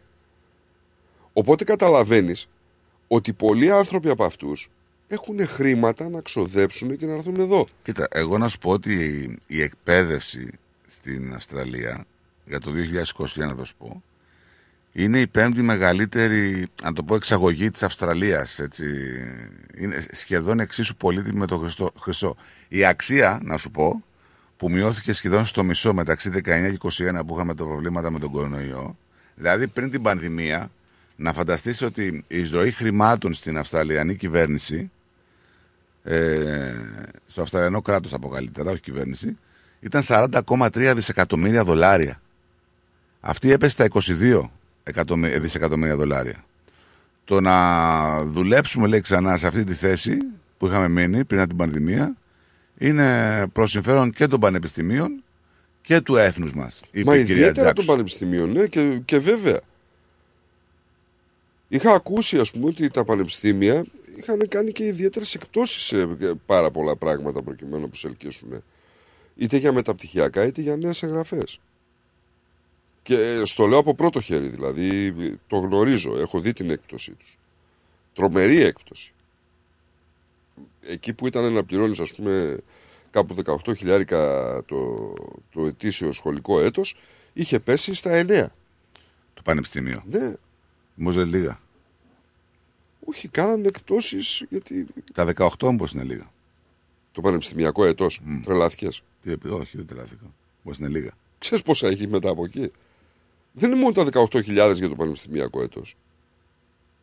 οπότε 1.32 1.64
καταλαβαίνεις 1.64 2.48
ότι 3.08 3.32
πολλοί 3.32 3.70
άνθρωποι 3.70 4.08
από 4.08 4.24
αυτούς 4.24 4.70
έχουν 5.08 5.46
χρήματα 5.46 6.08
να 6.08 6.20
ξοδέψουν 6.20 6.96
και 6.96 7.06
να 7.06 7.12
έρθουν 7.12 7.40
εδώ. 7.40 7.66
Κοίτα, 7.82 8.08
εγώ 8.10 8.38
να 8.38 8.48
σου 8.48 8.58
πω 8.58 8.70
ότι 8.70 9.38
η 9.46 9.62
εκπαίδευση 9.62 10.50
στην 10.86 11.34
Αυστραλία 11.34 12.04
για 12.46 12.60
το 12.60 12.70
2021 13.16 13.54
θα 13.56 13.64
σου 13.64 13.76
πω 13.76 14.02
είναι 14.98 15.18
η 15.18 15.26
πέμπτη 15.26 15.62
μεγαλύτερη, 15.62 16.66
αν 16.82 16.94
το 16.94 17.02
πω, 17.02 17.14
εξαγωγή 17.14 17.70
της 17.70 17.82
Αυστραλίας. 17.82 18.58
Έτσι. 18.58 18.84
Είναι 19.78 20.06
σχεδόν 20.12 20.60
εξίσου 20.60 20.96
πολύτιμη 20.96 21.38
με 21.38 21.46
το 21.46 21.58
χρυσό, 21.58 21.92
χρυσό. 22.00 22.36
Η 22.68 22.84
αξία, 22.84 23.40
να 23.42 23.56
σου 23.56 23.70
πω, 23.70 24.04
που 24.56 24.70
μειώθηκε 24.70 25.12
σχεδόν 25.12 25.46
στο 25.46 25.64
μισό 25.64 25.94
μεταξύ 25.94 26.30
19 26.34 26.42
και 26.42 26.78
21 26.80 27.26
που 27.26 27.34
είχαμε 27.34 27.54
τα 27.54 27.64
προβλήματα 27.64 28.10
με 28.10 28.18
τον 28.18 28.30
κορονοϊό, 28.30 28.96
δηλαδή 29.34 29.66
πριν 29.66 29.90
την 29.90 30.02
πανδημία, 30.02 30.70
να 31.16 31.32
φανταστείς 31.32 31.82
ότι 31.82 32.24
η 32.28 32.38
εισρωή 32.38 32.70
χρημάτων 32.70 33.34
στην 33.34 33.58
Αυστραλιανή 33.58 34.14
κυβέρνηση 34.14 34.90
ε, 36.02 36.74
στο 37.26 37.42
Αυστραλιανό 37.42 37.82
κράτος 37.82 38.12
από 38.12 38.28
καλύτερα, 38.28 38.70
όχι 38.70 38.80
κυβέρνηση, 38.80 39.36
ήταν 39.80 40.02
40,3 40.06 40.92
δισεκατομμύρια 40.94 41.64
δολάρια. 41.64 42.20
Αυτή 43.20 43.52
έπεσε 43.52 43.70
στα 43.70 43.84
22 43.92 44.40
εκατομμύ- 44.82 45.32
ε, 45.32 45.38
δισεκατομμύρια 45.38 45.96
δολάρια. 45.96 46.44
Το 47.24 47.40
να 47.40 48.24
δουλέψουμε, 48.24 48.86
λέει 48.86 49.00
ξανά, 49.00 49.36
σε 49.36 49.46
αυτή 49.46 49.64
τη 49.64 49.72
θέση 49.72 50.16
που 50.58 50.66
είχαμε 50.66 50.88
μείνει 50.88 51.24
πριν 51.24 51.38
από 51.40 51.48
την 51.48 51.56
πανδημία 51.56 52.16
είναι 52.78 53.46
προς 53.52 53.70
συμφέρον 53.70 54.10
και 54.10 54.26
των 54.26 54.40
πανεπιστημίων 54.40 55.22
και 55.82 56.00
του 56.00 56.16
έθνους 56.16 56.52
μας, 56.52 56.80
είπε 56.90 57.10
Μα 57.10 57.16
η 57.16 57.18
κυρία 57.18 57.34
ιδιαίτερα 57.34 57.62
Τζάξου. 57.72 57.74
των 57.86 57.94
πανεπιστημίων, 57.94 58.52
ναι, 58.52 58.66
και, 58.66 59.00
και 59.04 59.18
βέβαια. 59.18 59.60
Είχα 61.68 61.94
ακούσει, 61.94 62.38
ας 62.38 62.50
πούμε, 62.50 62.66
ότι 62.66 62.88
τα 62.88 63.04
πανεπιστήμια 63.04 63.84
είχαν 64.16 64.48
κάνει 64.48 64.72
και 64.72 64.84
ιδιαίτερες 64.84 65.34
εκπτώσεις 65.34 65.82
σε 65.82 66.06
πάρα 66.46 66.70
πολλά 66.70 66.96
πράγματα 66.96 67.42
προκειμένου 67.42 67.80
να 67.80 67.88
προσελκύσουν. 67.88 68.62
Είτε 69.36 69.56
για 69.56 69.72
μεταπτυχιακά, 69.72 70.46
είτε 70.46 70.60
για 70.60 70.76
νέες 70.76 71.02
εγγραφές. 71.02 71.60
Και 73.02 73.42
στο 73.44 73.66
λέω 73.66 73.78
από 73.78 73.94
πρώτο 73.94 74.20
χέρι, 74.20 74.48
δηλαδή 74.48 75.14
το 75.46 75.56
γνωρίζω, 75.56 76.18
έχω 76.18 76.40
δει 76.40 76.52
την 76.52 76.70
έκπτωσή 76.70 77.12
τους. 77.12 77.38
Τρομερή 78.14 78.62
έκπτωση. 78.62 79.12
Εκεί 80.82 81.12
που 81.12 81.26
ήταν 81.26 81.52
να 81.52 81.64
πληρώνεις, 81.64 82.00
ας 82.00 82.14
πούμε, 82.14 82.58
κάπου 83.10 83.34
18 83.44 83.76
χιλιάρικα 83.76 84.62
το, 84.66 85.12
το 85.52 85.66
ετήσιο 85.66 86.12
σχολικό 86.12 86.60
έτος, 86.60 86.96
είχε 87.32 87.58
πέσει 87.58 87.94
στα 87.94 88.24
9. 88.26 88.46
Το 89.34 89.42
πανεπιστήμιο. 89.44 90.02
Ναι. 90.10 90.32
Μου 90.98 91.12
δεν 91.12 91.26
λίγα. 91.28 91.60
Όχι, 93.04 93.28
κάνανε 93.28 93.66
εκπτώσεις 93.68 94.44
γιατί 94.48 94.86
Τα 95.14 95.24
18 95.36 95.48
όμως 95.62 95.92
είναι 95.92 96.02
λίγα. 96.02 96.30
το 97.12 97.20
πανεπιστημιακό 97.20 97.84
έτος 97.84 98.20
Μμ. 98.24 98.40
τρελάθηκες. 98.40 99.02
Τι, 99.22 99.32
επί- 99.32 99.52
όχι, 99.52 99.76
δεν 99.76 99.86
τρελάθηκα. 99.86 100.24
Πώς 100.64 100.78
είναι 100.78 100.88
λίγα. 100.88 101.10
Ξέρεις 101.38 101.64
πόσα 101.64 101.86
έχει 101.88 102.06
μετά 102.06 102.28
από 102.28 102.44
εκεί; 102.44 102.70
Δεν 103.52 103.70
είναι 103.70 103.80
μόνο 103.80 103.92
τα 103.92 104.04
18.000 104.04 104.72
για 104.78 104.88
το 104.88 104.94
πανεπιστημιακό 104.94 105.62
έτος. 105.62 105.96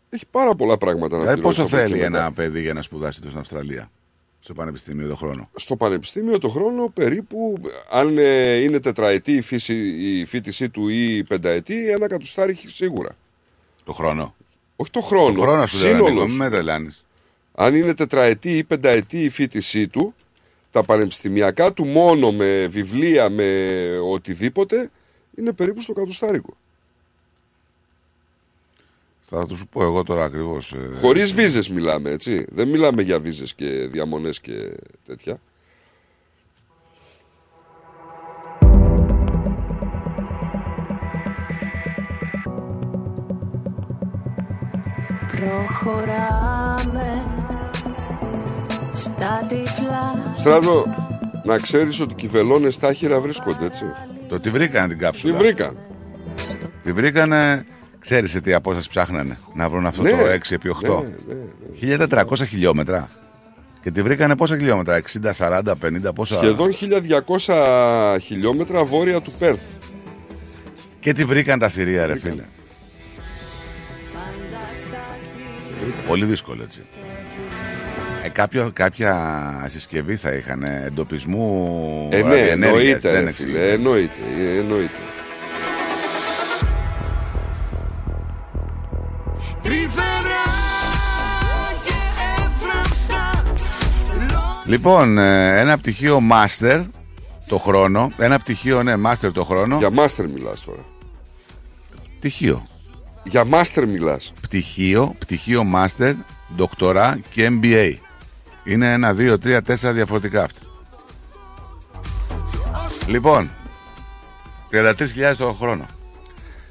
Έχει 0.10 0.26
πάρα 0.32 0.56
πολλά 0.56 0.78
πράγματα 0.78 1.15
να 1.15 1.22
Δηλαδή, 1.22 1.40
πληρώσεις 1.40 1.64
πόσο 1.64 1.76
από 1.76 1.84
εκεί 1.86 1.91
θέλει 1.94 2.03
μετά. 2.10 2.18
ένα 2.24 2.32
παιδί 2.34 2.61
για 2.61 2.74
να 2.74 2.82
σπουδάσει 2.82 3.18
εδώ 3.22 3.28
στην 3.30 3.40
Αυστραλία, 3.41 3.91
στο 4.40 4.53
πανεπιστήμιο 4.53 5.07
το 5.07 5.15
χρόνο; 5.15 5.49
Στο 5.56 5.76
πανεπιστήμιο 5.76 6.38
το 6.38 6.48
χρόνο 6.49 6.90
περίπου, 6.90 7.56
αν 7.91 8.18
ε, 8.18 8.56
είναι 8.56 8.80
τετραετή 8.80 9.32
η, 9.36 9.41
φύση, 9.41 9.76
η 10.20 10.26
φίτησή 10.26 10.70
του 10.70 10.88
ή 10.88 11.24
πενταετή, 11.24 11.90
ένα 11.91 12.07
κατουστάρι 12.07 12.56
σίγουρα. 12.68 13.15
Το 13.85 13.91
χρόνο. 13.93 14.35
Όχι 14.76 14.91
το 14.91 15.01
χρόνο. 15.01 15.35
Το 15.35 15.41
χρόνο 15.41 15.65
σου 15.68 15.77
λέω, 15.77 15.88
σύνολος. 15.88 16.11
Νίκο, 16.11 16.26
μην 16.26 16.35
με 16.35 16.49
τρελάνεις. 16.49 17.05
Αν 17.55 17.76
είναι 17.76 17.93
τετραετή 17.93 18.57
ή 18.57 18.64
πενταετή 18.64 19.23
η 19.23 19.30
φίτησή 19.30 19.88
του, 19.88 20.15
τα 20.72 20.84
πανεπιστημιακά 20.84 21.73
του 21.73 21.85
μόνο 21.85 22.31
με 22.31 22.68
βιβλία, 22.68 23.30
με 23.30 23.80
οτιδήποτε, 24.11 24.91
είναι 25.38 25.51
περίπου 25.53 25.81
στο 25.81 25.93
κατουστάρικο. 25.93 26.57
Θα 29.26 29.45
του 29.45 29.55
σου 29.57 29.68
πω 29.68 29.84
εγώ 29.84 30.03
τώρα 30.03 30.23
ακριβώς. 30.23 30.73
ε, 30.73 30.97
Χωρίς 31.01 31.34
βίζες 31.34 31.69
μιλάμε, 31.69 32.10
έτσι. 32.10 32.45
Δεν 32.49 32.68
μιλάμε 32.68 33.01
για 33.01 33.19
βίζες 33.19 33.53
και 33.53 33.65
διαμονές 33.91 34.39
και 34.39 34.77
τέτοια. 35.05 35.39
Προχωράμε 45.49 47.24
στα 48.94 49.45
τυφλά 49.49 50.34
Στράτο, 50.38 50.86
να 51.44 51.57
ξέρεις 51.57 51.99
ότι 51.99 52.14
και 52.14 52.26
οι 52.26 52.30
βελόνες 52.30 52.74
στα 52.74 52.88
άχυρα 52.88 53.20
βρίσκονται, 53.20 53.65
έτσι. 53.65 53.84
Το 54.30 54.40
τι 54.40 54.49
βρήκαν 54.49 54.90
την 54.90 54.98
κάψουλα; 54.98 55.38
Τι 55.38 55.44
βρήκαν. 55.44 55.78
Τη 56.84 56.94
βρήκανε, 56.94 57.65
ξέρεις 57.99 58.32
σε 58.32 58.41
τι 58.41 58.53
απόσταση 58.53 58.90
ψάχνανε 58.90 59.38
να 59.53 59.70
βρουν 59.70 59.86
αυτό 59.86 60.02
Ναι, 60.02 60.10
το 60.10 60.18
6 60.18 60.52
επί 60.52 60.70
8. 60.84 61.03
ναι, 61.28 61.95
ναι, 61.98 62.07
1400 62.10 62.45
χιλιόμετρα. 62.48 63.10
Και 63.84 63.91
τη 63.91 64.02
βρήκανε 64.02 64.36
πόσα 64.36 64.57
χιλιόμετρα, 64.57 65.02
60, 65.24 65.34
40, 65.38 65.61
50, 66.07 66.14
πόσα; 66.15 66.38
Σχεδόν 66.41 66.74
1200 67.48 68.18
χιλιόμετρα 68.22 68.84
βόρεια 68.84 69.22
του 69.22 69.32
Πέρθ. 69.40 69.61
Και 70.99 71.14
τη 71.14 71.26
βρήκαν 71.26 71.60
τα 71.60 71.70
θηρία, 71.70 72.06
ρε 72.06 72.18
φίλε. 72.18 72.44
Πολύ 76.07 76.26
δύσκολο 76.26 76.64
έτσι. 76.64 76.80
Ε, 78.23 78.30
κάποιο, 78.30 78.69
κάποια 78.73 79.68
συσκευή 79.69 80.15
θα 80.15 80.31
είχαν 80.31 80.64
ε, 80.64 80.84
εντοπισμού 80.85 82.07
Ε, 82.11 82.22
ναι, 82.22 82.22
ραδιενέργειας, 82.22 82.53
εννοείται, 82.53 83.11
δεν 83.11 83.23
ρε 83.23 83.30
εξηγεί. 83.30 83.51
φίλε, 83.51 83.69
εννοείται, 83.72 84.19
ε, 84.39 84.57
εννοείται. 84.57 84.97
Τρυφερά 89.61 90.43
και 91.81 91.93
εύθραυστα 92.43 93.43
Λοιπόν, 94.65 95.18
ε, 95.18 95.60
ένα 95.60 95.77
πτυχίο 95.77 96.22
master 96.31 96.85
το 97.47 97.57
χρόνο. 97.57 98.11
Ένα 98.18 98.39
πτυχίο, 98.39 98.84
ναι, 98.84 98.93
master 99.05 99.30
το 99.34 99.43
χρόνο. 99.43 99.77
Για 99.77 99.89
master 99.89 100.26
μιλάς 100.34 100.64
τώρα. 100.64 100.85
Πτυχίο. 102.19 102.65
Για 103.23 103.47
master 103.51 103.85
μιλάς. 103.87 104.33
Πτυχίο, 104.41 105.15
πτυχίο 105.19 105.63
master, 105.75 106.13
ντοκτορά 106.55 107.17
και 107.29 107.49
MBA. 107.51 107.93
Είναι 108.63 108.93
ένα, 108.93 109.13
δύο, 109.13 109.39
τρία, 109.39 109.61
τέσσερα 109.61 109.93
διαφορετικά 109.93 110.43
αυτά. 110.43 110.61
Λοιπόν, 113.07 113.49
33.000 114.71 115.35
το 115.37 115.53
χρόνο. 115.53 115.85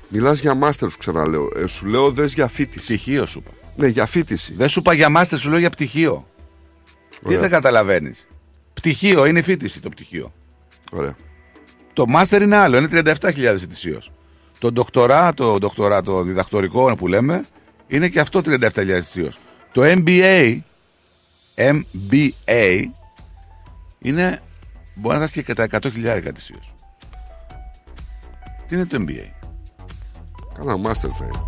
Μιλάς 0.09 0.41
για 0.41 0.59
master 0.63 0.87
σου 0.91 0.99
ξαναλέω. 0.99 1.49
Ε, 1.57 1.67
σου 1.67 1.87
λέω 1.87 2.11
δες 2.11 2.35
για 2.35 2.49
φίτηση. 2.49 2.95
Πτυχίο 2.95 3.27
σου 3.27 3.39
είπα. 3.39 3.51
Ναι, 3.77 3.87
για 3.87 4.07
φίτηση. 4.07 4.55
Δεν 4.55 4.69
σου 4.69 4.79
είπα 4.79 4.93
για 4.93 5.09
master, 5.17 5.37
σου 5.39 5.49
λέω 5.51 5.59
για 5.59 5.71
πτυχίο. 5.71 6.27
Τι 7.11 7.19
Ωραία. 7.23 7.41
δεν 7.41 7.51
καταλαβαίνεις; 7.51 8.27
Πτυχίο 8.75 9.27
είναι 9.27 9.39
η 9.39 9.43
φίτηση 9.43 9.81
το 9.81 9.89
πτυχίο. 9.89 10.33
Ωραία. 10.93 11.17
Το 11.93 12.05
master 12.17 12.41
είναι 12.41 12.57
άλλο, 12.57 12.77
είναι 12.77 12.89
37.000 13.21 13.63
ετησίως. 13.63 14.13
Το 14.63 14.73
ντοκτορά, 14.73 15.35
το 15.35 15.59
ντοκτορά, 15.59 16.03
το 16.03 16.23
διδακτορικό 16.23 16.95
που 16.95 17.07
λέμε, 17.09 17.45
είναι 17.87 18.09
και 18.09 18.21
αυτό 18.21 18.41
37.000 18.45 18.89
ετησίω. 18.89 19.31
Το 19.73 19.83
MBA, 19.85 20.59
MBA, 21.55 22.85
είναι, 23.99 24.43
μπορεί 24.95 25.19
να 25.19 25.27
φτάσει 25.27 25.45
και 25.45 25.55
τα 25.55 25.67
100.000 25.71 26.05
ετησίω. 26.05 26.61
Τι 28.69 28.75
είναι 28.75 28.87
το 28.87 28.97
MBA. 29.01 29.27
Κάνα 30.55 30.77
master 30.85 31.11
θα 31.19 31.25
είναι. 31.25 31.43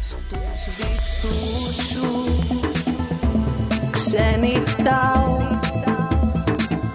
Στους 0.00 0.74
βυθούς 0.76 1.86
σου 1.86 2.38
Ξενυχτάω 3.90 5.36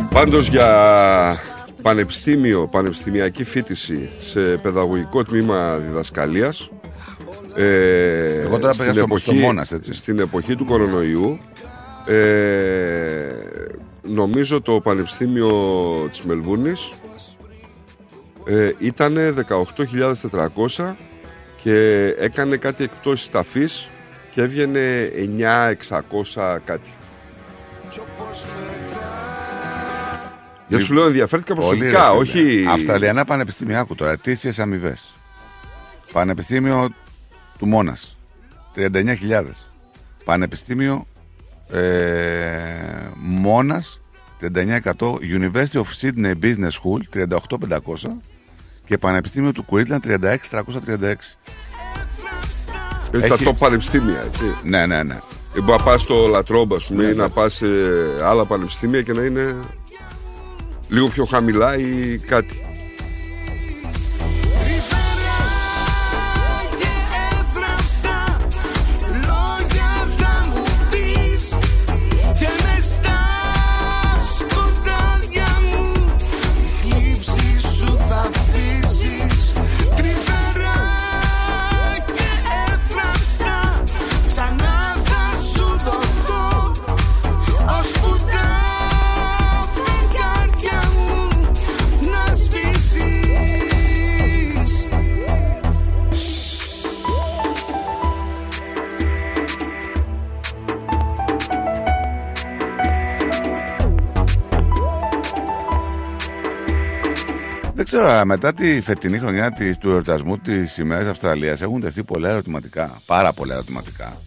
Πάντως 0.10 0.48
για 0.48 1.47
πανεπιστήμιο, 1.88 2.68
πανεπιστημιακή 2.68 3.44
φίτηση 3.44 4.10
σε 4.20 4.40
παιδαγωγικό 4.40 5.24
τμήμα 5.24 5.78
διδασκαλίας 5.78 6.70
ε, 7.56 8.42
Εγώ 8.42 8.60
τώρα 8.60 8.74
πήγα 8.78 8.92
στο- 8.92 9.18
στο 9.18 9.34
Μόνας, 9.34 9.72
έτσι. 9.72 9.94
Στην 9.94 10.20
εποχή 10.20 10.56
του 10.56 10.66
κορονοϊού 10.66 11.40
ε, 12.08 13.30
νομίζω 14.02 14.62
το 14.62 14.80
Πανεπιστήμιο 14.82 15.52
της 16.10 16.22
Μελβούρνης 16.24 16.92
ε, 18.46 18.72
ήταν 18.80 19.18
18.400 20.78 20.94
και 21.64 22.06
έκανε 22.20 22.56
κάτι 22.58 22.84
εκπτώσεις 22.84 23.30
ταφής 23.30 23.90
και 24.34 24.42
έβγαινε 24.42 25.10
9.600 26.36 26.58
κάτι. 26.66 26.90
Δεν 30.68 30.82
σου 30.82 30.94
λέω 30.94 31.06
ενδιαφέρθηκα 31.06 31.54
Πολύ, 31.54 31.68
προσωπικά, 31.68 32.00
ρε 32.02 32.26
φίλε. 32.30 32.44
όχι. 32.44 32.66
Αυστραλιανά 32.70 33.26
πανεπιστήμια, 33.26 33.80
άκου 33.80 33.96
τώρα, 33.96 34.12
ετήσιε 34.12 34.52
αμοιβές. 34.58 35.14
Πανεπιστήμιο 36.12 36.90
του 37.58 37.66
Μόνας. 37.66 38.18
39.000. 38.76 39.44
Πανεπιστήμιο 40.24 41.08
ε, 41.72 41.82
Μόνας. 43.16 44.02
39%. 44.42 44.80
University 45.40 45.80
of 45.82 45.86
Sydney 46.02 46.34
Business 46.44 46.72
School 46.82 47.02
38.500. 47.14 47.28
Και 48.86 48.98
Πανεπιστήμιο 48.98 49.52
του 49.52 49.66
Queensland 49.72 50.00
36.336. 50.06 51.16
Είναι 53.14 53.28
τα 53.28 53.38
top 53.40 53.54
πανεπιστήμια, 53.60 54.24
έτσι. 54.28 54.44
Ναι, 54.64 54.86
ναι, 54.86 55.04
ναι. 55.04 55.20
Ε, 55.56 55.62
Μπορεί 55.62 55.78
να 55.78 55.84
πας 55.84 56.02
στο 56.02 56.28
Λατρόμπα, 56.28 56.76
ας 56.76 56.88
πούμε, 56.88 57.04
Ναι, 57.04 57.10
ή 57.10 57.16
να 57.16 57.24
ναι. 57.24 57.30
πας 57.30 57.54
σε 57.54 57.66
άλλα 58.24 58.46
πανεπιστήμια 58.46 59.02
και 59.02 59.14
να 59.14 59.22
είναι 59.22 59.56
λίγο 60.90 61.08
πιο 61.08 61.26
χαμηλά 61.26 61.78
ή 61.78 62.18
κάτι. 62.28 62.67
Ξέρω, 107.88 108.08
αλλά 108.08 108.26
μετά 108.26 108.54
τη 108.54 108.82
φετινή 108.82 109.18
χρονιά 109.18 109.52
της, 109.52 109.78
του 109.78 109.90
εορτασμού 109.90 110.38
της 110.38 110.78
ημέρας 110.78 111.06
Αυστραλίας 111.08 111.62
έχουν 111.62 111.82
τεθεί 111.82 112.04
πολλά 112.04 112.30
ερωτηματικά. 112.30 113.02
Πάρα 113.06 113.34
πολλά 113.34 113.54
ερωτηματικά. 113.54 114.22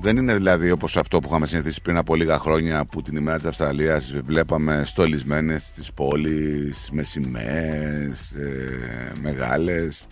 Δεν 0.00 0.16
είναι 0.16 0.34
δηλαδή 0.34 0.70
όπως 0.70 0.96
αυτό 0.96 1.18
που 1.18 1.28
είχαμε 1.28 1.46
συνηθίσει 1.46 1.82
πριν 1.82 1.96
από 1.96 2.14
λίγα 2.14 2.38
χρόνια 2.38 2.84
που 2.84 3.02
την 3.02 3.16
ημέρα 3.16 3.36
της 3.36 3.46
Αυστραλίας 3.46 4.14
βλέπαμε 4.24 4.82
στολισμένες 4.86 5.62
στις 5.62 5.92
πόλεις 5.92 6.88
με 6.92 7.02
σημαίες 7.02 8.32
ε, 8.32 9.12
μεγάλες, 9.22 10.06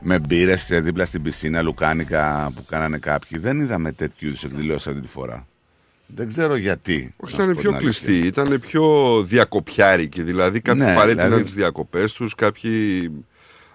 με 0.00 0.18
μπύρες 0.18 0.68
δίπλα 0.72 1.04
στην 1.04 1.22
πισίνα 1.22 1.62
λουκάνικα 1.62 2.52
που 2.54 2.64
κάνανε 2.64 2.98
κάποιοι. 2.98 3.38
Δεν 3.38 3.60
είδαμε 3.60 3.92
τέτοιου 3.92 4.28
είδους 4.28 4.44
εκδηλώσεις 4.44 4.86
αυτή 4.86 5.00
τη 5.00 5.08
φορά. 5.08 5.46
Δεν 6.14 6.28
ξέρω 6.28 6.56
γιατί. 6.56 7.14
Όχι, 7.16 7.36
να 7.36 7.42
σου 7.42 7.50
ήταν 7.50 7.54
πω 7.54 7.60
πιο 7.60 7.70
την 7.70 7.86
αλήθεια. 7.86 8.06
κλειστή, 8.06 8.26
ήταν 8.26 8.60
πιο 8.60 9.22
διακοπιάρικη. 9.22 10.22
Δηλαδή 10.22 10.60
κάποιοι 10.60 10.82
Ναι, 10.84 10.94
παρέτειναν 10.94 11.24
δηλαδή- 11.26 11.44
τις 11.44 11.54
διακοπές 11.54 12.12
τους, 12.12 12.34
κάποιοι 12.34 13.10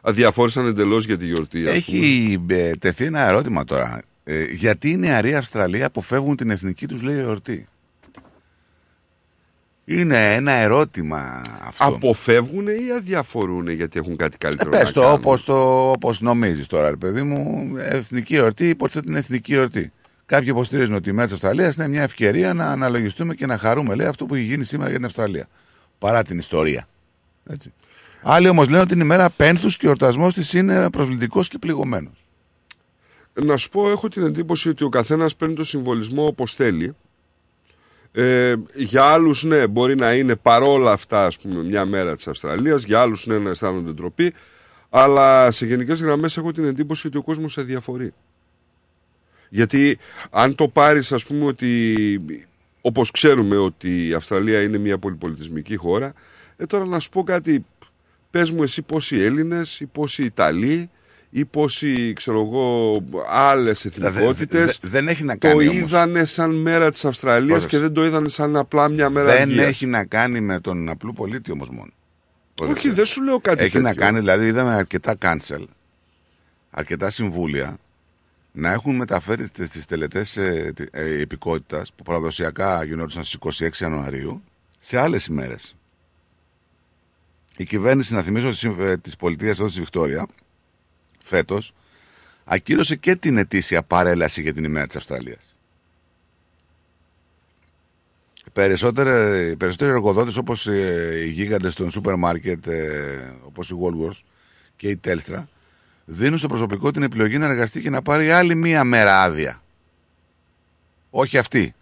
αδιαφόρησαν 0.02 0.66
εντελώς 0.66 1.06
για 1.06 1.18
τη 1.18 1.26
γιορτή. 1.26 1.58
ας 1.58 1.64
πούμε. 1.64 1.78
Έχει 1.78 2.38
ε, 2.50 2.72
τεθεί 2.72 3.06
ένα 3.06 3.20
ερώτημα 3.28 3.64
τώρα. 3.64 4.02
Ε, 4.24 4.44
γιατί 4.44 4.90
οι 4.90 4.98
νεαροί 4.98 5.36
Αυστραλοί 5.36 5.84
αποφεύγουν 5.84 6.36
την 6.36 6.50
εθνική 6.50 6.88
τους 6.88 7.02
λέει 7.02 7.18
εορτή; 7.20 7.68
Είναι 9.86 10.34
ένα 10.36 10.52
ερώτημα 10.52 11.42
αυτό. 11.68 11.84
Αποφεύγουν 11.86 12.68
ή 12.68 12.92
αδιαφορούν 12.98 13.68
γιατί 13.70 14.00
έχουν 14.00 14.16
κάτι 14.16 14.38
καλύτερο 14.38 14.70
Ε, 14.70 14.78
Πες 14.78 14.84
να 14.86 14.92
το 14.92 15.02
κάνουν; 15.02 15.16
όπως, 15.16 15.44
το 15.44 15.90
όπως 15.92 16.22
νομίζεις 16.22 16.68
τώρα, 16.68 16.90
ρε 16.90 16.96
παιδί 16.96 17.22
μου. 17.22 17.72
Εθνική 17.78 18.36
εορτή, 18.36 18.70
υποθέτω 18.70 19.06
την 19.06 19.16
εθνική 19.16 19.54
εορτή. 19.54 19.92
Κάποιοι 20.28 20.48
υποστηρίζουν 20.50 20.96
ότι 20.96 21.10
η 21.10 21.12
μέρα 21.12 21.26
της 21.26 21.34
Αυστραλίας 21.34 21.76
είναι 21.76 21.88
μια 21.88 22.02
ευκαιρία 22.02 22.54
να 22.54 22.66
αναλογιστούμε 22.66 23.36
και 23.36 23.46
να 23.46 23.58
χαρούμε, 23.58 23.96
λέει, 23.96 24.08
αυτό 24.08 24.26
που 24.26 24.36
έχει 24.36 24.44
γίνει 24.44 24.64
σήμερα 24.64 24.90
για 24.90 24.98
την 24.98 25.08
Αυστραλία. 25.08 25.48
Παρά 25.98 26.24
την 26.24 26.38
ιστορία. 26.38 26.88
Έτσι. 27.46 27.74
Άλλοι 28.22 28.50
όμως 28.50 28.68
λένε 28.70 28.82
ότι 28.82 28.94
είναι 28.94 29.04
η 29.04 29.08
μέρα 29.08 29.30
πένθους 29.30 29.78
και 29.78 29.86
ο 29.86 29.90
εορτασμό 29.90 30.32
της 30.32 30.54
είναι 30.54 30.90
προσβλητικός 30.90 31.48
και 31.48 31.58
πληγωμένος. 31.58 32.26
Να 33.34 33.58
σου 33.58 33.70
πω, 33.70 33.90
έχω 33.90 34.08
την 34.08 34.24
εντύπωση 34.24 34.70
ότι 34.70 34.84
ο 34.84 34.90
καθένας 34.90 35.36
παίρνει 35.36 35.56
το 35.56 35.64
συμβολισμό 35.64 36.26
όπως 36.26 36.54
θέλει. 36.54 36.96
Ε, 38.12 38.54
για 38.76 39.04
άλλους, 39.04 39.44
ναι, 39.44 39.68
μπορεί 39.68 39.96
να 39.96 40.14
είναι 40.14 40.36
παρόλα 40.36 40.92
αυτά, 40.92 41.26
ας 41.26 41.38
πούμε, 41.38 41.64
μια 41.64 41.86
μέρα 41.86 42.16
της 42.16 42.28
Αυστραλίας. 42.28 42.84
Για 42.84 43.02
άλλους, 43.02 43.26
ναι, 43.26 43.38
να 43.38 43.50
αισθάνονται 43.50 43.92
ντροπή. 43.92 44.34
Αλλά 44.90 45.52
σε 45.52 45.66
γενικές 45.66 46.02
γραμμές 46.02 46.38
έχω 46.38 46.52
την 46.52 46.66
εντύπωση 46.66 47.08
ότι 47.08 47.18
ο 47.18 47.22
κόσμος 47.22 47.58
αδιαφορεί. 47.58 48.14
Γιατί 49.50 49.98
αν 50.30 50.56
το 50.56 50.68
πάρεις, 50.68 51.12
ας 51.12 51.26
πούμε, 51.26 51.46
ότι 51.46 51.96
όπως 52.82 53.12
ξέρουμε 53.12 53.58
ότι 53.58 54.08
η 54.08 54.14
Αυστραλία 54.14 54.62
είναι 54.62 54.78
μια 54.78 54.98
πολυπολιτισμική 54.98 55.76
χώρα, 55.76 56.14
ε, 56.58 56.66
τώρα 56.66 56.86
να 56.86 57.00
σου 57.00 57.10
πω 57.10 57.24
κάτι, 57.24 57.66
πες 58.32 58.52
μου 58.52 58.64
εσύ 58.64 58.82
πόσοι 58.82 59.18
Έλληνες 59.18 59.80
ή 59.80 59.86
πόσοι 59.86 60.24
Ιταλοί 60.24 60.90
ή 61.30 61.46
πόσοι, 61.46 62.14
ξέρω 62.14 62.40
εγώ, 62.42 63.04
άλλες 63.30 63.86
εθνικότητες 63.86 64.80
δε- 64.82 64.90
δεν 64.90 65.08
έχει 65.08 65.24
να 65.24 65.38
το 65.38 65.48
κάνει 65.48 65.68
όμως. 65.68 65.76
είδανε 65.82 66.26
σαν 66.26 66.56
μέρα 66.56 66.92
της 66.92 67.06
Αυστραλίας 67.06 67.48
Πρόσεξε. 67.50 67.76
και 67.76 67.82
δεν 67.82 67.94
το 67.94 68.06
είδανε 68.06 68.30
σαν 68.30 68.56
απλά 68.56 68.90
μια 68.90 69.10
μέρα 69.10 69.26
Δεν 69.32 69.42
αργίας. 69.42 69.66
έχει 69.68 69.86
να 69.86 70.06
κάνει 70.06 70.42
με 70.42 70.60
τον 70.60 70.90
απλό 70.90 71.14
πολίτη 71.14 71.52
όμως 71.52 71.70
μόνο. 71.70 71.92
Όχι, 72.62 72.90
δεν 72.90 73.06
σου 73.06 73.24
λέω 73.24 73.40
κάτι 73.40 73.62
Έχει 73.64 73.72
τέτοιο. 73.72 73.88
να 73.88 73.94
κάνει, 73.94 74.20
δηλαδή 74.20 74.46
είδαμε 74.48 74.74
αρκετά 74.74 75.16
cancel, 75.22 75.64
αρκετά 76.70 77.10
συμβούλια 77.10 77.78
να 78.60 78.72
έχουν 78.72 78.96
μεταφέρει 78.96 79.48
στις 79.48 79.86
τελετές 79.86 80.38
ε, 80.38 80.72
τη- 80.76 80.86
ε, 80.92 81.22
επικότητας 81.22 81.94
που 81.94 82.04
παραδοσιακά 82.04 82.84
γινόντουσαν 82.84 83.24
στις 83.24 83.34
26 83.34 83.80
Ιανουαρίου 83.84 84.44
σε 84.80 85.00
άλλες 85.00 85.26
ημέρες. 85.26 85.76
Η 87.58 87.66
κυβέρνηση, 87.66 88.14
να 88.14 88.22
θυμίσω, 88.22 88.50
της, 88.50 88.64
ε, 88.64 88.98
της 88.98 89.16
πολιτείας 89.16 89.60
εδώ 89.60 89.68
στη 89.70 89.80
Βικτόρια, 89.80 90.28
φέτος, 91.24 91.74
ακύρωσε 92.44 92.96
και 92.96 93.16
την 93.16 93.38
ετήσια 93.38 93.84
παρέλαση 93.84 94.42
για 94.42 94.54
την 94.54 94.64
ημέρα 94.64 94.88
της 94.88 94.96
Αυστραλίας. 94.96 95.56
Περισσότεροι, 98.54 99.50
οι 99.52 99.56
περισσότεροι 99.56 99.92
εργοδότες 99.92 100.38
όπως 100.38 100.68
ε, 100.68 101.14
οι 101.26 101.30
γίγαντες 101.30 101.76
των 101.76 101.92
σούπερ 101.92 102.16
μάρκετ, 102.16 102.68
ε, 102.68 103.34
όπως 103.44 103.70
η 103.70 103.76
Woolworths 103.82 104.22
και 104.76 104.90
η 104.90 105.00
Telstra, 105.04 105.44
δίνουν 106.10 106.38
στο 106.38 106.48
προσωπικό 106.48 106.92
την 106.92 107.04
επιλογή 107.04 107.38
να 107.38 107.46
εργαστεί 107.46 107.82
και 107.82 107.90
να 107.90 108.02
πάρει 108.02 108.32
άλλη 108.32 108.56
μία 108.56 108.84
μέρα 108.84 109.22
άδεια. 109.22 109.62
Όχι 111.10 111.38
αυτή. 111.38 111.76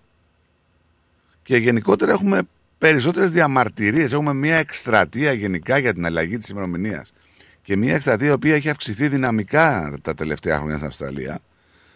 Και 1.43 1.57
γενικότερα 1.57 2.11
έχουμε 2.11 2.41
περισσότερες 2.77 3.31
διαμαρτυρίες. 3.31 4.11
Έχουμε 4.11 4.34
μία 4.34 4.56
εκστρατεία 4.56 5.31
γενικά 5.31 5.77
για 5.77 5.93
την 5.93 6.06
αλλαγή 6.06 6.38
της 6.38 6.49
ημερομηνίας. 6.49 7.14
Και 7.61 7.76
μία 7.76 7.95
εκστρατεία 7.95 8.27
η 8.27 8.31
οποία 8.31 8.56
έχει 8.56 8.69
αυξηθεί 8.69 9.07
δυναμικά 9.07 9.93
τα 10.02 10.14
τελευταία 10.14 10.56
χρόνια 10.57 10.76
στην 10.76 10.88
Αυστραλία. 10.88 11.39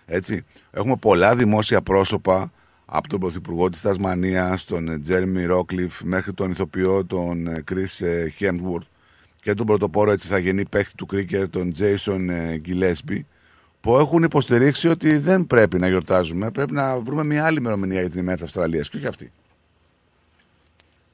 Έτσι. 0.06 0.46
Έχουμε 0.72 0.96
πολλά 0.96 1.36
δημόσια 1.36 1.82
πρόσωπα 1.82 2.52
από 2.86 3.08
τον 3.08 3.20
Πρωθυπουργό 3.20 3.70
της 3.70 3.82
Τασμανίας, 3.82 4.66
τον 4.66 5.02
Τζέρμι 5.02 5.46
Ρόκλιφ, 5.46 6.02
μέχρι 6.02 6.34
τον 6.34 6.52
ηθοποιό 6.52 7.06
τον 7.06 7.64
Chris 7.72 8.06
Hemsworth 8.40 8.88
και 9.50 9.56
τον 9.56 9.66
πρωτοπόρο 9.66 10.12
έτσι 10.12 10.28
θα 10.28 10.38
γεννή 10.38 10.66
παίχτη 10.66 10.96
του 10.96 11.06
κρίκερ, 11.06 11.50
τον 11.50 11.74
Jason 11.78 12.30
Gillespie, 12.68 13.22
που 13.82 13.98
έχουν 13.98 14.24
υποστηρίξει 14.24 14.88
ότι 14.88 15.18
δεν 15.18 15.48
πρέπει 15.48 15.80
να 15.80 15.88
γιορτάζουμε, 15.88 16.52
πρέπει 16.52 16.74
να 16.74 17.00
βρούμε 17.00 17.24
μια 17.24 17.46
άλλη 17.46 17.58
ημερομηνία 17.58 18.00
για 18.00 18.10
την 18.10 18.20
ημέρα 18.20 18.36
της 18.36 18.44
Αυστραλίας 18.44 18.90
και 18.90 18.98
όχι 18.98 19.08
αυτή. 19.08 19.32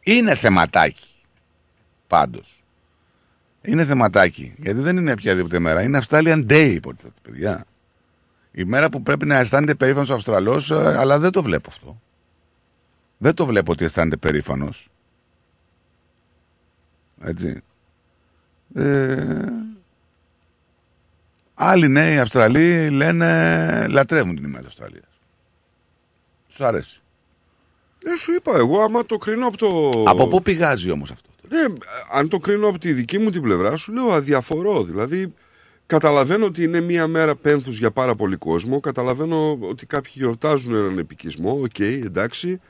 Είναι 0.02 0.36
θεματάκι, 0.36 1.10
πάντως. 2.08 2.64
Είναι 3.62 3.86
θεματάκι, 3.86 4.54
γιατί 4.58 4.80
δεν 4.80 4.98
είναι 4.98 5.12
οποιαδήποτε 5.12 5.60
μέρα, 5.60 5.82
είναι 5.82 6.00
Australian 6.08 6.46
Day, 6.50 6.72
υποτίθεται, 6.74 7.20
παιδιά. 7.22 7.66
Η 8.52 8.64
μέρα 8.64 8.90
που 8.90 9.02
πρέπει 9.02 9.26
να 9.26 9.38
αισθάνεται 9.38 9.76
περήφανος 9.76 10.10
ο 10.10 10.14
Αυστραλός, 10.14 10.72
ε, 10.72 10.98
αλλά 10.98 11.20
δεν 11.20 11.32
το 11.32 11.44
βλέπω 11.44 11.70
αυτό. 11.70 12.02
Δεν 13.18 13.34
το 13.34 13.46
βλέπω 13.46 13.72
ότι 13.72 13.86
αισθάνεται 13.86 14.18
περήφανος. 14.18 14.90
Έτσι. 17.22 17.62
Ε, 18.76 19.46
άλλοι 21.54 21.88
νέοι 21.88 22.20
Αυστραλοί 22.20 22.90
λένε 22.90 23.88
λατρεύουν 23.90 24.36
την 24.36 24.44
ημέρα 24.44 24.60
της 24.60 24.68
Αυστραλίας. 24.68 25.10
Σου 26.48 26.66
αρέσει. 26.66 27.02
Δεν 28.00 28.18
σου 28.18 28.34
είπα 28.34 28.56
εγώ, 28.56 28.82
άμα 28.82 29.06
το 29.06 29.18
κρίνω 29.18 29.48
από 29.48 29.58
το. 29.58 29.90
Από 30.06 30.28
πού 30.28 30.42
πηγάζει 30.42 30.92
όμως 30.92 31.12
αυτό; 31.12 31.30
Ναι, 31.50 31.74
αν 32.12 32.28
το 32.30 32.38
κρίνω 32.38 32.68
από 32.68 32.80
τη 32.80 32.94
δική 32.94 33.18
μου 33.18 33.30
την 33.30 33.42
πλευρά, 33.42 33.78
σου 33.78 33.94
λέω 33.94 34.12
αδιαφορώ. 34.12 34.84
Δηλαδή, 34.84 35.34
καταλαβαίνω 35.86 36.46
ότι 36.46 36.64
είναι 36.64 36.82
μία 36.82 37.08
μέρα 37.08 37.36
πένθους 37.36 37.78
για 37.78 37.92
πάρα 37.92 38.16
πολύ 38.16 38.36
κόσμο. 38.36 38.80
Καταλαβαίνω 38.80 39.58
ότι 39.62 39.86
κάποιοι 39.86 40.14
γιορτάζουν 40.16 40.76
έναν 40.76 40.98
επικισμό. 40.98 41.60
Οκ, 41.62 41.80
εντάξει. 41.80 42.62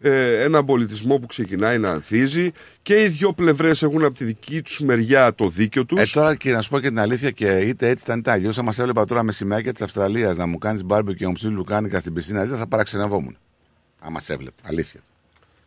Ε, 0.00 0.42
έναν 0.42 0.64
πολιτισμό 0.64 1.18
που 1.18 1.26
ξεκινάει 1.26 1.78
να 1.78 1.90
ανθίζει 1.90 2.50
και 2.82 3.02
οι 3.02 3.08
δύο 3.08 3.32
πλευρές 3.32 3.82
έχουν 3.82 4.04
από 4.04 4.14
τη 4.14 4.24
δική 4.24 4.62
τους 4.62 4.80
μεριά 4.80 5.34
το 5.34 5.48
δίκιο 5.48 5.84
τους 5.84 6.00
Ε, 6.00 6.04
τώρα 6.12 6.34
και 6.34 6.52
να 6.52 6.60
σου 6.60 6.70
πω 6.70 6.80
και 6.80 6.88
την 6.88 6.98
αλήθεια 6.98 7.30
και 7.30 7.46
είτε 7.46 7.88
έτσι 7.88 8.04
ήταν 8.04 8.18
είτε 8.18 8.30
αλλιώς. 8.30 8.58
Αν 8.58 8.64
μα 8.64 8.72
έβλεπα 8.78 9.04
τώρα 9.04 9.22
μεσημέρια 9.22 9.72
της 9.72 9.82
Αυστραλίας 9.82 10.36
να 10.36 10.46
μου 10.46 10.58
κάνεις 10.58 10.84
μπάρμπι 10.84 11.14
και 11.14 11.22
να 11.22 11.28
μου 11.28 11.34
ψήνει 11.34 11.52
λουκάνικα 11.52 11.98
στην 11.98 12.12
πισίνα, 12.12 12.44
δεν 12.44 12.58
θα 12.58 12.66
παραξενευόμουν. 12.66 13.36
Αν 14.00 14.08
μα 14.12 14.20
έβλεπε. 14.26 14.62
Αλήθεια. 14.62 15.00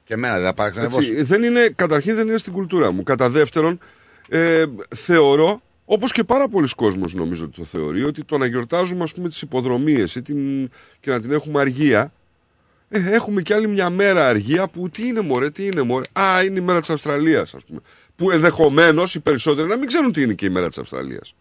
Και 0.03 0.13
εμένα 0.13 0.35
δεν 0.35 0.45
θα 0.45 0.53
παραξενευόσουν. 0.53 1.11
Έτσι, 1.11 1.23
δεν 1.23 1.43
είναι, 1.43 1.73
καταρχήν 1.75 2.15
δεν 2.15 2.27
είναι 2.27 2.37
στην 2.37 2.53
κουλτούρα 2.53 2.91
μου. 2.91 3.03
Κατά 3.03 3.29
δεύτερον, 3.29 3.79
ε, 4.29 4.63
θεωρώ, 4.95 5.61
όπως 5.85 6.11
και 6.11 6.23
πάρα 6.23 6.47
πολλοί 6.47 6.67
κόσμος 6.75 7.13
νομίζω 7.13 7.45
ότι 7.45 7.55
το 7.55 7.65
θεωρεί, 7.65 8.03
ότι 8.03 8.23
το 8.23 8.37
να 8.37 8.45
γιορτάζουμε 8.45 9.03
ας 9.03 9.13
πούμε 9.13 9.29
τις 9.29 9.41
υποδρομίες 9.41 10.15
ή 10.15 10.21
την, 10.21 10.69
και 10.99 11.09
να 11.09 11.19
την 11.19 11.31
έχουμε 11.31 11.59
αργία, 11.59 12.13
ε, 12.93 13.11
έχουμε 13.11 13.41
κι 13.41 13.53
άλλη 13.53 13.67
μια 13.67 13.89
μέρα 13.89 14.27
αργία 14.27 14.67
που 14.67 14.89
τι 14.89 15.07
είναι 15.07 15.21
μωρέ, 15.21 15.49
τι 15.49 15.65
είναι 15.65 15.81
μωρέ. 15.81 16.05
Α, 16.19 16.43
είναι 16.43 16.59
η 16.59 16.61
μέρα 16.61 16.79
της 16.79 16.89
Αυστραλίας 16.89 17.53
ας 17.53 17.65
πούμε. 17.65 17.79
Που 18.15 18.31
ενδεχομένως 18.31 19.15
οι 19.15 19.19
περισσότεροι 19.19 19.67
να 19.67 19.77
μην 19.77 19.87
ξέρουν 19.87 20.11
τι 20.11 20.21
είναι 20.21 20.33
και 20.33 20.45
η 20.45 20.49
μέρα 20.49 20.67
της 20.67 20.77
Αυστραλίας. 20.77 21.35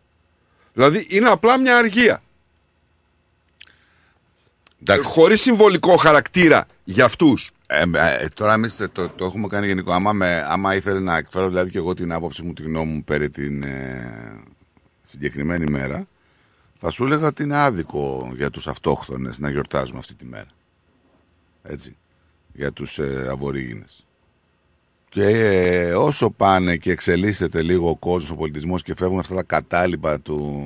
Δηλαδή 0.72 1.06
είναι 1.08 1.28
απλά 1.28 1.60
μια 1.60 1.76
αργία. 1.76 2.22
Χωρίς 5.02 5.40
συμβολικό 5.40 5.96
χαρακτήρα 5.96 6.66
για 6.84 7.04
αυτούς. 7.04 7.50
Ε, 7.66 7.82
ε, 7.92 8.28
τώρα 8.34 8.52
εμείς 8.52 8.76
το, 8.92 9.08
το 9.08 9.24
έχουμε 9.24 9.46
κάνει 9.46 9.66
γενικό. 9.66 9.92
Άμα, 9.92 10.12
με, 10.12 10.46
άμα 10.48 10.74
ήθελε 10.74 11.00
να 11.00 11.16
εκφέρω 11.16 11.48
δηλαδή 11.48 11.70
και 11.70 11.78
εγώ 11.78 11.94
την 11.94 12.12
άποψη 12.12 12.42
μου, 12.42 12.52
τη 12.52 12.62
γνώμη 12.62 12.92
μου 12.92 13.04
περί 13.04 13.30
την 13.30 13.62
ε, 13.62 14.44
συγκεκριμένη 15.02 15.70
μέρα, 15.70 16.06
θα 16.78 16.90
σου 16.90 17.04
έλεγα 17.04 17.26
ότι 17.26 17.42
είναι 17.42 17.58
άδικο 17.58 18.32
για 18.36 18.50
τους 18.50 18.66
αυτόχθονες 18.66 19.38
να 19.38 19.50
γιορτάζουμε 19.50 19.98
αυτή 19.98 20.14
τη 20.14 20.24
μέρα. 20.24 20.46
Έτσι. 21.62 21.96
Για 22.52 22.72
τους 22.72 22.98
ε, 22.98 23.26
αβορήγινες. 23.30 24.04
Και 25.08 25.24
ε, 25.24 25.94
όσο 25.94 26.30
πάνε 26.30 26.76
και 26.76 26.90
εξελίσσεται 26.90 27.62
λίγο 27.62 27.90
ο 27.90 27.96
κόσμος, 27.96 28.30
ο 28.30 28.34
πολιτισμός 28.34 28.82
και 28.82 28.94
φεύγουν 28.94 29.18
αυτά 29.18 29.34
τα 29.34 29.42
κατάλοιπα 29.42 30.20
του, 30.20 30.64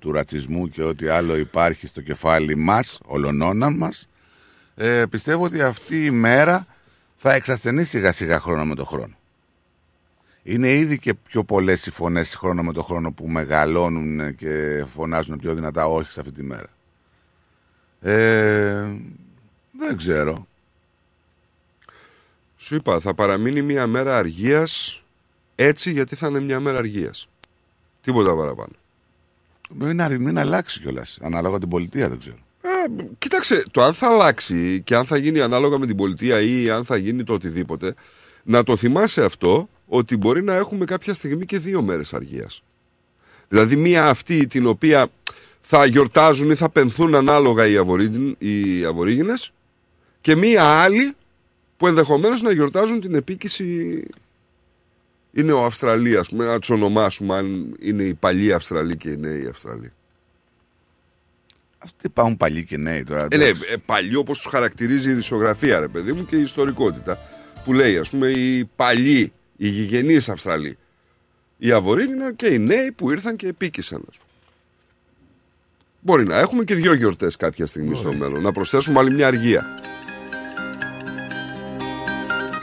του 0.00 0.12
ρατσισμού 0.12 0.68
και 0.68 0.82
ό,τι 0.82 1.08
άλλο 1.08 1.36
υπάρχει 1.36 1.86
στο 1.86 2.00
κεφάλι 2.00 2.56
μας, 2.56 3.00
ολονόνα 3.04 3.70
μας, 3.70 4.08
ε, 4.74 5.04
πιστεύω 5.10 5.44
ότι 5.44 5.62
αυτή 5.62 6.04
η 6.04 6.10
μέρα 6.10 6.66
θα 7.16 7.32
εξασθενεί 7.32 7.84
σιγά 7.84 8.12
σιγά 8.12 8.40
χρόνο 8.40 8.64
με 8.64 8.74
το 8.74 8.84
χρόνο. 8.84 9.16
Είναι 10.42 10.74
ήδη 10.74 10.98
και 10.98 11.14
πιο 11.14 11.44
πολλές 11.44 11.86
οι 11.86 11.90
φωνές 11.90 12.34
χρόνο 12.34 12.62
με 12.62 12.72
το 12.72 12.82
χρόνο 12.82 13.12
που 13.12 13.28
μεγαλώνουν 13.28 14.34
και 14.34 14.84
φωνάζουν 14.94 15.38
πιο 15.38 15.54
δυνατά 15.54 15.86
όχι 15.86 16.12
σε 16.12 16.20
αυτή 16.20 16.32
τη 16.32 16.42
μέρα. 16.42 16.68
Ε, 18.00 18.86
δεν 19.78 19.96
ξέρω. 19.96 20.46
Σου 22.56 22.74
είπα, 22.74 23.00
θα 23.00 23.14
παραμείνει 23.14 23.62
μια 23.62 23.86
μέρα 23.86 24.16
αργίας 24.16 25.02
έτσι 25.54 25.90
γιατί 25.90 26.16
θα 26.16 26.28
είναι 26.28 26.40
μια 26.40 26.60
μέρα 26.60 26.78
αργίας. 26.78 27.28
Τίποτα 28.00 28.36
παραπάνω. 28.36 28.72
Μην, 29.70 30.00
αρ- 30.00 30.18
μην 30.18 30.38
αλλάξει 30.38 30.80
κιόλας. 30.80 31.18
Ανάλογα 31.22 31.58
την 31.58 31.68
πολιτεία, 31.68 32.08
δεν 32.08 32.18
ξέρω. 32.18 32.36
Ε, 32.60 33.02
κοίταξε, 33.18 33.64
το 33.70 33.82
αν 33.82 33.92
θα 33.94 34.08
αλλάξει 34.08 34.82
και 34.84 34.94
αν 34.96 35.04
θα 35.04 35.16
γίνει 35.16 35.40
ανάλογα 35.40 35.78
με 35.78 35.86
την 35.86 35.96
πολιτεία 35.96 36.40
ή 36.40 36.70
αν 36.70 36.84
θα 36.84 36.96
γίνει 36.96 37.24
το 37.24 37.32
οτιδήποτε, 37.32 37.94
να 38.42 38.64
το 38.64 38.76
θυμάσαι 38.76 39.24
αυτό 39.24 39.68
ότι 39.86 40.16
μπορεί 40.16 40.42
να 40.42 40.54
έχουμε 40.54 40.84
κάποια 40.84 41.14
στιγμή 41.14 41.46
και 41.46 41.58
δύο 41.58 41.82
μέρες 41.82 42.14
αργίας. 42.14 42.62
Δηλαδή 43.48 43.76
μία 43.76 44.08
αυτή 44.08 44.46
την 44.46 44.66
οποία 44.66 45.08
θα 45.60 45.84
γιορτάζουν 45.86 46.50
ή 46.50 46.54
θα 46.54 46.68
πενθούν 46.70 47.14
ανάλογα 47.14 47.66
οι, 47.66 47.76
αβορίγιν, 47.76 48.36
οι 48.38 48.84
αβορίγινες 48.84 49.52
και 50.28 50.36
μία 50.36 50.64
άλλη 50.64 51.12
που 51.76 51.86
ενδεχομένως 51.86 52.42
να 52.42 52.52
γιορτάζουν 52.52 53.00
την 53.00 53.14
επίκηση 53.14 54.02
είναι 55.32 55.52
ο 55.52 55.64
Αυστραλίας, 55.64 56.20
ας 56.20 56.28
πούμε, 56.28 56.44
να 56.44 56.58
τους 56.58 56.70
ονομάσουμε 56.70 57.36
αν 57.36 57.76
είναι 57.80 58.02
οι 58.02 58.14
παλιοί 58.14 58.52
Αυστραλοί 58.52 58.96
και 58.96 59.08
οι 59.08 59.16
νέοι 59.16 59.46
Αυστραλοί. 59.46 59.92
Αυτοί 61.78 62.06
υπάρχουν 62.06 62.36
παλιοί 62.36 62.64
και 62.64 62.76
νέοι 62.76 63.04
τώρα. 63.04 63.26
Ε, 63.30 63.36
ναι, 63.36 63.44
εντάξει. 63.44 63.62
ε, 63.72 63.76
παλιοί 63.86 64.14
όπως 64.16 64.38
τους 64.38 64.50
χαρακτηρίζει 64.50 65.10
η 65.10 65.12
δισογραφία, 65.12 65.80
ρε 65.80 65.88
παιδί 65.88 66.12
μου, 66.12 66.26
και 66.26 66.36
η 66.36 66.40
ιστορικότητα. 66.42 67.18
Που 67.64 67.72
λέει, 67.72 67.98
ας 67.98 68.10
πούμε, 68.10 68.28
οι 68.28 68.64
παλιοί, 68.76 69.32
οι 69.56 69.68
γηγενείς 69.68 70.28
Αυστραλοί. 70.28 70.78
Οι 71.58 71.70
Αβορήγινα 71.70 72.32
και 72.32 72.46
οι 72.46 72.58
νέοι 72.58 72.92
που 72.92 73.10
ήρθαν 73.10 73.36
και 73.36 73.46
επίκησαν, 73.46 74.04
ας 74.10 74.16
πούμε. 74.16 74.30
Μπορεί 76.00 76.24
να 76.24 76.38
έχουμε 76.38 76.64
και 76.64 76.74
δύο 76.74 76.94
γιορτές 76.94 77.36
κάποια 77.36 77.66
στιγμή 77.66 77.96
στο 77.96 78.12
μέλλον. 78.12 78.42
Να 78.42 78.52
προσθέσουμε 78.52 78.98
άλλη 78.98 79.10
μια 79.10 79.26
αργία. 79.26 79.66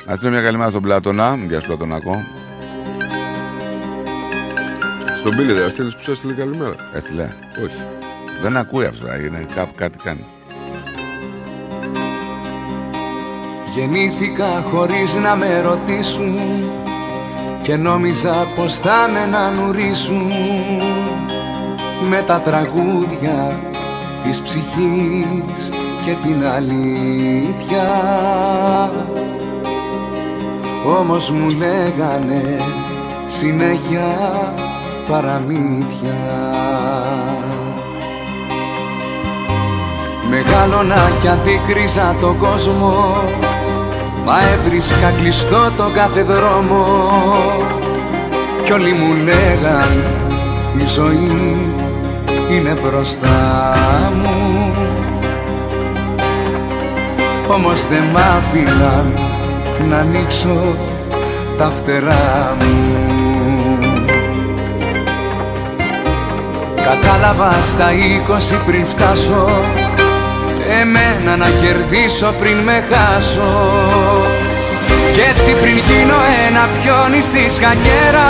Να 0.07 0.15
στείλω 0.15 0.31
μια 0.31 0.41
καλημέρα 0.41 0.69
στον 0.69 0.81
Πλάτωνα. 0.81 1.37
Γεια 1.47 1.59
σου, 1.59 1.67
Πλατωνακό. 1.67 2.23
Στον 5.19 5.35
Πίλε 5.35 5.53
δεν 5.53 5.69
στείλει 5.69 5.91
που 5.91 6.01
σου 6.01 6.11
έστειλε 6.11 6.33
καλημέρα; 6.33 6.75
Έστειλε. 6.93 7.23
Όχι. 7.63 7.81
Δεν 8.41 8.57
ακούει 8.57 8.85
αυτό. 8.85 9.05
Είναι 9.15 9.45
κάπου 9.55 9.73
κάτι 9.75 9.97
κάνει. 10.03 10.25
Γεννήθηκα 13.75 14.63
χωρίς 14.71 15.15
να 15.15 15.35
με 15.35 15.61
ρωτήσουν 15.61 16.35
Και 17.61 17.75
νόμιζα 17.75 18.33
πως 18.55 18.77
θα 18.77 19.09
με 19.13 19.25
να 19.25 19.49
νουρίσουν 19.51 20.31
Με 22.09 22.23
τα 22.27 22.39
τραγούδια 22.39 23.59
της 24.23 24.41
ψυχής 24.41 25.69
και 26.05 26.15
την 26.23 26.45
αλήθεια 26.45 27.85
Όμως 30.87 31.29
μου 31.29 31.49
λέγανε 31.49 32.55
συνέχεια 33.27 34.17
παραμύθια. 35.09 36.53
Μεγάλωνα 40.29 41.11
κι 41.21 41.27
αντίκριζα 41.27 42.15
τον 42.21 42.37
κόσμο 42.37 42.93
Μα 44.25 44.37
έβρισκα 44.53 45.13
κλειστό 45.19 45.71
τον 45.77 45.93
κάθε 45.93 46.23
δρόμο. 46.23 46.85
Κι 48.63 48.71
όλοι 48.71 48.91
μου 48.91 49.13
λέγαν 49.13 50.03
η 50.77 50.85
ζωή 50.85 51.57
είναι 52.51 52.77
μπροστά 52.83 53.73
μου 54.21 54.71
Όμως 57.49 57.87
δεν 57.87 58.03
μ' 58.03 58.17
άφηναν 58.17 59.34
να 59.89 59.97
ανοίξω 59.97 60.75
τα 61.57 61.71
φτερά 61.75 62.55
μου. 62.59 62.95
Κατάλαβα 66.75 67.51
στα 67.51 67.93
είκοσι 67.93 68.59
πριν 68.65 68.85
φτάσω 68.87 69.49
Εμένα 70.81 71.35
να 71.37 71.49
κερδίσω 71.61 72.33
πριν 72.39 72.57
με 72.57 72.83
χάσω. 72.89 73.53
Κι 75.13 75.21
έτσι 75.21 75.51
πριν 75.61 75.77
γίνω 75.77 76.19
ένα 76.47 76.69
πιόνι 76.81 77.21
στη 77.21 77.55
σκανιέρα 77.55 78.29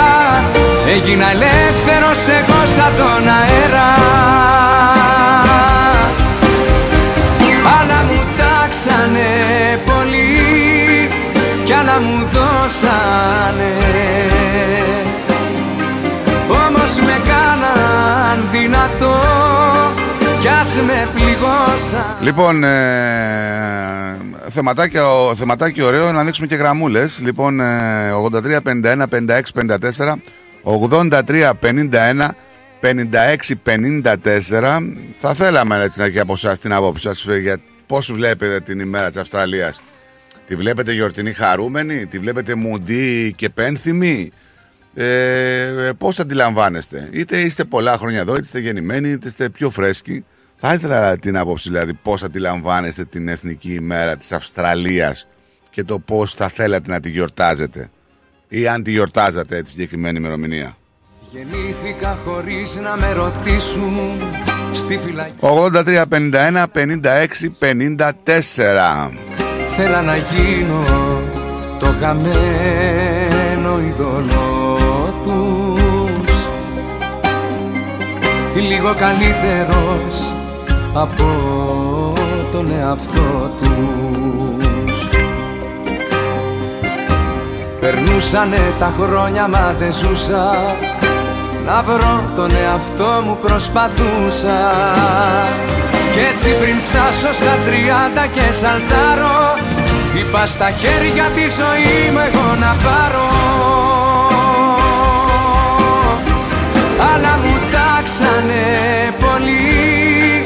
Έγινα 0.88 1.30
ελεύθερος 1.30 2.20
εγώ 2.38 2.60
σαν 2.74 2.92
τον 2.96 3.28
αέρα 3.38 3.88
μου 12.00 12.28
δώσανε 12.30 13.72
Όμως 16.48 16.94
με 16.96 17.16
κάναν 17.30 18.48
δυνατό 18.52 19.20
Κι 20.40 20.48
ας 20.48 20.74
με 20.86 21.08
πληγώσαν 21.14 22.16
Λοιπόν, 22.20 22.64
ε, 22.64 24.16
θεματάκι, 24.50 24.98
ο, 24.98 25.34
θεματάκι 25.36 25.82
ωραίο 25.82 26.12
να 26.12 26.20
ανοίξουμε 26.20 26.46
και 26.46 26.54
γραμμούλες. 26.54 27.20
Λοιπόν, 27.22 27.60
ε, 27.60 28.12
83, 28.12 28.60
51, 28.60 29.06
56, 29.06 29.52
54, 29.52 30.18
83, 30.62 31.54
51, 31.60 32.34
56, 32.80 33.54
54. 33.62 34.80
Θα 35.20 35.34
θέλαμε 35.34 35.82
έτσι 35.82 36.00
να 36.00 36.08
και 36.08 36.20
από 36.20 36.32
εσά 36.32 36.58
την 36.58 36.72
άποψη 36.72 37.02
σας 37.02 37.26
ε, 37.26 37.38
για 37.38 37.60
πώς 37.86 38.12
βλέπετε 38.12 38.60
την 38.60 38.80
ημέρα 38.80 39.08
της 39.08 39.16
Αυστραλίας. 39.16 39.82
Τη 40.46 40.56
βλέπετε 40.56 40.92
γιορτινή 40.92 41.32
χαρούμενη, 41.32 42.06
τη 42.06 42.18
βλέπετε 42.18 42.54
μουντή 42.54 43.32
και 43.36 43.48
πένθυμη. 43.48 44.32
Ε, 44.94 45.90
πώς 45.98 46.18
αντιλαμβάνεστε. 46.18 47.08
Είτε 47.12 47.40
είστε 47.40 47.64
πολλά 47.64 47.98
χρόνια 47.98 48.20
εδώ, 48.20 48.32
είτε 48.32 48.42
είστε 48.44 48.58
γεννημένοι, 48.58 49.08
είτε 49.08 49.28
είστε 49.28 49.48
πιο 49.48 49.70
φρέσκοι. 49.70 50.24
Θα 50.56 50.74
ήθελα 50.74 51.16
την 51.16 51.36
άποψη 51.36 51.68
δηλαδή 51.68 51.92
πώς 51.94 52.22
αντιλαμβάνεστε 52.22 53.04
την 53.04 53.28
εθνική 53.28 53.72
ημέρα 53.72 54.16
της 54.16 54.32
Αυστραλίας 54.32 55.26
και 55.70 55.84
το 55.84 55.98
πώς 55.98 56.34
θα 56.34 56.48
θέλατε 56.48 56.90
να 56.90 57.00
τη 57.00 57.10
γιορτάζετε 57.10 57.90
ή 58.48 58.68
αν 58.68 58.82
τη 58.82 58.90
γιορτάζατε 58.90 59.62
τη 59.62 59.70
συγκεκριμένη 59.70 60.18
ημερομηνία. 60.18 60.76
Γεννήθηκα 61.30 62.18
χωρίς 62.24 62.74
να 62.74 62.96
με 62.96 63.12
ρωτήσουν 63.12 63.98
Στη 64.74 64.98
φυλακή 64.98 65.34
83, 65.40 66.04
51, 66.10 66.64
56, 66.72 67.26
54. 67.58 69.45
Θέλα 69.78 70.02
να 70.02 70.16
γίνω 70.16 70.84
το 71.78 71.86
χαμένο 72.00 73.80
ειδωλό 73.80 74.78
τους. 75.24 76.34
Λίγο 78.68 78.94
καλύτερος 78.98 80.32
από 80.94 81.24
τον 82.52 82.70
εαυτό 82.80 83.50
τους. 83.60 85.08
Περνούσανε 87.80 88.72
τα 88.78 88.92
χρόνια 89.00 89.48
μα 89.48 89.74
δεν 89.78 89.92
ζούσα 89.92 90.56
Να 91.66 91.82
βρω 91.82 92.24
τον 92.36 92.50
εαυτό 92.54 93.22
μου 93.24 93.38
προσπαθούσα. 93.40 94.58
Κι 96.12 96.22
έτσι 96.32 96.48
πριν 96.60 96.76
φτάσω 96.88 97.32
στα 97.32 97.54
τριάντα 97.66 98.26
και 98.26 98.52
σαλτάρω 98.52 99.55
Είπα 100.18 100.46
στα 100.46 100.70
χέρια 100.70 101.24
τη 101.34 101.40
ζωή 101.40 102.10
μου 102.12 102.18
εγώ 102.28 102.54
να 102.60 102.76
πάρω. 102.84 103.28
Άλλα 107.14 107.38
μου 107.42 107.58
τάξανε 107.72 108.64
πολύ 109.18 110.42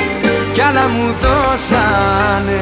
Κι 0.52 0.60
άλλα 0.60 0.88
μου 0.88 1.14
δώσανε. 1.20 2.60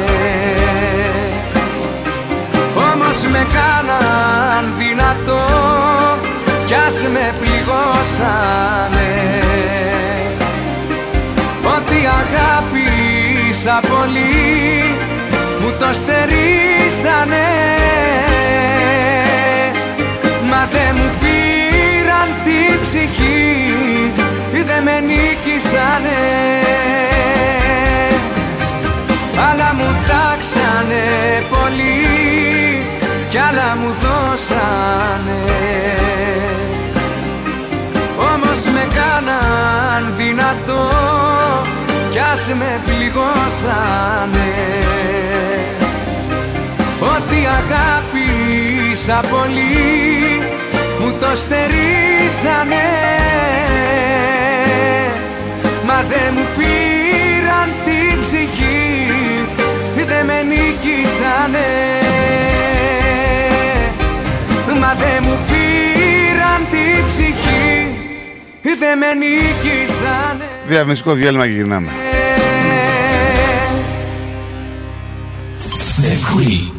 Όμως 2.74 3.18
με 3.32 3.46
κάναν 3.56 4.72
δυνατό 4.78 5.46
Κι 6.66 6.74
ας 6.74 7.02
με 7.12 7.32
πληγώσανε. 7.40 9.10
Ό,τι 11.76 11.96
αγάπησα 12.20 13.80
πολύ 13.88 14.94
Μου 15.60 15.72
το 15.78 15.92
Μα 20.50 20.68
δεν 20.72 20.94
μου 20.96 21.10
πήραν 21.20 22.28
την 22.44 22.80
ψυχή 22.82 23.48
δεν 24.68 24.82
με 24.82 25.00
νίκησανε. 25.00 26.20
Αλλά 29.50 29.74
μου 29.78 29.88
τάξανε 30.08 31.06
πολύ 31.50 32.86
κι 33.30 33.38
άλλα 33.38 33.76
μου 33.80 33.94
δώσανε. 34.02 35.42
Όμως 38.32 38.60
με 38.74 38.84
κάναν 38.98 40.14
δυνατό 40.16 40.90
κι 42.10 42.18
ας 42.32 42.46
με 42.58 42.80
πληγώσανε. 42.84 44.48
Ότι 47.18 47.46
αγάπησα 47.60 49.20
πολύ 49.30 50.40
μου 51.00 51.12
το 51.20 51.36
στερήσανε. 51.36 52.88
Μα 55.86 56.04
δεν 56.08 56.32
μου 56.34 56.46
πήραν 56.56 57.68
την 57.84 58.20
ψυχή 58.20 58.78
δεν 60.06 60.26
με 60.26 60.42
νίκησανε. 60.42 61.68
Μα 64.80 64.94
δεν 64.94 65.22
μου 65.22 65.38
πήραν 65.48 66.66
την 66.70 67.04
ψυχή 67.06 67.98
δεν 68.78 68.98
με 68.98 69.14
νίκησανε. 69.14 70.48
Διαφημιστικό 70.66 71.12
διάλειμμα 71.12 71.46
και 71.46 71.52
γυρνάμε. 71.52 71.90
The 76.00 76.16
Greek 76.30 76.77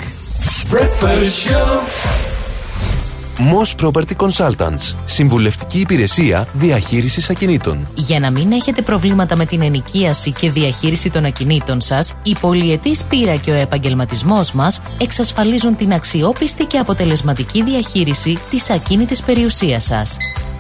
Breakfast 0.72 1.48
Show. 1.48 1.68
Moss 3.40 3.76
Property 3.82 4.16
Consultants. 4.18 4.96
Συμβουλευτική 5.06 5.80
υπηρεσία 5.80 6.48
διαχείρισης 6.54 7.30
ακινήτων. 7.30 7.88
Για 7.96 8.20
να 8.20 8.32
μην 8.32 8.52
έχετε 8.52 8.82
προβλήματα 8.82 9.36
με 9.36 9.46
την 9.46 9.62
ενοικίαση 9.62 10.32
και 10.32 10.52
διαχείριση 10.52 11.10
των 11.10 11.26
ακινήτων 11.26 11.82
σας, 11.82 12.14
η 12.24 12.36
πολυετής 12.40 13.04
πείρα 13.04 13.36
και 13.36 13.52
ο 13.52 13.54
επαγγελματισμός 13.54 14.52
μας 14.52 14.82
εξασφαλίζουν 15.02 15.76
την 15.76 15.94
αξιόπιστη 15.94 16.66
και 16.66 16.78
αποτελεσματική 16.78 17.64
διαχείριση 17.64 18.40
της 18.50 18.70
ακίνητης 18.70 19.22
περιουσίας 19.22 19.84
σας. 19.84 20.18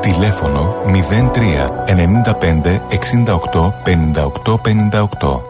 Τηλέφωνο 0.00 0.74
03 0.86 1.70
95 1.86 2.80
68 2.88 3.72
58 3.84 4.60
58. 5.20 5.40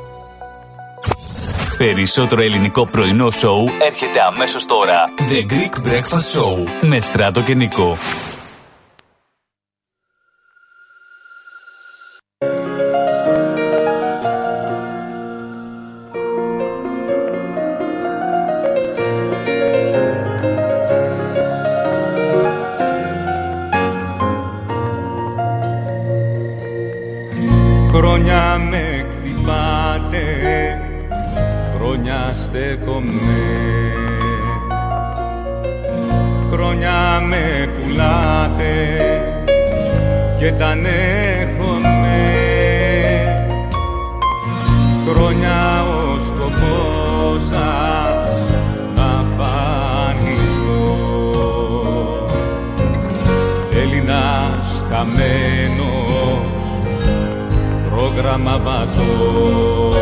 Περισσότερο 1.77 2.43
ελληνικό 2.43 2.87
πρωινό 2.87 3.31
σοου 3.31 3.69
έρχεται 3.87 4.21
αμέσως 4.21 4.65
τώρα. 4.65 5.05
The 5.19 5.53
Greek 5.53 5.89
Breakfast 5.89 6.39
Show 6.39 6.69
με 6.81 7.01
Στράτο 7.01 7.41
και 7.41 7.55
Νικό. 7.55 7.97
Ανέχομαι. 40.73 42.21
Χρόνια 45.09 45.83
ο 45.83 46.19
σκοπός 46.27 47.43
σας 47.43 48.39
να 48.95 49.25
φανιστώ 49.37 50.85
Έλληνας 53.83 54.85
χαμένος 54.91 56.43
πρόγραμμα 57.91 58.61
βατός. 58.65 59.97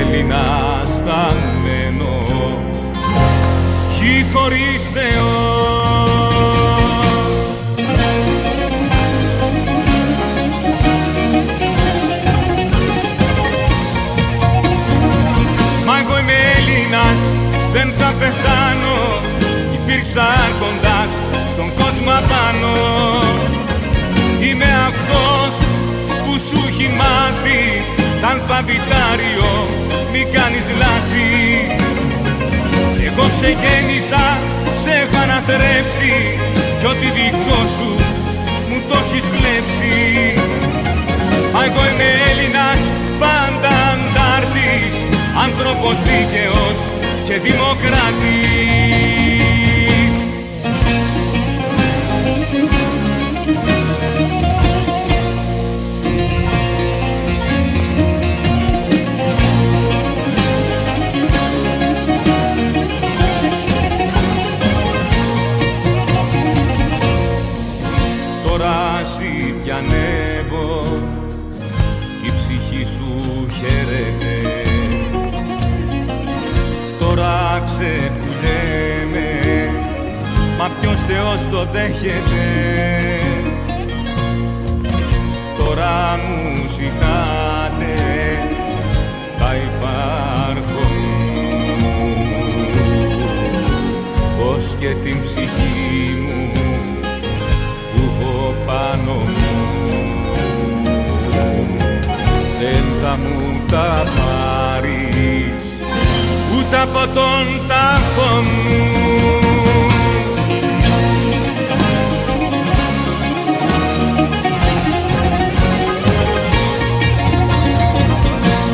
Έλληνας 0.00 1.02
χαμένος 1.06 2.58
χι 3.94 4.14
χωρίς 4.32 4.82
Θεός 4.92 5.81
πεθάνω 18.22 18.98
υπήρξα 19.76 20.28
κοντάς 20.60 21.12
στον 21.52 21.68
κόσμο 21.80 22.10
απάνω. 22.20 22.76
Είμαι 24.46 24.70
αυτός 24.90 25.52
που 26.22 26.32
σου 26.46 26.58
έχει 26.68 26.88
μάθει 27.00 27.62
Ταν 28.22 28.38
παβιτάριο 28.48 29.52
μη 30.12 30.22
κάνεις 30.34 30.66
λάθη. 30.80 31.30
Εγώ 33.06 33.26
σε 33.38 33.50
γέννησα, 33.60 34.26
σε 34.82 34.90
έχω 35.02 35.18
αναθρέψει 35.24 36.14
Κι 36.78 36.86
ό,τι 36.92 37.06
δικό 37.16 37.60
σου 37.76 37.90
μου 38.68 38.78
το 38.88 38.96
έχεις 39.04 39.26
κλέψει. 39.34 39.96
Μα 41.52 41.60
εγώ 41.68 41.82
είμαι 41.90 42.10
Έλληνας, 42.30 42.80
πάντα 43.20 43.74
αντάρτης 43.92 44.96
Άνθρωπος 45.44 45.94
δίκαιος 46.08 46.91
και 47.32 47.38
δημοκράτης 47.38 48.51
Τώρα 77.82 77.94
ξεπουλέμαι 77.94 79.30
μα 80.58 80.70
ποιος 80.80 81.00
Θεός 81.00 81.48
το 81.50 81.70
δέχεται. 81.72 82.44
Τώρα 85.58 86.18
μου 86.26 86.68
ζητάτε 86.76 87.94
τα 89.38 89.54
υπάρχον 89.54 90.96
πως 94.38 94.64
και 94.78 94.94
την 95.04 95.20
ψυχή 95.22 96.16
μου 96.20 96.50
που 97.94 98.02
έχω 98.02 98.54
πάνω 98.66 99.12
μου 99.12 99.52
δεν 102.60 102.84
θα 103.02 103.16
μου 103.16 103.60
τα 103.70 104.04
πάρεις 104.16 104.91
ούτε 106.72 106.82
από 106.82 107.12
τον 107.14 107.66
τάφο 107.68 108.42
μου. 108.42 108.90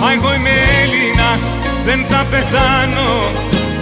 Μα 0.00 0.12
εγώ 0.12 0.34
είμαι 0.34 0.50
Έλληνας, 0.82 1.42
δεν 1.84 2.06
θα 2.08 2.26
πεθάνω. 2.30 3.10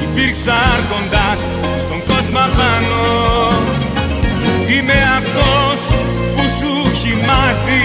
Υπήρξα 0.03 0.53
άρχοντας 0.53 1.39
στον 1.85 2.01
κόσμο 2.09 2.39
απάνω. 2.39 3.05
Είμαι 4.73 4.99
αυτός 5.19 5.79
που 6.37 6.43
σου 6.59 6.91
έχει 6.93 7.15
μάθει 7.27 7.83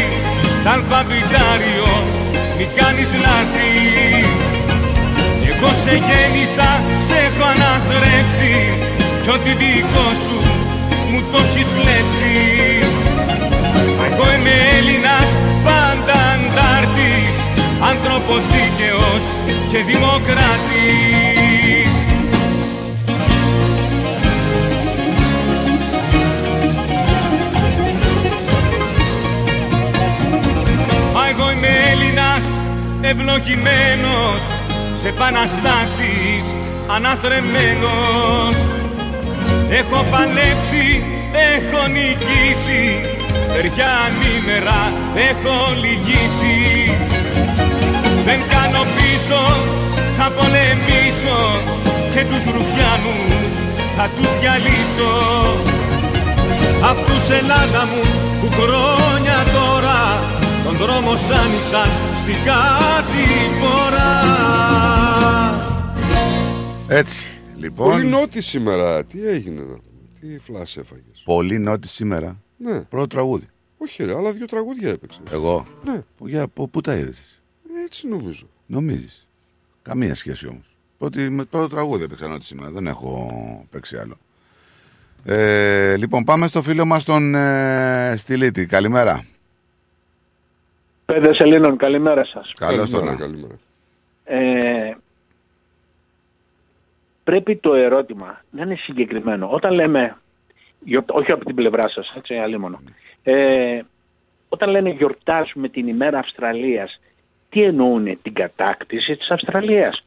Τ' 0.64 0.68
αλφαβητάριο 0.68 1.91
μη 2.58 2.70
κάνεις 2.76 3.10
λάθη 3.24 3.70
Εγώ 5.64 5.74
σε 5.84 5.96
γέννησα, 6.08 6.70
σε 7.08 7.16
έχω 7.28 7.44
αναθρέψει 7.54 8.54
Κι 9.24 9.30
ό,τι 9.30 9.50
δικό 9.50 10.08
σου 10.24 10.52
μου 11.12 11.24
το 11.32 11.38
έχεις 11.38 11.68
κλέψει. 11.68 12.36
Μα 13.98 14.06
Εγώ 14.06 14.26
είμαι 14.36 14.56
Έλληνας, 14.78 15.30
πάντα 15.64 16.18
αντάρτης. 16.34 17.36
Άνθρωπος 17.90 18.42
δίκαιος 18.54 19.24
και 19.72 19.80
δημοκράτης. 19.90 21.94
Μα 31.14 31.22
εγώ 31.30 31.52
είμαι 31.52 31.72
Έλληνας 31.92 32.46
ευλογημένος 33.02 34.61
σε 35.02 35.07
επαναστάσεις 35.07 36.45
αναθρεμένος 36.95 38.56
Έχω 39.80 39.99
παλέψει, 40.11 41.03
έχω 41.53 41.82
νικήσει 41.95 42.86
Παιδιά 43.53 43.90
ανήμερα 44.06 44.82
έχω 45.30 45.56
λυγίσει. 45.84 46.60
Δεν 48.26 48.40
κάνω 48.53 48.82
πίσω, 48.95 49.41
θα 50.18 50.28
πολεμήσω 50.38 51.40
Και 52.14 52.22
τους 52.30 52.44
ρουφιάνους 52.56 53.52
θα 53.98 54.10
τους 54.15 54.30
διαλύσω. 54.40 55.14
Αυτούς 56.91 57.23
Ελλάδα 57.40 57.84
μου 57.91 58.03
που 58.40 58.48
χρόνια 58.60 59.38
τώρα 59.57 59.99
Τον 60.64 60.76
δρόμο 60.82 61.11
σ' 61.26 61.32
άνοιξαν 61.41 62.11
στην 62.22 62.34
κατηφορά 62.45 64.19
Έτσι. 66.88 67.26
Λοιπόν, 67.57 67.89
Πολύ 67.91 68.06
νότι 68.07 68.41
σήμερα. 68.41 69.06
Τι 69.06 69.27
έγινε 69.27 69.61
εδώ. 69.61 69.80
Τι 70.19 70.38
φλάς 70.39 70.77
έφαγες. 70.77 71.22
πολύ 71.26 71.60
νότι 71.60 71.88
σήμερα. 71.88 72.41
Ναι. 72.57 72.81
Πρώτο 72.81 73.07
τραγούδι. 73.07 73.48
Όχι 73.77 74.03
ρε, 74.03 74.15
άλλα 74.15 74.31
δύο 74.31 74.45
τραγούδια 74.45 74.89
έπαιξε. 74.89 75.19
Εγώ; 75.31 75.65
Ναι. 75.85 76.02
Που, 76.18 76.27
για, 76.27 76.48
που, 76.48 76.69
πού 76.69 76.81
τα 76.81 76.95
είδες; 76.95 77.41
Έτσι 77.85 78.07
νομίζω. 78.07 78.49
Νομίζεις. 78.65 79.27
Καμία 79.81 80.15
σχέση 80.15 80.48
όμως. 80.48 80.76
Ότι 80.98 81.30
με 81.30 81.43
πρώτο 81.43 81.68
τραγούδι 81.68 82.03
έπαιξα 82.03 82.27
νότι 82.27 82.45
σήμερα. 82.45 82.72
Δεν 82.72 82.88
έχω 82.88 83.31
παίξει 83.69 83.98
άλλο. 83.98 84.18
Ε, 85.26 85.98
λοιπόν, 85.98 86.23
πάμε 86.23 86.48
στο 86.48 86.61
φίλο 86.64 86.85
μας 86.85 87.03
τον 87.03 87.35
ε, 87.35 88.14
Στυλίτη. 88.18 88.65
Καλημέρα. 88.65 89.26
Πέντε 91.14 91.32
Ελλήνων, 91.38 91.78
καλημέρα 91.78 92.26
σας. 92.26 92.54
Καλώς 92.60 92.90
τον 92.90 93.06
Καλημέρα, 93.06 93.18
καλημέρα. 93.20 93.60
Ε, 94.24 94.96
πρέπει 97.24 97.56
το 97.56 97.74
ερώτημα 97.74 98.42
να 98.52 98.64
είναι 98.64 98.76
συγκεκριμένο. 98.76 99.50
Όταν 99.52 99.74
λέμε, 99.74 100.18
γιορ- 100.80 101.12
όχι 101.12 101.32
από 101.32 101.46
την 101.46 101.56
πλευρά 101.56 101.90
σας, 101.90 102.14
έτσι, 102.18 102.36
αλίμονο. 102.36 102.80
Ε, 103.24 103.80
όταν 104.50 104.70
λένε 104.70 104.90
γιορτάζουμε 104.90 105.70
την 105.70 105.88
ημέρα 105.88 106.20
Αυστραλίας, 106.20 107.00
τι 107.50 107.64
εννοούν 107.64 108.20
την 108.22 108.34
κατάκτηση 108.34 109.16
της 109.16 109.30
Αυστραλίας; 109.30 110.04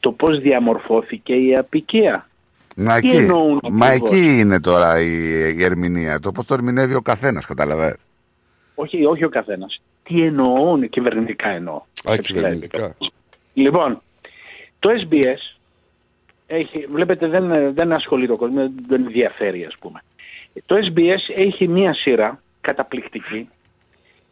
Το 0.00 0.12
πώς 0.12 0.40
διαμορφώθηκε 0.40 1.34
η 1.34 1.54
απικία; 1.54 2.28
Μα 2.76 3.00
Τι 3.00 3.08
εκεί, 3.08 3.16
εννοούν 3.16 3.60
μα 3.62 3.86
ακριβώς; 3.86 4.10
εκεί 4.10 4.38
είναι 4.38 4.60
τώρα 4.60 5.00
η, 5.00 5.12
η 5.56 5.64
ερμηνεία. 5.64 6.20
Το 6.20 6.32
πώς 6.32 6.46
το 6.46 6.54
ερμηνεύει 6.54 6.94
ο 6.94 7.02
καθένας, 7.02 7.46
καταλαβαίνετε. 7.46 7.98
Όχι, 8.74 9.04
όχι 9.04 9.24
ο 9.24 9.28
καθένας. 9.28 9.80
Τι 10.06 10.22
εννοούν 10.22 10.88
κυβερνητικά 10.88 11.54
εννοώ. 11.54 11.74
Α, 12.08 12.12
Έτσι 12.12 12.32
κυβερνητικά. 12.32 12.96
Λοιπόν, 13.54 14.02
το 14.78 14.90
SBS 14.90 15.56
έχει, 16.46 16.86
βλέπετε 16.86 17.28
δεν, 17.28 17.74
δεν 17.74 17.92
ασχολείται 17.92 18.32
ο 18.32 18.36
κόσμος, 18.36 18.70
δεν 18.86 19.04
ενδιαφέρει 19.04 19.64
ας 19.64 19.76
πούμε. 19.78 20.02
Το 20.66 20.76
SBS 20.76 21.34
έχει 21.36 21.68
μία 21.68 21.94
σειρά 21.94 22.42
καταπληκτική, 22.60 23.48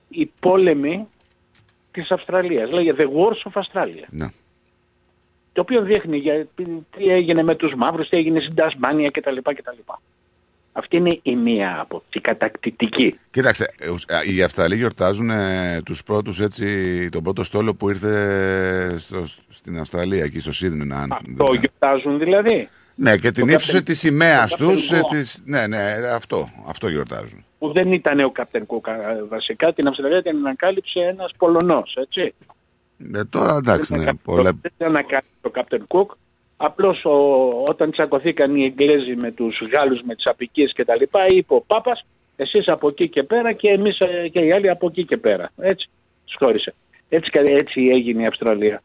οι 0.09 0.31
πόλεμοι 0.41 1.09
της 1.93 2.11
Αυστραλίας, 2.11 2.71
λέγεται 2.73 3.05
The 3.05 3.17
Wars 3.17 3.53
of 3.53 3.63
Australia. 3.63 4.07
Ναι. 4.11 4.27
Το 5.53 5.61
οποίο 5.61 5.83
δείχνει 5.83 6.19
για, 6.19 6.47
τι 6.97 7.09
έγινε 7.09 7.43
με 7.43 7.57
τους 7.57 7.75
μαύρους, 7.75 8.09
τι 8.09 8.17
έγινε 8.17 8.41
στην 8.41 8.55
Τασμάνια 8.55 9.09
κτλ. 9.13 9.37
κτλ. 9.37 9.93
Αυτή 10.77 10.97
είναι 10.97 11.19
η 11.23 11.37
μία 11.37 11.79
από 11.81 12.03
την 12.11 12.21
κατακτητική. 12.23 13.19
Κοίταξε, 13.31 13.67
ε, 13.81 13.91
ουσ- 13.91 14.11
ε, 14.11 14.33
οι 14.35 14.43
Αυστραλοί 14.43 14.77
γιορτάζουν 14.77 15.31
ε, 15.31 15.81
τους 15.85 16.03
πρώτους 16.03 16.41
έτσι, 16.41 17.09
τον 17.09 17.23
πρώτο 17.23 17.45
στόλο 17.45 17.75
που 17.75 17.89
ήρθε 17.91 18.97
στο, 18.99 19.25
στην 19.49 19.79
Αυστραλία, 19.79 20.25
εκεί 20.25 20.41
στο 20.41 20.53
Σίδνεϊ. 20.53 20.87
να- 20.87 21.07
Το 21.37 21.53
γιορτάζουν 21.53 22.19
δηλαδή; 22.19 22.69
Ναι, 22.95 23.17
και 23.17 23.31
την 23.33 23.47
Το 23.47 23.53
ύψωσε 23.53 23.79
Captain- 23.79 23.85
της 23.85 23.99
σημαίας 23.99 24.57
το 24.57 24.69
τους. 24.69 24.91
Captain 24.93 24.95
ε, 24.97 25.01
Cook. 25.01 25.09
της- 25.11 25.43
Ναι, 25.47 25.67
ναι, 25.67 25.83
αυτό, 26.15 26.49
αυτό 26.69 26.89
γιορτάζουν. 26.89 27.45
Που 27.59 27.73
δεν 27.73 27.93
ήταν 27.93 28.21
ο 28.21 28.31
Κάπτερ 28.31 28.67
Κούκ 28.67 28.87
βασικά. 29.29 29.73
Την 29.73 29.89
Αυστραλία 29.89 30.23
την 30.23 30.37
ανακάλυψε 30.37 31.01
ένας 31.01 31.33
Πολωνός, 31.39 31.97
έτσι. 32.01 32.35
Ε, 33.15 33.25
τώρα 33.25 33.57
εντάξει, 33.57 33.97
ναι, 33.97 34.15
πολλά... 34.15 34.43
Δεν 34.63 34.73
την 34.77 34.87
ανακάλυψε 34.87 35.31
ο 35.43 35.51
Κάπτερ 35.51 35.87
Κούκ. 35.87 36.11
Απλώς 36.65 37.05
ο- 37.05 37.63
όταν 37.69 37.91
τσακωθήκαν 37.91 38.57
οι 38.57 38.65
Εγγλέζοι 38.65 39.15
με 39.17 39.31
τους 39.33 39.61
Γάλλους 39.73 40.01
με 40.03 40.15
τις 40.15 40.27
απικίες 40.27 40.73
και 40.73 40.85
τα 40.85 40.97
λοιπά, 40.97 41.27
είπε 41.29 41.55
ο 41.55 41.61
Πάπας, 41.61 42.05
εσείς 42.37 42.69
από 42.69 42.89
εκεί 42.89 43.09
και 43.09 43.23
πέρα 43.23 43.53
και 43.53 43.69
εμείς 43.69 43.99
ε, 43.99 44.29
και 44.29 44.41
οι 44.41 44.53
άλλοι 44.53 44.71
από 44.71 44.87
εκεί 44.87 45.05
και 45.05 45.17
πέρα. 45.17 45.51
Έτσι, 45.57 45.89
τους 46.25 46.35
χώρισε. 46.39 46.75
Έτσι, 47.09 47.31
κα- 47.31 47.41
έτσι 47.45 47.89
έγινε 47.93 48.23
η 48.23 48.27
Αυστραλία. 48.27 48.83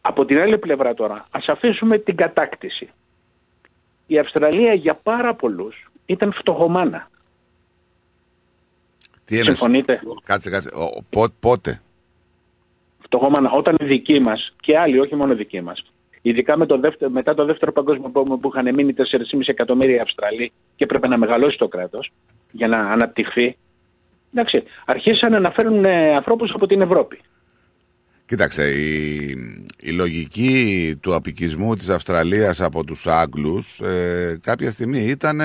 Από 0.00 0.24
την 0.24 0.38
άλλη 0.38 0.58
πλευρά 0.58 0.94
τώρα, 0.94 1.26
ας 1.30 1.48
αφήσουμε 1.48 1.98
την 1.98 2.16
κατάκτηση. 2.16 2.88
Η 4.06 4.18
Αυστραλία 4.18 4.74
για 4.74 4.94
πάρα 4.94 5.34
πολλούς 5.34 5.90
ήταν 6.06 6.32
φτωχομάνα. 6.32 7.10
Τι 9.24 9.34
είναι. 9.34 9.44
Συμφωνείτε; 9.44 10.00
Κάτσε, 10.24 10.50
κάτσε. 10.50 10.68
Ο, 10.74 11.02
πο- 11.10 11.32
πότε; 11.40 11.80
φτωχόμανα, 13.02 13.50
όταν 13.50 13.76
οι 13.80 13.84
δικοί 13.84 14.20
μας 14.20 14.52
και 14.60 14.78
άλλοι, 14.78 14.98
όχι 14.98 15.14
μόνο 15.14 15.32
οι 15.32 15.36
δικοί 15.36 15.60
μας, 15.60 15.84
ειδικά 16.28 16.56
με 16.56 16.66
το 16.66 16.78
δεύτερο, 16.78 17.10
μετά 17.10 17.34
το 17.34 17.44
δεύτερο 17.44 17.72
παγκόσμιο 17.72 18.08
πόλεμο 18.08 18.36
που 18.36 18.48
είχαν 18.48 18.70
μείνει 18.74 18.94
4,5 18.96 19.40
εκατομμύρια 19.46 20.02
Αυστραλοί 20.02 20.52
και 20.76 20.84
έπρεπε 20.84 21.08
να 21.08 21.18
μεγαλώσει 21.18 21.58
το 21.58 21.68
κράτος 21.68 22.10
για 22.50 22.68
να 22.68 22.78
αναπτυχθεί. 22.78 23.56
Εντάξει, 24.32 24.62
αρχίσανε 24.86 25.38
να 25.38 25.50
φέρουν 25.50 25.84
ε, 25.84 26.14
ανθρώπους 26.14 26.52
από 26.54 26.66
την 26.66 26.80
Ευρώπη. 26.80 27.20
Κοίταξε, 28.28 28.70
η, 28.70 29.36
η 29.80 29.90
λογική 29.90 30.94
του 31.00 31.14
απικισμού 31.14 31.74
της 31.74 31.88
Αυστραλίας 31.88 32.60
από 32.60 32.84
τους 32.84 33.06
Άγγλους 33.06 33.80
ε, 33.80 34.38
κάποια 34.42 34.70
στιγμή 34.70 34.98
ήταν 34.98 35.40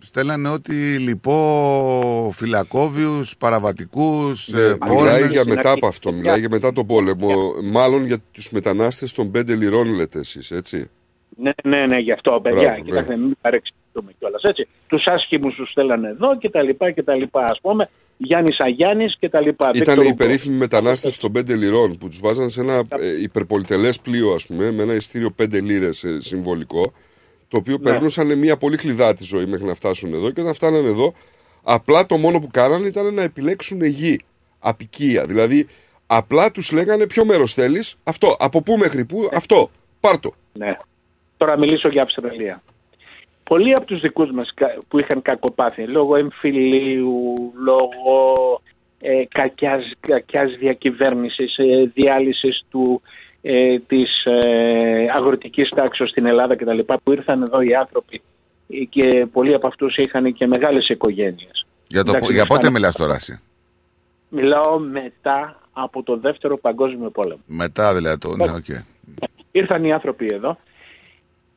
στέλνανε 0.00 0.48
ότι 0.48 0.72
λοιπό 0.98 2.32
φυλακόβιους, 2.34 3.36
παραβατικούς, 3.36 4.48
ε, 4.48 4.56
Ναι, 4.56 4.90
μιλάει 4.90 5.20
πόρνες. 5.20 5.30
για 5.30 5.44
μετά 5.46 5.70
από 5.70 5.86
αυτό, 5.86 6.12
μιλάει 6.12 6.38
για 6.38 6.48
μετά 6.48 6.72
τον 6.72 6.86
πόλεμο. 6.86 7.30
Μάλλον 7.72 8.04
για 8.06 8.18
τους 8.32 8.50
μετανάστες 8.50 9.12
των 9.12 9.30
πέντε 9.30 9.54
λιρών 9.54 9.88
λέτε 9.94 10.18
εσείς, 10.18 10.50
έτσι; 10.50 10.90
Ναι, 11.36 11.50
ναι, 11.64 11.86
ναι, 11.86 11.98
γι' 11.98 12.12
αυτό, 12.12 12.40
παιδιά. 12.42 12.60
Μπράβο, 12.60 12.82
Κοιτάξτε, 12.84 13.16
μην 13.16 13.36
παρεξηγηθούμε 13.40 14.12
κιόλας. 14.18 14.42
Τους 14.86 15.06
άσχημους 15.06 15.54
τους 15.54 15.70
στέλνανε 15.70 16.08
εδώ 16.08 16.38
και 16.38 16.50
τα 16.50 16.62
λοιπά 16.62 16.90
και 16.90 17.02
τα 17.02 17.14
λοιπά. 17.14 17.44
Α 17.44 17.56
πούμε, 17.62 17.88
Γιάννης 18.16 18.60
Αγιάννης 18.60 19.16
και 19.18 19.28
τα 19.28 19.40
λοιπά. 19.40 19.70
Ήταν 19.74 19.94
Βίκτορ 19.94 20.12
οι 20.12 20.14
περίφημοι 20.16 20.56
μετανάστες 20.56 21.18
των 21.18 21.32
πέντε 21.32 21.54
λιρών 21.54 21.98
που 21.98 22.08
τους 22.08 22.18
βάζαν 22.20 22.50
σε 22.50 22.60
ένα 22.60 22.82
ε, 22.98 23.22
υπερπολιτελές 23.22 24.00
πλοίο, 24.00 24.32
ας 24.32 24.46
πούμε, 24.46 24.70
με 24.72 24.82
ένα 24.82 24.94
ειστήριο 24.94 25.30
πέντε 25.30 25.60
λίρες 25.60 26.04
ε, 26.04 26.20
συμβολικό, 26.20 26.92
το 27.48 27.56
οποίο 27.56 27.76
Ναι. 27.80 27.90
περνούσαν 27.90 28.38
μια 28.38 28.56
πολύ 28.56 28.76
κλειδάτη 28.76 29.24
ζωή 29.24 29.46
μέχρι 29.46 29.64
να 29.66 29.74
φτάσουν 29.74 30.14
εδώ 30.14 30.30
και 30.30 30.40
όταν 30.40 30.54
φτάνανε 30.54 30.88
εδώ, 30.88 31.14
απλά 31.62 32.06
το 32.06 32.16
μόνο 32.16 32.40
που 32.40 32.48
κάνανε 32.50 32.86
ήταν 32.86 33.14
να 33.14 33.22
επιλέξουν 33.22 33.82
γη, 33.82 34.20
απικία. 34.58 35.24
Δηλαδή, 35.26 35.66
απλά 36.06 36.50
τους 36.50 36.72
λέγανε 36.72 37.06
ποιο 37.06 37.24
μέρος 37.24 37.54
θέλεις, 37.54 37.96
αυτό, 38.04 38.36
από 38.38 38.62
πού 38.62 38.76
μέχρι 38.76 39.04
πού, 39.04 39.28
αυτό, 39.32 39.70
πάρτο. 40.00 40.34
Ναι. 40.52 40.76
Τώρα 41.36 41.58
μιλήσω 41.58 41.88
για 41.88 42.02
Αυστραλία. 42.02 42.62
Πολλοί 43.52 43.72
από 43.72 43.84
τους 43.86 44.00
δικούς 44.00 44.30
μας 44.30 44.50
κα- 44.54 44.78
που 44.88 44.98
είχαν 44.98 45.22
κακοπάθει 45.22 45.86
λόγω 45.86 46.16
εμφυλίου, 46.16 47.34
λόγω 47.64 48.34
ε, 49.00 49.24
κακιάς, 49.28 49.90
κακιάς 50.00 50.56
διακυβέρνησης, 50.58 51.56
ε, 51.58 51.90
διάλυσης 51.94 52.62
του, 52.70 53.02
ε, 53.42 53.78
της 53.78 54.24
ε, 54.24 55.06
αγροτικής 55.14 55.68
τάξης 55.68 56.10
στην 56.10 56.26
Ελλάδα 56.26 56.56
κτλ. 56.56 56.78
που 57.02 57.12
ήρθαν 57.12 57.42
εδώ 57.42 57.60
οι 57.60 57.74
άνθρωποι 57.74 58.22
ε, 58.68 58.84
και 58.84 59.26
πολλοί 59.32 59.54
από 59.54 59.66
αυτούς 59.66 59.96
είχαν 59.96 60.32
και 60.32 60.46
μεγάλες 60.46 60.88
οικογένειες. 60.88 61.66
Για, 61.86 62.02
το, 62.04 62.10
Εντάξει, 62.10 62.32
για 62.32 62.44
πότε 62.46 62.60
φτάνει- 62.60 62.76
μιλάς 62.78 62.94
τώρα 62.96 63.14
εσύ. 63.14 63.40
Μιλάω 64.28 64.78
μετά 64.78 65.60
από 65.72 66.02
το 66.02 66.16
δεύτερο 66.16 66.56
παγκόσμιο 66.58 67.10
πόλεμο. 67.10 67.40
Μετά 67.46 67.94
δηλαδή 67.94 68.18
το, 68.18 68.36
ναι, 68.36 68.44
οκ. 68.50 68.64
Ήρθαν 69.50 69.84
οι 69.84 69.92
άνθρωποι 69.92 70.28
εδώ. 70.32 70.58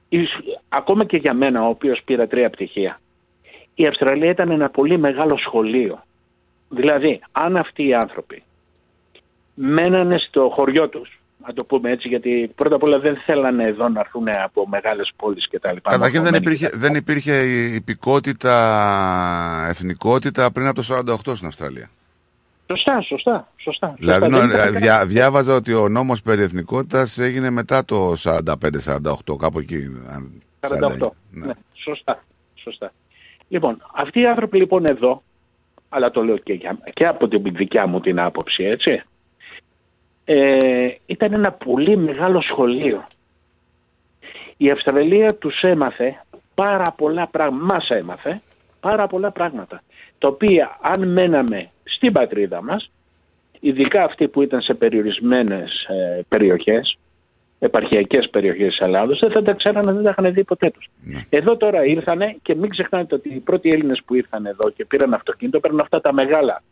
Ίσ- 0.09 0.59
Ακόμα 0.69 1.05
και 1.05 1.17
για 1.17 1.33
μένα, 1.33 1.65
ο 1.65 1.69
οποίος 1.69 2.01
πήρα 2.05 2.27
τρία 2.27 2.49
πτυχία, 2.49 2.99
η 3.75 3.87
Αυστραλία 3.87 4.29
ήταν 4.31 4.51
ένα 4.51 4.69
πολύ 4.69 4.97
μεγάλο 4.97 5.37
σχολείο. 5.37 6.03
Δηλαδή, 6.69 7.21
αν 7.31 7.57
αυτοί 7.57 7.87
οι 7.87 7.93
άνθρωποι 7.93 8.43
μένανε 9.53 10.17
στο 10.17 10.51
χωριό 10.53 10.89
τους, 10.89 11.19
να 11.47 11.53
το 11.53 11.63
πούμε 11.65 11.91
έτσι, 11.91 12.07
γιατί 12.07 12.51
πρώτα 12.55 12.75
απ' 12.75 12.83
όλα 12.83 12.99
δεν 12.99 13.17
θέλανε 13.25 13.63
εδώ 13.67 13.89
να 13.89 13.99
έρθουν 13.99 14.27
από 14.43 14.67
μεγάλες 14.67 15.11
πόλεις 15.15 15.47
και 15.49 15.59
τα 15.59 15.73
λοιπά. 15.73 15.89
Καταρχήν 15.91 16.23
δεν 16.23 16.31
Μορφωμένοι 16.31 16.55
υπήρχε, 16.55 16.77
δεν 16.77 16.95
υπήρχε 16.95 17.43
η 17.43 17.75
υπηκότητα, 17.75 18.55
εθνικότητα 19.69 20.51
πριν 20.51 20.67
από 20.67 20.75
το 20.75 20.83
48 21.27 21.35
στην 21.35 21.47
Αυστραλία. 21.47 21.89
Σωστά, 22.67 23.01
σωστά, 23.01 23.47
σωστά. 23.57 23.93
Δηλαδή 23.97 24.23
Σωστά, 24.25 24.45
νο- 24.45 24.51
δεν 24.51 24.59
ήταν 24.69 24.81
δια- 24.81 25.05
διάβαζα 25.05 25.55
ότι 25.55 25.73
ο 25.73 25.89
νόμος 25.89 26.21
περί 26.21 26.41
εθνικότητας 26.41 27.17
έγινε 27.17 27.49
μετά 27.49 27.85
το 27.85 28.15
45-48, 28.15 29.35
κάπου 29.39 29.59
εκεί. 29.59 29.75
αν- 30.11 30.41
48. 30.59 31.11
Ναι. 31.31 31.53
σωστά, 31.73 32.23
σωστά. 32.55 32.91
Λοιπόν, 33.47 33.81
αυτοί 33.95 34.19
οι 34.19 34.25
άνθρωποι 34.27 34.57
λοιπόν 34.57 34.85
εδώ, 34.85 35.23
αλλά 35.89 36.11
το 36.11 36.23
λέω 36.23 36.37
και, 36.37 36.53
για, 36.53 36.77
και 36.93 37.07
από 37.07 37.27
την 37.27 37.41
δικιά 37.43 37.87
μου 37.87 37.99
την 37.99 38.19
άποψη, 38.19 38.63
έτσι, 38.63 39.01
ε, 40.25 40.87
ήταν 41.05 41.33
ένα 41.33 41.51
πολύ 41.51 41.97
μεγάλο 41.97 42.41
σχολείο. 42.41 43.07
Η 44.57 44.71
Αυστραλία 44.71 45.35
τους 45.35 45.61
έμαθε 45.61 46.23
πάρα 46.55 46.91
πολλά 46.97 47.27
πράγματα, 47.27 47.65
μας 47.75 47.89
έμαθε 47.89 48.41
πάρα 48.79 49.07
πολλά 49.07 49.31
πράγματα, 49.31 49.81
τα 50.17 50.27
οποία 50.27 50.77
αν 50.81 51.11
μέναμε 51.11 51.69
στην 51.85 52.11
πατρίδα 52.11 52.63
μας, 52.63 52.91
ειδικά 53.59 54.03
αυτοί 54.03 54.27
που 54.27 54.41
ήταν 54.41 54.61
σε 54.61 54.73
περιορισμένες 54.73 55.83
ε, 55.83 56.21
περιοχές, 56.27 56.97
επαρχιακές 57.59 58.29
περιοχές 58.29 58.67
της 58.67 58.79
Ελλάδος, 58.79 59.19
δεν 59.19 59.31
θα 59.31 59.41
τα 59.41 59.53
ξέρανε, 59.53 59.93
δεν 59.93 60.03
τα 60.03 60.09
είχαν 60.09 60.33
δει 60.33 60.43
ποτέ 60.43 60.69
τους. 60.71 60.89
Εδώ 61.29 61.57
τώρα 61.57 61.85
ήρθανε 61.85 62.37
και 62.41 62.55
μην 62.55 62.69
ξεχνάτε 62.69 63.15
ότι 63.15 63.29
οι 63.33 63.39
πρώτοι 63.39 63.69
Έλληνες 63.69 64.01
που 64.05 64.15
ήρθαν 64.15 64.45
εδώ 64.45 64.69
και 64.69 64.85
πήραν 64.85 65.13
αυτοκίνητο 65.13 65.59
παίρνουν 65.59 65.79
αυτά 65.83 66.01
τα 66.01 66.13
μεγάλα. 66.13 66.63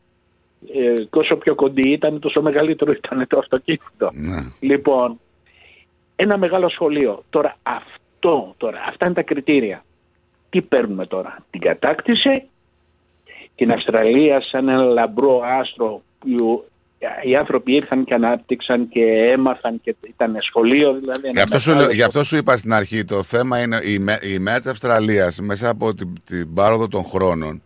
Ε, 0.74 0.94
και 0.94 1.20
όσο 1.20 1.36
πιο 1.36 1.56
κοντή 1.56 1.90
ήταν, 1.90 2.20
τόσο 2.20 2.42
μεγαλύτερο 2.42 2.92
ήταν 2.92 3.26
το 3.28 3.38
αυτοκίνητο. 3.38 4.12
Λοιπόν, 4.60 5.20
ένα 6.16 6.38
μεγάλο 6.38 6.70
σχολείο. 6.70 7.24
Τώρα 7.30 7.56
αυτό, 7.64 8.54
τώρα, 8.58 8.78
αυτά 8.88 9.06
είναι 9.06 9.16
τα 9.16 9.22
κριτήρια. 9.22 9.84
Τι 10.50 10.62
παίρνουμε 10.62 11.06
τώρα, 11.06 11.38
την 11.50 11.60
κατάκτηση, 11.60 12.48
την 13.56 13.72
Αυστραλία 13.72 14.42
σαν 14.42 14.68
ένα 14.68 14.84
λαμπρό 14.84 15.42
άστρο 15.60 16.02
που 16.20 16.66
οι 17.24 17.36
άνθρωποι 17.36 17.74
ήρθαν 17.76 18.04
και 18.04 18.14
ανάπτυξαν 18.14 18.90
και 18.90 19.02
έμαθαν 19.32 19.82
και 19.82 19.96
ήταν 20.08 20.36
σχολείο 20.42 20.94
δηλαδή. 20.94 21.22
Γι' 21.22 21.28
ένα 21.28 21.42
αυτό, 21.44 21.60
σου, 21.60 21.70
μεγάλο 21.70 21.86
λέω- 21.86 21.96
γι' 21.96 22.04
αυτό 22.04 22.24
σου 22.24 22.38
είπα 22.38 22.58
στην 22.58 22.74
αρχή, 22.74 23.06
το 23.06 23.24
θέμα 23.24 23.62
είναι 23.62 23.80
η, 23.84 24.00
με- 24.00 24.20
η 24.22 24.40
μέρα 24.40 24.58
της 24.58 24.68
Αυστραλίας 24.68 25.40
μέσα 25.40 25.70
από 25.70 25.94
την, 25.94 26.14
την 26.26 26.54
πάροδο 26.54 26.88
των 26.88 27.04
χρόνων 27.04 27.62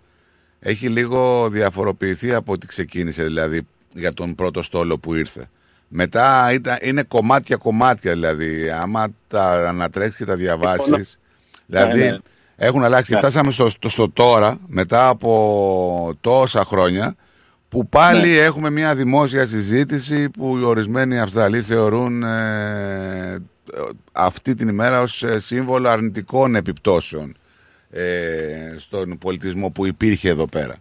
έχει 0.59 0.87
λίγο 0.87 1.49
διαφοροποιηθεί 1.49 2.33
από 2.33 2.51
ό,τι 2.51 2.67
ξεκίνησε 2.67 3.23
δηλαδή 3.23 3.67
για 3.93 4.13
τον 4.13 4.35
πρώτο 4.35 4.61
στόλο 4.61 4.97
που 4.99 5.13
ήρθε. 5.13 5.49
Μετά 5.87 6.51
ήταν, 6.53 6.77
είναι 6.81 7.03
κομμάτια-κομμάτια 7.03 8.11
δηλαδή. 8.13 8.69
Άμα 8.69 9.07
τα 9.27 9.67
ανατρέξεις 9.67 10.17
και 10.17 10.25
τα 10.25 10.35
διαβάσεις 10.35 11.19
Δηλαδή 11.65 11.99
Ναι, 11.99 12.09
ναι. 12.11 12.17
Έχουν 12.59 12.83
αλλάξει 12.83 13.07
και 13.09 13.13
Ναι. 13.13 13.19
φτάσαμε 13.19 13.51
στο, 13.51 13.69
στο, 13.69 13.89
στο 13.89 14.09
τώρα 14.09 14.57
μετά 14.67 15.07
από 15.09 16.13
τόσα 16.21 16.63
χρόνια 16.63 17.15
που 17.69 17.87
πάλι 17.89 18.29
Ναι. 18.29 18.37
έχουμε 18.37 18.69
μια 18.69 18.95
δημόσια 18.95 19.45
συζήτηση 19.45 20.29
που 20.29 20.57
οι 20.57 20.63
ορισμένοι 20.63 21.19
Αυστραλοί 21.19 21.61
θεωρούν 21.61 22.23
ε, 22.23 23.37
αυτή 24.11 24.55
την 24.55 24.67
ημέρα 24.67 25.01
ως 25.01 25.23
ε, 25.23 25.39
σύμβολο 25.39 25.89
αρνητικών 25.89 26.55
επιπτώσεων 26.55 27.37
ε, 27.89 28.75
στον 28.77 29.17
πολιτισμό 29.17 29.69
που 29.69 29.85
υπήρχε 29.85 30.29
εδώ 30.29 30.47
πέρα. 30.47 30.75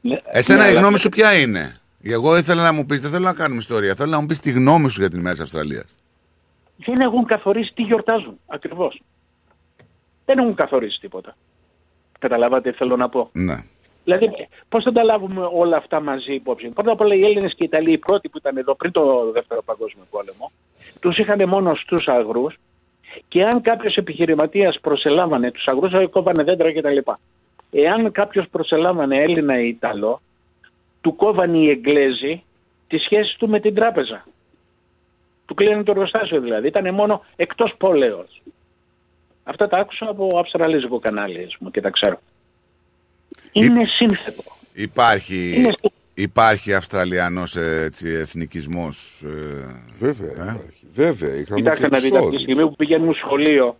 Ναι, 0.00 0.16
Εσένα 0.32 0.58
ναι, 0.62 0.64
η 0.64 0.70
αλλά- 0.70 0.80
γνώμη 0.80 0.98
σου 0.98 1.08
ποια 1.08 1.34
είναι; 1.38 1.74
Εγώ 2.02 2.36
ήθελα 2.36 2.62
να 2.62 2.72
μου 2.72 2.86
πεις, 2.86 3.00
δεν 3.00 3.10
θέλω 3.10 3.24
να 3.24 3.34
κάνουμε 3.34 3.60
ιστορία, 3.60 3.94
θέλω 3.94 4.10
να 4.10 4.20
μου 4.20 4.26
πεις 4.26 4.40
τη 4.40 4.50
γνώμη 4.50 4.90
σου 4.90 5.00
για 5.00 5.10
την 5.10 5.18
ημέρα 5.18 5.34
της 5.34 5.42
Αυστραλίας. 5.44 5.84
δεν 6.76 7.00
έχουν 7.00 7.24
καθορίσει 7.24 7.72
τι 7.74 7.82
γιορτάζουν 7.82 8.38
ακριβώς. 8.46 9.02
Δεν 10.30 10.38
έχουν 10.38 10.54
καθορίσει 10.54 11.00
τίποτα. 11.00 11.36
Καταλάβατε 12.18 12.70
τι 12.70 12.76
θέλω 12.76 12.96
να 12.96 13.08
πω; 13.08 13.28
Ναι. 13.32 13.64
Δηλαδή, 14.04 14.30
πώς 14.68 14.84
θα 14.84 14.92
τα 14.92 15.02
λάβουμε 15.02 15.48
όλα 15.52 15.76
αυτά 15.76 16.00
μαζί 16.00 16.34
υπόψη; 16.34 16.68
Πρώτα 16.68 16.92
απ' 16.92 17.00
όλα, 17.00 17.14
οι 17.14 17.24
Έλληνες 17.24 17.50
και 17.50 17.64
οι 17.64 17.68
Ιταλοί, 17.72 17.92
οι 17.92 17.98
πρώτοι 17.98 18.28
που 18.28 18.38
ήταν 18.38 18.56
εδώ 18.56 18.74
πριν 18.74 18.92
το 18.92 19.30
Δεύτερο 19.32 19.62
Παγκόσμιο 19.62 20.04
Πόλεμο, 20.10 20.50
τους 21.00 21.16
είχαν 21.18 21.48
μόνο 21.48 21.74
στους 21.74 22.08
αγρούς 22.08 22.58
και 23.28 23.44
αν 23.44 23.60
κάποιος 23.60 23.96
επιχειρηματίας 23.96 24.78
προσελάμβανε 24.80 25.50
τους 25.50 25.66
αγρούς, 25.66 26.10
κόβανε 26.10 26.42
δέντρα 26.42 26.72
κτλ. 26.72 26.98
Εάν 27.70 28.12
κάποιος 28.12 28.46
προσελάμβανε 28.50 29.16
Έλληνα 29.16 29.60
ή 29.60 29.68
Ιταλό, 29.68 30.20
του 31.00 31.16
κόβανε 31.16 31.58
οι 31.58 31.68
Εγγλέζοι 31.68 32.42
τη 32.88 32.98
σχέση 32.98 33.38
του 33.38 33.48
με 33.48 33.60
την 33.60 33.74
τράπεζα. 33.74 34.24
Του 35.46 35.54
κλείνανε 35.54 35.82
το 35.82 35.92
εργοστάσιο 35.92 36.40
δηλαδή. 36.40 36.66
Ήταν 36.66 36.94
μόνο 36.94 37.24
εκτός 37.36 37.74
πόλεως. 37.78 38.42
Αυτά 39.50 39.68
τα 39.68 39.78
άκουσα 39.78 40.06
από 40.08 40.38
αυστραλίζικο 40.38 40.98
κανάλι 40.98 41.44
ας 41.44 41.56
πούμε, 41.58 41.70
και 41.70 41.80
τα 41.80 41.90
ξέρω. 41.90 42.20
Είναι 43.52 43.84
σύνθετο. 43.86 44.42
Υπάρχει, 44.74 45.54
Είναι 45.56 45.72
υπάρχει 46.14 46.74
Αυστραλιανός 46.74 47.56
ε, 47.56 47.82
έτσι, 47.84 48.08
εθνικισμός. 48.08 49.22
Ε, 49.24 49.28
Βέβαια, 49.98 50.32
υπάρχει. 50.32 50.86
Βέβαια, 50.92 51.34
είχαμε 51.34 51.60
Κοιτάξτε 51.60 51.88
και 51.88 51.94
να 51.94 52.00
δείτε, 52.00 52.16
από 52.16 52.28
τη 52.28 52.34
εξόδου. 52.34 52.40
στιγμή 52.40 52.68
που 52.68 52.76
πηγαίνουν 52.76 53.14
σχολείο, 53.14 53.76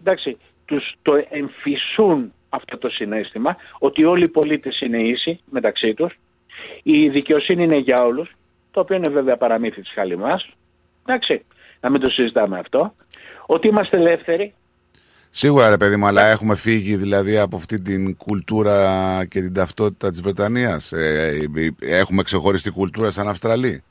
εντάξει, 0.00 0.36
τους 0.64 0.94
το 1.02 1.24
εμφυσούν 1.30 2.32
αυτό 2.48 2.78
το 2.78 2.88
συνέστημα 2.88 3.56
ότι 3.78 4.04
όλοι 4.04 4.24
οι 4.24 4.28
πολίτες 4.28 4.80
είναι 4.80 4.98
ίσοι 4.98 5.40
μεταξύ 5.50 5.94
τους, 5.94 6.18
η 6.82 7.08
δικαιοσύνη 7.08 7.62
είναι 7.62 7.76
για 7.78 7.96
όλους, 8.04 8.30
το 8.70 8.80
οποίο 8.80 8.96
είναι 8.96 9.10
βέβαια 9.10 9.36
παραμύθι 9.36 9.80
της 9.80 9.92
χαλιμάς, 9.94 10.48
εντάξει, 11.06 11.44
να 11.80 11.90
μην 11.90 12.00
το 12.00 12.10
συζητάμε 12.10 12.58
αυτό, 12.58 12.94
ότι 13.46 13.68
είμαστε 13.68 13.96
ελεύθεροι, 13.96 14.54
Σίγουρα 15.30 15.70
ρε 15.70 15.76
παιδί 15.76 15.96
μου, 15.96 16.06
αλλά 16.06 16.22
έχουμε 16.22 16.56
φύγει 16.56 16.96
δηλαδή 16.96 17.38
από 17.38 17.56
αυτή 17.56 17.80
την 17.80 18.16
κουλτούρα 18.16 19.24
και 19.28 19.40
την 19.40 19.54
ταυτότητα 19.54 20.10
της 20.10 20.22
Βρετανίας. 20.22 20.92
Ε, 20.92 21.38
ε, 21.54 21.96
έχουμε 21.98 22.22
ξεχωριστή 22.22 22.70
κουλτούρα 22.70 23.10
σαν 23.10 23.28
Αυστραλή. 23.28 23.82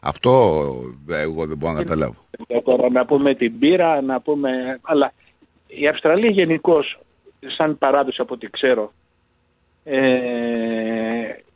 Αυτό 0.00 0.62
ε, 1.10 1.20
εγώ 1.20 1.46
δεν 1.46 1.56
μπορώ 1.56 1.72
να 1.72 1.78
καταλάβω. 1.78 2.26
Ε, 2.46 2.60
Τώρα 2.60 2.88
να 2.90 3.04
πούμε 3.04 3.34
την 3.34 3.58
πύρα, 3.58 4.02
να 4.02 4.20
πούμε... 4.20 4.50
Αλλά 4.82 5.12
η 5.66 5.88
Αυστραλία 5.88 6.32
γενικώς, 6.32 6.98
σαν 7.56 7.78
παράδοση 7.78 8.18
από 8.20 8.34
ό,τι 8.34 8.50
ξέρω, 8.50 8.92
ε, 9.84 9.98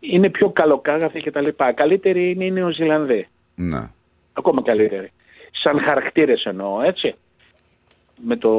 είναι 0.01 0.31
πιο 0.31 0.51
καλοκάγαθη 0.51 1.21
και 1.21 1.31
τα 1.31 1.41
λοιπά. 1.41 1.73
Καλύτερη 1.73 2.31
είναι 2.31 2.45
οι 2.45 2.51
Νεοζηλανδοί. 2.51 3.29
Ναι. 3.55 3.91
Ακόμα 4.33 4.63
καλύτερη. 4.63 5.13
Σαν 5.51 5.81
χαρακτήρες 5.81 6.45
εννοώ, 6.45 6.83
έτσι. 6.83 7.15
Με, 8.25 8.37
το, 8.37 8.51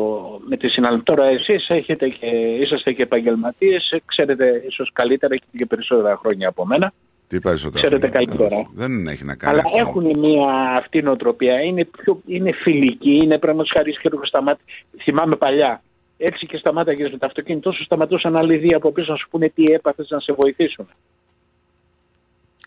με 0.47 0.57
τη 0.57 0.67
συναλλαγή. 0.67 1.03
Τώρα 1.03 1.25
εσείς 1.25 1.69
έχετε 1.69 2.07
και, 2.09 2.25
είσαστε 2.61 2.91
και 2.91 3.03
επαγγελματίες, 3.03 4.01
ξέρετε 4.05 4.63
ίσως 4.67 4.89
καλύτερα 4.93 5.35
και, 5.35 5.43
και 5.57 5.65
περισσότερα 5.65 6.17
χρόνια 6.17 6.47
από 6.47 6.65
μένα. 6.65 6.93
Τι 7.27 7.39
περισσότερο. 7.39 7.83
Ξέρετε 7.83 8.07
καλύτερα. 8.07 8.69
Δεν 8.73 9.07
έχει 9.07 9.23
να 9.25 9.35
κάνει 9.35 9.53
Αλλά 9.53 9.63
αυτό. 9.65 9.77
έχουν 9.79 10.19
μια 10.19 10.53
αυτή 10.77 11.01
νοοτροπία. 11.01 11.59
Είναι, 11.61 11.85
πιο, 11.85 12.21
είναι 12.25 12.51
φιλική, 12.51 13.19
είναι 13.23 13.37
πράγματι 13.37 13.69
χάρη 13.77 13.91
χέρι 14.01 14.17
σταμάτη. 14.23 14.61
Θυμάμαι 15.03 15.35
παλιά. 15.35 15.81
Έτσι 16.17 16.45
και 16.45 16.57
σταμάταγε 16.57 17.03
με 17.03 17.17
το 17.17 17.25
αυτοκίνητο, 17.25 17.71
σου 17.71 17.83
σταματούσαν 17.83 18.35
άλλοι 18.35 18.57
δύο 18.57 18.77
από 18.77 18.91
πίσω 18.91 19.11
να 19.11 19.17
σου 19.17 19.27
πούνε 19.29 19.49
τι 19.55 19.63
έπαθες 19.73 20.07
να 20.09 20.19
σε 20.19 20.33
βοηθήσουν. 20.33 20.87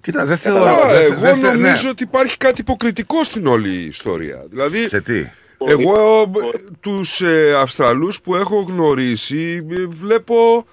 Κοίτα, 0.03 0.27
δεν 0.27 0.39
Καλά, 0.43 0.61
θεωρώ. 0.61 0.91
δεν- 0.93 1.03
εγώ 1.12 1.21
δεν- 1.21 1.39
ναι. 1.41 1.53
νομίζω 1.53 1.89
ότι 1.91 2.03
υπάρχει 2.03 2.37
κάτι 2.37 2.61
υποκριτικό 2.61 3.25
στην 3.25 3.47
όλη 3.47 3.71
ιστορία. 3.85 4.45
Δηλαδή, 4.51 4.79
Σε 4.79 5.01
τι; 5.01 5.31
Εγώ 5.66 6.23
ε, 6.23 6.59
τους 6.81 7.20
ε, 7.20 7.55
Αυστραλούς 7.57 8.20
που 8.20 8.37
έχω 8.37 8.61
γνωρίσει 8.69 9.66
ε, 9.70 9.87
βλέπω 9.87 10.66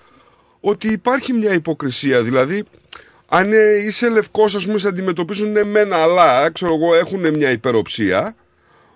ότι 0.59 0.87
υπάρχει 0.87 1.33
μια 1.33 1.53
υποκρισία. 1.53 2.21
Δηλαδή, 2.21 2.63
αν 3.27 3.53
ε, 3.53 3.75
είσαι 3.87 4.09
λευκός, 4.09 4.55
ας 4.55 4.65
πούμε, 4.65 4.77
σε 4.77 4.87
αντιμετωπίζουν 4.87 5.57
εμένα, 5.57 5.95
αλλά 5.97 6.51
ξέρω 6.51 6.73
εγώ, 6.73 6.95
έχουν 6.95 7.33
μια 7.33 7.51
υπεροψία. 7.51 8.35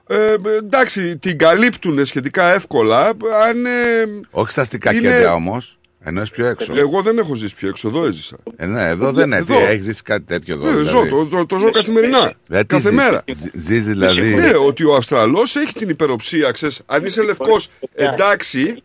Ε, 0.08 0.36
εντάξει, 0.58 1.18
την 1.18 1.38
καλύπτουν 1.38 2.06
σχετικά 2.06 2.54
εύκολα. 2.54 3.08
Αν, 3.48 3.66
ε, 3.66 4.06
Όχι 4.32 4.52
στα 4.52 4.62
αστικά 4.62 4.94
είναι- 4.94 5.02
κέντρα 5.10 5.34
όμως. 5.34 5.80
Ενώ 6.04 6.24
πιο 6.32 6.46
έξω. 6.46 6.74
Εγώ 6.76 7.02
δεν 7.02 7.18
έχω 7.18 7.36
ζήσει 7.36 7.56
πιο 7.56 7.68
έξω, 7.70 7.88
εδώ 7.88 8.06
έζησα. 8.06 8.38
Ε, 8.56 8.66
ναι, 8.66 8.88
εδώ 8.88 9.12
δεν 9.12 9.26
είναι. 9.28 9.36
Εδώ. 9.38 9.58
Τι, 9.58 9.64
Έχεις 9.64 9.84
ζήσει 9.84 10.04
κάτι 10.04 10.24
τέτοιο 10.24 10.54
εδώ. 10.54 10.68
Ε, 10.68 10.72
δηλαδή. 10.72 10.88
ζω, 10.88 11.06
το, 11.08 11.26
το, 11.26 11.46
το 11.46 11.58
ζω 11.58 11.72
καθημερινά. 11.72 12.34
Ε, 12.50 12.60
τι 12.60 12.66
κάθε 12.66 12.88
ζεις, 12.90 12.98
μέρα. 12.98 13.24
ζ- 13.34 13.56
Ζεις 13.56 13.86
δηλαδή. 13.86 14.34
Ναι, 14.34 14.56
ότι 14.56 14.84
ο 14.84 14.94
Αυστραλός 14.96 15.56
έχει 15.56 15.74
την 15.74 15.90
υπεροψία, 15.90 16.52
ξέρεις. 16.52 16.82
Αν 16.86 17.06
είσαι 17.06 17.24
λευκός, 17.24 17.70
εντάξει, 17.94 18.84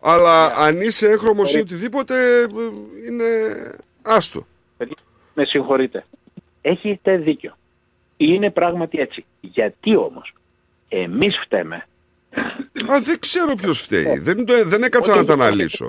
αλλά 0.00 0.46
αν 0.56 0.80
είσαι 0.80 1.06
έγχρωμος 1.06 1.54
ή 1.54 1.58
οτιδήποτε, 1.58 2.14
ε, 2.40 2.46
είναι 3.08 3.24
άστο. 4.02 4.46
Με 5.34 5.44
συγχωρείτε. 5.44 6.04
Έχετε 6.60 7.16
δίκιο. 7.16 7.56
Είναι 8.16 8.50
πράγματι 8.50 8.98
έτσι. 8.98 9.24
Γιατί 9.40 9.96
όμως 9.96 10.32
εμείς 10.88 11.34
φταίμε. 11.44 11.86
Α, 12.92 13.00
δεν 13.00 13.18
ξέρω 13.18 13.54
ποιος 13.54 13.80
φταίει. 13.80 14.18
Δεν, 14.18 14.46
το- 14.46 14.64
δεν 14.64 14.82
έκατσα 14.82 15.14
να 15.14 15.24
το 15.24 15.32
αναλύσω. 15.32 15.86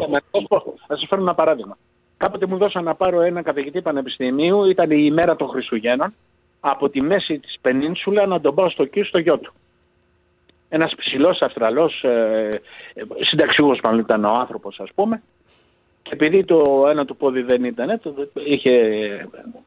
Θα 0.88 0.96
σας 0.98 1.06
φέρω 1.10 1.22
ένα 1.22 1.36
παράδειγμα. 1.36 1.78
Κάποτε 2.18 2.46
μου 2.46 2.58
δώσαν 2.58 2.84
να 2.84 2.96
πάρω 2.96 3.22
ένα 3.22 3.42
καθηγητή 3.42 3.82
πανεπιστημίου, 3.82 4.66
ήταν 4.66 4.92
η 4.92 5.02
ημέρα 5.06 5.36
των 5.36 5.48
Χριστουγέννων, 5.50 6.14
από 6.60 6.90
τη 6.90 7.04
μέση 7.04 7.40
της 7.40 7.58
πενίνσουλα 7.62 8.26
να 8.26 8.42
τον 8.42 8.56
πάω 8.56 8.70
στο 8.70 8.86
κύριο 8.86 9.06
στο 9.08 9.18
γιο 9.18 9.38
του. 9.40 9.54
Ένας 10.70 10.94
ψηλός 10.98 11.42
Αυστραλός, 11.42 12.04
ε, 12.04 12.50
ε, 12.94 13.04
συνταξιούχος 13.26 13.80
μάλλον 13.84 14.00
ήταν 14.00 14.26
ο 14.26 14.30
άνθρωπος 14.34 14.80
ας 14.80 14.90
πούμε, 14.96 15.22
και 16.02 16.10
επειδή 16.14 16.46
το 16.46 16.86
ένα 16.90 17.06
του 17.06 17.16
πόδι 17.16 17.42
δεν 17.42 17.64
ήταν, 17.64 18.00
το, 18.00 18.14
είχε 18.34 18.72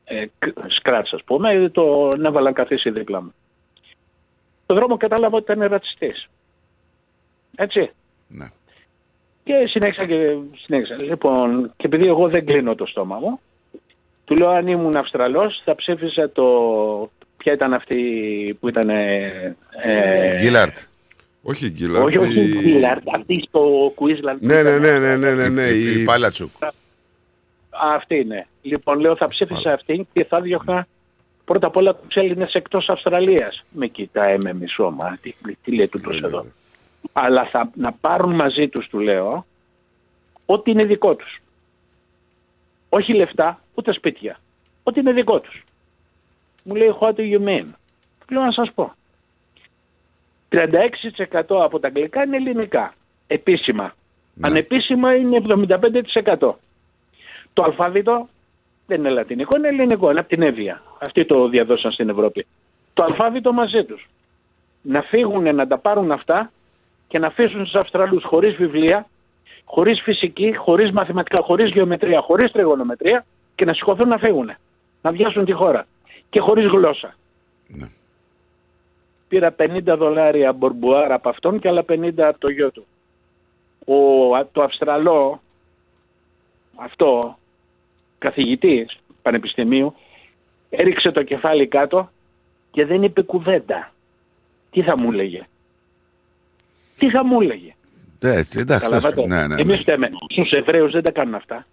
ε, 0.05 0.25
σκράτς 0.67 1.13
ας 1.13 1.23
πούμε, 1.25 1.69
τον 1.73 2.25
έβαλαν 2.25 2.53
καθίσει 2.53 2.91
δίπλα 2.91 3.23
μου. 3.23 3.35
Στον 4.65 4.77
δρόμο 4.77 4.97
κατάλαβα 4.97 5.37
ότι 5.37 5.53
ήταν 5.53 5.69
ρατσιστής. 5.69 6.29
Έτσι. 7.57 7.91
Ναι. 8.29 8.47
Και 9.45 9.53
συνέχισα 9.67 10.07
και 10.07 10.37
συνέχισα. 10.65 11.03
Λοιπόν, 11.03 11.73
και 11.77 11.87
επειδή 11.87 12.09
εγώ 12.09 12.29
δεν 12.29 12.47
κλείνω 12.47 12.75
το 12.75 12.87
στόμα 12.87 13.19
μου, 13.19 13.41
του 14.25 14.35
λέω 14.37 14.49
αν 14.49 14.67
ήμουν 14.67 14.97
Αυστραλός 14.97 15.61
θα 15.65 15.75
ψήφισα 15.75 16.31
το... 16.31 16.45
Ποια 17.37 17.53
ήταν 17.53 17.75
αυτή 17.75 17.99
που 18.61 18.69
ήταν... 18.69 18.89
Ε, 18.91 19.57
ε, 19.83 20.37
Γκίλαρτ. 20.41 20.77
Όχι 21.43 21.67
η 21.67 21.71
Γκίλαρτ. 21.71 22.07
όχι, 22.07 22.19
όχι 22.19 22.41
η 22.41 22.49
η- 22.49 22.59
Γκίλαρτ, 22.61 23.03
αυτή 23.15 23.43
στο 23.49 23.93
Queensland. 23.97 24.37
που 24.41 24.47
Ναι, 24.47 24.63
ναι, 24.63 24.69
ήταν. 24.71 24.81
ναι, 24.81 24.99
ναι, 24.99 25.17
ναι, 25.17 25.35
ναι, 25.35 25.49
ναι, 25.49 25.63
Η 25.63 26.01
η- 26.01 26.05
Πάλατσουκ. 26.05 26.51
Αυτή 27.95 28.17
είναι. 28.17 28.47
Λοιπόν, 28.63 29.01
λέω 29.01 29.17
θα 29.17 29.29
ψήφισα 29.29 29.73
αυτή 29.73 30.07
και 30.13 30.25
θα 30.25 30.41
διώχνα 30.41 30.87
πρώτα 31.45 31.67
απ' 31.67 31.77
όλα 31.77 31.95
τους 31.95 32.15
Έλληνες 32.15 32.53
εκτός 32.55 32.89
Αυστραλίας. 32.89 33.65
Με 33.71 33.87
κοιτάει 33.87 34.37
με 34.39 34.53
μισό 34.55 34.91
μάτι. 34.91 35.35
Τι 35.65 35.75
λέει 35.77 35.89
τούτος 35.89 36.21
εδώ. 36.23 36.45
Αλλά 37.13 37.45
θα, 37.45 37.71
να 37.75 37.93
πάρουν 37.93 38.35
μαζί 38.35 38.69
τους, 38.69 38.89
του 38.89 38.99
λέω, 38.99 39.47
ό,τι 40.47 40.71
είναι 40.71 40.87
δικό 40.87 41.15
τους. 41.15 41.41
Όχι 42.89 43.13
λεφτά, 43.15 43.61
ούτε 43.75 43.93
σπίτια. 43.93 44.39
Ό,τι 44.83 45.01
είναι 45.01 45.13
δικό 45.13 45.41
τους. 45.41 45.65
Μου 46.65 46.75
λέει, 46.75 46.95
what 47.01 47.15
do 47.15 47.21
you 47.21 47.49
mean? 47.49 47.65
Του 48.27 48.35
λέω 48.35 48.43
να 48.43 48.53
σας 48.53 48.73
πω. 48.75 48.93
36% 50.49 50.59
από 51.49 51.79
τα 51.79 51.87
αγγλικά 51.87 52.23
είναι 52.23 52.37
ελληνικά. 52.37 52.95
Επίσημα. 53.27 53.95
Ανεπίσημα 54.41 55.15
είναι 55.15 55.41
75%. 56.39 56.55
Το 57.53 57.63
αλφάβητο 57.63 58.29
δεν 58.87 58.99
είναι 58.99 59.11
λατινικό, 59.11 59.57
είναι 59.57 59.69
ελληνικό, 59.69 60.11
είναι 60.11 60.21
από 60.21 60.29
την 60.29 60.43
Εύβοια. 60.43 60.83
Αυτοί 60.99 61.25
το 61.25 61.49
διαδώσαν 61.49 61.93
στην 61.93 62.09
Ευρώπη. 62.09 62.47
Το 62.95 63.03
αλφάβητο 63.03 63.53
μαζί 63.53 63.85
τους. 63.85 64.09
Να 64.83 65.03
φύγουν 65.03 65.55
να 65.55 65.67
τα 65.67 65.79
πάρουν 65.79 66.13
αυτά 66.13 66.51
και 67.13 67.19
να 67.19 67.27
αφήσουν 67.27 67.65
τους 67.65 67.75
Αυστραλούς 67.75 68.25
χωρίς 68.25 68.55
βιβλία, 68.55 69.07
χωρίς 69.65 70.01
φυσική, 70.03 70.57
χωρίς 70.57 70.91
μαθηματικά, 70.91 71.43
χωρίς 71.43 71.71
γεωμετρία, 71.71 72.21
χωρίς 72.21 72.53
τριγωνομετρία 72.53 73.25
και 73.55 73.65
να 73.65 73.73
σηκωθούν 73.73 74.09
να 74.09 74.19
φύγουν. 74.19 74.53
Να 75.03 75.11
βιάσουν 75.11 75.45
τη 75.45 75.53
χώρα. 75.53 75.87
Και 76.29 76.41
χωρίς 76.41 76.67
γλώσσα. 76.67 77.15
Πήρα 79.29 79.55
50 79.57 79.97
δολάρια 79.97 80.53
μπορμπουάρα 80.53 81.15
από 81.15 81.29
αυτόν 81.29 81.59
και 81.59 81.69
άλλα 81.69 81.85
50 81.89 82.13
από 82.17 82.39
το 82.39 82.53
γιο 82.53 82.71
του. 82.71 82.87
Ο, 83.85 83.95
το 84.53 84.63
Αυστραλό, 84.63 85.41
αυτό, 86.77 87.39
καθηγητής 88.19 88.99
πανεπιστημίου, 89.23 89.95
έριξε 90.71 91.11
το 91.11 91.23
κεφάλι 91.23 91.67
κάτω 91.67 92.11
και 92.71 92.87
δεν 92.87 93.03
είπε 93.03 93.23
κουβέντα. 93.23 93.93
Τι 94.71 94.83
θα 94.83 94.95
μου 94.99 95.13
έλεγε. 95.13 95.47
Τι 97.03 97.11
θα 97.11 97.25
μου 97.25 97.41
έλεγε; 97.41 97.75
Ναι, 98.21 98.31
έτσι, 98.31 98.59
εντάξει. 98.59 98.91
Καταλαβαίνετε. 98.91 99.27
Ναι, 99.35 99.47
ναι, 99.47 99.55
ναι. 99.55 99.61
Εμείς 99.61 99.81
φταίμε. 99.81 100.11
Στους 100.31 100.51
Εβραίους 100.51 100.93
δεν 100.93 101.03
τα 101.03 101.11
κάνουν 101.11 101.35
αυτά. 101.35 101.67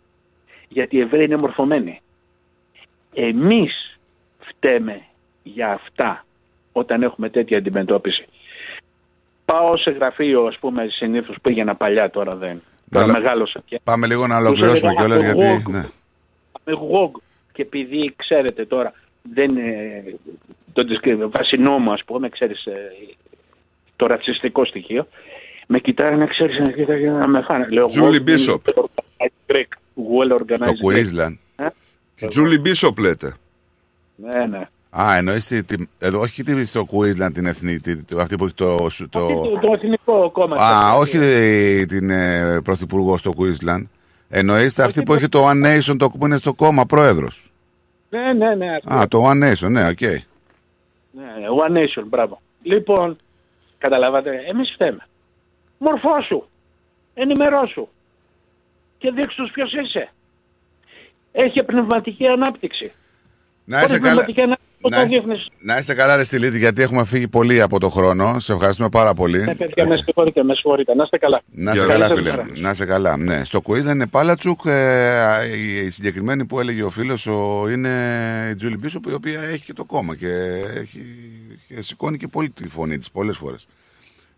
Γιατί 0.68 0.96
οι 0.96 1.00
Εβραίοι 1.00 1.26
είναι 1.26 1.38
μορφωμένοι. 1.38 2.02
Εμείς 3.14 4.00
φταίμε 4.40 5.02
για 5.44 5.72
αυτά 5.72 6.26
όταν 6.72 7.04
έχουμε 7.04 7.30
τέτοια 7.30 7.58
αντιμετώπιση. 7.58 8.26
Πάω 9.46 9.78
σε 9.78 9.92
γραφείο, 9.92 10.44
ας 10.46 10.58
πούμε, 10.60 10.88
συνήθως 10.90 11.36
πήγαινα 11.42 11.76
παλιά 11.76 12.10
τώρα 12.10 12.36
δεν. 12.38 12.62
Τώρα 12.92 13.04
Αλλά- 13.06 13.14
μεγάλωσα 13.20 13.62
πια. 13.66 13.80
Πάμε 13.84 14.08
λίγο 14.08 14.28
να 14.28 14.38
Τους 14.38 14.46
ολοκληρώσουμε 14.48 14.92
έλεγα, 14.98 15.06
κιόλας 15.06 15.24
γιατί. 15.24 15.44
εγώ- 15.44 15.78
Ναι. 15.78 15.86
Εγώ 16.64 17.12
και 17.54 17.62
επειδή 17.62 18.14
ξέρετε 18.16 18.66
τώρα 18.66 18.94
δεν 19.34 19.50
είναι 19.50 20.04
το 20.74 20.84
discrimination, 20.90 21.30
βάσει 21.38 21.58
νόμου 21.58 21.92
ας 21.92 22.02
πούμε, 22.06 22.30
ξέρεις 22.30 22.66
ε, 22.66 22.72
το 24.00 24.06
ρατσιστικό 24.06 24.66
στοιχείο, 24.66 25.08
με 25.68 25.80
κοιτάνε 25.80 26.16
να 26.16 26.26
ξέρεις 26.28 26.58
να 26.66 26.72
κοιτάνε 26.72 27.00
να 27.12 27.28
με 27.28 27.42
φάνε. 27.42 27.68
Λέω, 27.72 27.86
Julie 27.86 28.14
εγώ, 28.14 28.24
Bishop. 28.26 28.60
well 28.74 28.84
organized 28.84 29.54
Greek, 29.54 29.72
well 29.96 30.38
organized 30.40 30.56
Στο 30.56 30.72
Greek. 30.90 30.96
Queensland. 30.96 31.36
Ε, 31.56 31.68
Τη 32.16 32.28
Τζούλι 32.28 32.60
Μπίσοπ 32.60 32.98
λέτε; 32.98 33.34
Ναι, 34.16 34.46
ναι. 34.46 34.68
Α, 34.90 35.16
εννοείς 35.18 35.48
τη- 35.48 35.64
τη- 35.64 35.86
εδώ, 36.00 36.20
όχι 36.20 36.44
τη- 36.44 36.66
στο 36.66 36.88
Queensland 36.92 37.34
την 37.34 37.46
εθνή, 37.46 37.80
τη- 37.80 38.04
τη- 38.04 38.20
αυτή 38.20 38.36
που 38.36 38.46
έχει 38.46 38.54
το... 38.54 38.90
σου- 38.90 39.10
το... 39.10 39.28
Το, 39.28 39.60
το 39.66 39.74
εθνικό 39.74 40.30
κόμμα. 40.32 40.56
Α, 40.56 40.94
το- 40.94 41.00
όχι 41.00 41.18
ε, 41.18 41.86
την 41.86 42.10
ε, 42.10 42.62
πρωθυπουργό 42.64 43.18
στο 43.18 43.34
Queensland. 43.38 43.84
Εννοείστε 44.30 44.84
αυτή 44.84 45.04
που 45.04 45.14
έχει 45.14 45.30
το 45.30 45.50
One 45.50 45.66
Nation, 45.66 45.96
το 45.98 46.10
που 46.10 46.26
είναι 46.26 46.38
στο 46.38 46.54
κόμμα 46.54 46.86
πρόεδρος; 46.86 47.52
Ναι, 48.10 48.34
ναι, 48.34 48.56
ναι. 48.56 48.76
αυτό. 48.76 48.94
Α, 48.96 49.08
το 49.08 49.30
One 49.30 49.52
Nation, 49.52 49.70
ναι, 49.72 49.88
οκ. 49.88 50.02
Ναι, 50.02 51.24
One 51.68 51.78
Nation, 51.78 52.04
μπράβο. 52.08 52.42
Λοιπόν, 52.64 53.18
καταλάβατε, 53.80 54.32
εμείς 54.52 54.72
φταίμε. 54.74 55.08
Μορφώσου, 55.78 56.44
ενημερώσου 57.14 57.88
και 58.98 59.12
δείξου 59.12 59.50
ποιος 59.54 59.74
είσαι. 59.74 60.10
Έχει 61.32 61.64
πνευματική 61.64 62.28
ανάπτυξη. 62.28 62.92
Να 63.66 63.78
είσαι 63.78 63.86
Χωρίς 63.88 64.02
καλά. 64.02 64.12
πνευματική 64.14 64.42
ανάπτυξη 64.42 64.68
Πώς 64.82 64.92
Να 64.92 64.98
το 64.98 65.04
είστε, 65.04 65.16
διεθνές... 65.18 65.50
να 65.60 65.78
είστε 65.78 65.94
καλά, 65.94 66.16
ρε 66.16 66.24
Στυλίτη, 66.24 66.58
γιατί 66.58 66.82
έχουμε 66.82 67.06
φύγει 67.06 67.28
πολύ 67.28 67.62
από 67.62 67.80
το 67.80 67.90
χρόνο. 67.90 68.40
Σε 68.40 68.54
ευχαριστούμε 68.54 68.90
πάρα 68.90 69.14
πολύ. 69.14 69.38
Ναι, 69.44 69.56
παιδιά, 69.56 69.86
με 69.86 69.96
συγχωρείτε, 69.96 70.44
με 70.44 70.54
συγχωρείτε. 70.54 70.96
Να 70.96 71.04
είστε 71.04 71.18
καλά. 71.18 71.42
Να 71.52 71.72
είσαι 71.72 71.86
Καλή 71.86 71.92
καλά, 71.92 72.08
σας 72.08 72.18
φίλε. 72.18 72.30
μέρα. 72.30 72.48
Να 72.56 72.70
είσαι 72.70 72.86
καλά. 72.86 73.18
Ναι. 73.18 73.44
Στο 73.44 73.62
quiz 73.68 73.82
δεν 73.82 73.94
είναι 73.96 74.08
Πάλατσουκ. 74.08 74.60
Ε, 74.66 75.56
η, 75.58 75.86
η 75.86 75.90
συγκεκριμένη 75.90 76.46
που 76.46 76.60
έλεγε 76.60 76.84
ο 76.84 76.90
φίλος 76.90 77.26
είναι 77.72 77.90
η 78.52 78.56
Τζούλη 78.56 78.78
Μπίσοπ, 78.78 79.06
η 79.06 79.14
οποία 79.14 79.42
έχει 79.42 79.66
και 79.66 79.74
το 79.74 79.86
κόμμα 79.86 80.16
και, 80.16 80.28
έχει, 80.76 81.06
και 81.70 81.82
σηκώνει 81.82 82.18
και 82.18 82.28
πολύ 82.28 82.50
τη 82.50 82.68
φωνή 82.68 82.98
της 82.98 83.12
πολλές 83.12 83.38
φορές. 83.38 83.68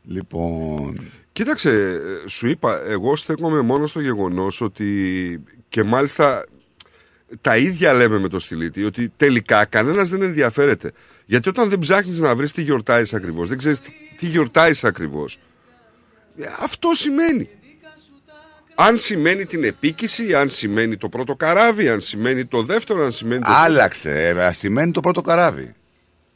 Λοιπόν. 0.03 1.11
Κοίταξε, 1.31 1.69
ε, 1.69 2.27
σου 2.27 2.47
είπα, 2.47 2.83
εγώ 2.83 3.15
στέκομαι 3.15 3.61
μόνο 3.61 3.87
στο 3.87 3.99
γεγονός 3.99 4.61
ότι 4.61 5.43
και 5.69 5.83
μάλιστα 5.83 6.45
τα 7.41 7.57
ίδια 7.57 7.93
λέμε 7.93 8.19
με 8.19 8.27
το 8.27 8.39
στυλίτη, 8.39 8.83
ότι 8.83 9.11
τελικά 9.17 9.65
κανένας 9.65 10.09
δεν 10.09 10.21
ενδιαφέρεται. 10.21 10.91
Γιατί 11.25 11.49
όταν 11.49 11.69
δεν 11.69 11.79
ψάχνεις 11.79 12.19
να 12.19 12.35
βρεις 12.35 12.51
τι 12.51 12.61
γιορτάζεις 12.61 13.13
ακριβώς, 13.13 13.49
δεν 13.49 13.57
ξέρεις 13.57 13.79
τι, 13.79 13.91
τι 14.17 14.25
γιορτάζεις 14.25 14.83
ακριβώς, 14.83 15.39
ε, 16.37 16.45
αυτό 16.59 16.89
σημαίνει. 16.93 17.49
Αν 18.75 18.97
σημαίνει 18.97 19.45
την 19.45 19.63
επίκηση, 19.63 20.35
αν 20.35 20.49
σημαίνει 20.49 20.97
το 20.97 21.09
πρώτο 21.09 21.35
καράβι, 21.35 21.89
αν 21.89 22.01
σημαίνει 22.01 22.45
το 22.45 22.63
δεύτερο, 22.63 23.03
αν 23.03 23.11
σημαίνει 23.11 23.41
το... 23.41 23.51
Άλλαξε. 23.51 24.27
Ε, 24.27 24.53
σημαίνει 24.53 24.91
το 24.91 24.99
πρώτο 24.99 25.21
καράβι. 25.21 25.73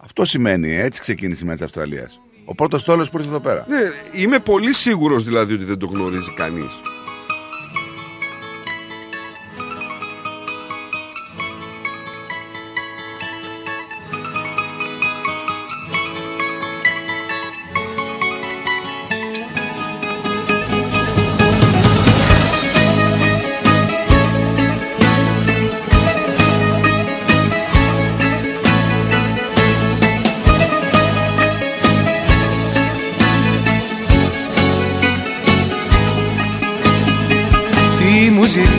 Αυτό 0.06 0.26
σημαίνει. 0.26 0.76
Έτσι 0.76 1.02
ξεκίνησε 1.02 1.41
η 1.41 1.45
μέρα 1.45 1.56
της 1.57 1.65
Αυστραλίας. 1.65 2.19
Ο 2.45 2.56
πρώτος 2.56 2.84
τόλο 2.84 3.07
που 3.11 3.18
ήρθε 3.18 3.30
εδώ 3.30 3.40
πέρα. 3.40 3.65
Ναι, 3.69 3.80
είμαι 4.22 4.40
πολύ 4.40 4.73
σίγουρος 4.73 5.23
δηλαδή 5.23 5.53
ότι 5.53 5.64
δεν 5.65 5.77
το 5.77 5.86
γνωρίζει 5.86 6.34
κανείς. 6.36 6.82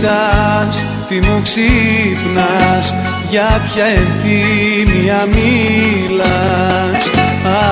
Μου 0.07 0.13
ζητάς, 0.13 0.77
τι 1.09 1.15
μου 1.15 1.43
ξύπνας 1.43 2.95
Για 3.31 3.61
ποια 3.67 3.85
ενθύμια 3.85 5.27
μιλάς. 5.27 7.11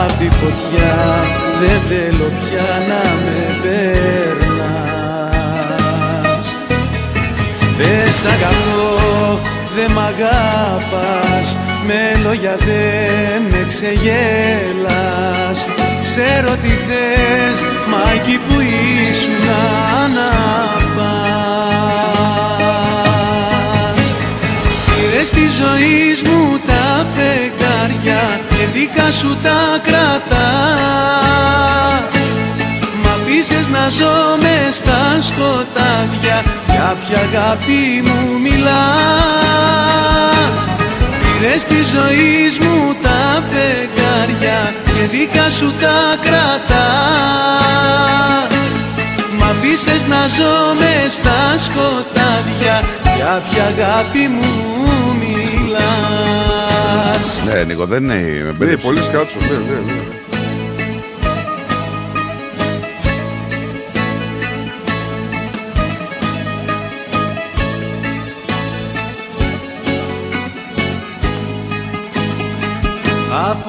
Απ' 0.00 0.12
τη 0.18 0.28
φωτιά 0.28 0.96
δεν 1.60 1.80
θέλω 1.88 2.28
πια 2.40 2.70
να 2.88 3.02
με 3.24 3.40
περνάς. 3.62 4.76
Δεν 7.78 8.06
σ' 8.12 8.26
αγαπώ, 8.34 9.40
δεν 9.76 9.90
μ' 9.92 9.98
αγάπας 9.98 11.48
Με 11.86 12.00
λόγια 12.22 12.56
δεν 12.58 13.42
με 13.50 13.60
ξεγέλας 13.68 15.58
Ξέρω 16.16 16.52
τι 16.62 16.68
θες, 16.68 17.60
μα 17.90 18.02
εκεί 18.14 18.36
που 18.48 18.54
ήσουν 19.10 19.46
να 20.14 20.30
πας 20.96 21.24
Πήρες 24.86 25.28
τη 25.30 25.46
ζωή 25.60 26.04
μου 26.24 26.40
τα 26.66 27.06
φεγγάρια 27.14 28.22
και 28.48 28.62
δικά 28.74 29.10
σου 29.10 29.36
τα 29.42 29.60
κρατάς. 29.82 30.24
Μ' 33.02 33.08
αφήσες 33.14 33.66
να 33.68 33.88
ζω 33.88 34.36
μες 34.40 34.74
στα 34.74 35.02
σκοτάδια 35.20 36.42
για 36.66 36.96
ποια 37.06 37.18
αγάπη 37.18 38.02
μου 38.04 38.20
μιλάς. 38.42 38.74
Πήρες 41.20 41.62
τη 41.64 41.80
ζωή 41.94 42.36
μου 42.60 42.94
τα 43.02 43.42
φεγγάρια 43.50 44.03
και 44.84 45.06
δικά 45.16 45.50
σου 45.50 45.72
τα 45.80 46.16
κρατάς 46.22 46.54
Μ' 49.38 49.42
αφήσες 49.42 50.06
να 50.06 50.26
ζω 50.36 50.74
μες 50.78 51.12
στα 51.12 51.58
σκοτάδια 51.58 52.82
για 53.16 53.42
ποια 53.50 53.64
αγάπη 53.64 54.28
μου 54.28 54.52
μιλάς 55.20 55.84
Ναι, 57.46 57.64
Νίκο, 57.64 57.84
δεν 57.86 58.02
είναι. 58.02 58.14
Με 58.14 58.20
Ναι, 58.46 58.52
μπέρδεψε. 58.52 58.86
πολύ 58.86 59.02
σκάτσο, 59.02 59.36
ναι, 59.40 59.46
ναι, 59.46 59.52
ναι. 59.86 59.92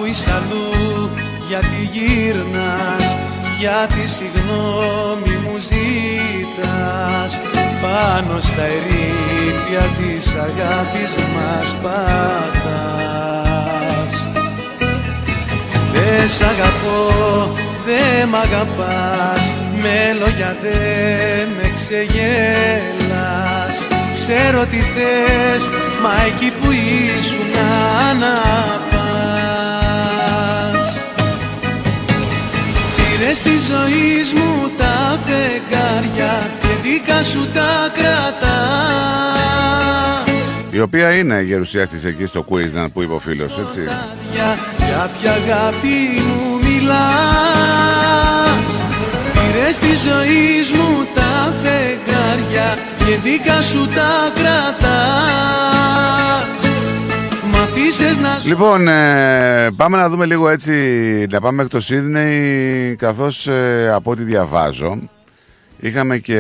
Αφού 0.05 0.13
είσαι 0.13 0.31
αλλού. 0.31 1.09
Γιατί 1.47 1.89
γύρνας 1.91 3.17
Γιατί 3.59 4.07
συγγνώμη 4.07 5.35
μου 5.43 5.57
ζήτας 5.57 7.41
Πάνω 7.81 8.41
στα 8.41 8.63
ερήπια 8.63 9.89
της 9.97 10.33
αγάπης 10.33 11.15
μας 11.35 11.75
πατάς. 11.83 12.13
Δεν 15.93 16.29
σ' 16.29 16.41
αγαπώ, 16.41 17.51
δεν 17.85 18.27
μ' 18.27 18.35
αγαπάς. 18.35 19.53
Με 19.81 20.13
λόγια 20.19 20.55
δεν 20.61 21.47
με 21.57 21.67
ξεγέλας 21.75 23.75
Ξέρω 24.15 24.65
τι 24.65 24.77
θες, 24.77 25.69
μα 26.03 26.13
εκεί 26.25 26.53
που 26.61 26.71
ήσουν 26.71 27.51
να 28.19 28.35
Πήρες 33.17 33.41
τη 33.41 33.49
ζωή 33.49 34.23
μου 34.35 34.71
τα 34.77 35.19
φεγγάρια 35.25 36.49
και 36.61 36.67
δικά 36.83 37.23
σου 37.23 37.47
τα 37.53 37.91
κρατάς. 37.93 38.35
Η 40.71 40.79
οποία 40.79 41.11
είναι 41.11 41.41
γερουσιαστής 41.41 42.05
εκεί 42.05 42.25
στο 42.25 42.45
quiz, 42.49 42.69
να 42.73 42.89
που 42.89 43.01
είπε 43.01 43.13
ο 43.13 43.19
φίλος, 43.19 43.59
έτσι. 43.59 43.79
Για, 44.33 44.57
για 44.77 45.09
ποια 45.19 45.31
αγάπη 45.31 46.21
μου 46.27 46.59
μιλάς. 46.63 47.05
Πήρες 49.33 49.79
τη 49.79 49.95
ζωή 50.09 50.77
μου 50.77 51.05
τα 51.15 51.53
φεγγάρια 51.63 52.77
και 52.97 53.15
δικά 53.23 53.61
σου 53.61 53.87
τα 53.95 54.31
κρατάς 54.35 56.24
Λοιπόν, 58.45 58.87
ε, 58.87 59.71
πάμε 59.75 59.97
να 59.97 60.09
δούμε 60.09 60.25
λίγο 60.25 60.49
έτσι, 60.49 60.71
να 61.29 61.39
πάμε 61.41 61.55
μέχρι 61.55 61.69
το 61.71 61.79
Σίδνεϊ, 61.79 62.95
καθώς 62.95 63.47
ε, 63.47 63.91
από 63.93 64.11
ό,τι 64.11 64.23
διαβάζω, 64.23 65.09
είχαμε 65.79 66.17
και 66.17 66.39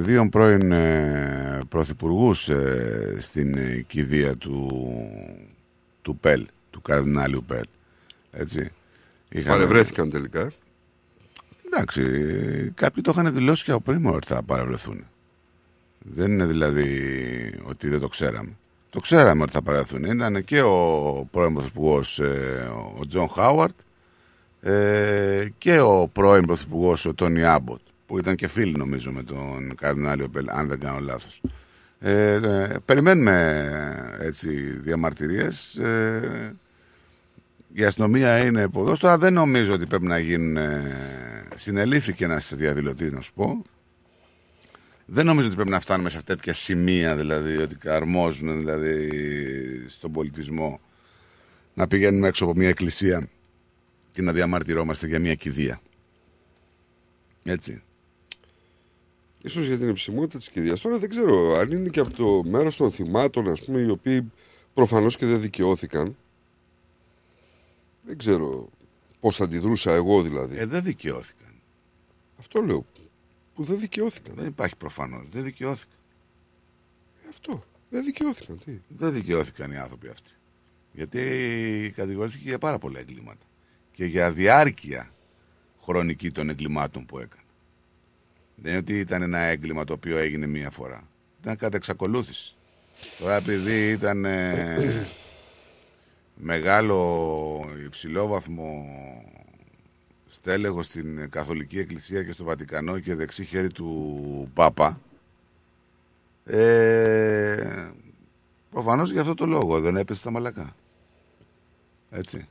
δύο 0.00 0.28
πρώην 0.28 0.72
ε, 0.72 1.58
πρωθυπουργούς 1.68 2.48
ε, 2.48 3.16
στην 3.18 3.54
ε, 3.56 3.84
κηδεία 3.86 4.36
του, 4.36 4.70
του 6.02 6.16
ΠΕΛ, 6.16 6.46
του 6.70 6.82
καρδινάλιου 6.82 7.44
ΠΕΛ. 7.46 7.64
Έτσι. 8.32 8.70
Είχαμε- 9.28 9.56
Παρευρέθηκαν 9.56 10.10
τελικά. 10.10 10.52
Εντάξει, 11.66 12.02
κάποιοι 12.74 13.02
το 13.02 13.12
είχαν 13.16 13.34
δηλώσει 13.34 13.64
και 13.64 13.70
από 13.70 13.80
πριν 13.80 14.06
ότι 14.06 14.26
θα 14.26 14.42
παρευρεθούν. 14.42 15.04
Δεν 15.98 16.30
είναι 16.32 16.44
δηλαδή 16.44 16.88
ότι 17.64 17.88
δεν 17.88 18.00
το 18.00 18.08
ξέραμε. 18.08 18.56
Το 18.94 19.00
ξέραμε 19.00 19.42
ότι 19.42 19.52
θα 19.52 19.62
παρευρεθούν. 19.62 20.04
Ήταν 20.04 20.44
και 20.44 20.62
ο 20.62 21.28
πρώην 21.30 21.54
Πρωθυπουργός 21.54 22.20
ο 22.98 23.06
Τζον 23.06 23.28
Χάουαρντ 23.28 23.74
ε, 24.60 25.48
και 25.58 25.80
ο 25.80 26.08
πρώην 26.12 26.46
Πρωθυπουργός 26.46 27.06
ο 27.06 27.14
Τόνι 27.14 27.44
Άμποτ, 27.44 27.80
που 28.06 28.18
ήταν 28.18 28.34
και 28.34 28.48
φίλοι 28.48 28.72
νομίζω 28.76 29.12
με 29.12 29.22
τον 29.22 29.74
Καρδινάλιο 29.76 30.28
Πελ, 30.28 30.48
αν 30.48 30.68
δεν 30.68 30.80
κάνω 30.80 30.98
λάθος. 30.98 31.40
Ε, 32.00 32.32
ε, 32.32 32.76
περιμένουμε 32.84 34.16
έτσι 34.20 34.48
διαμαρτυρίες. 34.80 35.74
Ε, 35.74 36.54
η 37.72 37.84
αστυνομία 37.84 38.38
είναι 38.38 38.68
επί 38.68 38.80
ποδός 38.80 38.99
τώρα. 38.99 39.18
Δεν 39.18 39.32
νομίζω 39.32 39.72
ότι 39.72 39.86
πρέπει 39.86 40.06
να 40.06 40.18
γίνουν. 40.18 40.56
Ε, 40.56 40.92
συνελήφθηκε 41.56 42.24
ένας 42.24 42.54
διαδηλωτής, 42.56 43.12
να 43.12 43.20
σου 43.20 43.32
πω. 43.32 43.64
Δεν 45.06 45.26
νομίζω 45.26 45.46
ότι 45.46 45.54
πρέπει 45.54 45.70
να 45.70 45.80
φτάνουμε 45.80 46.10
σε 46.10 46.22
τέτοια 46.22 46.52
σημεία, 46.52 47.16
δηλαδή, 47.16 47.56
ότι 47.56 47.76
αρμόζουν 47.88 48.58
δηλαδή, 48.58 49.10
στον 49.88 50.12
πολιτισμό 50.12 50.80
να 51.74 51.86
πηγαίνουμε 51.86 52.28
έξω 52.28 52.44
από 52.44 52.54
μια 52.54 52.68
εκκλησία 52.68 53.28
και 54.12 54.22
να 54.22 54.32
διαμαρτυρόμαστε 54.32 55.06
για 55.06 55.18
μια 55.18 55.34
κηδεία. 55.34 55.80
Έτσι. 57.44 57.82
Ίσως 59.42 59.66
για 59.66 59.78
την 59.78 59.88
εψημότητα 59.88 60.38
της 60.38 60.48
κηδείας. 60.48 60.80
Τώρα 60.80 60.98
δεν 60.98 61.08
ξέρω 61.08 61.54
αν 61.54 61.70
είναι 61.70 61.88
και 61.88 62.00
από 62.00 62.14
το 62.14 62.48
μέρος 62.48 62.76
των 62.76 62.92
θυμάτων, 62.92 63.48
ας 63.48 63.64
πούμε, 63.64 63.80
οι 63.80 63.90
οποίοι 63.90 64.32
προφανώς 64.74 65.16
και 65.16 65.26
δεν 65.26 65.40
δικαιώθηκαν. 65.40 66.16
Δεν 68.02 68.18
ξέρω 68.18 68.68
πώς 69.20 69.36
θα 69.36 69.44
αντιδρούσα 69.44 69.92
εγώ 69.92 70.22
δηλαδή. 70.22 70.58
Ε, 70.58 70.66
δεν 70.66 70.82
δικαιώθηκαν. 70.82 71.48
Αυτό 72.38 72.62
λέω. 72.62 72.86
Που 73.54 73.64
δεν 73.64 73.78
δικαιώθηκαν. 73.78 74.34
Δεν 74.34 74.46
υπάρχει 74.46 74.76
προφανώς. 74.76 75.26
Δεν 75.30 75.42
δικαιώθηκαν. 75.42 75.98
Ε, 77.24 77.28
αυτό. 77.28 77.64
Δεν 77.90 78.04
δικαιώθηκαν. 78.04 78.58
Τι; 78.64 78.80
Δεν 78.88 79.12
δικαιώθηκαν 79.12 79.70
οι 79.70 79.76
άνθρωποι 79.76 80.08
αυτοί. 80.08 80.30
Γιατί 80.92 81.92
κατηγορήθηκε 81.96 82.48
για 82.48 82.58
πάρα 82.58 82.78
πολλά 82.78 82.98
εγκλήματα. 82.98 83.46
Και 83.92 84.04
για 84.04 84.32
διάρκεια 84.32 85.10
χρονική 85.80 86.30
των 86.30 86.48
εγκλημάτων 86.48 87.06
που 87.06 87.18
έκανε. 87.18 87.42
Δεν 88.54 88.70
είναι 88.70 88.80
ότι 88.80 88.98
ήταν 88.98 89.22
ένα 89.22 89.38
έγκλημα 89.38 89.84
το 89.84 89.92
οποίο 89.92 90.18
έγινε 90.18 90.46
μία 90.46 90.70
φορά. 90.70 91.08
Ήταν 91.40 91.56
κατά 91.56 91.76
εξακολούθηση. 91.76 92.54
Τώρα 93.18 93.34
επειδή 93.36 93.90
ήταν 93.90 94.24
ε, 94.24 95.06
μεγάλο 96.50 97.74
υψηλόβαθμο 97.84 98.84
στέλεχο 100.34 100.82
στην 100.82 101.30
Καθολική 101.30 101.78
Εκκλησία 101.78 102.22
και 102.22 102.32
στο 102.32 102.44
Βατικανό 102.44 102.98
και 102.98 103.14
δεξί 103.14 103.44
χέρι 103.44 103.68
του 103.68 104.50
Πάπα 104.54 105.00
ε, 106.44 107.88
προφανώς 108.70 109.10
για 109.10 109.20
αυτό 109.20 109.34
το 109.34 109.46
λόγο 109.46 109.80
δεν 109.80 109.96
έπεσε 109.96 110.20
στα 110.20 110.30
μαλακά. 110.30 110.76
Έτσι. 112.10 112.48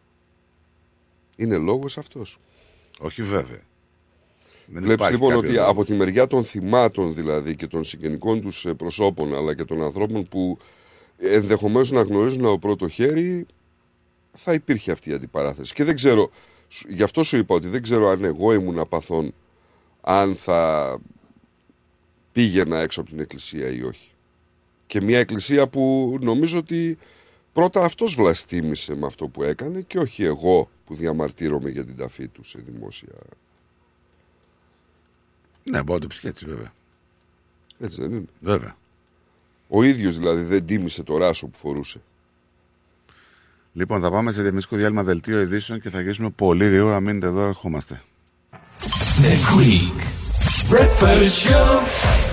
Είναι 1.36 1.58
λόγος 1.58 1.98
αυτός. 1.98 2.38
Όχι 3.00 3.24
βέβαια. 3.24 3.62
Δεν 4.66 4.82
Βλέπεις 4.84 4.94
υπάρχει 4.94 5.12
λοιπόν 5.14 5.30
κάποιος 5.30 5.46
ότι 5.50 5.54
λόγος. 5.60 5.70
από 5.72 5.86
τη 5.86 5.94
μεριά 5.94 6.28
των 6.28 6.44
θυμάτων 6.44 7.14
δηλαδή 7.14 7.56
και 7.56 7.68
των 7.68 7.84
συγγενικών 7.84 8.42
τους 8.42 8.66
ε, 8.66 8.74
προσώπων 8.74 9.36
αλλά 9.36 9.56
και 9.56 9.64
των 9.64 9.84
ανθρώπων 9.84 10.28
που 10.28 10.58
ενδεχομένως 11.18 11.92
να 11.92 12.02
γνωρίζουν 12.02 12.46
από 12.46 12.60
πρώτο 12.60 12.88
χέρι 12.88 13.46
θα 14.32 14.54
υπήρχε 14.54 14.92
αυτή 14.92 15.10
η 15.10 15.14
αντιπαράθεση. 15.14 15.74
Και 15.74 15.84
δεν 15.84 15.96
ξέρω, 15.96 16.22
σου- 16.22 16.32
γι' 16.88 17.04
αυτό 17.04 17.24
σου 17.24 17.38
είπα 17.38 17.56
ότι 17.56 17.68
δεν 17.68 17.82
ξέρω 17.82 18.08
αν 18.08 18.24
εγώ 18.24 18.54
ήμουν 18.54 18.80
απαθών 18.80 19.34
αν 20.02 20.36
θα 20.36 21.00
πήγαινα 22.32 22.80
έξω 22.80 23.02
από 23.02 23.10
την 23.10 23.20
εκκλησία 23.20 23.70
ή 23.70 23.84
όχι. 23.84 24.12
Και 24.88 25.02
μια 25.02 25.20
εκκλησία 25.20 25.68
που 25.68 26.18
νομίζω 26.22 26.58
ότι 26.58 26.98
πρώτα 27.54 27.84
αυτός 27.84 28.16
βλαστήμησε 28.16 28.96
με 28.96 29.06
αυτό 29.06 29.28
που 29.28 29.44
έκανε 29.44 29.82
και 29.82 29.98
όχι 29.98 30.24
εγώ 30.24 30.70
που 30.86 30.96
διαμαρτύρομαι 30.96 31.70
για 31.70 31.86
την 31.86 31.98
ταφή 31.98 32.28
του 32.28 32.44
σε 32.44 32.60
δημόσια 32.60 33.14
Ναι, 35.64 35.84
μπορεί 35.84 35.94
να 35.94 36.00
το 36.00 36.08
πεις 36.08 36.20
και 36.20 36.28
έτσι 36.28 36.46
βέβαια. 36.46 36.74
Έτσι 37.80 38.02
δεν 38.02 38.12
είναι. 38.12 38.26
Βέβαια. 38.40 38.76
Ο 39.68 39.84
ίδιος 39.84 40.18
δηλαδή 40.18 40.42
δεν 40.42 40.66
τίμησε 40.66 41.04
το 41.04 41.18
ράσο 41.18 41.48
που 41.48 41.58
φορούσε. 41.58 42.02
Λοιπόν, 43.74 44.02
θα 44.02 44.12
πάμε 44.12 44.32
σε 44.32 44.40
διαφημιστικό 44.42 44.76
διάλειμμα 44.76 45.04
δελτίο 45.04 45.42
ειδήσεων 45.42 45.80
και 45.80 45.90
θα 45.90 46.02
γυρίσουμε 46.02 46.30
πολύ 46.30 46.66
γρήγορα. 46.66 47.00
Μείνετε 47.00 47.26
εδώ, 47.28 47.42
ερχόμαστε. 47.42 48.02
The 49.22 49.36
Greek 49.54 49.98
Breakfast 50.70 51.48
Show. 51.48 52.33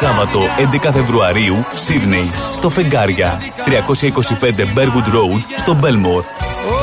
Σάββατο 0.00 0.40
11 0.82 0.92
Φεβρουαρίου, 0.92 1.64
Σίδνεϊ, 1.74 2.30
στο 2.52 2.70
Φεγγάρια. 2.70 3.38
325 3.64 4.64
Bergwood 4.74 5.08
Road, 5.14 5.40
στο 5.56 5.74
Μπέλμορ. 5.74 6.24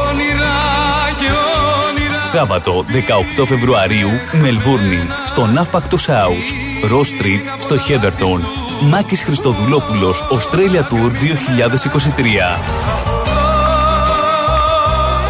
όνειρα 0.10 0.56
και 1.19 1.26
όνειρα 1.90 2.23
Σάββατο 2.23 2.86
18 3.40 3.45
Φεβρουαρίου, 3.45 4.10
Μελβούρνη, 4.41 4.99
στο 5.26 5.45
Ναύπακτος 5.45 6.07
House. 6.10 6.88
Ρο 6.90 6.99
Street, 6.99 7.60
στο 7.60 7.77
Χέδερτον. 7.77 8.41
Μάκης 8.81 9.22
Χριστοδουλόπουλος, 9.22 10.23
Australia 10.31 10.81
Tour 10.81 11.11
2023. 11.11 12.60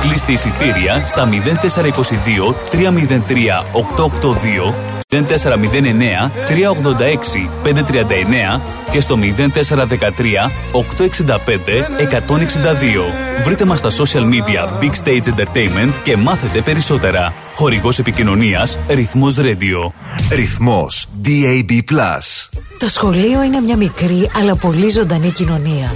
Κλείστε 0.01 0.31
εισιτήρια 0.31 1.03
στα 1.06 1.26
0422 1.26 2.56
303 2.72 3.64
882 3.72 4.98
0409 5.11 5.18
386 6.48 7.49
539 7.64 8.61
και 8.91 8.99
στο 8.99 9.18
0413 9.18 9.60
865 10.72 11.40
162. 12.10 13.44
Βρείτε 13.44 13.65
μας 13.65 13.80
στα 13.80 13.90
social 13.90 14.23
media 14.23 14.84
Big 14.84 14.91
Stage 15.03 15.34
Entertainment 15.34 15.91
και 16.03 16.18
μάθετε 16.18 16.61
περισσότερα. 16.61 17.34
Χορηγός 17.53 17.99
επικοινωνίας 17.99 18.80
Ρυθμός 18.90 19.36
Radio. 19.40 19.91
Ρυθμός 20.31 21.06
DAB+. 21.23 21.81
Το 22.80 22.88
σχολείο 22.90 23.44
είναι 23.44 23.60
μια 23.60 23.77
μικρή 23.77 24.30
αλλά 24.36 24.56
πολύ 24.56 24.90
ζωντανή 24.90 25.31
κοινωνία. 25.31 25.95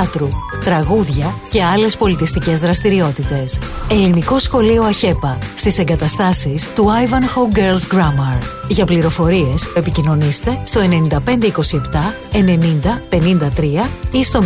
θεάτρου. 0.01 0.29
Τραγούδια 0.63 1.35
και 1.49 1.63
άλλες 1.63 1.97
πολιτιστικές 1.97 2.59
δραστηριότητες. 2.59 3.59
Ελληνικό 3.89 4.39
σχολείο 4.39 4.83
ΑΧΕΠΑ 4.83 5.37
στις 5.55 5.79
εγκαταστάσεις 5.79 6.73
του 6.73 6.85
Ivanhoe 6.85 7.57
Girls 7.57 7.87
Grammar. 7.95 8.41
Για 8.67 8.85
πληροφορίες 8.85 9.65
επικοινωνήστε 9.75 10.61
στο 10.63 10.81
9527 10.81 12.13
90 12.31 13.01
53 13.09 13.89
ή 14.11 14.23
στο 14.23 14.41
0425 14.41 14.43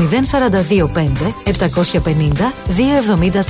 750 1.43 2.53
273. 3.45 3.49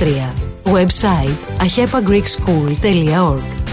Website 0.72 1.38
ahepagreekschool.org 1.64 3.65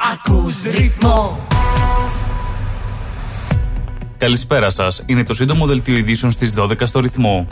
ακούς 0.00 0.62
ρυθμό. 0.64 1.46
Καλησπέρα 4.18 4.70
σας. 4.70 5.02
Είναι 5.06 5.24
το 5.24 5.34
σύντομο 5.34 5.66
δελτίο 5.66 5.96
ειδήσεων 5.96 6.32
στις 6.32 6.54
12 6.56 6.86
στο 6.86 7.00
ρυθμό. 7.00 7.46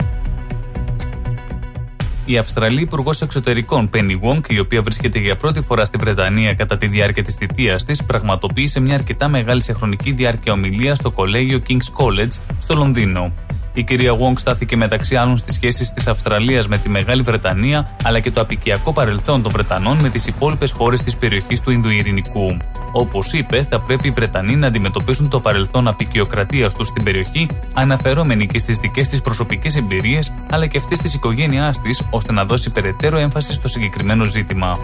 Η 2.25 2.37
Αυστραλή 2.37 2.81
Υπουργός 2.81 3.21
Εξωτερικών 3.21 3.89
Penny 3.93 4.19
Wong, 4.23 4.49
η 4.49 4.59
οποία 4.59 4.81
βρίσκεται 4.81 5.19
για 5.19 5.35
πρώτη 5.35 5.61
φορά 5.61 5.85
στη 5.85 5.97
Βρετανία 5.97 6.53
κατά 6.53 6.77
τη 6.77 6.87
διάρκεια 6.87 7.23
της 7.23 7.35
θητείας 7.35 7.85
της, 7.85 8.03
πραγματοποίησε 8.03 8.79
μια 8.79 8.93
αρκετά 8.93 9.27
μεγάλη 9.27 9.61
σε 9.61 9.73
χρονική 9.73 10.11
διάρκεια 10.11 10.53
ομιλία 10.53 10.95
στο 10.95 11.11
κολέγιο 11.11 11.61
King's 11.67 12.03
College 12.03 12.41
στο 12.59 12.75
Λονδίνο. 12.75 13.33
Η 13.73 13.83
κυρία 13.83 14.11
Wong 14.11 14.33
στάθηκε 14.35 14.75
μεταξύ 14.75 15.15
άλλων 15.15 15.37
στις 15.37 15.55
σχέσεις 15.55 15.93
της 15.93 16.07
Αυστραλίας 16.07 16.67
με 16.67 16.77
τη 16.77 16.89
Μεγάλη 16.89 17.21
Βρετανία, 17.21 17.89
αλλά 18.03 18.19
και 18.19 18.31
το 18.31 18.41
απικιακό 18.41 18.93
παρελθόν 18.93 19.41
των 19.41 19.51
Βρετανών 19.51 19.97
με 19.97 20.09
τις 20.09 20.27
υπόλοιπες 20.27 20.71
χώρες 20.71 21.03
της 21.03 21.17
περιοχής 21.17 21.61
του 21.61 21.71
Ινδουειρηνικού. 21.71 22.57
Όπως 22.91 23.33
είπε, 23.33 23.63
θα 23.63 23.81
πρέπει 23.81 24.07
οι 24.07 24.11
Βρετανοί 24.11 24.55
να 24.55 24.67
αντιμετωπίσουν 24.67 25.29
το 25.29 25.39
παρελθόν 25.39 25.87
απεικιοκρατίας 25.87 26.73
τους 26.73 26.87
στην 26.87 27.03
περιοχή, 27.03 27.47
αναφερόμενοι 27.73 28.47
και 28.47 28.59
στις 28.59 28.77
δικές 28.77 29.07
της 29.07 29.21
προσωπικές 29.21 29.75
εμπειρίες, 29.75 30.33
αλλά 30.49 30.67
και 30.67 30.77
αυτέ 30.77 30.95
της 30.95 31.13
οικογένειάς 31.13 31.81
της, 31.81 32.01
ώστε 32.09 32.31
να 32.31 32.45
δώσει 32.45 32.71
περαιτέρω 32.71 33.17
έμφαση 33.17 33.53
στο 33.53 33.67
συγκεκριμένο 33.67 34.23
ζήτημα. 34.23 34.77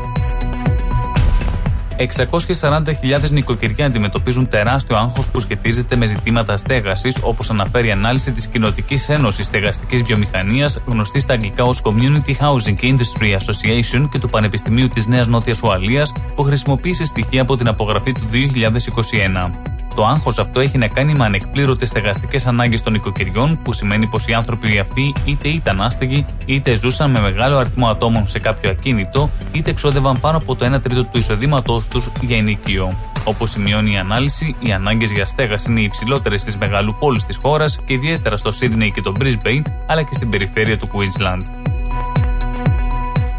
640.000 1.98 3.32
νοικοκυριά 3.32 3.86
αντιμετωπίζουν 3.86 4.48
τεράστιο 4.48 4.98
άγχος 4.98 5.30
που 5.32 5.40
σχετίζεται 5.40 5.96
με 5.96 6.06
ζητήματα 6.06 6.58
στέγασης, 6.58 7.18
όπως 7.22 7.50
αναφέρει 7.50 7.88
η 7.88 7.92
ανάλυση 7.92 8.32
της 8.32 8.48
Κοινοτικής 8.48 9.10
Ένωσης 9.10 9.46
Στεγαστικής 9.46 10.02
Βιομηχανίας, 10.02 10.82
γνωστή 10.86 11.20
στα 11.20 11.34
αγγλικά 11.34 11.64
ως 11.64 11.82
Community 11.84 12.32
Housing 12.40 12.80
Industry 12.82 13.38
Association 13.38 14.10
και 14.10 14.20
του 14.20 14.30
Πανεπιστημίου 14.30 14.88
της 14.88 15.08
Νέας 15.08 15.28
Νότιας 15.28 15.62
Ουαλίας, 15.62 16.14
που 16.36 16.44
χρησιμοποίησε 16.44 17.06
στοιχεία 17.06 17.42
από 17.42 17.58
την 17.58 17.68
απογραφή 17.68 18.12
του 18.12 18.28
2021. 18.32 19.52
Το 19.96 20.06
άγχος 20.06 20.40
αυτό 20.40 20.60
έχει 20.60 20.78
να 20.78 20.88
κάνει 20.88 21.14
με 21.14 21.26
ανεκπλήρωτες 21.26 21.90
στεγαστικές 21.90 22.48
ανάγκες 22.48 22.82
των 22.82 22.94
οικοκυριών, 22.94 23.60
που 23.64 23.74
σημαίνει 23.74 24.08
πως 24.08 24.28
οι 24.28 24.34
άνθρωποι 24.34 24.80
αυτοί 24.80 25.14
είτε 25.26 25.48
ήταν 25.48 25.82
άστεγοι, 25.82 26.26
είτε 26.46 26.76
ζούσαν 26.76 27.12
με 27.12 27.20
μεγάλο 27.20 27.58
αριθμό 27.58 27.88
ατόμων 27.88 28.28
σε 28.28 28.40
κάποιο 28.40 28.70
ακίνητο, 28.70 29.30
είτε 29.52 29.70
εξόδευαν 29.70 30.20
πάνω 30.20 30.38
από 30.38 30.56
το 30.56 30.76
1 30.76 30.82
τρίτο 30.82 31.04
του 31.04 31.18
εισοδήματός 31.18 31.88
τους 31.88 32.10
για 32.22 32.38
ενοικείο. 32.38 32.96
Όπως 33.24 33.50
σημειώνει 33.50 33.92
η 33.92 33.98
ανάλυση, 33.98 34.56
οι 34.60 34.72
ανάγκες 34.72 35.12
για 35.12 35.26
στέγαση 35.26 35.72
είναι 35.72 35.80
οι 35.80 35.84
υψηλότερες 35.84 36.42
στις 36.42 36.58
μεγαλού 36.58 36.96
πόλει 37.00 37.22
της 37.28 37.38
χώρας 37.38 37.80
και 37.86 37.94
ιδιαίτερα 37.94 38.38
στο 38.38 38.52
Σίδνεϊ 38.52 38.92
και 38.92 39.02
το 39.02 39.12
Brisbane, 39.20 39.72
αλλά 39.88 40.04
και 40.04 40.14
στην 40.14 40.30
περιφέρεια 40.30 40.78
του 40.78 40.88
Queensland. 40.88 41.65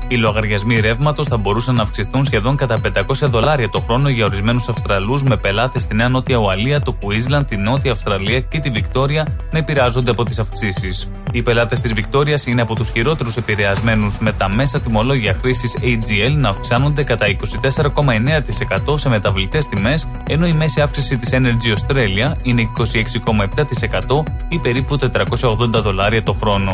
Οι 0.09 0.17
λογαριασμοί 0.17 0.81
ρεύματος 0.81 1.27
θα 1.27 1.37
μπορούσαν 1.37 1.75
να 1.75 1.83
αυξηθούν 1.83 2.25
σχεδόν 2.25 2.57
κατά 2.57 2.79
500 2.95 3.03
δολάρια 3.21 3.69
το 3.69 3.81
χρόνο 3.81 4.09
για 4.09 4.25
ορισμένους 4.25 4.69
Αυστραλούς 4.69 5.23
με 5.23 5.37
πελάτες 5.37 5.83
στη 5.83 5.95
Νέα 5.95 6.09
Νότια 6.09 6.37
Ουαλία, 6.37 6.81
το 6.81 6.97
Queensland, 7.03 7.47
τη 7.47 7.57
Νότια 7.57 7.93
Αυστραλία 7.93 8.41
και 8.41 8.59
τη 8.59 8.71
Βικτόρια 8.71 9.27
να 9.51 9.59
επηρεάζονται 9.59 10.11
από 10.11 10.25
τις 10.25 10.39
αυξήσεις. 10.39 11.11
Οι 11.33 11.43
πελάτες 11.43 11.81
της 11.81 11.93
Βικτόριας 11.93 12.47
είναι 12.47 12.63
από 12.63 12.75
τους 12.75 12.91
χειρότερους 12.91 13.37
επηρεασμένους 13.37 14.19
με 14.19 14.33
τα 14.33 14.49
μέσα 14.49 14.81
τιμολόγια 14.81 15.35
χρήσης 15.35 15.79
AGL 15.81 16.35
να 16.37 16.49
αυξάνονται 16.49 17.03
κατά 17.03 17.27
24,9% 17.27 18.99
σε 18.99 19.09
μεταβλητές 19.09 19.67
τιμές, 19.67 20.09
ενώ 20.27 20.47
η 20.47 20.53
μέση 20.53 20.81
αύξηση 20.81 21.19
της 21.19 21.31
Energy 21.33 21.75
Australia 21.77 22.33
είναι 22.43 22.63
26,7% 22.63 24.25
ή 24.49 24.59
περίπου 24.59 24.97
480 24.97 25.83
δολάρια 25.83 26.23
το 26.23 26.33
χρόνο. 26.33 26.73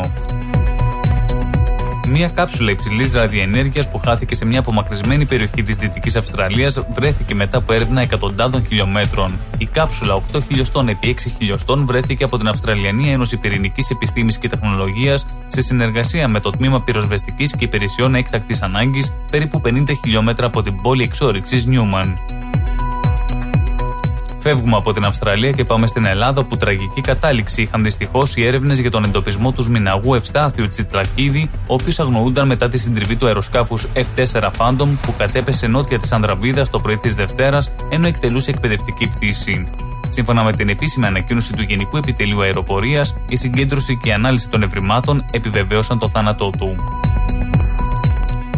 Μία 2.15 2.29
κάψουλα 2.29 2.71
υψηλής 2.71 3.13
ραδιενέργειας 3.13 3.89
που 3.89 3.97
χάθηκε 3.97 4.35
σε 4.35 4.45
μια 4.45 4.59
απομακρυσμένη 4.59 5.25
περιοχή 5.25 5.63
της 5.63 5.75
Δυτικής 5.77 6.15
Αυστραλίας 6.15 6.83
βρέθηκε 6.93 7.35
μετά 7.35 7.57
από 7.57 7.73
έρευνα 7.73 8.01
εκατοντάδων 8.01 8.65
χιλιόμετρων. 8.65 9.39
Η 9.57 9.65
κάψουλα 9.65 10.21
8 10.33 10.39
χιλιοστών 10.47 10.87
επί 10.87 11.15
6 11.19 11.31
χιλιοστών 11.37 11.85
βρέθηκε 11.85 12.23
από 12.23 12.37
την 12.37 12.47
Αυστραλιανή 12.47 13.11
Ένωση 13.11 13.37
Πυρηνικής 13.37 13.89
Επιστήμης 13.89 14.37
και 14.37 14.47
Τεχνολογίας 14.47 15.25
σε 15.47 15.61
συνεργασία 15.61 16.27
με 16.27 16.39
το 16.39 16.49
Τμήμα 16.49 16.81
Πυροσβεστικής 16.81 17.55
και 17.55 17.65
Υπηρεσιών 17.65 18.15
Έκτακτης 18.15 18.61
Ανάγκης 18.61 19.13
περίπου 19.31 19.61
50 19.65 19.83
χιλιόμετρα 20.03 20.45
από 20.45 20.61
την 20.61 20.81
πόλη 20.81 21.03
εξόριξη 21.03 21.63
Νιούμαν. 21.67 22.19
Φεύγουμε 24.43 24.75
από 24.75 24.93
την 24.93 25.05
Αυστραλία 25.05 25.51
και 25.51 25.63
πάμε 25.63 25.87
στην 25.87 26.05
Ελλάδα, 26.05 26.39
όπου 26.39 26.57
τραγική 26.57 27.01
κατάληξη 27.01 27.61
είχαν 27.61 27.83
δυστυχώς 27.83 28.35
οι 28.35 28.45
έρευνες 28.45 28.79
για 28.79 28.91
τον 28.91 29.03
εντοπισμό 29.03 29.51
τους 29.51 29.69
Μιναγού 29.69 30.13
Ευστάθιου 30.13 30.67
Τσιτλακίδη, 30.67 31.49
ο 31.67 31.73
οποίος 31.73 31.99
αγνοούνταν 31.99 32.47
μετά 32.47 32.67
τη 32.67 32.77
συντριβή 32.77 33.15
του 33.15 33.25
αεροσκάφους 33.25 33.87
F4 33.93 34.49
Phantom 34.57 34.87
που 35.01 35.13
κατέπεσε 35.17 35.67
νότια 35.67 35.99
της 35.99 36.11
Ανδραβίδας 36.11 36.69
το 36.69 36.79
πρωί 36.79 36.97
της 36.97 37.15
Δευτέρας, 37.15 37.71
ενώ 37.89 38.07
εκτελούσε 38.07 38.51
εκπαιδευτική 38.51 39.07
πτήση. 39.07 39.63
Σύμφωνα 40.09 40.43
με 40.43 40.53
την 40.53 40.69
επίσημη 40.69 41.05
ανακοίνωση 41.05 41.53
του 41.53 41.61
Γενικού 41.61 41.97
Επιτελείου 41.97 42.41
Αεροπορίας, 42.41 43.15
η 43.27 43.35
συγκέντρωση 43.35 43.97
και 43.97 44.09
η 44.09 44.13
ανάλυση 44.13 44.49
των 44.49 44.63
ευρημάτων 44.63 45.25
επιβεβαίωσαν 45.31 45.99
το 45.99 46.09
θάνατό 46.09 46.49
του 46.49 46.75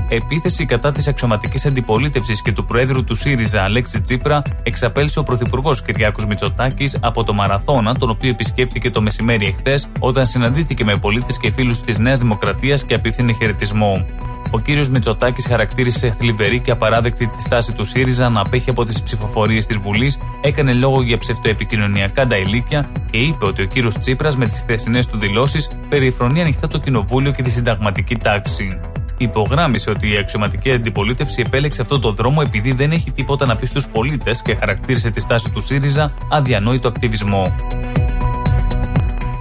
επίθεση 0.10 0.66
κατά 0.66 0.92
της 0.92 1.08
αξιωματικής 1.08 1.66
αντιπολίτευσης 1.66 2.42
και 2.42 2.52
του 2.52 2.66
Προέδρου 2.66 3.04
του 3.04 3.16
ΣΥΡΙΖΑ 3.16 3.62
Αλέξη 3.64 4.02
Τσίπρα 4.02 4.42
εξαπέλυσε 4.64 5.20
ο 5.20 5.24
Πρωθυπουργός 5.24 5.82
Κυριάκος 5.82 6.26
Μητσοτάκης 6.26 6.98
από 7.02 7.24
το 7.24 7.34
Μαραθώνα, 7.34 7.96
τον 7.96 8.10
οποίο 8.10 8.30
επισκέφθηκε 8.30 8.90
το 8.90 9.02
μεσημέρι 9.02 9.46
εχθές, 9.46 9.88
όταν 10.00 10.26
συναντήθηκε 10.26 10.84
με 10.84 10.96
πολίτες 10.96 11.38
και 11.38 11.52
φίλους 11.52 11.82
της 11.82 11.98
Νέας 11.98 12.20
Δημοκρατίας 12.20 12.84
και 12.84 12.94
απίθυνε 12.94 13.34
χαιρετισμό. 13.34 14.06
Ο 14.52 14.60
κύριος 14.60 14.90
Μητσοτάκης 14.90 15.46
χαρακτήρισε 15.46 16.16
θλιβερή 16.20 16.60
και 16.60 16.72
απαράδεκτη 16.72 17.28
τη 17.28 17.42
στάση 17.42 17.74
του 17.74 17.84
ΣΥΡΙΖΑ 17.84 18.30
να 18.30 18.42
απέχει 18.42 18.70
από 18.70 18.86
τις 18.86 19.02
ψηφοφορίες 19.02 19.66
της 19.66 19.78
Βουλής, 19.78 20.20
έκανε 20.42 20.74
λόγο 20.74 21.02
για 21.02 21.18
ψευτοεπικοινωνιακά 21.18 22.28
νταηλίκια 22.28 22.90
και 23.12 23.18
είπε 23.18 23.46
ότι 23.46 23.62
ο 23.62 23.66
κύριος 23.66 23.98
Τσίπρας 23.98 24.38
με 24.38 24.48
τις 24.48 24.60
χθεσινές 24.60 25.08
του 25.08 25.18
δηλώσεις 25.18 25.70
περιφρονεί 25.90 26.42
ανοιχτά 26.42 26.68
το 26.68 26.80
κοινοβούλιο 26.80 27.32
και 27.32 27.42
τη 27.42 27.50
συνταγματική 27.50 28.16
τάξη 28.16 28.80
υπογράμμισε 29.18 29.90
ότι 29.90 30.12
η 30.12 30.18
αξιωματική 30.18 30.72
αντιπολίτευση 30.72 31.44
επέλεξε 31.46 31.82
αυτόν 31.82 32.02
τον 32.02 32.16
δρόμο 32.16 32.42
επειδή 32.46 32.72
δεν 32.72 32.92
έχει 32.92 33.12
τίποτα 33.12 33.46
να 33.46 33.56
πει 33.56 33.66
στους 33.66 33.88
πολίτες 33.88 34.42
και 34.42 34.56
χαρακτήρισε 34.56 35.10
τη 35.10 35.22
στάση 35.22 35.52
του 35.52 35.60
ΣΥΡΙΖΑ 35.60 36.14
αδιανόητο 36.30 36.88
ακτιβισμό. 36.88 37.54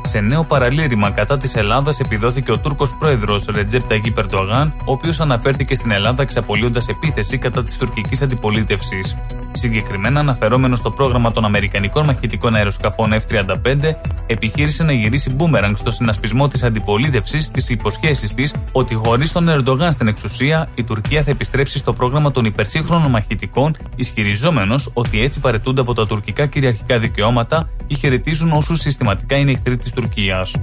Σε 0.06 0.20
νέο 0.20 0.44
παραλήρημα 0.44 1.10
κατά 1.10 1.36
της 1.36 1.54
Ελλάδας 1.54 2.00
επιδόθηκε 2.00 2.52
ο 2.52 2.58
Τούρκος 2.58 2.96
πρόεδρος 2.98 3.44
Ρετζέπ 3.44 3.82
Ταγί 3.82 4.10
Περτογάν, 4.10 4.74
ο 4.84 4.92
οποίος 4.92 5.20
αναφέρθηκε 5.20 5.74
στην 5.74 5.90
Ελλάδα 5.90 6.22
εξαπολύοντας 6.22 6.88
επίθεση 6.88 7.38
κατά 7.38 7.62
της 7.62 7.76
τουρκικής 7.76 8.22
αντιπολίτευσης. 8.22 9.16
Συγκεκριμένα 9.52 10.20
αναφερόμενος 10.20 10.78
στο 10.78 10.90
πρόγραμμα 10.90 11.32
των 11.32 11.44
Αμερικανικών 11.44 12.04
μαχητικών 12.04 12.54
αεροσκαφών 12.54 13.12
F-35, 13.12 13.94
επιχείρησε 14.26 14.84
να 14.84 14.92
γυρίσει 14.92 15.30
μπούμεραγκ 15.30 15.74
στο 15.74 15.90
συνασπισμό 15.90 16.48
της 16.48 16.62
αντιπολίτευσης 16.62 17.44
στις 17.44 17.68
υποσχέσεις 17.68 18.34
της 18.34 18.54
ότι 18.72 18.94
χωρίς 18.94 19.32
τον 19.32 19.48
Ερντογάν 19.48 19.92
στην 19.92 20.08
εξουσία, 20.08 20.68
η 20.74 20.84
Τουρκία 20.84 21.22
θα 21.22 21.30
επιστρέψει 21.30 21.78
στο 21.78 21.92
πρόγραμμα 21.92 22.30
των 22.30 22.44
υπερσύγχρονων 22.44 23.10
μαχητικών, 23.10 23.76
ισχυριζόμενος 23.96 24.90
ότι 24.94 25.20
έτσι 25.22 25.40
παρετούνται 25.40 25.80
από 25.80 25.94
τα 25.94 26.06
τουρκικά 26.06 26.46
κυριαρχικά 26.46 26.98
δικαιώματα 26.98 27.68
και 27.86 27.94
χαιρετίζουν 27.94 28.52
όσους 28.52 28.80
συστηματικά 28.80 29.36
είναι 29.36 29.50
εχθροί 29.50 29.78
της 29.78 29.92
Τουρκίας. 29.94 30.54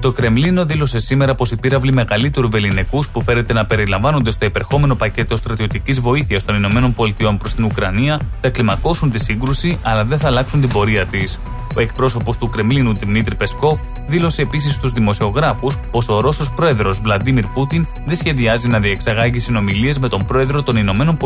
Το 0.00 0.12
Κρεμλίνο 0.12 0.64
δήλωσε 0.64 0.98
σήμερα 0.98 1.34
πως 1.34 1.50
οι 1.50 1.58
πύραυλοι 1.58 1.92
μεγαλύτερου 1.92 2.48
βεληνικούς 2.50 3.08
που 3.08 3.22
φέρεται 3.22 3.52
να 3.52 3.66
περιλαμβάνονται 3.66 4.30
στο 4.30 4.44
υπερχόμενο 4.44 4.94
πακέτο 4.94 5.36
στρατιωτικής 5.36 6.00
βοήθειας 6.00 6.44
των 6.44 6.64
ΗΠΑ 6.64 7.36
προς 7.38 7.54
την 7.54 7.64
Ουκρανία 7.64 8.20
θα 8.40 8.50
κλιμακώσουν 8.50 9.10
τη 9.10 9.18
σύγκρουση 9.18 9.78
αλλά 9.82 10.04
δεν 10.04 10.18
θα 10.18 10.26
αλλάξουν 10.26 10.60
την 10.60 10.68
πορεία 10.68 11.06
της. 11.06 11.38
Ο 11.76 11.80
εκπρόσωπος 11.80 12.38
του 12.38 12.48
Κρεμλίνου 12.48 12.94
Δημήτρη 12.94 13.34
Πεσκόφ 13.34 13.80
δήλωσε 14.06 14.42
επίσης 14.42 14.74
στους 14.74 14.92
δημοσιογράφους 14.92 15.78
πως 15.90 16.08
ο 16.08 16.20
Ρώσος 16.20 16.52
πρόεδρος 16.52 17.00
Βλαντίμιρ 17.00 17.46
Πούτιν 17.46 17.86
δεν 18.06 18.16
σχεδιάζει 18.16 18.68
να 18.68 18.78
διεξαγάγει 18.78 19.38
συνομιλίες 19.38 19.98
με 19.98 20.08
τον 20.08 20.24
πρόεδρο 20.24 20.62
των 20.62 20.76
ΗΠΑ 20.76 21.16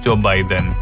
Τζο 0.00 0.16
Μπάιντεν. 0.16 0.76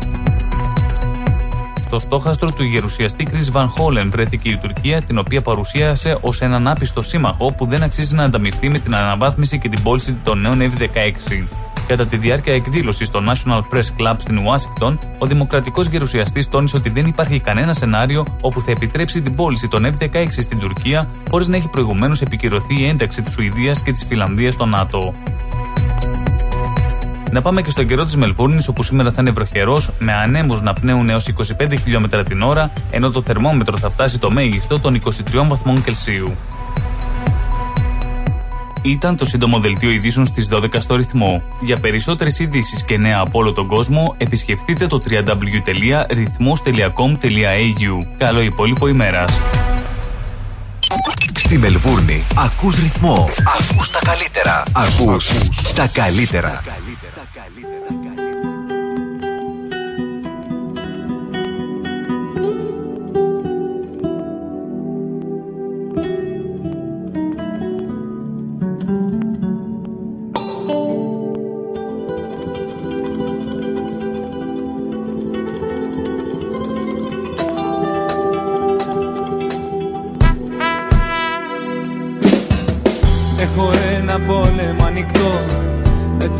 Στο 1.87 1.99
στόχαστρο 1.99 2.53
του 2.53 2.63
γερουσιαστή 2.63 3.25
Κρι 3.25 3.41
Βαν 3.51 3.69
Χόλεν 3.69 4.11
βρέθηκε 4.11 4.49
η 4.49 4.59
Τουρκία, 4.59 5.03
την 5.03 5.19
οποία 5.19 5.43
παρουσίασε 5.43 6.19
ως 6.21 6.41
έναν 6.41 6.69
άπιστο 6.69 7.03
σύμμαχο 7.03 7.53
που 7.53 7.67
δεν 7.67 7.83
αξίζει 7.83 8.15
να 8.15 8.23
ανταμυφθεί 8.23 8.69
με 8.69 8.79
την 8.79 8.95
αναβάθμιση 8.95 9.59
και 9.59 9.69
την 9.69 9.83
πώληση 9.83 10.15
των 10.25 10.41
νέων 10.41 10.59
F-16. 10.61 11.47
Κατά 11.87 12.07
τη 12.07 12.17
διάρκεια 12.17 12.55
εκδήλωση 12.55 13.05
στο 13.05 13.23
National 13.29 13.61
Press 13.75 14.01
Club 14.01 14.15
στην 14.17 14.39
Ουάσιγκτον, 14.39 14.99
ο 15.19 15.27
δημοκρατικός 15.27 15.87
γερουσιαστής 15.87 16.49
τόνισε 16.49 16.77
ότι 16.77 16.91
δεν 16.91 17.07
υπάρχει 17.07 17.41
κανένα 17.41 17.73
σενάριο 17.73 18.27
όπου 18.41 18.61
θα 18.61 18.71
επιτρέψει 18.71 19.23
την 19.23 19.35
πώληση 19.35 19.69
των 19.69 19.95
F-16 19.99 20.27
στην 20.31 20.59
Τουρκία 20.59 21.09
χωρίς 21.31 21.49
να 21.49 21.57
έχει 21.57 21.69
προηγουμένως 21.69 22.23
επικυρωθεί 22.23 22.81
η 22.81 22.89
ένταξη 22.89 23.23
της 23.23 23.33
Σουηδίας 23.33 23.83
και 23.83 23.91
της 23.91 24.05
Φιλανδίας 24.05 24.55
στο 24.55 24.67
ΝΑΤΟ. 24.67 25.15
Να 27.37 27.43
πάμε 27.43 27.63
και 27.63 27.71
στον 27.71 27.87
καιρό 27.87 28.05
της 28.05 28.17
Μελβούρνης, 28.17 28.69
όπου 28.69 28.83
σήμερα 28.83 29.13
θα 29.13 29.21
είναι 29.21 29.31
βροχερός, 29.31 29.91
με 29.99 30.13
ανέμους 30.13 30.63
να 30.63 30.73
πνέουν 30.73 31.09
έως 31.09 31.27
25 31.27 31.79
χιλιόμετρα 31.83 32.25
την 32.25 32.43
ώρα, 32.43 32.73
ενώ 32.91 33.11
το 33.11 33.23
θερμόμετρο 33.23 33.77
θα 33.77 33.91
φτάσει 33.91 34.19
το 34.19 34.31
μέγιστο 34.31 34.81
των 34.81 34.95
23 34.95 35.49
βαθμών 35.49 35.83
Κελσίου. 35.83 36.37
Ήταν 38.83 39.17
το 39.17 39.25
σύντομο 39.25 39.61
δελτίο 39.61 39.91
ειδήσεων 39.91 40.27
στις 40.27 40.49
12 40.53 40.67
στο 40.79 40.95
ρυθμό. 40.95 41.43
Για 41.61 41.77
περισσότερες 41.77 42.39
ειδήσεις 42.39 42.85
και 42.85 42.99
νέα 42.99 43.19
από 43.19 43.39
όλο 43.39 43.53
τον 43.53 43.67
κόσμο, 43.67 44.15
επισκεφτείτε 44.19 44.87
το 44.87 45.01
www.rhythmos.com.au. 45.11 48.07
Καλό 48.19 48.41
υπόλοιπο 48.41 48.89
ημέρας. 48.89 49.39
Στη 51.47 51.59
Μελβούρνη 51.59 52.25
ακούς 52.37 52.77
ρυθμό, 52.77 53.31
ακούς 53.61 53.91
τα 53.91 53.99
καλύτερα, 54.05 54.63
ακούς 54.73 55.31
τα 55.75 55.87
καλύτερα. 55.87 56.63
Έχω 56.67 58.26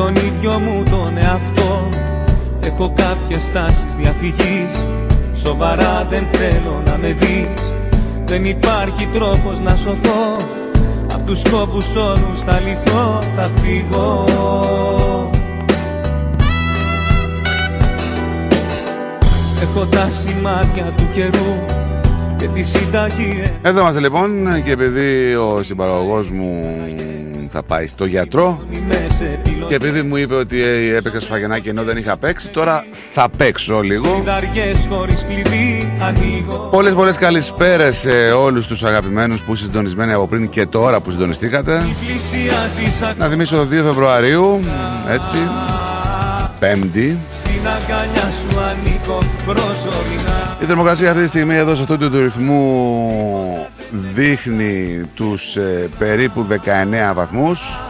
τον 0.07 0.15
ίδιο 0.15 0.59
μου 0.59 0.83
τον 0.91 1.17
εαυτό. 1.17 1.89
Έχω 2.61 2.93
κάποιες 2.97 3.43
στάσεις 3.43 3.95
διαφυγής 3.99 4.83
Σοβαρά 5.35 6.07
δεν 6.11 6.27
θέλω 6.33 6.83
να 6.87 6.97
με 6.97 7.17
δεις. 7.21 7.63
Δεν 8.25 8.45
υπάρχει 8.45 9.09
τρόπος 9.13 9.61
να 9.61 9.77
σωθώ 9.77 10.37
Απ' 11.15 11.27
τους 11.27 11.41
σκόπους 11.41 11.95
όλους 11.95 12.41
θα 12.47 12.61
λυθώ 12.61 13.19
Θα 13.37 13.51
φύγω. 13.63 14.25
Έχω 19.63 19.85
τα 19.87 20.11
σημάδια 20.13 20.93
του 20.97 21.09
καιρού 21.15 21.65
και 22.37 22.47
τη 22.47 22.63
συνταγή 22.63 23.43
Εδώ 23.63 23.81
είμαστε 23.81 24.01
λοιπόν 24.01 24.63
και 24.65 24.71
επειδή 24.71 25.35
ο 25.35 25.63
συμπαραγωγός 25.63 26.31
μου 26.31 26.65
θα 27.57 27.63
πάει 27.63 27.87
στο 27.87 28.05
γιατρό. 28.05 28.61
Και 29.69 29.75
επειδή 29.75 30.03
μου 30.03 30.17
είπε 30.17 30.35
ότι 30.35 30.63
έπαιξα 30.97 31.21
σφαγενάκι 31.21 31.69
ενώ 31.69 31.83
δεν 31.83 31.97
είχα 31.97 32.17
παίξει 32.17 32.49
τώρα 32.49 32.85
θα 33.15 33.29
παίξω 33.37 33.81
λίγο. 33.81 34.25
Πολλές 36.71 36.93
πολλές 36.93 37.17
καλησπέρες 37.17 37.97
σε 37.97 38.33
όλους 38.33 38.67
τους 38.67 38.83
αγαπημένους 38.83 39.43
που 39.43 39.55
συντονισμένοι 39.55 40.13
από 40.13 40.27
πριν 40.27 40.49
και 40.49 40.67
τώρα 40.67 41.01
που 41.01 41.11
συντονιστήκατε. 41.11 41.83
Να 43.19 43.27
θυμίσω 43.27 43.63
2 43.63 43.67
Φεβρουαρίου 43.69 44.61
έτσι 45.09 45.37
Πέμπτη. 46.59 47.19
Η 50.61 50.65
θερμοκρασία 50.65 51.11
αυτή 51.11 51.23
τη 51.23 51.29
στιγμή 51.29 51.55
εδώ 51.55 51.75
σε 51.75 51.83
αυτό 51.83 51.99
το 51.99 52.21
ρυθμού 52.21 53.67
δείχνει 53.91 55.01
τους 55.15 55.57
ε, 55.57 55.89
περίπου 55.99 56.47
19 56.51 57.15
βαθμούς 57.15 57.81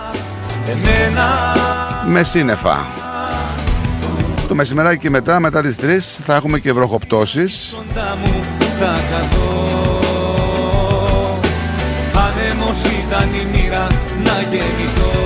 με 2.07 2.23
σύννεφα. 2.23 2.87
Το 4.49 4.55
μεσημεράκι 4.55 4.99
και 4.99 5.11
μετά, 5.11 5.41
μετά 5.41 5.63
τις 5.63 5.77
3 5.81 5.85
θα 6.25 6.35
έχουμε 6.35 6.59
και 6.59 6.73
βροχοπτώσεις. 6.73 7.79
Άνεμος 12.13 12.81
ήταν 13.07 13.29
η 13.35 13.47
μοίρα 13.53 13.87
να 14.25 14.41
γεννηθώ 14.51 15.25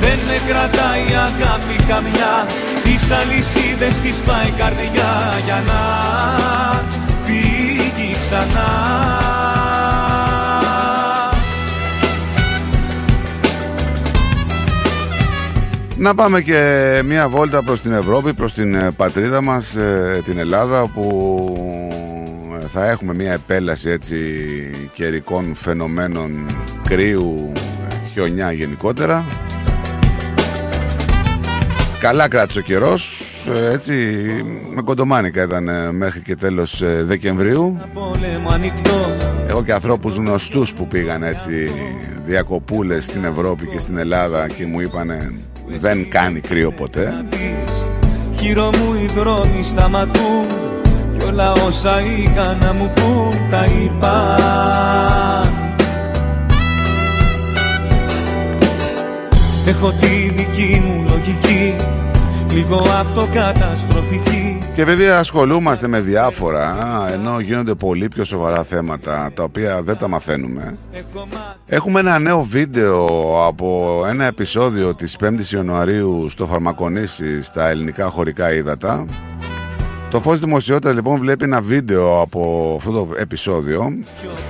Δεν 0.00 0.18
με 0.26 0.40
κρατάει 0.48 1.04
αγάπη 1.28 1.84
καμιά 1.88 2.46
Τις 2.82 3.10
αλυσίδες 3.10 3.94
της 4.02 4.14
πάει 4.26 4.46
η 4.46 4.54
καρδιά 4.58 5.32
για 5.44 5.62
να 5.66 5.80
φύγει 6.60 6.79
ξανά 8.30 8.68
Να 15.96 16.14
πάμε 16.14 16.40
και 16.40 17.02
μια 17.04 17.28
βόλτα 17.28 17.62
προς 17.62 17.80
την 17.80 17.92
Ευρώπη, 17.92 18.34
προς 18.34 18.52
την 18.52 18.74
ε, 18.74 18.90
πατρίδα 18.90 19.42
μας, 19.42 19.74
ε, 19.74 20.22
την 20.24 20.38
Ελλάδα, 20.38 20.82
όπου 20.82 21.04
ε, 22.62 22.66
θα 22.66 22.90
έχουμε 22.90 23.14
μια 23.14 23.32
επέλαση 23.32 23.88
έτσι 23.88 24.16
καιρικών 24.92 25.54
φαινομένων 25.54 26.46
κρύου, 26.88 27.52
χιονιά 28.12 28.52
γενικότερα. 28.52 29.24
Καλά 32.00 32.28
κράτησε 32.28 32.58
ο 32.58 32.62
καιρός. 32.62 33.29
Έτσι, 33.72 33.94
με 34.74 34.82
κοντομάνικα 34.82 35.42
ήταν 35.42 35.68
ε, 35.68 35.92
μέχρι 35.92 36.20
και 36.20 36.36
τέλος 36.36 36.82
ε, 36.82 37.02
Δεκεμβρίου. 37.04 37.76
Έχω 39.48 39.64
και 39.64 39.72
ανθρώπους 39.72 40.16
γνωστούς 40.16 40.72
που 40.72 40.86
πήγαν 40.86 41.22
έτσι 41.22 41.72
διακοπούλες 42.26 43.04
στην 43.04 43.24
Ευρώπη 43.24 43.66
και 43.66 43.78
στην 43.78 43.98
Ελλάδα 43.98 44.48
και 44.48 44.66
μου 44.66 44.80
είπανε 44.80 45.32
δεν 45.78 46.08
κάνει 46.08 46.40
κρύο 46.40 46.72
ποτέ. 46.72 47.24
Γύρω 48.32 48.64
μου 48.64 48.94
οι 49.02 49.06
δρόμοι 49.14 49.62
σταματούν 49.62 50.46
κι 51.18 51.26
όλα 51.26 51.52
όσα 51.52 52.00
είχα 52.00 52.56
να 52.60 52.72
μου 52.72 52.92
πούν 52.94 53.50
τα 53.50 53.64
είπαν. 53.64 55.54
Έχω 59.66 59.92
τη 60.00 60.32
δική 60.34 60.82
μου 60.86 61.04
λογική 61.08 61.74
Λίγο 62.52 62.76
αυτοκαταστροφική 62.76 64.58
Και 64.74 64.82
επειδή 64.82 65.06
ασχολούμαστε 65.06 65.88
με 65.88 66.00
διάφορα 66.00 66.76
Ενώ 67.12 67.40
γίνονται 67.40 67.74
πολύ 67.74 68.08
πιο 68.08 68.24
σοβαρά 68.24 68.64
θέματα 68.64 69.30
Τα 69.34 69.42
οποία 69.42 69.82
δεν 69.82 69.96
τα 69.96 70.08
μαθαίνουμε 70.08 70.76
Έχουμε 71.66 72.00
ένα 72.00 72.18
νέο 72.18 72.42
βίντεο 72.42 73.06
Από 73.46 74.02
ένα 74.08 74.24
επεισόδιο 74.24 74.94
της 74.94 75.16
5ης 75.20 75.54
Ιανουαρίου 75.54 76.28
Στο 76.30 76.46
Φαρμακονήσι 76.46 77.42
Στα 77.42 77.68
ελληνικά 77.68 78.06
χωρικά 78.06 78.54
ύδατα 78.54 79.04
το 80.10 80.20
φως 80.20 80.38
δημοσιότητα 80.38 80.92
λοιπόν 80.92 81.18
βλέπει 81.18 81.44
ένα 81.44 81.60
βίντεο 81.60 82.20
από 82.20 82.74
αυτό 82.78 82.90
το 82.92 83.08
επεισόδιο 83.16 83.98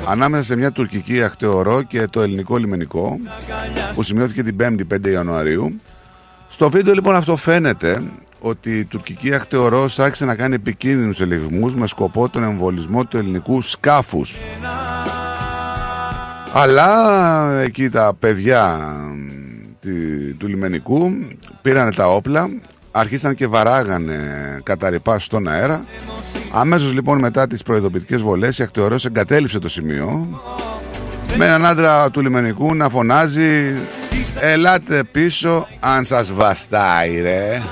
ανάμεσα 0.08 0.42
σε 0.42 0.56
μια 0.56 0.72
τουρκική 0.72 1.22
ακτεωρό 1.22 1.82
και 1.82 2.06
το 2.10 2.20
ελληνικό 2.20 2.56
λιμενικό 2.56 3.18
που 3.94 4.02
σημειώθηκε 4.02 4.42
την 4.42 4.56
5η 4.60 4.94
5 4.94 5.08
Ιανουαρίου. 5.08 5.80
Στο 6.52 6.70
βίντεο 6.70 6.94
λοιπόν 6.94 7.14
αυτό 7.14 7.36
φαίνεται 7.36 8.02
ότι 8.40 8.78
η 8.78 8.84
τουρκική 8.84 9.34
ακτεωρός 9.34 9.98
άρχισε 9.98 10.24
να 10.24 10.34
κάνει 10.34 10.54
επικίνδυνους 10.54 11.20
ελιγμούς 11.20 11.74
με 11.74 11.86
σκοπό 11.86 12.28
τον 12.28 12.42
εμβολισμό 12.42 13.04
του 13.04 13.16
ελληνικού 13.16 13.62
σκάφους. 13.62 14.36
Αλλά 16.52 17.60
εκεί 17.60 17.88
τα 17.88 18.14
παιδιά 18.18 18.78
του 20.38 20.46
λιμενικού 20.46 21.10
πήραν 21.62 21.94
τα 21.94 22.14
όπλα 22.14 22.50
αρχίσαν 22.90 23.34
και 23.34 23.46
βαράγανε 23.46 24.18
καταρρυπά 24.62 25.18
στον 25.18 25.48
αέρα. 25.48 25.84
Αμέσως 26.52 26.92
λοιπόν 26.92 27.18
μετά 27.18 27.46
τις 27.46 27.62
προειδοποιητικές 27.62 28.22
βολές 28.22 28.58
η 28.58 28.62
ακτεωρός 28.62 29.04
εγκατέλειψε 29.04 29.58
το 29.58 29.68
σημείο 29.68 30.40
με 31.36 31.44
έναν 31.46 31.66
άντρα 31.66 32.10
του 32.10 32.20
λιμενικού 32.20 32.74
να 32.74 32.88
φωνάζει 32.88 33.74
«Ελάτε 34.40 35.04
πίσω 35.04 35.66
αν 35.80 36.04
σας 36.04 36.32
βαστάει 36.32 37.20
ρε». 37.20 37.62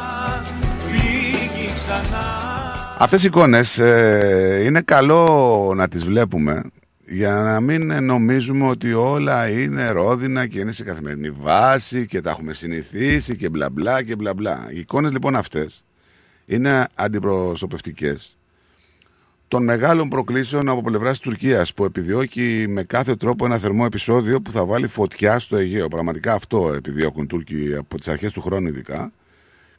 Αυτές 2.98 3.22
οι 3.22 3.26
εικόνες 3.26 3.78
ε, 3.78 4.62
είναι 4.64 4.80
καλό 4.80 5.72
να 5.76 5.88
τις 5.88 6.04
βλέπουμε 6.04 6.62
για 7.06 7.34
να 7.34 7.60
μην 7.60 8.04
νομίζουμε 8.04 8.66
ότι 8.66 8.92
όλα 8.92 9.48
είναι 9.48 9.90
ρόδινα 9.90 10.46
και 10.46 10.58
είναι 10.58 10.72
σε 10.72 10.84
καθημερινή 10.84 11.30
βάση 11.30 12.06
και 12.06 12.20
τα 12.20 12.30
έχουμε 12.30 12.52
συνηθίσει 12.52 13.36
και 13.36 13.48
μπλα 13.48 13.70
μπλα 13.70 14.02
και 14.02 14.16
μπλα 14.16 14.34
μπλα. 14.34 14.66
Οι 14.70 14.78
εικόνες 14.78 15.12
λοιπόν 15.12 15.36
αυτές 15.36 15.84
είναι 16.46 16.86
αντιπροσωπευτικές 16.94 18.37
των 19.48 19.64
μεγάλων 19.64 20.08
προκλήσεων 20.08 20.68
από 20.68 20.82
πλευράς 20.82 21.10
της 21.10 21.20
Τουρκίας 21.20 21.74
που 21.74 21.84
επιδιώκει 21.84 22.64
με 22.68 22.82
κάθε 22.82 23.16
τρόπο 23.16 23.44
ένα 23.44 23.58
θερμό 23.58 23.82
επεισόδιο 23.86 24.40
που 24.40 24.50
θα 24.50 24.64
βάλει 24.64 24.86
φωτιά 24.86 25.38
στο 25.38 25.56
Αιγαίο. 25.56 25.88
Πραγματικά 25.88 26.32
αυτό 26.32 26.72
επιδιώκουν 26.72 27.22
οι 27.22 27.26
Τούρκοι 27.26 27.74
από 27.78 27.98
τις 27.98 28.08
αρχές 28.08 28.32
του 28.32 28.40
χρόνου, 28.40 28.68
ειδικά. 28.68 29.12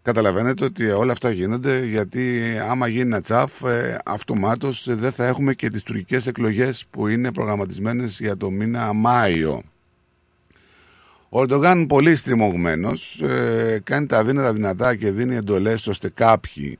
Καταλαβαίνετε 0.01 0.63
ότι 0.63 0.89
όλα 0.89 1.11
αυτά 1.11 1.31
γίνονται 1.31 1.85
γιατί 1.85 2.41
άμα 2.69 2.87
γίνει 2.87 3.01
ένα 3.01 3.21
τσαφ 3.21 3.63
ε, 3.63 3.97
αυτομάτως 4.05 4.87
δεν 4.89 5.11
θα 5.11 5.25
έχουμε 5.25 5.53
και 5.53 5.69
τις 5.69 5.83
τουρκικές 5.83 6.27
εκλογές 6.27 6.85
που 6.89 7.07
είναι 7.07 7.31
προγραμματισμένες 7.31 8.19
για 8.19 8.37
το 8.37 8.49
μήνα 8.49 8.93
Μάιο. 8.93 9.61
Ο 11.29 11.41
Ερντογάν 11.41 11.85
πολύ 11.87 12.15
στριμωγμένος 12.15 13.21
ε, 13.21 13.81
κάνει 13.83 14.05
τα 14.05 14.23
δύνατα 14.23 14.53
δυνατά 14.53 14.95
και 14.95 15.11
δίνει 15.11 15.35
εντολές 15.35 15.87
ώστε 15.87 16.09
κάποιοι 16.09 16.79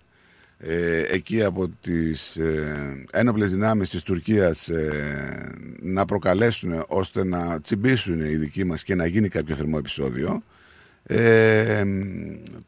ε, 0.62 1.02
εκεί 1.12 1.44
από 1.44 1.70
τις 1.82 2.36
ε, 2.36 3.06
ένοπλες 3.12 3.52
δυνάμεις 3.52 3.90
της 3.90 4.04
Τουρκίας 4.04 4.68
ε, 4.70 5.52
να 5.82 6.06
προκαλέσουν 6.06 6.84
ώστε 6.88 7.26
να 7.26 7.62
τσιμπήσουν 7.62 8.20
οι 8.20 8.36
δικοί 8.36 8.64
μας 8.64 8.84
και 8.84 8.96
να 8.96 9.06
γίνει 9.06 9.28
κάποιο 9.28 9.56
θερμό 9.56 9.76
επεισόδιο. 9.80 10.44
Ε, 11.04 11.84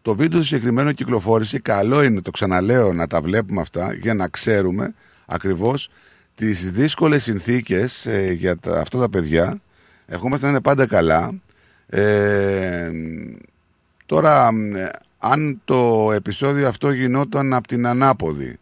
το 0.01 0.15
βίντεο 0.15 0.43
συγκεκριμένο 0.43 0.91
κυκλοφόρησε. 0.91 1.59
Καλό 1.59 2.03
είναι, 2.03 2.21
το 2.21 2.31
ξαναλέω, 2.31 2.93
να 2.93 3.07
τα 3.07 3.21
βλέπουμε 3.21 3.61
αυτά 3.61 3.93
για 3.93 4.13
να 4.13 4.27
ξέρουμε 4.27 4.93
ακριβώς 5.25 5.89
τις 6.35 6.71
δύσκολες 6.71 7.23
συνθήκες 7.23 8.05
ε, 8.05 8.31
για 8.31 8.57
τα, 8.57 8.79
αυτά 8.79 8.99
τα 8.99 9.09
παιδιά. 9.09 9.61
Ερχόμαστε 10.05 10.45
να 10.45 10.51
είναι 10.51 10.61
πάντα 10.61 10.85
καλά. 10.85 11.31
Ε, 11.87 12.91
τώρα, 14.05 14.49
αν 15.23 15.61
το 15.65 16.11
επεισόδιο 16.15 16.67
αυτό 16.67 16.91
γινόταν 16.91 17.53
από 17.53 17.67
την 17.67 17.85
ανάποδη, 17.87 18.57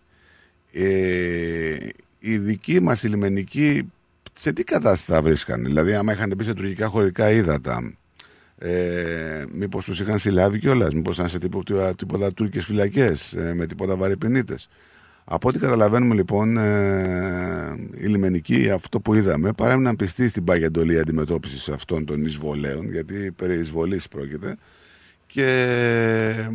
ε, 0.71 1.77
οι 2.19 2.37
δικοί 2.37 2.79
μας 2.79 3.03
οι 3.03 3.07
λιμενικοί 3.07 3.91
σε 4.33 4.53
τι 4.53 4.63
κατάσταση 4.63 5.11
θα 5.11 5.21
βρίσκαν. 5.21 5.63
Δηλαδή, 5.63 5.93
άμα 5.93 6.11
είχαν 6.11 6.33
μπει 6.37 6.43
σε 6.43 6.53
τουρκικά 6.53 6.87
χωρικά 6.87 7.31
ύδατα, 7.31 7.93
ε, 8.57 9.45
μήπως 9.51 9.85
τους 9.85 9.99
είχαν 9.99 10.19
συλλάβει 10.19 10.59
κιόλας, 10.59 10.93
μήπως 10.93 11.15
ήταν 11.15 11.29
σε 11.29 11.37
τίποτα, 11.37 11.95
τίποτα 11.95 12.33
τουρκικές 12.33 12.65
φυλακές, 12.65 13.33
ε, 13.33 13.53
με 13.53 13.65
τίποτα 13.65 13.95
βαρυπινίτες. 13.95 14.69
Από 15.23 15.47
ό,τι 15.49 15.59
καταλαβαίνουμε 15.59 16.15
λοιπόν, 16.15 16.57
ε, 16.57 17.75
οι 17.97 18.05
λιμενικοί 18.05 18.69
αυτό 18.69 18.99
που 18.99 19.13
είδαμε 19.13 19.51
παρέμειναν 19.51 19.95
πιστοί 19.95 20.29
στην 20.29 20.43
παγιαντολή 20.43 20.99
αντιμετώπισης 20.99 21.69
αυτών 21.69 22.05
των 22.05 22.25
εισβολέων, 22.25 22.91
γιατί 22.91 23.31
περί 23.31 23.59
εισβολής 23.59 24.07
πρόκειται, 24.07 24.57
και 25.31 25.45
ε, 26.37 26.49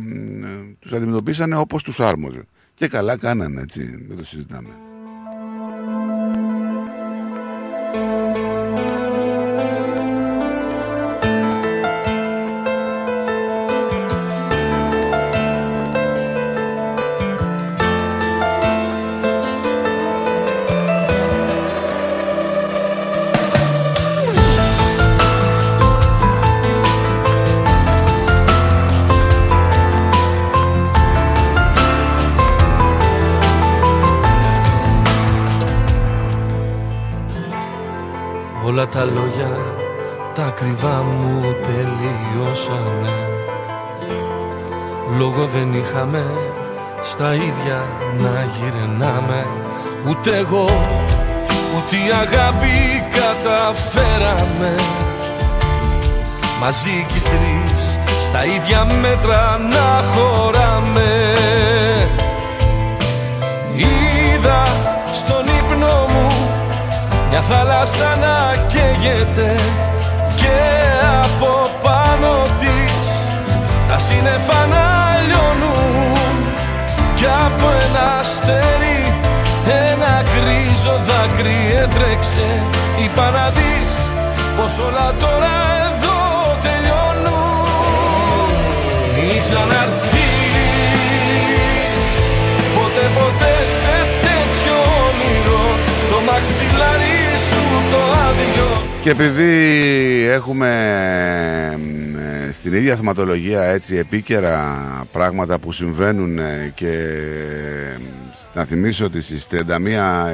τους 0.79 0.93
αντιμετωπίσανε 0.93 1.55
όπως 1.55 1.83
τους 1.83 1.99
άρμοζε. 1.99 2.43
Και 2.73 2.87
καλά 2.87 3.17
κάνανε 3.17 3.61
έτσι, 3.61 4.05
δεν 4.07 4.17
το 4.17 4.25
συζητάμε. 4.25 4.69
Στα 47.17 47.33
ίδια 47.33 47.83
να 48.19 48.47
γυρνάμε. 48.55 49.45
Ούτε 50.07 50.37
εγώ 50.37 50.69
ούτε 51.75 51.95
η 51.95 52.09
αγάπη 52.21 53.03
καταφέραμε. 53.19 54.75
Μαζί 56.59 57.05
κι 57.09 57.17
οι 57.17 57.21
τρεις 57.21 57.99
στα 58.21 58.45
ίδια 58.45 58.85
μέτρα 58.85 59.57
να 59.57 60.03
χωράμε. 60.13 61.11
Είδα 63.75 64.63
στον 65.11 65.45
ύπνο 65.59 66.07
μου 66.13 66.31
μια 67.29 67.41
θάλασσα 67.41 68.15
να 68.15 68.65
καίγεται 68.67 69.55
και 70.35 70.57
από 71.23 71.69
πάνω 71.83 72.45
της 72.59 73.07
τα 73.89 73.99
σύννεφα 73.99 74.65
να 74.65 74.85
λιώνουν 75.27 75.74
κι 77.25 77.31
από 77.31 77.67
ένα 77.85 78.05
αστέρι 78.19 79.01
ένα 79.91 80.13
γκρίζο 80.29 80.95
δάκρυ 81.07 81.59
έτρεξε 81.83 82.49
είπα 83.01 83.29
να 83.29 83.49
δεις 83.49 83.91
πως 84.57 84.73
όλα 84.87 85.13
τώρα 85.19 85.55
εδώ 85.89 86.19
τελειώνουν. 86.65 88.49
Μην 89.15 89.41
ξαναρθείς 89.45 90.25
ποτέ 92.75 93.05
ποτέ 93.17 93.55
σε 93.77 93.95
τέτοιο 93.95 94.04
όνειρο 94.04 94.04
το 94.04 94.04
μαξιλάρι 96.35 97.37
σου 97.49 97.91
το 97.91 97.97
άδειο 97.97 98.83
Και 99.01 99.09
επειδή 99.09 99.53
έχουμε 100.29 100.69
ε, 102.47 102.51
στην 102.51 102.73
ίδια 102.73 102.95
θεματολογία 102.95 103.63
έτσι 103.63 103.95
επίκαιρα 103.95 104.75
πράγματα 105.11 105.59
που 105.59 105.71
συμβαίνουν 105.71 106.39
ε, 106.39 106.71
και 106.75 106.89
ε, 107.95 107.99
να 108.53 108.65
θυμίσω 108.65 109.05
ότι 109.05 109.21
στις 109.21 109.47
31 109.51 109.57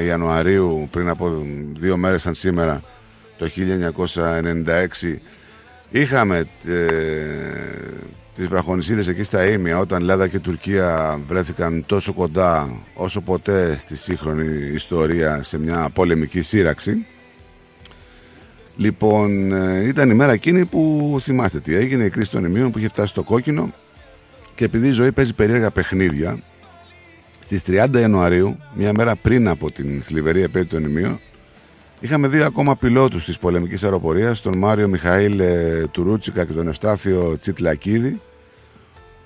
Ιανουαρίου 0.05 0.87
πριν 0.91 1.09
από 1.09 1.45
δύο 1.79 1.97
μέρες 1.97 2.21
σαν 2.21 2.33
σήμερα 2.33 2.81
το 3.37 3.49
1996 5.03 5.15
είχαμε 5.89 6.37
ε, 6.67 6.75
τις 8.41 8.49
βραχονισίδες 8.49 9.07
εκεί 9.07 9.23
στα 9.23 9.45
Ήμια 9.45 9.77
όταν 9.77 10.01
Ελλάδα 10.01 10.27
και 10.27 10.39
Τουρκία 10.39 11.19
βρέθηκαν 11.27 11.83
τόσο 11.85 12.13
κοντά 12.13 12.73
όσο 12.93 13.21
ποτέ 13.21 13.77
στη 13.77 13.97
σύγχρονη 13.97 14.71
ιστορία 14.73 15.43
σε 15.43 15.59
μια 15.59 15.89
πολεμική 15.93 16.41
σύραξη. 16.41 17.05
Λοιπόν, 18.75 19.51
ε, 19.51 19.87
ήταν 19.87 20.09
η 20.09 20.13
μέρα 20.13 20.31
εκείνη 20.31 20.65
που 20.65 21.15
θυμάστε 21.21 21.59
τι 21.59 21.75
έγινε, 21.75 22.03
η 22.03 22.09
κρίση 22.09 22.31
των 22.31 22.45
ημείων 22.45 22.71
που 22.71 22.77
είχε 22.77 22.87
φτάσει 22.87 23.09
στο 23.09 23.23
κόκκινο 23.23 23.73
και 24.55 24.65
επειδή 24.65 24.87
η 24.87 24.91
ζωή 24.91 25.11
παίζει 25.11 25.33
περίεργα 25.33 25.71
παιχνίδια, 25.71 26.39
στις 27.43 27.63
30 27.67 27.87
Ιανουαρίου, 27.99 28.57
μια 28.73 28.91
μέρα 28.93 29.15
πριν 29.15 29.47
από 29.47 29.71
την 29.71 30.01
θλιβερή 30.01 30.41
επέτειο 30.41 30.79
των 30.79 30.89
ημείων, 30.89 31.19
είχαμε 31.99 32.27
δύο 32.27 32.45
ακόμα 32.45 32.75
πιλότους 32.75 33.25
της 33.25 33.37
πολεμικής 33.37 33.83
αεροπορίας, 33.83 34.41
τον 34.41 34.57
Μάριο 34.57 34.87
Μιχαήλ 34.87 35.39
ε, 35.39 35.83
Τουρούτσικα 35.91 36.45
και 36.45 36.53
τον 36.53 36.67
Ευστάθιο 36.67 37.37
Τσιτλακίδη, 37.39 38.19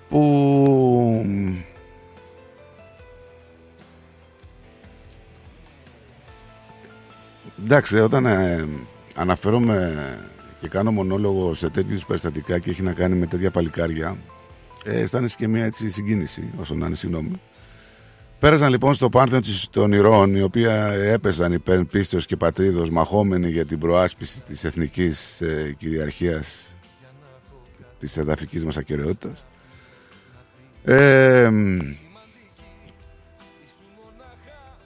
που 0.09 1.25
Εντάξει, 7.66 7.98
όταν 7.98 8.25
ε, 8.25 8.67
αναφέρομαι 9.16 9.95
και 10.61 10.67
κάνω 10.67 10.92
μονόλογο 10.92 11.53
σε 11.53 11.69
τέτοιους 11.69 12.06
περιστατικά 12.06 12.59
και 12.59 12.69
έχει 12.69 12.82
να 12.82 12.93
κάνει 12.93 13.16
με 13.16 13.25
τέτοια 13.25 13.51
παλικάρια, 13.51 14.17
ε, 14.85 15.00
αισθάνεσαι 15.00 15.35
και 15.40 15.48
μια 15.48 15.66
έτσι 15.66 15.90
συγκίνηση, 15.90 16.53
όσο 16.58 16.75
να 16.75 16.85
είναι 16.85 16.95
συγγνώμη. 16.95 17.32
Πέρασαν 18.40 18.69
λοιπόν 18.69 18.93
στο 18.93 19.09
Πάρθενο 19.09 19.42
των 19.72 19.92
Ηρώων, 19.92 20.35
οι 20.35 20.42
οποίοι 20.42 20.66
έπαιζαν 21.03 21.53
υπέρ 21.53 21.85
πίστεως 21.85 22.25
και 22.25 22.35
πατρίδος, 22.35 22.90
μαχόμενοι 22.90 23.50
για 23.50 23.66
την 23.66 23.80
προάσπιση 23.80 24.42
της 24.42 24.64
εθνικής 24.64 25.42
ε, 25.42 25.75
κυριαρχίας 25.77 26.75
της 28.00 28.17
εδαφικής 28.17 28.66
μας 28.66 28.77
ακαιρεότητας. 28.77 29.45
Ε, 30.86 31.50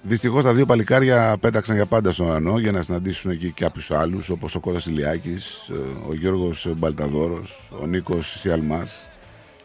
Δυστυχώς 0.01 0.43
τα 0.43 0.53
δύο 0.53 0.65
παλικάρια 0.65 1.37
πέταξαν 1.39 1.75
για 1.75 1.85
πάντα 1.85 2.11
στον 2.11 2.27
ουρανό 2.27 2.59
για 2.59 2.71
να 2.71 2.81
συναντήσουν 2.81 3.31
εκεί 3.31 3.51
κάποιους 3.51 3.91
άλλους 3.91 4.29
όπως 4.29 4.55
ο 4.55 4.59
Κώστας 4.59 4.85
Ηλιάκης, 4.85 5.71
ο 6.09 6.13
Γιώργος 6.13 6.67
Μπαλταδόρος, 6.77 7.71
ο 7.81 7.85
Νίκος 7.85 8.39
Σιαλμάς 8.39 9.07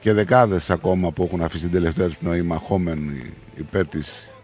και 0.00 0.12
δεκάδες 0.12 0.70
ακόμα 0.70 1.10
που 1.10 1.22
έχουν 1.22 1.42
αφήσει 1.42 1.62
την 1.62 1.72
τελευταία 1.72 2.06
τους 2.06 2.16
πνοή 2.16 2.42
μαχόμενοι 2.42 3.32
υπέρ 3.56 3.86
της 3.86 4.34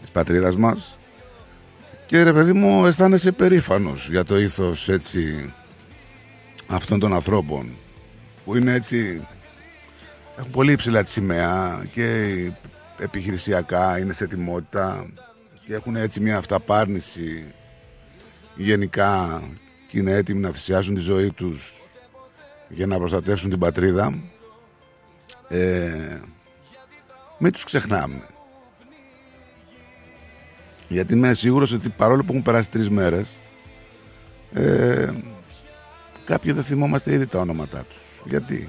της 0.00 0.10
πατρίδας 0.10 0.56
μας. 0.56 0.98
Και 2.06 2.22
ρε 2.22 2.32
παιδί 2.32 2.52
μου 2.52 2.86
αισθάνεσαι 2.86 3.32
περήφανος 3.32 4.08
για 4.08 4.24
το 4.24 4.38
ήθος 4.38 4.88
έτσι 4.88 5.52
αυτών 6.68 6.98
των 6.98 7.14
ανθρώπων 7.14 7.70
που 8.44 8.56
είναι 8.56 8.72
έτσι 8.72 9.26
έχουν 10.38 10.50
πολύ 10.50 10.72
υψηλά 10.72 11.02
τη 11.02 11.10
σημαία 11.10 11.84
και 11.90 12.36
επιχειρησιακά 12.98 13.98
είναι 13.98 14.12
σε 14.12 14.24
ετοιμότητα 14.24 15.06
και 15.66 15.74
έχουν 15.74 15.96
έτσι 15.96 16.20
μια 16.20 16.36
αυταπάρνηση. 16.36 17.44
Γενικά 18.54 19.42
και 19.88 19.98
είναι 19.98 20.12
έτοιμοι 20.12 20.40
να 20.40 20.50
θυσιάσουν 20.50 20.94
τη 20.94 21.00
ζωή 21.00 21.30
τους 21.30 21.72
για 22.68 22.86
να 22.86 22.96
προστατεύσουν 22.96 23.50
την 23.50 23.58
πατρίδα. 23.58 24.22
Ε, 25.48 26.20
μην 27.38 27.52
τους 27.52 27.64
ξεχνάμε. 27.64 28.22
Γιατί 30.88 31.14
είμαι 31.14 31.34
σίγουρος 31.34 31.72
ότι 31.72 31.88
παρόλο 31.88 32.22
που 32.22 32.30
έχουν 32.30 32.42
περάσει 32.42 32.70
τρεις 32.70 32.90
μέρες 32.90 33.38
ε, 34.52 35.12
κάποιοι 36.28 36.52
δεν 36.52 36.64
θυμόμαστε 36.64 37.12
ήδη 37.12 37.26
τα 37.26 37.38
ονόματά 37.38 37.84
τους 37.84 37.98
γιατί; 38.24 38.68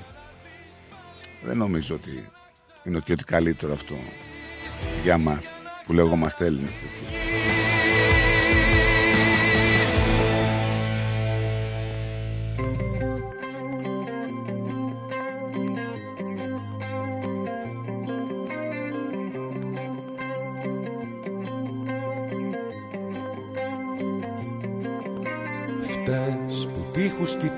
Δεν 1.43 1.57
νομίζω 1.57 1.95
ότι 1.95 2.29
είναι 2.83 2.99
και 2.99 3.11
ότι 3.11 3.23
καλύτερο 3.23 3.73
αυτό 3.73 3.95
για 5.03 5.17
μας 5.17 5.45
που 5.85 5.93
λέγομαστε 5.93 6.45
Έλληνες 6.45 6.69
έτσι. 6.69 7.38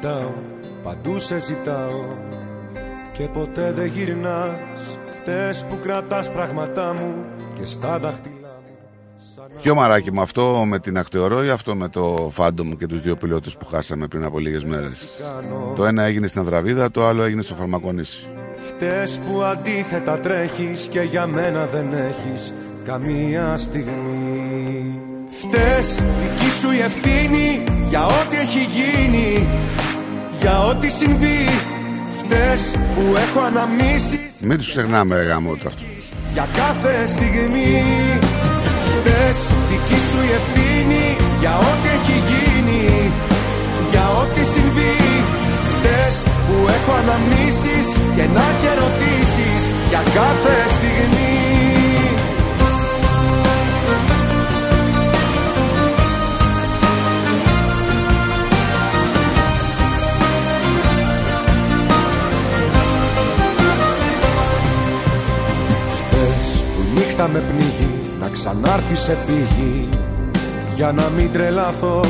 Κοιτάω, 0.02 0.34
παντού 0.84 1.20
σε 1.20 1.40
ζητάω 1.40 2.06
και 3.14 3.24
ποτέ 3.24 3.72
δεν 3.72 3.86
γυρνάς 3.86 4.52
Φταις 5.16 5.66
που 5.66 5.78
κρατάς 5.84 6.32
πράγματά 6.32 6.94
μου 6.94 7.26
και 7.58 7.66
στα 7.66 8.00
δάχτυλά 8.00 8.40
Ποιο, 9.61 9.76
Μαράκι 9.76 10.11
με 10.12 10.22
αυτό 10.22 10.64
με 10.66 10.80
την 10.80 10.98
ακτεωρό 10.98 11.44
ή 11.44 11.50
αυτό 11.50 11.76
με 11.76 11.90
το 11.90 12.30
Phantom 12.34 12.76
και 12.78 12.86
τους 12.86 13.02
δύο 13.02 13.16
πιλότους 13.16 13.58
που 13.58 13.66
χάσαμε 13.66 14.08
πριν 14.08 14.24
από 14.24 14.40
λίγες 14.40 14.64
μέρες; 14.64 15.22
Το 15.76 15.86
ένα 15.86 16.04
έγινε 16.04 16.28
στην 16.28 16.40
Ανδραβίδα, 16.40 16.92
το 16.92 17.06
άλλο 17.06 17.24
έγινε 17.24 17.42
στο 17.42 17.56
Φαρμακονήσι. 17.56 18.28
Φταις 18.68 19.20
που 19.20 19.42
αντίθετα 19.42 20.20
τρέχεις 20.20 20.88
και 20.88 21.02
για 21.02 21.28
μένα 21.28 21.66
δεν 21.66 21.94
έχεις 21.94 22.54
καμία 22.86 23.58
στιγμή 23.58 25.02
Φταίς 25.32 25.96
δική 25.96 26.52
σου 26.52 26.72
η 26.72 26.80
ευθύνη 26.80 27.64
για 27.88 28.06
ό,τι 28.06 28.38
έχει 28.38 28.60
γίνει 28.60 29.48
Για 30.42 30.60
ό,τι 30.70 30.90
συμβεί 30.90 31.40
Φταίς 32.18 32.61
που 32.95 33.03
έχω 33.26 33.40
αναμνήσεις. 33.50 34.32
Μην 34.48 34.58
τους 34.58 34.70
ξεχνάμε 34.70 35.16
ρε 35.16 35.24
γάμο 35.24 35.50
το 35.56 35.66
αυτό. 35.72 35.84
για 36.34 36.48
κάθε 36.61 36.95
στιγμή 37.14 37.74
Φταίς 38.92 39.38
δική 39.70 40.00
σου 40.08 40.20
η 40.30 40.32
ευθύνη. 40.40 41.06
Για 41.42 41.53
ό,τι 41.70 41.88
έχει 41.98 42.18
γίνει 42.30 42.84
Για 43.92 44.06
ό,τι 44.22 44.42
συμβεί 44.53 44.95
Φταίς 45.72 46.16
που 46.45 46.56
έχω 46.78 46.92
αναμνήσεις. 47.02 47.88
Και 48.16 48.26
να 48.36 48.48
και 48.60 48.70
ερωτήσεις 48.76 49.64
για 49.92 50.02
κάθε 50.18 50.56
στιγμή 50.76 51.31
να 68.62 68.68
ξανάρθει 68.68 68.96
σε 68.96 69.18
πήγη 69.26 69.90
Για 70.76 70.92
να 70.92 71.10
μην 71.10 71.32
τρελαθώ 71.32 72.02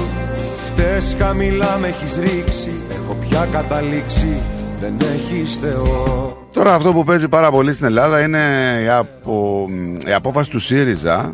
Φταίς 0.66 1.16
χαμηλά 1.20 1.78
με 1.82 1.88
έχεις 1.88 2.16
ρίξει 2.16 2.72
Έχω 2.90 3.18
πια 3.20 3.48
καταλήξει 3.52 4.42
Δεν 4.80 4.94
έχεις 5.00 5.56
Θεό 5.56 6.38
Τώρα 6.54 6.74
αυτό 6.74 6.94
που 6.94 7.04
παίζει 7.04 7.28
πάρα 7.28 7.52
πολύ 7.52 7.74
στην 7.74 7.86
Ελλάδα 7.86 8.22
είναι 8.22 8.40
η, 8.84 8.88
απο... 8.88 9.68
η 10.08 10.14
απόφαση 10.14 10.50
του 10.50 10.60
ΣΥΡΙΖΑ 10.60 11.34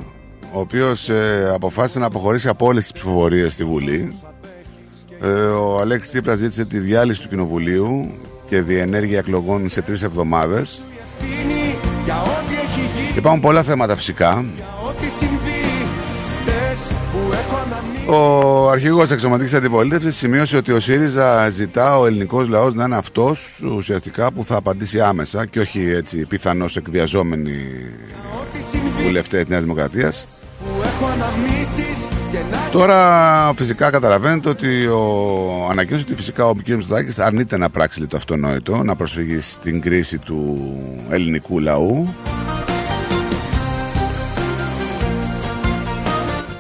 ο 0.53 0.59
οποίος 0.59 1.09
ε, 1.09 1.51
αποφάσισε 1.53 1.99
να 1.99 2.05
αποχωρήσει 2.05 2.47
από 2.47 2.65
όλες 2.65 2.83
τις 2.83 2.91
ψηφοφορίες 2.91 3.53
στη 3.53 3.63
Βουλή. 3.63 4.19
Ε, 5.21 5.29
ο 5.29 5.79
Αλέξης 5.79 6.09
Τσίπρας 6.09 6.37
ζήτησε 6.37 6.65
τη 6.65 6.77
διάλυση 6.79 7.21
του 7.21 7.27
Κοινοβουλίου 7.27 8.11
και 8.49 8.61
διενέργεια 8.61 9.17
εκλογών 9.17 9.69
σε 9.69 9.81
τρεις 9.81 10.03
εβδομάδες. 10.03 10.83
Για 12.03 12.21
ό,τι 12.21 12.53
έχει 12.53 12.79
γίνει 12.79 13.17
Υπάρχουν 13.17 13.41
πολλά 13.41 13.63
θέματα 13.63 13.95
φυσικά. 13.95 14.45
Ό,τι 14.97 15.09
συμβεί 15.09 15.85
Φταίς 16.33 16.91
που 17.11 17.19
έχω 17.31 17.61
αναμνήσεις 17.65 18.07
Ο 18.07 18.69
αρχηγός 18.69 19.11
εξωματικής 19.11 19.53
αντιπολίτευσης 19.53 20.15
σημείωσε 20.15 20.57
ότι 20.57 20.71
ο 20.71 20.79
ΣΥΡΙΖΑ 20.79 21.49
ζητά 21.49 21.97
ο 21.99 22.05
ελληνικός 22.05 22.47
λαός 22.47 22.73
να 22.73 22.83
είναι 22.83 22.95
αυτός 22.95 23.59
ουσιαστικά 23.75 24.31
που 24.31 24.45
θα 24.45 24.55
απαντήσει 24.55 25.01
άμεσα 25.01 25.45
και 25.45 25.59
όχι 25.59 25.89
έτσι 25.89 26.25
πιθανώς 26.25 26.75
εκβιαζόμενοι 26.75 27.55
βουλευτές 29.03 29.39
της 29.39 29.49
Νέας 29.49 29.61
Δημοκρατίας. 29.61 30.25
που 30.59 30.81
έχω 30.81 31.11
αναμνήσεις 31.11 32.07
και 32.31 32.37
να 32.51 32.69
Τώρα 32.71 33.53
φυσικά 33.55 33.89
καταλαβαίνετε 33.89 34.49
ότι 34.49 34.87
ο... 34.87 35.67
ανακοίνωσε 35.69 36.05
ότι 36.07 36.15
φυσικά 36.15 36.45
ο 36.47 36.53
κ. 36.53 36.67
Μητσοτάκης 36.67 37.19
αρνείται 37.19 37.57
να 37.57 37.69
πράξει 37.69 38.07
το 38.07 38.17
αυτονόητο, 38.17 38.83
να 38.83 38.95
προσφύγει 38.95 39.39
στην 39.41 39.81
κρίση 39.81 40.17
του 40.17 40.57
ελληνικού 41.09 41.59
λαού. 41.59 42.13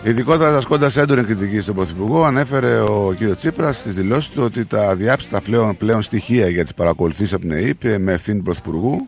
Ειδικότερα 0.03 0.57
ασκώντα 0.57 0.91
έντονη 0.95 1.23
κριτική 1.23 1.59
στον 1.59 1.75
Πρωθυπουργό, 1.75 2.23
ανέφερε 2.23 2.79
ο 2.79 3.15
κ. 3.19 3.35
Τσίπρας 3.35 3.77
στις 3.77 3.93
δηλώσεις 3.95 4.29
του 4.29 4.43
ότι 4.43 4.65
τα 4.65 4.95
διάψτα 4.95 5.41
πλέον, 5.41 5.77
πλέον 5.77 6.01
στοιχεία 6.01 6.49
για 6.49 6.63
τις 6.63 6.73
παρακολουθήσεις 6.73 7.33
από 7.33 7.41
την 7.41 7.51
ΕΕΠ 7.51 7.99
με 7.99 8.13
ευθύνη 8.13 8.41
Πρωθυπουργού 8.41 9.07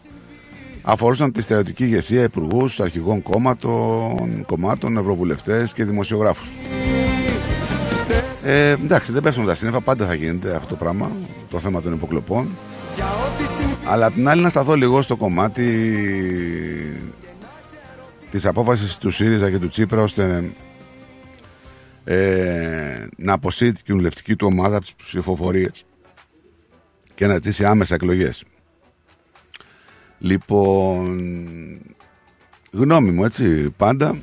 αφορούσαν 0.81 1.31
τη 1.31 1.41
στερεωτική 1.41 1.83
ηγεσία, 1.83 2.23
υπουργούς, 2.23 2.79
αρχηγών 2.79 3.21
κόμματων, 3.21 4.45
κομμάτων, 4.45 4.97
ευρωβουλευτές 4.97 5.73
και 5.73 5.85
δημοσιογράφους. 5.85 6.49
Ε, 8.43 8.69
εντάξει, 8.69 9.11
δεν 9.11 9.21
πέφτουμε 9.21 9.45
τα 9.45 9.55
σύννεφα, 9.55 9.81
πάντα 9.81 10.05
θα 10.05 10.13
γίνεται 10.13 10.55
αυτό 10.55 10.67
το 10.69 10.75
πράγμα, 10.75 11.11
το 11.49 11.59
θέμα 11.59 11.81
των 11.81 11.93
υποκλοπών. 11.93 12.47
Αλλά 13.85 14.05
απ' 14.05 14.13
την 14.13 14.27
άλλη 14.27 14.41
να 14.41 14.49
σταθώ 14.49 14.75
λίγο 14.75 15.01
στο 15.01 15.15
κομμάτι 15.15 15.65
της 18.31 18.45
απόφασης 18.45 18.97
του 18.97 19.11
ΣΥΡΙΖΑ 19.11 19.49
και 19.49 19.57
του 19.57 19.67
Τσίπρα 19.67 20.01
ώστε 20.01 20.51
ε, 22.11 23.07
να 23.17 23.33
αποσύρει 23.33 23.71
την 23.71 23.83
κοινοβουλευτική 23.83 24.35
του 24.35 24.47
ομάδα 24.51 24.75
από 24.75 24.85
τις 24.85 24.95
ψηφοφορίες 24.95 25.85
και 27.15 27.27
να 27.27 27.33
ζητήσει 27.33 27.65
άμεσα 27.65 27.95
εκλογές. 27.95 28.43
Λοιπόν, 30.19 31.31
γνώμη 32.71 33.11
μου 33.11 33.23
έτσι 33.23 33.69
πάντα 33.69 34.21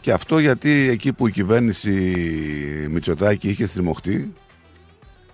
και 0.00 0.12
αυτό 0.12 0.38
γιατί 0.38 0.70
εκεί 0.70 1.12
που 1.12 1.26
η 1.26 1.30
κυβέρνηση 1.30 1.92
Μητσοτάκη 2.90 3.48
είχε 3.48 3.66
στριμωχτεί 3.66 4.32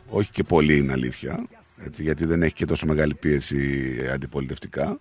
όχι 0.09 0.31
και 0.31 0.42
πολύ 0.42 0.76
είναι 0.76 0.92
αλήθεια 0.92 1.47
έτσι, 1.84 2.02
γιατί 2.02 2.25
δεν 2.25 2.42
έχει 2.42 2.55
και 2.55 2.65
τόσο 2.65 2.86
μεγάλη 2.86 3.15
πίεση 3.15 3.94
αντιπολιτευτικά 4.12 5.00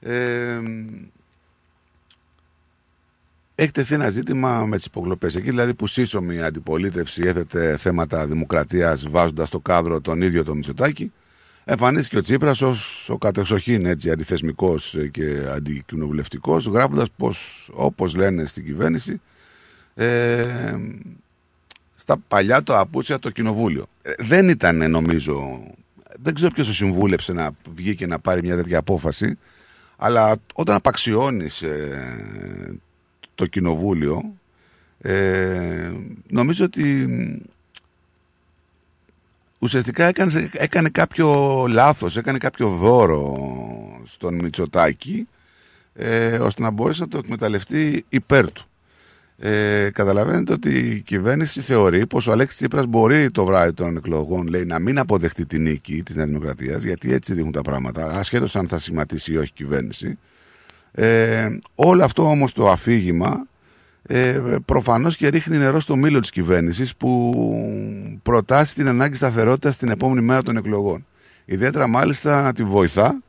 ε, 0.00 0.60
έχει 3.54 3.70
τεθεί 3.70 3.94
ένα 3.94 4.10
ζήτημα 4.10 4.64
με 4.66 4.76
τις 4.76 4.84
υποκλοπές. 4.84 5.34
Εκεί 5.34 5.50
δηλαδή 5.50 5.74
που 5.74 5.86
σύσσωμη 5.86 6.42
αντιπολίτευση 6.42 7.22
έθετε 7.24 7.76
θέματα 7.76 8.26
δημοκρατίας 8.26 9.10
βάζοντας 9.10 9.48
στο 9.48 9.60
κάδρο 9.60 10.00
τον 10.00 10.22
ίδιο 10.22 10.44
τον 10.44 10.56
Μητσοτάκη, 10.56 11.12
εμφανίστηκε 11.64 12.18
ο 12.18 12.20
Τσίπρας 12.20 12.62
ως 12.62 13.08
ο 13.08 13.18
κατεξοχήν 13.18 13.86
έτσι 13.86 14.10
αντιθεσμικός 14.10 14.96
και 15.10 15.42
αντικοινοβουλευτικός, 15.54 16.66
γράφοντας 16.66 17.06
πως 17.16 17.68
όπως 17.74 18.14
λένε 18.14 18.44
στην 18.44 18.64
κυβέρνηση, 18.64 19.20
ε, 19.94 20.76
στα 21.94 22.16
παλιά 22.28 22.62
το 22.62 22.78
απούτσια 22.78 23.18
το 23.18 23.30
κοινοβούλιο. 23.30 23.86
Ε, 24.02 24.12
δεν 24.18 24.48
ήταν 24.48 24.90
νομίζω, 24.90 25.62
δεν 26.22 26.34
ξέρω 26.34 26.50
ποιος 26.50 26.66
το 26.66 26.72
συμβούλεψε 26.72 27.32
να 27.32 27.50
βγει 27.74 27.94
και 27.94 28.06
να 28.06 28.18
πάρει 28.18 28.42
μια 28.42 28.56
τέτοια 28.56 28.78
απόφαση, 28.78 29.38
αλλά 29.96 30.36
όταν 30.54 30.74
απαξιώνεις 30.74 31.62
ε, 31.62 32.78
το 33.34 33.46
κοινοβούλιο 33.46 34.34
ε, 34.98 35.92
νομίζω 36.28 36.64
ότι 36.64 37.08
ουσιαστικά 39.58 40.04
έκανες, 40.04 40.34
έκανε 40.52 40.88
κάποιο 40.88 41.28
λάθος, 41.68 42.16
έκανε 42.16 42.38
κάποιο 42.38 42.68
δώρο 42.68 43.36
στον 44.04 44.34
Μητσοτάκη 44.34 45.28
ε, 45.94 46.36
ώστε 46.36 46.62
να 46.62 46.70
μπορέσει 46.70 47.00
να 47.00 47.08
το 47.08 47.18
εκμεταλλευτεί 47.18 48.04
υπέρ 48.08 48.52
του. 48.52 48.68
Ε, 49.38 49.90
καταλαβαίνετε 49.92 50.52
ότι 50.52 50.78
η 50.78 51.00
κυβέρνηση 51.00 51.60
θεωρεί 51.60 52.06
πως 52.06 52.26
ο 52.26 52.32
Αλέξης 52.32 52.56
Τσίπρας 52.56 52.86
μπορεί 52.86 53.30
το 53.30 53.44
βράδυ 53.44 53.72
των 53.72 53.96
εκλογών 53.96 54.46
λέει, 54.46 54.64
να 54.64 54.78
μην 54.78 54.98
αποδεχτεί 54.98 55.46
την 55.46 55.62
νίκη 55.62 56.02
της 56.02 56.14
Νέας 56.16 56.28
Δημοκρατίας 56.28 56.82
γιατί 56.82 57.12
έτσι 57.12 57.34
δείχνουν 57.34 57.52
τα 57.52 57.62
πράγματα 57.62 58.06
ασχέτως 58.18 58.56
αν 58.56 58.68
θα 58.68 58.78
σχηματίσει 58.78 59.32
ή 59.32 59.36
όχι 59.36 59.48
η 59.48 59.52
κυβέρνηση 59.54 60.18
ε, 60.94 61.48
όλο 61.74 62.04
αυτό 62.04 62.28
όμως 62.28 62.52
το 62.52 62.70
αφήγημα 62.70 63.46
ε, 64.02 64.40
προφανώς 64.64 65.16
και 65.16 65.28
ρίχνει 65.28 65.56
νερό 65.56 65.80
στο 65.80 65.96
μήλο 65.96 66.20
της 66.20 66.30
κυβέρνησης 66.30 66.96
που 66.96 67.32
προτάσει 68.22 68.74
την 68.74 68.88
ανάγκη 68.88 69.16
σταθερότητας 69.16 69.76
την 69.76 69.88
επόμενη 69.88 70.20
μέρα 70.20 70.42
των 70.42 70.56
εκλογών. 70.56 71.06
Ιδιαίτερα 71.44 71.86
μάλιστα 71.86 72.42
να 72.42 72.52
τη 72.52 72.64
βοηθά 72.64 73.22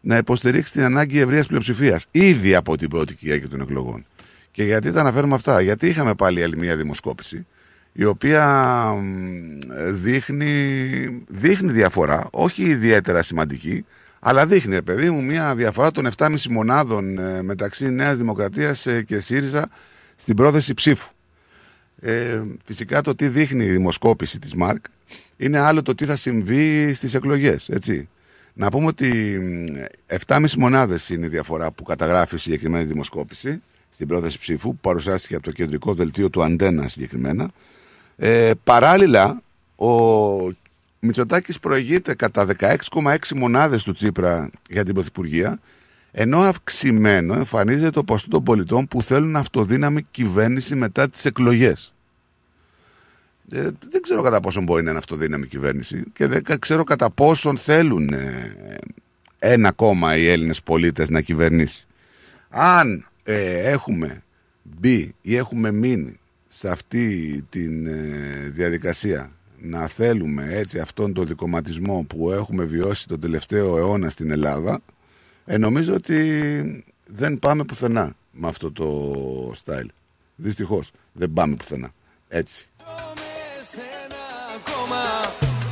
να 0.00 0.16
υποστηρίξει 0.16 0.72
την 0.72 0.82
ανάγκη 0.82 1.18
ευρείας 1.18 1.46
πλειοψηφίας 1.46 2.06
ήδη 2.10 2.54
από 2.54 2.76
την 2.76 2.88
πρώτη 2.88 3.14
Κυριακή 3.14 3.46
των 3.46 3.60
εκλογών. 3.60 4.06
Και 4.50 4.64
γιατί 4.64 4.92
τα 4.92 5.00
αναφέρουμε 5.00 5.34
αυτά, 5.34 5.60
Γιατί 5.60 5.86
είχαμε 5.86 6.14
πάλι 6.14 6.42
άλλη 6.42 6.56
μια 6.56 6.76
δημοσκόπηση 6.76 7.46
η 7.96 8.04
οποία 8.04 8.84
δείχνει, 9.90 11.24
δείχνει 11.28 11.72
διαφορά, 11.72 12.28
όχι 12.30 12.62
ιδιαίτερα 12.62 13.22
σημαντική, 13.22 13.84
αλλά 14.26 14.46
δείχνει, 14.46 14.74
ρε 14.74 14.82
παιδί 14.82 15.10
μου, 15.10 15.22
μια 15.22 15.54
διαφορά 15.54 15.90
των 15.90 16.08
7,5 16.16 16.36
μονάδων 16.50 17.18
ε, 17.18 17.42
μεταξύ 17.42 17.90
Νέας 17.90 18.16
Δημοκρατίας 18.16 18.86
ε, 18.86 19.02
και 19.02 19.20
ΣΥΡΙΖΑ 19.20 19.68
στην 20.16 20.36
πρόθεση 20.36 20.74
ψήφου. 20.74 21.10
Ε, 22.00 22.42
φυσικά 22.64 23.00
το 23.00 23.14
τι 23.14 23.28
δείχνει 23.28 23.64
η 23.64 23.70
δημοσκόπηση 23.70 24.38
της 24.38 24.54
ΜΑΡΚ 24.54 24.84
είναι 25.36 25.58
άλλο 25.58 25.82
το 25.82 25.94
τι 25.94 26.04
θα 26.04 26.16
συμβεί 26.16 26.94
στις 26.94 27.14
εκλογές, 27.14 27.68
έτσι. 27.68 28.08
Να 28.52 28.68
πούμε 28.68 28.86
ότι 28.86 29.38
7,5 30.26 30.50
μονάδες 30.58 31.08
είναι 31.08 31.26
η 31.26 31.28
διαφορά 31.28 31.70
που 31.70 31.82
καταγράφει 31.82 32.34
η 32.34 32.38
συγκεκριμένη 32.38 32.84
δημοσκόπηση 32.84 33.62
στην 33.90 34.06
πρόθεση 34.06 34.38
ψήφου, 34.38 34.68
που 34.68 34.76
παρουσιάστηκε 34.80 35.34
από 35.34 35.44
το 35.44 35.52
κεντρικό 35.52 35.94
δελτίο 35.94 36.30
του 36.30 36.42
Αντένα 36.42 36.88
συγκεκριμένα. 36.88 37.50
Ε, 38.16 38.50
παράλληλα, 38.64 39.42
ο 39.76 40.63
Μητσοτάκης 41.04 41.58
προηγείται 41.58 42.14
κατά 42.14 42.46
16,6 42.58 43.16
μονάδες 43.34 43.82
του 43.82 43.92
Τσίπρα 43.92 44.50
για 44.70 44.84
την 44.84 44.94
Πρωθυπουργία, 44.94 45.58
ενώ 46.10 46.38
αυξημένο 46.38 47.34
εμφανίζεται 47.34 47.90
το 47.90 48.04
ποσοστό 48.04 48.30
των 48.30 48.42
πολιτών 48.42 48.88
που 48.88 49.02
θέλουν 49.02 49.36
αυτοδύναμη 49.36 50.02
κυβέρνηση 50.10 50.74
μετά 50.74 51.08
τις 51.10 51.24
εκλογές. 51.24 51.94
Ε, 53.52 53.68
δεν 53.90 54.02
ξέρω 54.02 54.22
κατά 54.22 54.40
πόσον 54.40 54.62
μπορεί 54.62 54.82
να 54.82 54.90
είναι 54.90 54.98
αυτοδύναμη 54.98 55.46
κυβέρνηση 55.46 56.02
και 56.12 56.26
δεν 56.26 56.42
κα- 56.42 56.58
ξέρω 56.58 56.84
κατά 56.84 57.10
πόσον 57.10 57.58
θέλουν 57.58 58.08
ε, 58.12 58.56
ένα 59.38 59.72
κόμμα 59.72 60.16
οι 60.16 60.28
Έλληνες 60.28 60.62
πολίτες 60.62 61.08
να 61.08 61.20
κυβερνήσει. 61.20 61.86
Αν 62.48 63.06
ε, 63.24 63.70
έχουμε 63.70 64.22
μπει 64.62 65.14
ή 65.22 65.36
έχουμε 65.36 65.70
μείνει 65.72 66.18
σε 66.46 66.68
αυτή 66.68 67.44
τη 67.48 67.68
διαδικασία 68.50 69.30
να 69.58 69.86
θέλουμε 69.86 70.48
έτσι 70.50 70.78
αυτόν 70.78 71.12
τον 71.12 71.26
δικοματισμό 71.26 72.04
που 72.08 72.32
έχουμε 72.32 72.64
βιώσει 72.64 73.08
τον 73.08 73.20
τελευταίο 73.20 73.76
αιώνα 73.76 74.10
στην 74.10 74.30
Ελλάδα 74.30 74.80
ε, 75.44 75.56
νομίζω 75.56 75.94
ότι 75.94 76.84
δεν 77.06 77.38
πάμε 77.38 77.64
πουθενά 77.64 78.16
με 78.30 78.48
αυτό 78.48 78.72
το 78.72 79.14
style. 79.64 79.88
Δυστυχώς 80.36 80.90
δεν 81.12 81.32
πάμε 81.32 81.54
πουθενά. 81.54 81.90
Έτσι. 82.28 82.66
ακόμα 84.56 85.02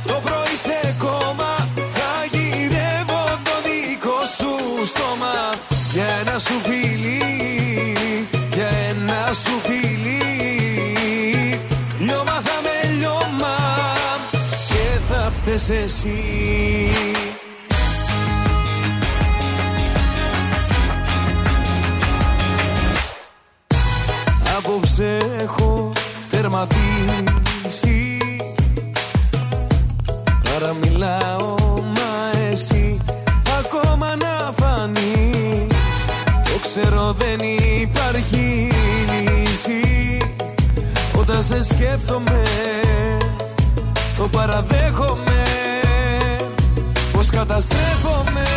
Το 0.03 0.21
πρωί 0.23 0.55
σε 0.55 0.95
κόμμα 0.99 1.55
Θα 1.75 2.25
γυρεύω 2.31 3.23
το 3.43 3.55
δικό 3.65 4.19
σου 4.37 4.85
στόμα 4.85 5.53
Για 5.93 6.05
ένα 6.05 6.39
σου 6.39 6.53
φιλί 6.53 7.21
Για 8.53 8.67
ένα 8.67 9.33
σου 9.33 9.59
φιλί 9.59 9.72
θα 15.53 15.59
φταίς 15.59 15.69
εσύ. 15.83 16.19
Απόψε 24.57 25.17
έχω 25.39 25.91
τερματίσει. 26.29 28.17
Τώρα 30.43 30.73
μιλάω 30.73 31.55
μα 31.81 32.39
εσύ 32.51 32.99
ακόμα 33.59 34.15
να 34.15 34.53
φανείς. 34.57 36.05
Το 36.43 36.59
ξέρω 36.61 37.15
δεν 37.17 37.39
υπάρχει 37.81 38.71
λύση. 39.23 40.17
Όταν 41.17 41.43
σε 41.43 41.63
σκέφτομαι 41.63 42.41
το 44.17 44.27
παραδέχομαι 44.27 45.43
Πως 47.11 47.29
καταστρέφομαι. 47.29 48.47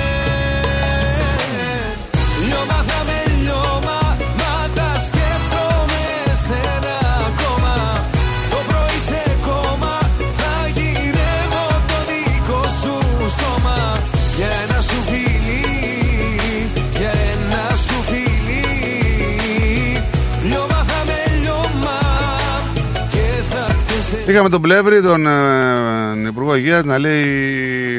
Λιώμα 2.47 2.85
θα 2.89 3.05
με 3.07 3.33
λιώμα 3.43 4.17
Μα 4.39 4.68
τα 4.75 4.99
σκέφτομαι 5.07 6.05
σένα 6.47 6.97
ακόμα. 7.28 7.75
Το 8.51 8.57
πρωί 8.67 8.99
σε 9.09 9.23
κόμμα 9.47 9.99
Θα 10.36 10.68
γυρεύω 10.75 11.67
το 11.86 11.99
δικό 12.09 12.62
σου 12.81 13.28
στόμα 13.28 13.65
Είχαμε 24.36 24.50
τον 24.50 24.60
Πλεύρη, 24.60 25.02
τον 25.02 25.26
ε, 25.26 26.28
Υπουργό 26.28 26.56
Υγείας, 26.56 26.84
να 26.84 26.98
λέει 26.98 27.24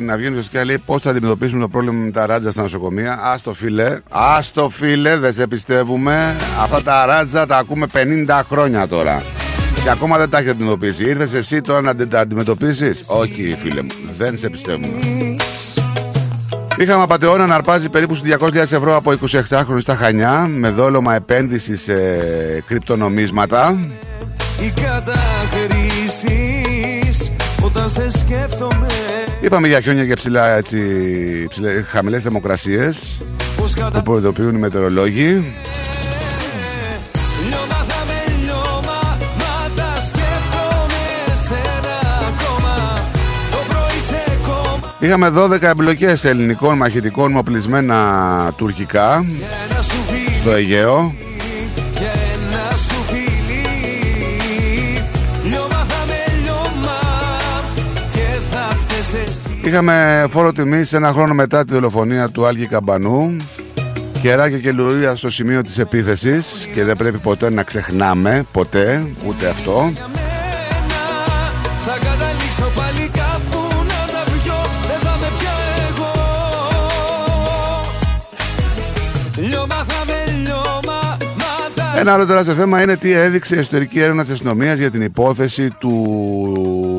να 0.02 0.18
βγαίνει 0.18 0.32
ουσιαστικά 0.32 0.66
λέει 0.66 0.78
πώς 0.86 1.02
θα 1.02 1.10
αντιμετωπίσουμε 1.10 1.62
το 1.62 1.68
πρόβλημα 1.68 2.04
με 2.04 2.12
τα 2.12 2.26
ράτζα 2.26 2.52
στα 2.52 2.62
νοσοκομεία. 2.62 3.14
Α 3.14 3.36
το 3.44 3.54
φίλε, 3.54 3.98
ας 4.10 4.52
το 4.52 4.70
φίλε, 4.70 5.18
δεν 5.18 5.34
σε 5.34 5.48
πιστεύουμε. 5.48 6.36
Αυτά 6.62 6.84
τα 6.84 7.06
ράτζα 7.06 7.46
τα 7.46 7.58
ακούμε 7.58 7.86
50 8.28 8.42
χρόνια 8.50 8.88
τώρα. 8.88 9.24
Και 9.84 9.90
ακόμα 9.90 10.18
δεν 10.18 10.30
τα 10.30 10.38
έχεις 10.38 10.52
αντιμετωπίσει. 10.52 11.06
Ήρθες 11.06 11.34
εσύ 11.34 11.62
τώρα 11.62 11.82
να 11.82 12.08
τα 12.08 12.20
αντιμετωπίσεις; 12.20 13.04
Όχι, 13.06 13.58
φίλε 13.62 13.82
μου, 13.82 13.92
δεν 14.18 14.38
σε 14.38 14.50
πιστεύουμε. 14.50 14.88
Είχαμε 16.78 17.04
απαταιώνα 17.04 17.46
να 17.46 17.56
αρπάζει 17.56 17.90
περίπου 17.90 18.16
στους 18.16 18.30
200.000 18.40 18.56
ευρώ 18.56 18.96
από 18.96 19.14
26χρονη 19.50 19.80
στα 19.80 19.96
Χανιά 19.96 20.48
με 20.50 20.70
δόλωμα 20.70 21.16
επένδυσης 21.16 21.82
σε 21.82 21.96
κρυπτονομίσματα. 22.68 23.78
Οι 24.60 24.74
κατακρίσεις 26.08 27.32
Όταν 27.64 27.90
σε 27.90 28.12
σκέφτομαι 28.12 28.88
Είπαμε 29.42 29.68
για 29.68 29.82
χιόνια 29.82 30.06
και 30.06 30.14
ψηλά, 30.14 30.56
έτσι, 30.56 30.80
ψηλά, 31.50 31.70
χαμηλές 31.88 32.24
θερμοκρασίες 32.24 33.22
Πως 33.58 33.74
που 33.74 33.80
κατα... 33.82 34.02
προειδοποιούν 34.02 34.56
οι 34.56 34.60
μετεωρολόγοι. 34.60 35.44
Λιώμα 37.48 37.86
θα 37.88 38.06
με 38.08 38.34
λιώμα 38.44 39.18
Μα 39.38 39.70
τα 39.76 40.00
σκέφτομαι 40.00 41.36
σένα 41.48 41.98
ακόμα 42.28 43.02
Το 43.52 43.58
πρωί 43.68 44.00
σε 44.00 44.38
κόμμα 44.44 44.96
Είχαμε 45.00 45.32
12 45.36 45.62
εμπλοκές 45.62 46.24
ελληνικών 46.24 46.78
μαχητικών 46.78 47.32
με 47.32 47.38
οπλισμένα 47.38 48.54
τουρκικά 48.58 49.26
Ένα 49.70 49.82
σου 49.82 49.96
φιλί 50.12 50.38
στο 50.38 50.52
Αιγαίο. 50.52 51.27
Είχαμε 59.68 60.26
φόρο 60.30 60.54
τιμή 60.54 60.84
ένα 60.92 61.12
χρόνο 61.12 61.34
μετά 61.34 61.66
τη 61.66 61.74
δολοφονία 61.74 62.30
του 62.30 62.46
Άλγη 62.46 62.66
Καμπανού. 62.68 63.36
Κεράκια 64.22 64.58
και 64.58 64.72
λουλούδια 64.72 65.16
στο 65.16 65.30
σημείο 65.30 65.62
της 65.62 65.78
επίθεσης 65.78 66.70
και 66.74 66.84
δεν 66.84 66.98
πρέπει 66.98 67.18
ποτέ 67.18 67.50
να 67.50 67.64
ξεχνάμε, 67.64 68.46
ποτέ, 68.52 69.08
ούτε 69.28 69.48
αυτό. 69.48 69.92
Θα 71.82 71.98
καταλήξω 71.98 72.72
πάλι 72.76 73.10
κάπου 73.10 73.68
να 73.74 74.12
τα 74.14 74.24
πιω 74.32 74.56
Δεν 74.88 75.00
θα 75.00 75.18
με 75.22 75.28
πια 75.40 75.52
εγώ 75.90 76.12
Λιώμα 79.48 79.84
θα 79.88 80.06
με 80.06 80.32
λιώμα 80.42 81.18
Μα 81.38 81.84
θα 81.94 82.00
Ένα 82.00 82.14
άλλο 82.14 82.26
τεράστιο 82.26 82.54
θέμα 82.54 82.82
είναι 82.82 82.98
τι 82.98 83.12
έδειξε 83.12 83.56
η 83.56 83.60
εσωτερική 83.60 84.00
έρευνα 84.00 84.22
της 84.22 84.32
αστυνομίας 84.32 84.78
για 84.78 84.92
την 84.92 85.02
υπόθεση 85.02 85.70
του 85.80 86.97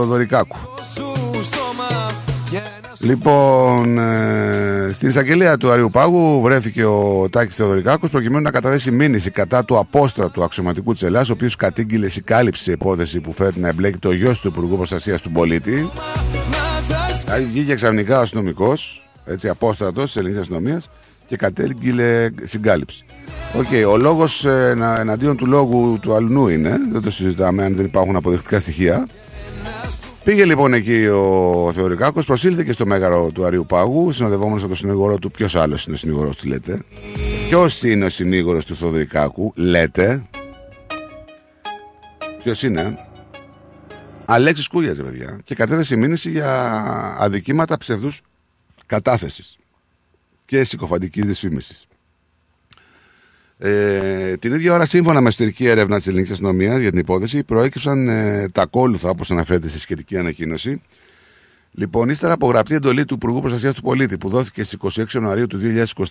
Θεοδωρικάκου. 0.00 0.56
σου 0.94 1.12
στόμα 1.42 2.12
Για 2.50 2.62
ένας 2.82 3.00
Λοιπόν, 3.00 3.98
ε, 3.98 4.90
στην 4.92 5.08
εισαγγελία 5.08 5.56
του 5.56 5.70
Αρείου 5.70 5.88
Πάγου 5.92 6.40
βρέθηκε 6.40 6.84
ο 6.84 7.28
Τάκης 7.30 7.56
Θεοδωρικάκος 7.56 8.10
προκειμένου 8.10 8.42
να 8.42 8.50
καταθέσει 8.50 8.90
μήνυση 8.90 9.30
κατά 9.30 9.64
του 9.64 9.78
απόστρατου 9.78 10.42
αξιωματικού 10.42 10.92
της 10.92 11.02
ΕΛ.ΑΣ. 11.02 11.30
ο 11.30 11.32
οποίος 11.32 11.56
κατήγγειλε 11.56 12.08
συγκάλυψη 12.08 12.72
υπόθεση 12.72 13.20
που 13.20 13.32
φέρεται 13.32 13.60
να 13.60 13.68
εμπλέκει 13.68 13.98
το 13.98 14.12
γιος 14.12 14.40
του 14.40 14.48
Υπουργού 14.48 14.76
Προστασίας 14.76 15.20
του 15.20 15.30
Πολίτη. 15.30 15.90
Δηλαδή 17.24 17.44
βγήκε 17.44 17.74
ξαφνικά 17.74 18.18
ο 18.18 18.20
αστυνομικός, 18.20 19.08
έτσι, 19.24 19.48
απόστρατος 19.48 20.04
της 20.04 20.16
ελληνικής 20.16 20.40
αστυνομίας 20.40 20.90
και 21.26 21.36
κατήγγειλε 21.36 22.30
συγκάλυψη. 22.42 23.04
Οκ, 23.58 23.88
ο 23.92 23.96
λόγος 23.96 24.44
εναντίον 24.98 25.36
του 25.36 25.46
λόγου 25.46 25.98
του 26.00 26.14
αλλουνού 26.14 26.48
είναι, 26.48 26.76
δεν 26.92 27.02
το 27.02 27.10
συζητάμε 27.10 27.64
αν 27.64 27.74
δεν 27.76 27.84
υπάρχουν 27.84 28.16
αποδεικτικά 28.16 28.60
στοιχεία. 28.60 29.06
Πήγε 30.24 30.44
λοιπόν 30.44 30.72
εκεί 30.72 31.06
ο 31.06 31.70
Θεοδωρικάκος, 31.72 32.24
προσήλθε 32.24 32.64
και 32.64 32.72
στο 32.72 32.86
μέγαρο 32.86 33.30
του 33.30 33.44
Αριού 33.44 33.66
Πάγου, 33.66 34.12
συνοδευόμενος 34.12 34.60
από 34.60 34.68
τον 34.68 34.76
συνήγορο 34.76 35.18
του. 35.18 35.30
Ποιος 35.30 35.54
άλλος 35.54 35.86
είναι 35.86 35.94
ο 35.94 35.98
συνήγορος 35.98 36.36
του, 36.36 36.48
λέτε; 36.48 36.82
Ποιος 37.48 37.82
είναι 37.82 38.04
ο 38.04 38.08
συνήγορος 38.08 38.64
του 38.64 38.76
Θεοδωρικάκου, 38.76 39.52
λέτε; 39.56 40.22
Ποιος 42.42 42.62
είναι; 42.62 42.98
Αλέξης 44.24 44.68
Κούγιας, 44.68 44.96
ρε 44.96 45.02
παιδιά. 45.02 45.38
Και 45.44 45.54
κατέθεσε 45.54 45.96
μήνυση 45.96 46.30
για 46.30 46.70
αδικήματα 47.18 47.78
ψευδούς 47.78 48.22
κατάθεσης 48.86 49.58
και 50.44 50.64
συκοφαντικής 50.64 51.24
δυσφήμισης. 51.24 51.86
Ε, 53.62 54.36
την 54.36 54.54
ίδια 54.54 54.72
ώρα, 54.72 54.86
σύμφωνα 54.86 55.20
με 55.20 55.28
εσωτερική 55.28 55.66
έρευνα 55.66 55.96
της 55.96 56.06
ελληνικής 56.06 56.30
αστυνομίας 56.30 56.80
για 56.80 56.90
την 56.90 56.98
υπόθεση, 56.98 57.44
προέκυψαν 57.44 58.08
ε, 58.08 58.48
τα 58.48 58.62
ακόλουθα 58.62 59.08
όπως 59.08 59.30
αναφέρεται 59.30 59.68
στη 59.68 59.78
σχετική 59.78 60.16
ανακοίνωση. 60.16 60.82
Λοιπόν, 61.70 62.08
ύστερα 62.08 62.32
από 62.32 62.48
γραπτή 62.48 62.74
εντολή 62.74 63.04
του 63.04 63.14
Υπουργού 63.14 63.40
Προστασίας 63.40 63.74
του 63.74 63.82
Πολίτη 63.82 64.18
που 64.18 64.28
δόθηκε 64.28 64.64
στις 64.64 64.98
26 64.98 65.12
Ιανουαρίου 65.14 65.46
του 65.46 65.60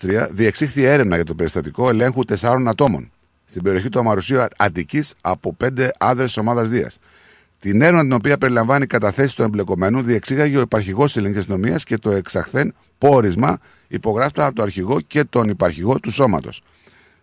2023, 0.01 0.27
διεξήχθη 0.31 0.83
έρευνα 0.83 1.15
για 1.15 1.25
το 1.25 1.35
περιστατικό 1.35 1.89
ελέγχου 1.89 2.25
τεσσάρων 2.25 2.67
ατόμων 2.67 3.11
στην 3.45 3.63
περιοχή 3.63 3.89
του 3.89 3.99
Αμαρουσίου 3.99 4.39
Αττικής 4.57 5.13
από 5.21 5.53
πέντε 5.53 5.91
άντρες 5.99 6.27
της 6.27 6.37
ομάδας 6.37 6.69
Δίας. 6.69 6.99
Την 7.59 7.81
έρευνα 7.81 8.01
την 8.01 8.13
οποία 8.13 8.37
περιλαμβάνει 8.37 8.85
καταθέσεις 8.85 9.33
των 9.33 9.45
εμπλεκομένων 9.45 10.05
διεξήγαγε 10.05 10.57
ο 10.57 10.61
υπαρχηγός 10.61 11.05
της 11.05 11.15
ελληνικής 11.15 11.39
αστυνομίας 11.39 11.83
και 11.83 11.97
το 11.97 12.11
εξαχθέν 12.11 12.73
πόρισμα 12.97 13.57
υπογράφτο 13.87 14.45
από 14.45 14.55
το 14.55 14.63
αρχηγό 14.63 15.01
και 15.07 15.23
τον 15.23 15.49
υπαρχηγό 15.49 15.99
του 15.99 16.11
σώματος. 16.11 16.61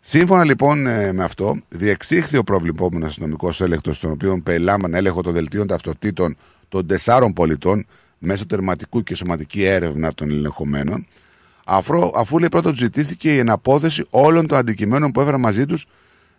Σύμφωνα 0.09 0.44
λοιπόν 0.44 0.86
ε, 0.86 1.12
με 1.12 1.25
αυτό, 1.25 1.59
διεξήχθη 1.68 2.36
ο 2.36 2.44
προβληπόμενος 2.44 3.09
αστυνομικός 3.09 3.60
έλεγχος, 3.60 3.97
στον 3.97 4.10
οποίο 4.10 4.41
περιλάμβανε 4.44 4.99
έλεγχο 4.99 5.23
των 5.23 5.33
δελτίων 5.33 5.67
ταυτοτήτων 5.67 6.36
των 6.68 6.86
τεσσάρων 6.86 7.33
πολιτών 7.33 7.86
μέσω 8.18 8.47
τερματικού 8.47 9.02
και 9.02 9.15
σωματική 9.15 9.65
έρευνα 9.65 10.12
των 10.15 10.31
ελεγχομένων, 10.31 11.07
αφού, 11.65 12.10
αφού 12.15 12.39
λέει 12.39 12.49
πρώτον 12.49 12.75
ζητήθηκε 12.75 13.35
η 13.35 13.39
εναπόθεση 13.39 14.07
όλων 14.10 14.47
των 14.47 14.59
αντικειμένων 14.59 15.12
που 15.12 15.20
έφεραν 15.20 15.41
μαζί 15.41 15.67
τους 15.67 15.86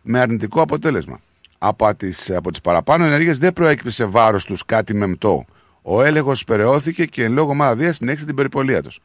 με 0.02 0.20
αρνητικό 0.20 0.62
αποτέλεσμα. 0.62 1.20
Από 1.58 1.96
τις, 1.96 2.32
από 2.32 2.50
τις 2.52 2.62
παραπάνω 2.62 3.06
ενέργειες 3.06 3.38
δεν 3.38 3.54
προέκυψε 3.54 3.92
σε 3.92 4.06
βάρος 4.06 4.46
τους 4.46 4.66
κάτι 4.66 4.94
μεμτό. 4.94 5.46
Ο 5.82 6.04
έλεγχος 6.04 6.44
περαιώθηκε 6.44 7.06
και 7.06 7.24
εν 7.24 7.32
λόγω 7.32 7.50
ομάδας 7.50 7.78
Δίας 7.78 7.96
συνέχισε 7.96 8.26
την 8.26 8.36
περιπολία 8.36 8.82
τους. 8.82 9.00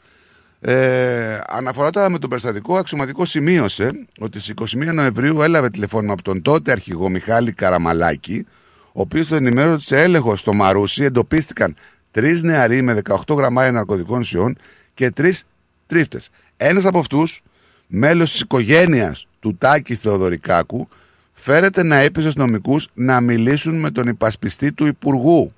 Ε, 0.64 1.38
αναφορά 1.48 2.10
με 2.10 2.18
τον 2.18 2.28
περιστατικό, 2.30 2.76
αξιωματικό 2.76 3.24
σημείωσε 3.24 4.06
ότι 4.20 4.40
στις 4.40 4.54
21 4.74 4.92
Νοεμβρίου 4.94 5.42
έλαβε 5.42 5.70
τηλεφώνημα 5.70 6.12
από 6.12 6.22
τον 6.22 6.42
τότε 6.42 6.72
αρχηγό 6.72 7.08
Μιχάλη 7.08 7.52
Καραμαλάκη, 7.52 8.46
ο 8.92 9.00
οποίος 9.00 9.28
τον 9.28 9.36
ενημέρωσε 9.38 9.74
ότι 9.74 9.84
σε 9.84 10.02
έλεγχο 10.02 10.36
στο 10.36 10.54
Μαρούσι 10.54 11.04
εντοπίστηκαν 11.04 11.76
τρεις 12.10 12.42
νεαροί 12.42 12.82
με 12.82 13.00
18 13.26 13.36
γραμμάρια 13.36 13.72
ναρκωτικών 13.72 14.20
ουσιών 14.20 14.56
και 14.94 15.10
τρεις 15.10 15.44
τρίφτες. 15.86 16.30
Ένας 16.56 16.84
από 16.84 16.98
αυτούς, 16.98 17.42
μέλος 17.86 18.30
της 18.30 18.40
οικογένειας 18.40 19.26
του 19.40 19.56
Τάκη 19.58 19.94
Θεοδωρικάκου, 19.94 20.88
φέρεται 21.32 21.82
να 21.82 21.96
έπεισε 21.96 22.30
στους 22.30 22.44
νομικούς 22.44 22.88
να 22.94 23.20
μιλήσουν 23.20 23.80
με 23.80 23.90
τον 23.90 24.06
υπασπιστή 24.06 24.72
του 24.72 24.86
Υπουργού. 24.86 25.52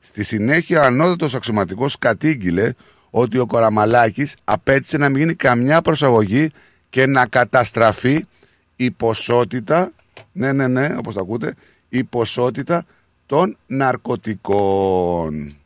Στη 0.00 0.24
συνέχεια, 0.24 0.80
ο 0.80 0.84
ανώτατος 0.84 1.34
αξιωματικός 1.34 1.98
κατήγγειλε 1.98 2.72
ότι 3.14 3.38
ο 3.38 3.46
Κοραμαλάκης 3.46 4.36
απέτησε 4.44 4.96
να 4.96 5.08
μην 5.08 5.18
γίνει 5.18 5.34
καμιά 5.34 5.82
προσαγωγή 5.82 6.50
και 6.90 7.06
να 7.06 7.26
καταστραφεί 7.26 8.26
η 8.76 8.90
ποσότητα, 8.90 9.92
ναι, 10.32 10.52
ναι, 10.52 10.66
ναι, 10.66 10.94
όπως 10.98 11.14
το 11.14 11.20
ακούτε, 11.20 11.54
η 11.88 12.04
ποσότητα 12.04 12.84
των 13.26 13.56
ναρκωτικών. 13.66 15.56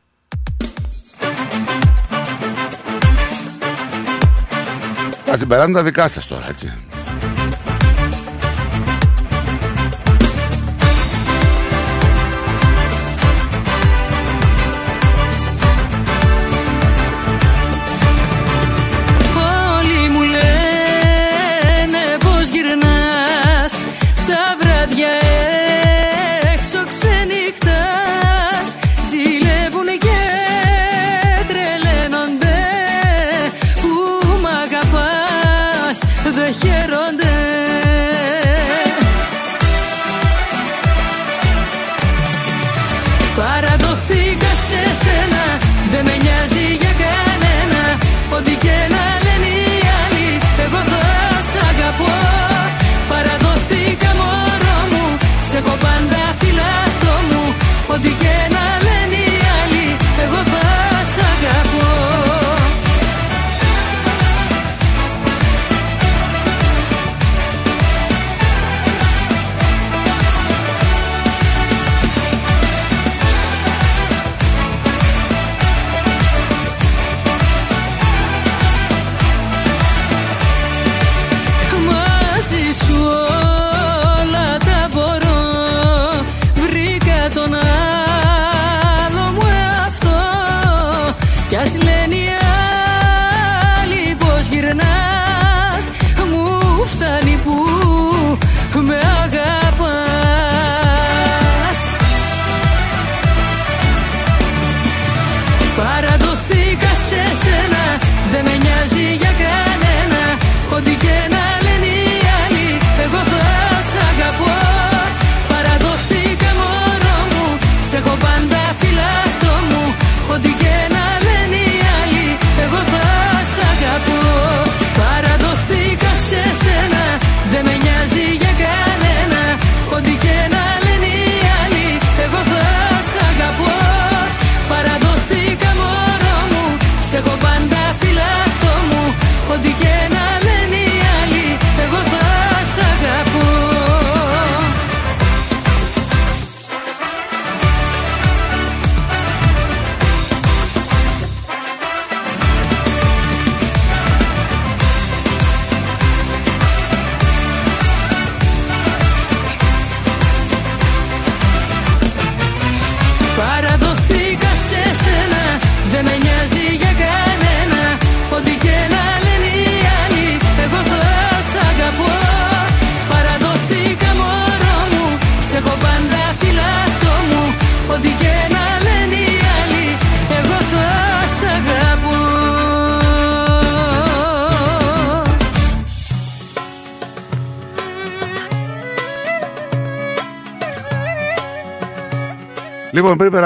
Τα 5.25 5.36
συμπεράσματα 5.36 5.83
δικά 5.83 6.08
σας 6.08 6.26
τώρα, 6.26 6.49
έτσι. 6.49 6.73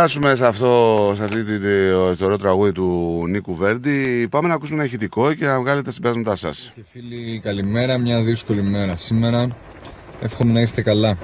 Περάσουμε 0.01 0.35
σε 0.35 0.47
αυτό, 0.47 1.12
σε 1.17 1.25
αυτή 1.25 1.45
την 1.45 1.65
ε, 1.65 2.15
το 2.19 2.25
ωραίο 2.25 2.39
τραγούδι 2.39 2.73
του 2.73 3.23
Νίκου 3.29 3.55
Βέρντι, 3.55 4.27
πάμε 4.31 4.49
να 4.49 4.55
ακούσουμε 4.55 4.77
ένα 4.77 4.87
ηχητικό 4.87 5.35
και 5.35 5.47
να 5.47 5.61
βγάλετε 5.61 5.83
τα 5.83 5.91
συμπέρασματά 5.93 6.37
σας. 6.37 6.73
Φίλοι, 6.93 7.41
καλημέρα. 7.43 7.99
Μια 7.99 8.23
δύσκολη 8.23 8.62
μέρα 8.62 8.97
σήμερα. 8.97 9.49
Εύχομαι 10.20 10.53
να 10.53 10.61
είστε 10.61 10.83
καλά. 10.83 11.17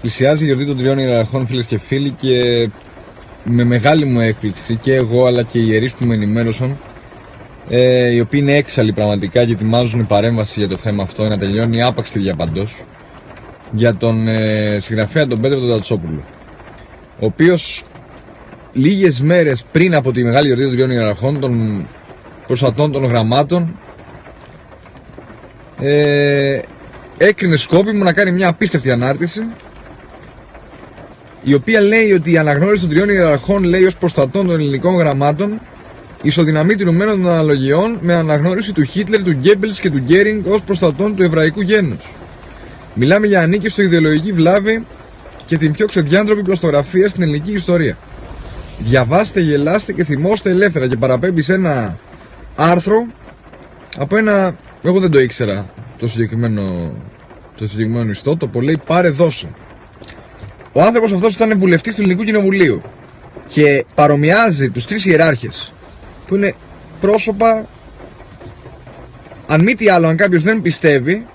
Πλησιάζει 0.00 0.42
η 0.42 0.46
γιορτή 0.46 0.66
των 0.66 0.76
τριών 0.76 0.98
ιεραρχών, 0.98 1.46
φίλες 1.46 1.66
και 1.66 1.78
φίλοι, 1.78 2.10
και 2.10 2.68
με 3.44 3.64
μεγάλη 3.64 4.04
μου 4.04 4.20
έκπληξη 4.20 4.76
και 4.76 4.94
εγώ 4.94 5.26
αλλά 5.26 5.42
και 5.42 5.58
οι 5.58 5.64
ιερείς 5.68 5.94
που 5.94 6.04
με 6.04 6.14
ενημέρωσαν, 6.14 6.76
ε, 7.68 8.08
οι 8.08 8.20
οποίοι 8.20 8.40
είναι 8.42 8.56
έξαλλοι 8.56 8.92
πραγματικά 8.92 9.44
και 9.44 9.52
ετοιμάζουν 9.52 10.06
παρέμβαση 10.06 10.58
για 10.60 10.68
το 10.68 10.76
θέμα 10.76 11.02
αυτό 11.02 11.28
να 11.28 11.38
τελειώνει 11.38 11.82
άπαξ 11.82 12.10
και 12.10 12.18
διαπαντό, 12.18 12.66
για 13.72 13.96
τον 13.96 14.28
ε, 14.28 14.78
συγγραφέα 14.80 15.26
τον 15.26 15.40
Πέτρο 15.40 15.58
τον 15.58 15.68
Τατσόπουλο. 15.68 16.22
Ο 17.22 17.26
οποίος 17.26 17.84
λίγες 18.72 19.20
μέρες 19.20 19.64
πριν 19.72 19.94
από 19.94 20.12
τη 20.12 20.24
μεγάλη 20.24 20.46
γιορτή 20.46 20.64
των 20.64 20.72
τριών 20.72 20.90
ιεραρχών, 20.90 21.40
των 21.40 21.86
προσατών 22.46 22.92
των 22.92 23.04
γραμμάτων, 23.04 23.78
ε, 25.80 26.60
έκρινε 27.18 27.56
σκόπιμο 27.56 28.04
να 28.04 28.12
κάνει 28.12 28.32
μια 28.32 28.48
απίστευτη 28.48 28.90
ανάρτηση 28.90 29.46
η 31.42 31.54
οποία 31.54 31.80
λέει 31.80 32.12
ότι 32.12 32.32
η 32.32 32.38
αναγνώριση 32.38 32.80
των 32.80 32.90
τριών 32.90 33.08
ιεραρχών 33.08 33.64
λέει 33.64 33.84
ως 33.84 33.96
προστατών 33.96 34.46
των 34.46 34.54
ελληνικών 34.60 34.96
γραμμάτων 34.96 35.60
ισοδυναμεί 36.22 36.74
την 36.74 36.86
των 36.86 37.28
αναλογιών 37.28 37.98
με 38.00 38.14
αναγνώριση 38.14 38.72
του 38.72 38.82
Χίτλερ, 38.82 39.22
του 39.22 39.30
Γκέμπελς 39.30 39.80
και 39.80 39.90
του 39.90 39.98
Γκέρινγκ 39.98 40.46
ως 40.46 40.62
προστατών 40.62 41.16
του 41.16 41.22
εβραϊκού 41.22 41.60
γένους. 41.60 42.14
Μιλάμε 42.94 43.26
για 43.26 43.40
ανήκει 43.40 43.68
στο 43.68 43.82
ιδεολογική 43.82 44.32
βλάβη 44.32 44.84
και 45.44 45.58
την 45.58 45.72
πιο 45.72 45.86
ξεδιάντροπη 45.86 46.42
πλαστογραφία 46.42 47.08
στην 47.08 47.22
ελληνική 47.22 47.52
ιστορία. 47.52 47.98
Διαβάστε, 48.78 49.40
γελάστε 49.40 49.92
και 49.92 50.04
θυμώστε 50.04 50.50
ελεύθερα 50.50 50.88
και 50.88 50.96
παραπέμπει 50.96 51.42
σε 51.42 51.54
ένα 51.54 51.98
άρθρο 52.56 53.06
από 53.98 54.16
ένα. 54.16 54.56
Εγώ 54.82 55.00
δεν 55.00 55.10
το 55.10 55.20
ήξερα 55.20 55.70
το 55.98 56.08
συγκεκριμένο, 56.08 56.92
το 57.56 57.66
συγκεκριμένο 57.66 58.10
ιστότοπο. 58.10 58.60
Λέει 58.60 58.80
πάρε 58.86 59.08
δώσε. 59.08 59.50
Ο 60.72 60.82
άνθρωπος 60.82 61.12
αυτός 61.12 61.34
ήταν 61.34 61.58
βουλευτής 61.58 61.94
του 61.94 62.00
Ελληνικού 62.00 62.24
Κοινοβουλίου 62.24 62.82
και 63.46 63.84
παρομοιάζει 63.94 64.70
τους 64.70 64.84
τρεις 64.84 65.04
ιεράρχες 65.06 65.72
που 66.26 66.34
είναι 66.34 66.54
πρόσωπα. 67.00 67.68
Αν 69.46 69.62
μη 69.62 69.74
τι 69.74 69.88
άλλο, 69.88 70.06
αν 70.06 70.16
κάποιος 70.16 70.42
δεν 70.42 70.62
πιστεύει 70.62 71.26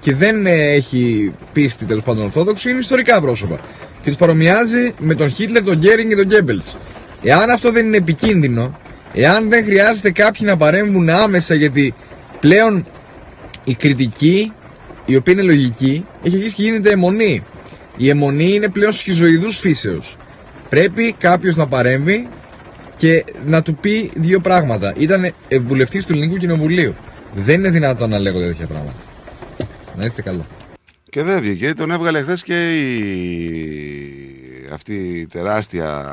και 0.00 0.14
δεν 0.14 0.46
ε, 0.46 0.52
έχει 0.52 1.32
πίστη 1.52 1.84
τέλος 1.84 2.02
πάντων 2.02 2.24
Ορθόδοξη, 2.24 2.70
είναι 2.70 2.78
ιστορικά 2.78 3.20
πρόσωπα. 3.20 3.60
Και 4.02 4.08
τους 4.08 4.16
παρομοιάζει 4.16 4.94
με 4.98 5.14
τον 5.14 5.30
Χίτλερ, 5.30 5.62
τον 5.62 5.78
Γκέρινγκ 5.78 6.08
και 6.08 6.16
τον 6.16 6.26
Γκέμπελς. 6.26 6.76
Εάν 7.22 7.50
αυτό 7.50 7.72
δεν 7.72 7.86
είναι 7.86 7.96
επικίνδυνο, 7.96 8.78
εάν 9.14 9.48
δεν 9.48 9.64
χρειάζεται 9.64 10.10
κάποιοι 10.10 10.40
να 10.50 10.56
παρέμβουν 10.56 11.08
άμεσα 11.08 11.54
γιατί 11.54 11.94
πλέον 12.40 12.86
η 13.64 13.74
κριτική, 13.74 14.52
η 15.06 15.16
οποία 15.16 15.32
είναι 15.32 15.42
λογική, 15.42 16.06
έχει 16.22 16.36
αρχίσει 16.36 16.54
και 16.54 16.62
γίνεται 16.62 16.90
αιμονή. 16.90 17.42
Η 17.96 18.08
αιμονή 18.08 18.54
είναι 18.54 18.68
πλέον 18.68 18.92
σχιζοειδούς 18.92 19.58
φύσεως. 19.58 20.16
Πρέπει 20.68 21.14
κάποιος 21.18 21.56
να 21.56 21.66
παρέμβει 21.66 22.28
και 22.96 23.24
να 23.46 23.62
του 23.62 23.74
πει 23.74 24.10
δύο 24.14 24.40
πράγματα. 24.40 24.94
Ήταν 24.98 25.32
βουλευτής 25.64 26.06
του 26.06 26.12
Ελληνικού 26.12 26.36
Κοινοβουλίου. 26.36 26.94
Δεν 27.34 27.58
είναι 27.58 27.70
δυνατόν 27.70 28.10
να 28.10 28.18
λέγονται 28.18 28.46
τέτοια 28.46 28.66
πράγματα. 28.66 29.07
Να 29.98 30.04
είστε 30.04 30.22
καλά. 30.22 30.46
Και 31.08 31.22
δεν 31.22 31.40
βγήκε. 31.40 31.72
Τον 31.72 31.90
έβγαλε 31.90 32.22
χθες 32.22 32.42
και 32.42 32.86
η... 32.86 34.68
αυτή 34.72 35.18
η 35.18 35.26
τεράστια 35.26 36.12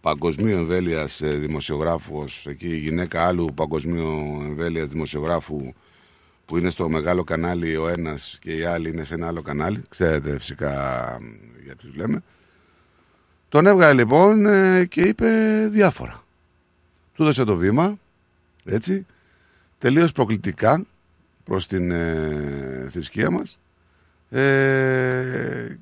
παγκοσμίου 0.00 0.56
εμβέλειας 0.56 1.20
δημοσιογράφος, 1.24 2.46
εκεί 2.46 2.66
η 2.66 2.78
γυναίκα 2.78 3.26
άλλου 3.26 3.48
παγκοσμίου 3.54 4.40
εμβέλειας 4.42 4.88
δημοσιογράφου 4.88 5.72
που 6.46 6.56
είναι 6.56 6.70
στο 6.70 6.88
μεγάλο 6.88 7.24
κανάλι 7.24 7.76
ο 7.76 7.88
ένας 7.88 8.38
και 8.40 8.56
η 8.56 8.64
άλλη 8.64 8.88
είναι 8.88 9.04
σε 9.04 9.14
ένα 9.14 9.26
άλλο 9.26 9.42
κανάλι. 9.42 9.82
Ξέρετε 9.88 10.38
φυσικά 10.38 10.70
για 11.64 11.76
ποιους 11.76 11.94
λέμε. 11.94 12.22
Τον 13.48 13.66
έβγαλε 13.66 13.94
λοιπόν 13.94 14.46
ε, 14.46 14.84
και 14.84 15.00
είπε 15.00 15.28
διάφορα. 15.70 16.24
Του 17.14 17.22
έδωσε 17.22 17.44
το 17.44 17.56
βήμα, 17.56 17.98
έτσι, 18.64 19.06
τελείως 19.78 20.12
προκλητικά 20.12 20.84
προς 21.44 21.66
την 21.66 21.90
ε, 21.90 22.86
θρησκεία 22.90 23.30
μας 23.30 23.58
ε, 24.30 25.76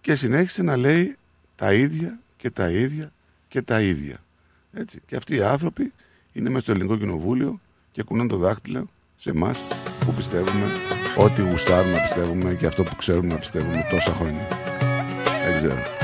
και 0.00 0.16
συνέχισε 0.16 0.62
να 0.62 0.76
λέει 0.76 1.16
τα 1.56 1.72
ίδια 1.72 2.18
και 2.36 2.50
τα 2.50 2.70
ίδια 2.70 3.12
και 3.48 3.62
τα 3.62 3.80
ίδια. 3.80 4.18
Έτσι. 4.72 5.00
Και 5.06 5.16
αυτοί 5.16 5.36
οι 5.36 5.42
άνθρωποι 5.42 5.92
είναι 6.32 6.48
μέσα 6.48 6.60
στο 6.60 6.72
Ελληνικό 6.72 6.96
Κοινοβούλιο 6.96 7.60
και 7.90 8.02
κουνάνε 8.02 8.28
το 8.28 8.36
δάχτυλο 8.36 8.88
σε 9.16 9.30
εμάς 9.30 9.58
που 10.00 10.12
πιστεύουμε 10.12 10.66
ό,τι 11.16 11.42
γουστάρουμε 11.42 11.92
να 11.92 12.02
πιστεύουμε 12.02 12.54
και 12.54 12.66
αυτό 12.66 12.82
που 12.82 12.96
ξέρουμε 12.96 13.26
να 13.26 13.38
πιστεύουμε 13.38 13.86
τόσα 13.90 14.12
χρόνια. 14.12 14.48
Δεν 15.44 15.56
ξέρω. 15.56 16.03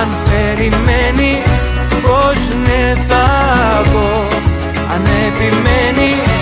αν 0.00 0.08
περιμένεις 0.28 1.60
πως 2.02 2.38
ναι 2.64 2.94
θα 3.08 3.26
πω. 3.92 4.26
Αν 4.92 5.02
επιμένεις 5.26 6.32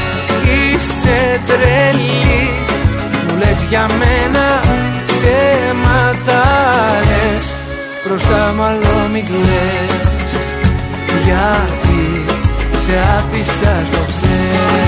είσαι 0.43 1.41
τρελή. 1.47 2.51
Μου 3.27 3.37
λες 3.39 3.63
για 3.69 3.87
μένα 3.99 4.61
ψέματα 5.07 6.43
λες 7.09 7.47
Μπροστά 8.05 8.53
μου 8.57 8.63
άλλο 8.63 9.09
μην 9.13 9.25
κλαις. 9.25 10.09
Γιατί 11.25 12.25
σε 12.85 12.95
άφησα 13.19 13.83
στο 13.87 13.99
χθες 13.99 14.88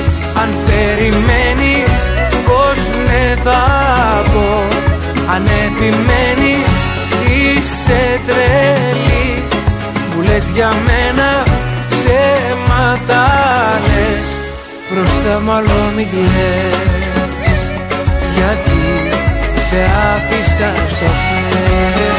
αν 0.41 0.49
περιμένεις 0.65 2.01
πως 2.45 2.79
ναι 3.05 3.35
θα 3.43 3.63
πω 4.33 4.63
Αν 5.33 5.43
επιμένεις 5.65 6.79
είσαι 7.27 8.19
τρελή. 8.25 9.43
Μου 10.15 10.21
λες 10.21 10.49
για 10.53 10.71
μένα 10.85 11.43
ψέματα 11.89 13.23
λες 13.87 14.27
Μπροστά 14.89 15.41
μου 15.43 15.51
άλλο 15.51 15.91
μην 15.95 16.07
κλαις. 16.09 17.59
Γιατί 18.35 18.81
σε 19.67 19.81
άφησα 20.13 20.71
στο 20.89 21.05
χθες 21.05 22.10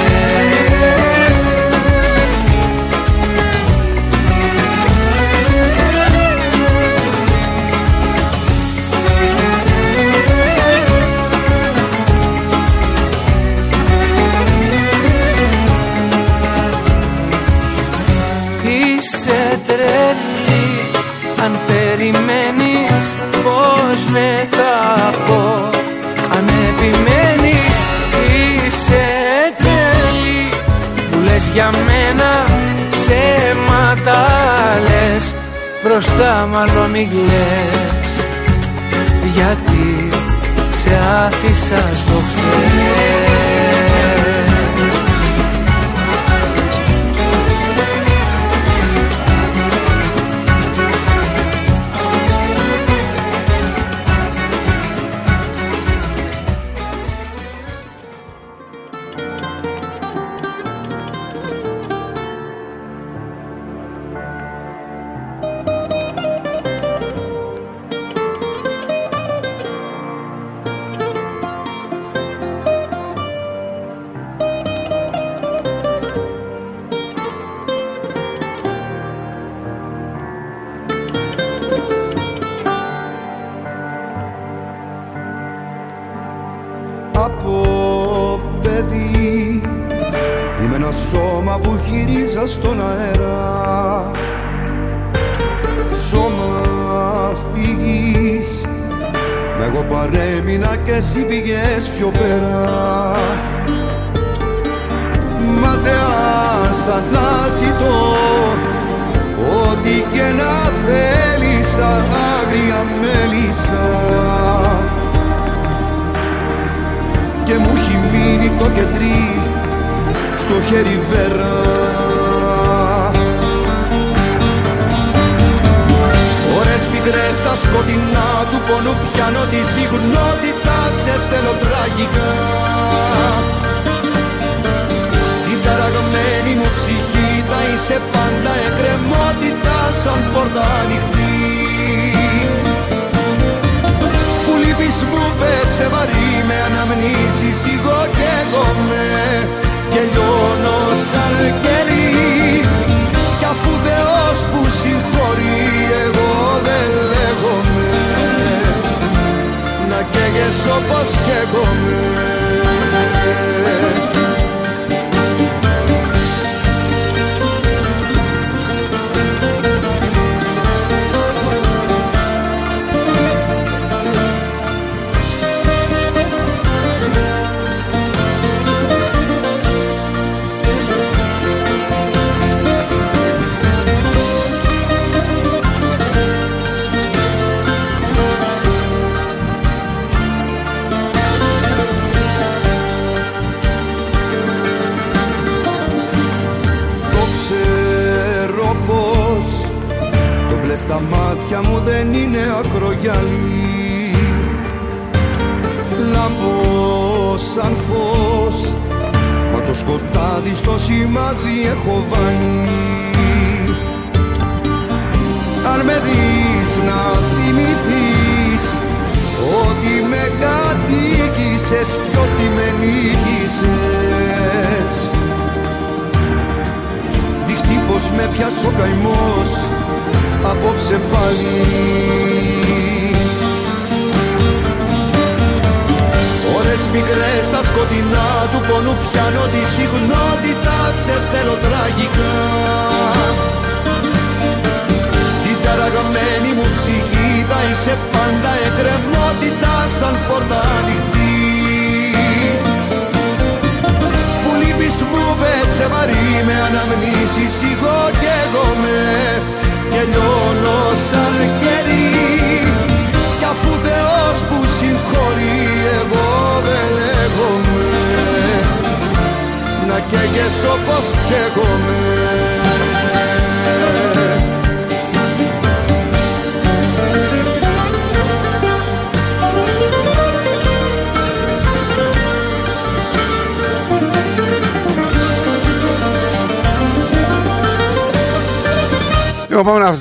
για 31.52 31.70
μένα 31.70 32.44
ψέματα 32.90 34.18
λες 34.82 35.34
Μπροστά 35.84 36.48
μου 36.50 36.56
άλλο 36.56 36.89
μην 36.92 37.08
κλαις. 37.08 38.24
Γιατί 39.34 40.08
σε 40.82 40.98
άφησα 41.26 41.84
στο 41.98 42.14
χθες 42.14 43.72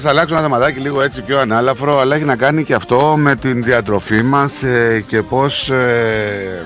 σα 0.01 0.09
αλλάξω 0.09 0.33
ένα 0.33 0.43
θεματάκι 0.43 0.80
λίγο 0.80 1.01
έτσι 1.01 1.21
πιο 1.21 1.39
ανάλαφρο, 1.39 1.99
αλλά 1.99 2.15
έχει 2.15 2.25
να 2.25 2.35
κάνει 2.35 2.63
και 2.63 2.73
αυτό 2.73 3.15
με 3.17 3.35
την 3.35 3.63
διατροφή 3.63 4.21
μας 4.23 4.63
και 5.07 5.21
πώς. 5.21 5.69
Ε, 5.69 6.65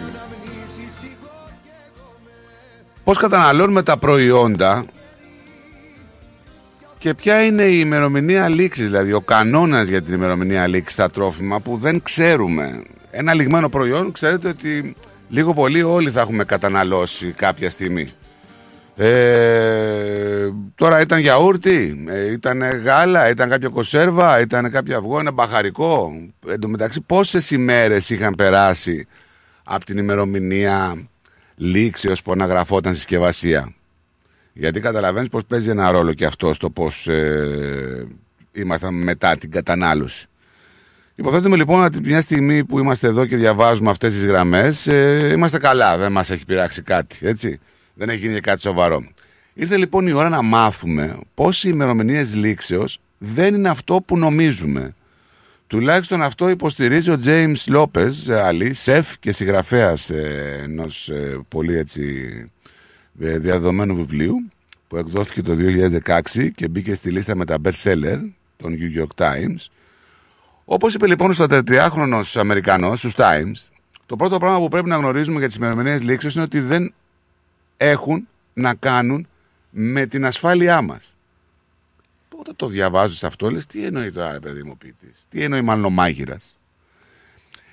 πώς 3.03 3.17
καταναλώνουμε 3.17 3.83
τα 3.83 3.97
προϊόντα 3.97 4.85
και 6.97 7.13
ποια 7.13 7.45
είναι 7.45 7.63
η 7.63 7.77
ημερομηνία 7.81 8.49
λήξης, 8.49 8.85
δηλαδή 8.85 9.13
ο 9.13 9.21
κανόνας 9.21 9.87
για 9.87 10.01
την 10.01 10.13
ημερομηνία 10.13 10.67
λήξης 10.67 10.93
στα 10.93 11.09
τρόφιμα 11.09 11.59
που 11.59 11.77
δεν 11.77 12.01
ξέρουμε. 12.03 12.81
Ένα 13.11 13.33
λιγμένο 13.33 13.69
προϊόν 13.69 14.11
ξέρετε 14.11 14.47
ότι 14.47 14.95
λίγο 15.29 15.53
πολύ 15.53 15.83
όλοι 15.83 16.09
θα 16.09 16.21
έχουμε 16.21 16.43
καταναλώσει 16.43 17.31
κάποια 17.37 17.69
στιγμή. 17.69 18.13
Ε, 18.97 20.49
τώρα 20.75 21.01
ήταν 21.01 21.19
γιαούρτι, 21.19 22.05
ε, 22.09 22.31
ήταν 22.31 22.61
γάλα, 22.61 23.29
ήταν 23.29 23.49
κάποια 23.49 23.69
κονσέρβα, 23.69 24.39
ήταν 24.39 24.71
κάποια 24.71 24.97
αυγό, 24.97 25.19
ένα 25.19 25.31
μπαχαρικό. 25.31 26.11
Εν 26.47 26.59
τω 26.59 26.67
μεταξύ 26.67 27.01
πόσες 27.01 27.51
ημέρες 27.51 28.09
είχαν 28.09 28.35
περάσει 28.35 29.07
από 29.63 29.85
την 29.85 29.97
ημερομηνία 29.97 31.07
λήξη 31.55 32.07
ως 32.11 32.21
που 32.21 32.31
αναγραφόταν 32.31 32.95
συσκευασία; 32.95 33.73
Γιατί 34.53 34.79
καταλαβαίνεις 34.79 35.29
πως 35.29 35.45
παίζει 35.45 35.69
ένα 35.69 35.91
ρόλο 35.91 36.13
και 36.13 36.25
αυτό 36.25 36.53
στο 36.53 36.69
πως 36.69 37.07
ε, 37.07 38.07
ήμασταν 38.51 39.03
μετά 39.03 39.37
την 39.37 39.51
κατανάλωση. 39.51 40.27
Υποθέτουμε 41.15 41.55
λοιπόν 41.55 41.83
ότι 41.83 41.99
μια 42.03 42.21
στιγμή 42.21 42.65
που 42.65 42.79
είμαστε 42.79 43.07
εδώ 43.07 43.25
και 43.25 43.35
διαβάζουμε 43.35 43.89
αυτές 43.89 44.13
τις 44.13 44.25
γραμμές 44.25 44.87
ε, 44.87 45.29
είμαστε 45.33 45.57
καλά, 45.57 45.97
δεν 45.97 46.11
μας 46.11 46.29
έχει 46.29 46.45
πειράξει 46.45 46.81
κάτι, 46.81 47.17
έτσι. 47.21 47.59
Δεν 47.95 48.09
έχει 48.09 48.19
γίνει 48.19 48.33
και 48.33 48.39
κάτι 48.39 48.61
σοβαρό. 48.61 49.03
Ήρθε 49.53 49.77
λοιπόν 49.77 50.07
η 50.07 50.11
ώρα 50.11 50.29
να 50.29 50.41
μάθουμε 50.41 51.19
πως 51.33 51.63
οι 51.63 51.69
ημερομηνίες 51.73 52.35
λήξεως 52.35 52.99
δεν 53.17 53.53
είναι 53.53 53.69
αυτό 53.69 54.01
που 54.05 54.17
νομίζουμε. 54.17 54.95
Τουλάχιστον 55.67 56.21
αυτό 56.21 56.49
υποστηρίζει 56.49 57.11
ο 57.11 57.19
James 57.25 57.55
Lopez, 57.75 58.11
Ali, 58.49 58.69
σεφ 58.71 59.17
και 59.19 59.31
συγγραφέας 59.31 60.09
ε, 60.09 60.59
ενός 60.63 61.09
ε, 61.09 61.39
πολύ 61.47 61.77
έτσι 61.77 62.29
ε, 63.19 63.37
διαδομένου 63.37 63.95
βιβλίου 63.95 64.35
που 64.87 64.97
εκδόθηκε 64.97 65.41
το 65.41 65.55
2016 66.33 66.49
και 66.55 66.67
μπήκε 66.67 66.95
στη 66.95 67.11
λίστα 67.11 67.35
με 67.35 67.45
τα 67.45 67.57
best 67.63 67.83
seller 67.83 68.19
των 68.57 68.77
New 68.77 69.01
York 69.01 69.25
Times. 69.25 69.65
Όπως 70.65 70.93
είπε 70.93 71.07
λοιπόν 71.07 71.31
ο 71.31 71.33
43χρονος 71.37 72.35
Αμερικανός 72.35 72.99
στους 72.99 73.13
Times, 73.15 73.69
το 74.05 74.15
πρώτο 74.15 74.37
πράγμα 74.37 74.59
που 74.59 74.67
πρέπει 74.67 74.89
να 74.89 74.95
γνωρίζουμε 74.95 75.39
για 75.39 75.47
τις 75.47 75.55
ημερομηνίες 75.55 76.03
λήξεως 76.03 76.35
είναι 76.35 76.43
ότι 76.43 76.59
δεν 76.59 76.93
έχουν 77.77 78.27
να 78.53 78.73
κάνουν 78.73 79.27
με 79.69 80.05
την 80.05 80.25
ασφάλειά 80.25 80.81
μας. 80.81 81.15
Πότε 82.29 82.51
το 82.55 82.67
διαβάζεις 82.67 83.23
αυτό, 83.23 83.51
λες 83.51 83.65
τι 83.65 83.85
εννοεί 83.85 84.11
τώρα 84.11 84.31
ρε 84.31 84.39
παιδί 84.39 84.63
μου 84.63 84.77
ποιητής, 84.77 85.25
τι 85.29 85.43
εννοεί 85.43 85.61
μάλλον 85.61 85.85
ο 85.85 85.89
μάγειρας; 85.89 86.57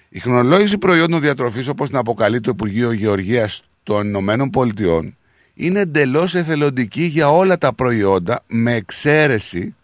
Η 0.09 0.19
χρονολόγηση 0.19 0.79
προϊόντων 0.79 1.21
διατροφής 1.21 1.69
όπως 1.69 1.89
την 1.89 1.99
αποκαλεί 1.99 2.41
το 2.41 2.51
Υπουργείο 2.51 2.93
Γεωργίας 2.93 3.63
των 3.83 4.07
Ηνωμένων 4.07 4.51
Πολιτειών 4.51 5.17
είναι 5.55 5.81
εντελώς 5.81 6.35
εθελοντική 6.35 7.03
για 7.03 7.31
όλα 7.31 7.59
τα 7.59 7.75
προϊόντα 7.75 8.43
με 8.47 8.75
εξαίρεση 8.75 9.75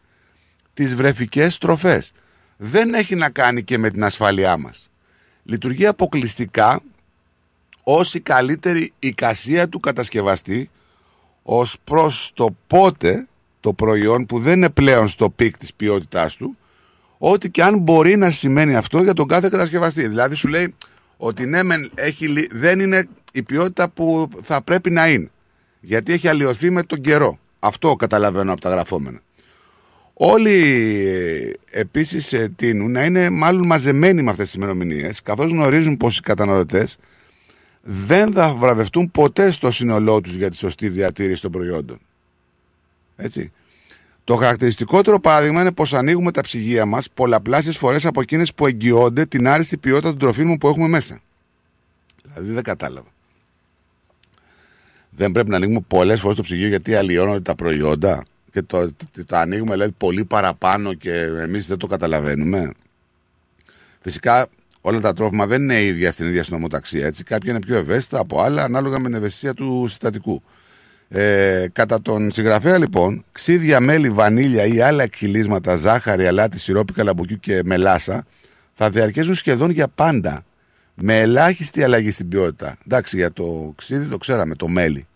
τις 0.75 0.95
βρεφικές 0.95 1.59
τροφές. 1.59 2.13
Δεν 2.57 2.95
έχει 2.95 3.15
να 3.15 3.31
κάνει 3.31 3.63
και 3.63 3.79
με 3.79 3.91
την 3.91 4.05
ασφάλειά 4.05 4.57
μας. 4.57 4.91
Λειτουργεί 5.43 5.87
αποκλειστικά 5.87 6.81
ως 7.91 8.15
η 8.15 8.21
καλύτερη 8.21 8.93
εικασία 8.99 9.69
του 9.69 9.81
κατασκευαστή 9.81 10.71
ως 11.43 11.77
προς 11.85 12.31
το 12.35 12.57
πότε 12.67 13.27
το 13.61 13.73
προϊόν 13.73 14.27
που 14.27 14.39
δεν 14.39 14.57
είναι 14.57 14.69
πλέον 14.71 15.09
στο 15.09 15.31
peak 15.31 15.59
της 15.59 15.75
ποιότητάς 15.75 16.37
του 16.37 16.57
ό,τι 17.19 17.51
και 17.51 17.63
αν 17.63 17.79
μπορεί 17.79 18.17
να 18.17 18.31
σημαίνει 18.31 18.77
αυτό 18.77 19.03
για 19.03 19.13
τον 19.13 19.29
κάθε 19.29 19.49
κατασκευαστή. 19.49 20.09
Δηλαδή 20.09 20.35
σου 20.35 20.49
λέει 20.49 20.75
ότι 21.17 21.47
ναι 21.47 21.63
μεν 21.63 21.91
έχει, 21.95 22.29
λι- 22.29 22.55
δεν 22.55 22.81
είναι 22.81 23.09
η 23.33 23.43
ποιότητα 23.43 23.89
που 23.89 24.29
θα 24.43 24.63
πρέπει 24.63 24.91
να 24.91 25.09
είναι 25.09 25.31
γιατί 25.81 26.13
έχει 26.13 26.29
αλλοιωθεί 26.29 26.71
με 26.71 26.83
τον 26.83 27.01
καιρό. 27.01 27.39
Αυτό 27.59 27.97
καταλαβαίνω 27.97 28.53
από 28.53 28.61
τα 28.61 28.71
γραφόμενα. 28.71 29.21
Όλοι 30.15 30.57
ε, 31.73 31.81
επίσης 31.81 32.33
ε, 32.33 32.53
τείνουν 32.57 32.91
να 32.91 33.05
είναι 33.05 33.31
μάλλον 33.31 33.67
μαζεμένοι 33.67 34.23
με 34.23 34.31
αυτές 34.31 34.45
τις 34.47 34.55
ημερομηνίες, 34.55 35.23
καθώς 35.23 35.51
γνωρίζουν 35.51 35.97
πως 35.97 36.19
οι 36.19 36.21
καταναλωτές 36.21 36.99
δεν 37.91 38.33
θα 38.33 38.55
βραβευτούν 38.55 39.11
ποτέ 39.11 39.51
στο 39.51 39.71
σύνολό 39.71 40.21
τους 40.21 40.35
για 40.35 40.51
τη 40.51 40.57
σωστή 40.57 40.89
διατήρηση 40.89 41.43
των 41.43 41.51
προϊόντων. 41.51 41.99
Έτσι. 43.17 43.53
Το 44.25 44.35
χαρακτηριστικότερο 44.35 45.21
παράδειγμα 45.21 45.61
είναι 45.61 45.73
πως 45.73 45.95
ανοίγουμε 45.95 46.31
τα 46.31 46.41
ψυγεία 46.41 46.87
μας 46.87 47.11
πολλαπλάσιες 47.11 47.77
φορές 47.77 48.07
από 48.07 48.21
εκείνες 48.21 48.55
που 48.55 48.67
εγγυώνται 48.67 49.25
την 49.25 49.49
άριστη 49.49 49.77
ποιότητα 49.77 50.09
των 50.09 50.19
τροφίμων 50.19 50.59
που 50.59 50.69
έχουμε 50.69 50.89
μέσα. 50.89 51.21
Δηλαδή 52.23 52.53
δεν 52.53 52.63
κατάλαβα. 52.63 53.09
Δεν 55.11 55.33
πρέπει 55.33 55.51
να 55.51 55.57
ανοίγουμε 55.57 55.81
πολλές 55.89 56.21
φορές 56.21 56.37
το 56.37 56.43
ψυγείο 56.43 56.69
γιατί 56.69 56.95
αλλοιώνονται 56.95 57.41
τα 57.41 57.55
προϊόντα 57.55 58.25
και 58.53 58.63
το, 58.63 58.93
το, 58.93 59.25
το 59.27 59.37
ανοίγουμε 59.37 59.73
δηλαδή, 59.73 59.93
πολύ 59.97 60.25
παραπάνω 60.25 60.95
και 60.95 61.21
εμείς 61.21 61.67
δεν 61.67 61.79
το 61.79 61.87
καταλαβαίνουμε. 61.87 62.71
Φυσικά 64.01 64.47
όλα 64.81 65.01
τα 65.01 65.13
τρόφιμα 65.13 65.47
δεν 65.47 65.63
είναι 65.63 65.83
ίδια 65.83 66.13
στην 66.13 66.27
ίδια 66.27 66.45
συνομοταξία. 66.45 67.07
Έτσι. 67.07 67.25
Κάποια 67.25 67.51
είναι 67.51 67.61
πιο 67.61 67.77
ευαίσθητα 67.77 68.19
από 68.19 68.41
άλλα 68.41 68.63
ανάλογα 68.63 68.99
με 68.99 69.09
την 69.09 69.17
ευαισθησία 69.17 69.55
του 69.55 69.85
συστατικού. 69.89 70.43
Ε, 71.09 71.67
κατά 71.73 72.03
τον 72.03 72.31
συγγραφέα 72.33 72.79
λοιπόν, 72.79 73.25
ξύδια, 73.33 73.81
μέλι, 73.81 74.11
βανίλια 74.11 74.65
ή 74.67 74.81
άλλα 74.81 75.03
εκχυλίσματα, 75.03 75.77
ζάχαρη, 75.77 76.27
αλάτι, 76.27 76.59
σιρόπι 76.59 76.93
καλαμποκιού 76.93 77.37
και 77.41 77.61
μελάσα 77.65 78.27
θα 78.75 78.91
διαρκέσουν 78.91 79.35
σχεδόν 79.35 79.71
για 79.71 79.89
πάντα 79.89 80.45
με 80.95 81.21
ελάχιστη 81.21 81.83
αλλαγή 81.83 82.11
στην 82.11 82.29
ποιότητα. 82.29 82.77
Εντάξει, 82.87 83.17
για 83.17 83.33
το 83.33 83.73
ξύδι 83.77 84.09
το 84.09 84.19
ξέραμε, 84.19 84.55
το 84.55 84.69
μέλι. 84.69 85.07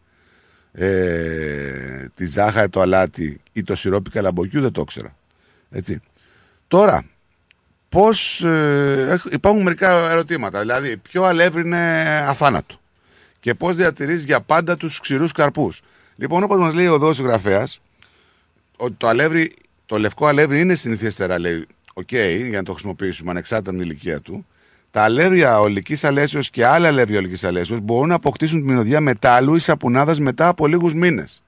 Ε, 0.73 2.07
τη 2.15 2.26
ζάχαρη, 2.26 2.68
το 2.68 2.81
αλάτι 2.81 3.41
ή 3.52 3.62
το 3.62 3.74
σιρόπι 3.74 4.10
καλαμποκιού 4.10 4.60
δεν 4.60 4.73
το 4.73 4.81
ήξερα. 4.81 5.16
Έτσι. 5.70 6.00
Τώρα, 6.68 7.05
πώς, 7.93 8.43
ε, 8.43 9.07
έχ- 9.11 9.33
υπάρχουν 9.33 9.62
μερικά 9.62 10.11
ερωτήματα. 10.11 10.61
Δηλαδή, 10.61 10.97
ποιο 10.97 11.25
αλεύρι 11.25 11.62
είναι 11.65 12.03
αθάνατο 12.29 12.75
και 13.41 13.55
πώς 13.55 13.77
διατηρείς 13.77 14.25
για 14.25 14.41
πάντα 14.41 14.77
τους 14.77 15.01
ξηρούς 15.01 15.33
καρπούς. 15.33 15.81
Λοιπόν, 16.17 16.43
όπως 16.43 16.59
μας 16.59 16.75
λέει 16.75 16.87
ο 16.87 16.99
εδώ 16.99 17.19
συγγραφέας, 17.19 17.81
ότι 18.77 18.95
το 18.97 19.09
αλεύρι, 19.09 19.53
το 19.87 19.99
λευκό 19.99 20.27
αλεύρι 20.27 20.61
είναι 20.61 20.75
συνηθέστερα, 20.75 21.39
λέει, 21.39 21.67
οκ, 21.93 22.12
για 22.12 22.57
να 22.59 22.62
το 22.62 22.73
χρησιμοποιήσουμε 22.73 23.31
ανεξάρτητα 23.31 23.71
από 23.71 23.79
την 23.81 23.89
ηλικία 23.89 24.21
του. 24.21 24.47
Τα 24.91 25.03
αλεύρια 25.03 25.61
ολικής 25.61 26.05
αλέσεως 26.05 26.51
και 26.51 26.67
άλλα 26.67 26.89
αλεύρια 26.89 27.19
ολικής 27.19 27.45
αλέσεως 27.45 27.81
μπορούν 27.81 28.09
να 28.09 28.15
αποκτήσουν 28.15 28.61
τη 28.61 28.67
μυρωδιά 28.67 29.01
μετάλλου 29.01 29.55
ή 29.55 29.59
σαπουνάδας 29.59 30.21
μετά 30.21 30.49
από 30.49 30.67
λίγους 30.67 30.95
μήνες. 30.95 31.43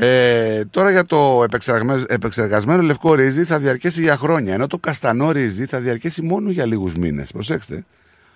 Ε, 0.00 0.64
τώρα 0.64 0.90
για 0.90 1.04
το 1.04 1.40
επεξεργασμένο, 1.44 2.04
επεξεργασμένο 2.08 2.82
λευκό 2.82 3.14
ρύζι 3.14 3.44
θα 3.44 3.58
διαρκέσει 3.58 4.00
για 4.00 4.16
χρόνια, 4.16 4.54
ενώ 4.54 4.66
το 4.66 4.78
καστανό 4.78 5.30
ρύζι 5.30 5.64
θα 5.66 5.80
διαρκέσει 5.80 6.22
μόνο 6.22 6.50
για 6.50 6.66
λίγους 6.66 6.94
μήνες. 6.94 7.32
Προσέξτε. 7.32 7.84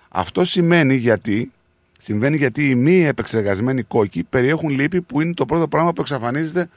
Αυτό 0.09 0.45
σημαίνει 0.45 0.95
γιατί, 0.95 1.51
συμβαίνει 1.97 2.37
γιατί 2.37 2.69
οι 2.69 2.75
μη 2.75 3.05
επεξεργασμένοι 3.05 3.83
κόκκι 3.83 4.23
περιέχουν 4.23 4.69
λίπη 4.69 5.01
που 5.01 5.21
είναι 5.21 5.33
το 5.33 5.45
πρώτο 5.45 5.67
πράγμα 5.67 5.93
που 5.93 6.01
εξαφανίζεται 6.01 6.69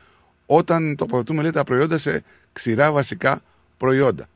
όταν 0.46 0.96
τοποθετούμε 0.96 1.42
λέει, 1.42 1.50
τα 1.50 1.64
προϊόντα 1.64 1.98
σε 1.98 2.22
ξηρά 2.52 2.92
βασικά 2.92 3.40
προϊόντα. 3.76 4.26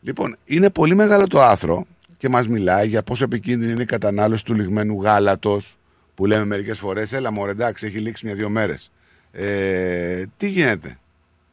Λοιπόν, 0.00 0.36
είναι 0.44 0.70
πολύ 0.70 0.94
μεγάλο 0.94 1.26
το 1.26 1.42
άθρο 1.42 1.86
και 2.16 2.28
μας 2.28 2.48
μιλάει 2.48 2.88
για 2.88 3.02
πόσο 3.02 3.24
επικίνδυνη 3.24 3.72
είναι 3.72 3.82
η 3.82 3.86
κατανάλωση 3.86 4.44
του 4.44 4.54
λιγμένου 4.54 5.02
γάλατος 5.02 5.78
που 6.14 6.26
λέμε 6.26 6.44
μερικές 6.44 6.78
φορές, 6.78 7.12
έλα 7.12 7.30
μωρέ 7.30 7.50
εντάξει 7.50 7.86
έχει 7.86 7.98
λήξει 7.98 8.26
μια-δυο 8.26 8.48
μέρες. 8.48 8.90
Ε, 9.36 10.24
τι 10.36 10.48
γίνεται 10.48 10.98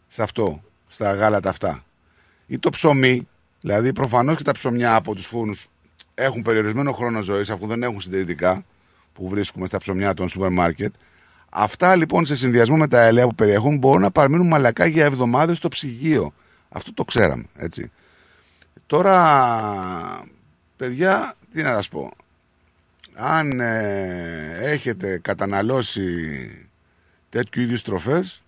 σε 0.07 0.23
αυτό, 0.23 0.63
στα 0.87 1.13
γάλατα 1.13 1.49
αυτά; 1.49 1.83
Ή 2.47 2.59
το 2.59 2.69
ψωμί, 2.69 3.27
δηλαδή 3.61 3.93
προφανώς 3.93 4.37
και 4.37 4.43
τα 4.43 4.51
ψωμιά 4.51 4.95
από 4.95 5.15
τους 5.15 5.25
φούρνους 5.25 5.67
έχουν 6.13 6.41
περιορισμένο 6.41 6.91
χρόνο 6.91 7.21
ζωής 7.21 7.49
αφού 7.49 7.67
δεν 7.67 7.83
έχουν 7.83 8.01
συντηρητικά 8.01 8.65
που 9.13 9.29
βρίσκουμε 9.29 9.67
στα 9.67 9.77
ψωμιά 9.77 10.13
των 10.13 10.29
σούπερ 10.29 10.49
μάρκετ. 10.49 10.93
Αυτά 11.49 11.95
λοιπόν 11.95 12.25
σε 12.25 12.35
συνδυασμό 12.35 12.77
με 12.77 12.87
τα 12.87 13.01
ελαία 13.01 13.27
που 13.27 13.35
περιέχουν 13.35 13.77
μπορούν 13.77 14.01
να 14.01 14.11
παραμείνουν 14.11 14.47
μαλακά 14.47 14.85
για 14.85 15.05
εβδομάδες 15.05 15.57
στο 15.57 15.67
ψυγείο. 15.67 16.33
Αυτό 16.69 16.93
το 16.93 17.03
ξέραμε, 17.03 17.43
έτσι. 17.55 17.91
Τώρα, 18.87 19.15
παιδιά, 20.77 21.33
τι 21.51 21.61
να 21.61 21.73
σας 21.73 21.89
πω. 21.89 22.11
Αν 23.13 23.59
ε, 23.59 24.57
έχετε 24.61 25.17
καταναλώσει 25.17 26.69
τέτοιου 27.31 27.61
είδους 27.61 27.83
τροφές, 27.83 28.43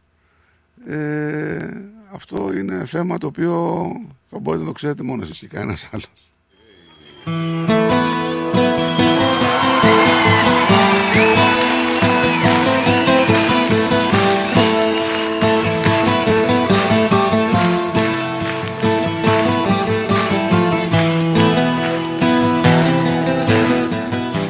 ε, 0.88 1.68
αυτό 2.14 2.54
είναι 2.54 2.86
θέμα 2.86 3.18
το 3.18 3.28
οποίο 3.28 3.86
θα 4.26 4.40
μπορείτε 4.40 4.64
να 4.64 4.70
το 4.70 4.76
ξέρετε 4.76 5.04
μόνος 5.04 5.30
εσείς 5.30 5.40
και 5.40 5.48
κανένας 5.48 5.90
άλλος. 5.92 8.13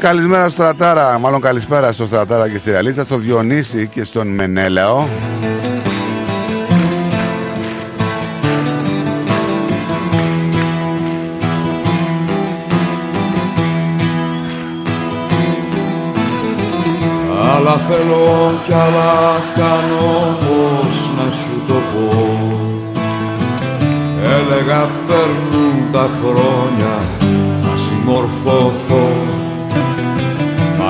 Καλησπέρα 0.04 0.50
στο 0.50 0.52
Στρατάρα, 0.52 1.20
μάλλον 1.20 1.42
καλησπέρα 1.42 1.92
στο 1.92 2.06
Στρατάρα 2.06 2.50
και 2.50 2.58
στη 2.58 2.72
Ραλίτσα, 2.72 3.04
στο 3.04 3.18
Διονύση 3.18 3.88
και 3.88 4.04
στον 4.04 4.28
Μενέλαο. 4.28 5.06
Άλλα 17.56 17.78
θέλω 17.78 18.60
κι 18.64 18.74
άλλα 18.74 19.42
κάνω 19.56 20.38
πως 20.40 21.10
να 21.18 21.32
σου 21.32 21.62
το 21.68 21.74
πω. 21.74 22.38
Έλεγα 24.24 24.90
παίρνουν 25.08 25.92
τα 25.92 26.10
χρόνια 26.22 27.02
θα 27.64 27.78
συμμορφωθώ 27.78 29.23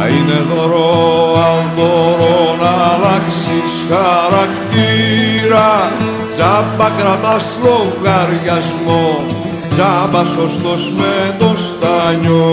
Μα 0.03 0.09
είναι 0.09 0.39
δωρό 0.49 1.35
αν 1.35 1.71
μπορώ 1.75 2.55
να 2.61 2.71
αλλάξεις 2.93 3.71
χαρακτήρα. 3.89 5.71
Τζάμπα 6.29 6.89
κρατάς 6.97 7.57
λογαριασμό 7.63 9.25
Τζάμπα 9.69 10.25
σωστός 10.25 10.91
με 10.97 11.35
το 11.39 11.53
στάνιο 11.57 12.43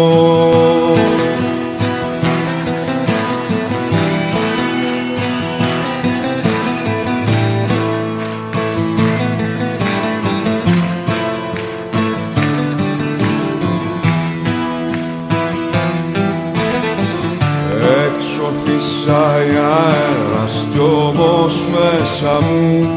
μέσα 22.21 22.41
μου 22.41 22.89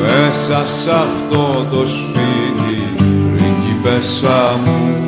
Μέσα 0.00 0.66
σ' 0.66 0.88
αυτό 0.88 1.66
το 1.70 1.86
σπίτι 1.86 2.82
πριγκιπέσα 3.32 4.60
μου. 4.64 5.06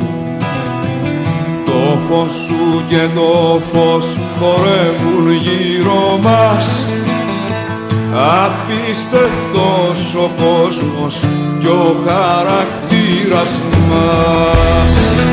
Το 1.65 1.99
φως 1.99 2.31
σου 2.31 2.83
και 2.87 3.07
το 3.15 3.59
φως 3.59 4.17
χορεύουν 4.39 5.31
γύρω 5.31 6.19
μας. 6.23 6.67
Απίστευτος 8.43 10.15
ο 10.15 10.31
κόσμος 10.37 11.25
κι 11.59 11.67
ο 11.67 11.95
χαρακτήρας 12.05 13.51
μας 13.89 15.30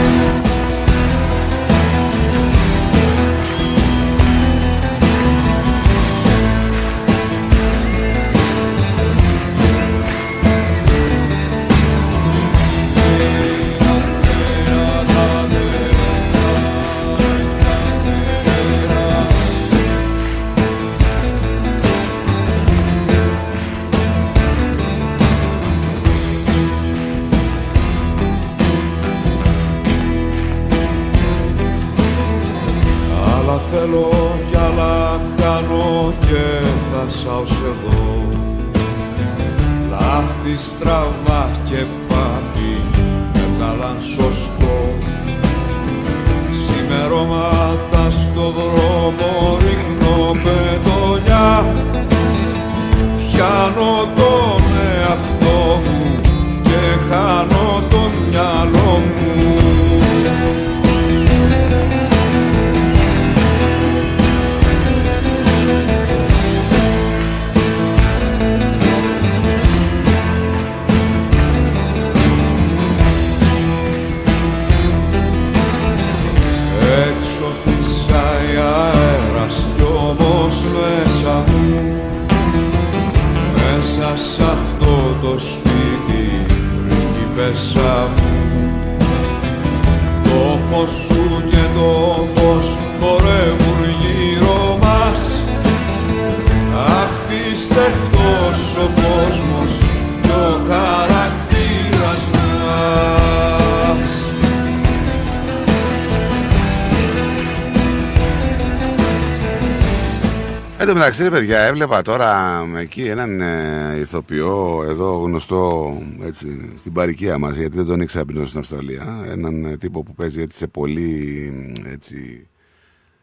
παιδιά, 111.48 111.66
έβλεπα 111.66 112.02
τώρα 112.02 112.62
εκεί 112.76 113.06
έναν 113.06 113.40
ε, 113.40 113.98
ηθοποιό 113.98 114.84
εδώ 114.88 115.16
γνωστό 115.16 115.96
έτσι, 116.22 116.72
στην 116.76 116.92
παροικία 116.92 117.38
μας, 117.38 117.56
γιατί 117.56 117.76
δεν 117.76 117.86
τον 117.86 118.00
ήξερα 118.00 118.24
πριν 118.24 118.46
στην 118.46 118.58
Αυστραλία. 118.58 119.24
Έναν 119.28 119.64
ε, 119.64 119.76
τύπο 119.76 120.02
που 120.02 120.14
παίζει 120.14 120.40
έτσι, 120.40 120.58
σε 120.58 120.66
πολύ 120.66 121.52
έτσι, 121.86 122.46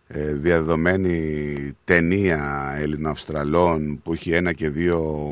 ε, 0.07 0.33
διαδεδομένη 0.33 1.71
ταινία 1.83 2.73
Ελληνοαυστραλών 2.77 4.01
που 4.03 4.13
έχει 4.13 4.31
ένα 4.31 4.53
και 4.53 4.69
δύο 4.69 5.31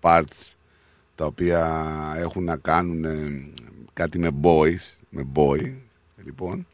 parts 0.00 0.54
τα 1.14 1.24
οποία 1.24 1.86
έχουν 2.16 2.44
να 2.44 2.56
κάνουν 2.56 3.04
ε, 3.04 3.46
κάτι 3.92 4.18
με 4.18 4.30
boys, 4.42 4.98
με 5.08 5.26
boy, 5.34 5.72
λοιπόν, 6.24 6.66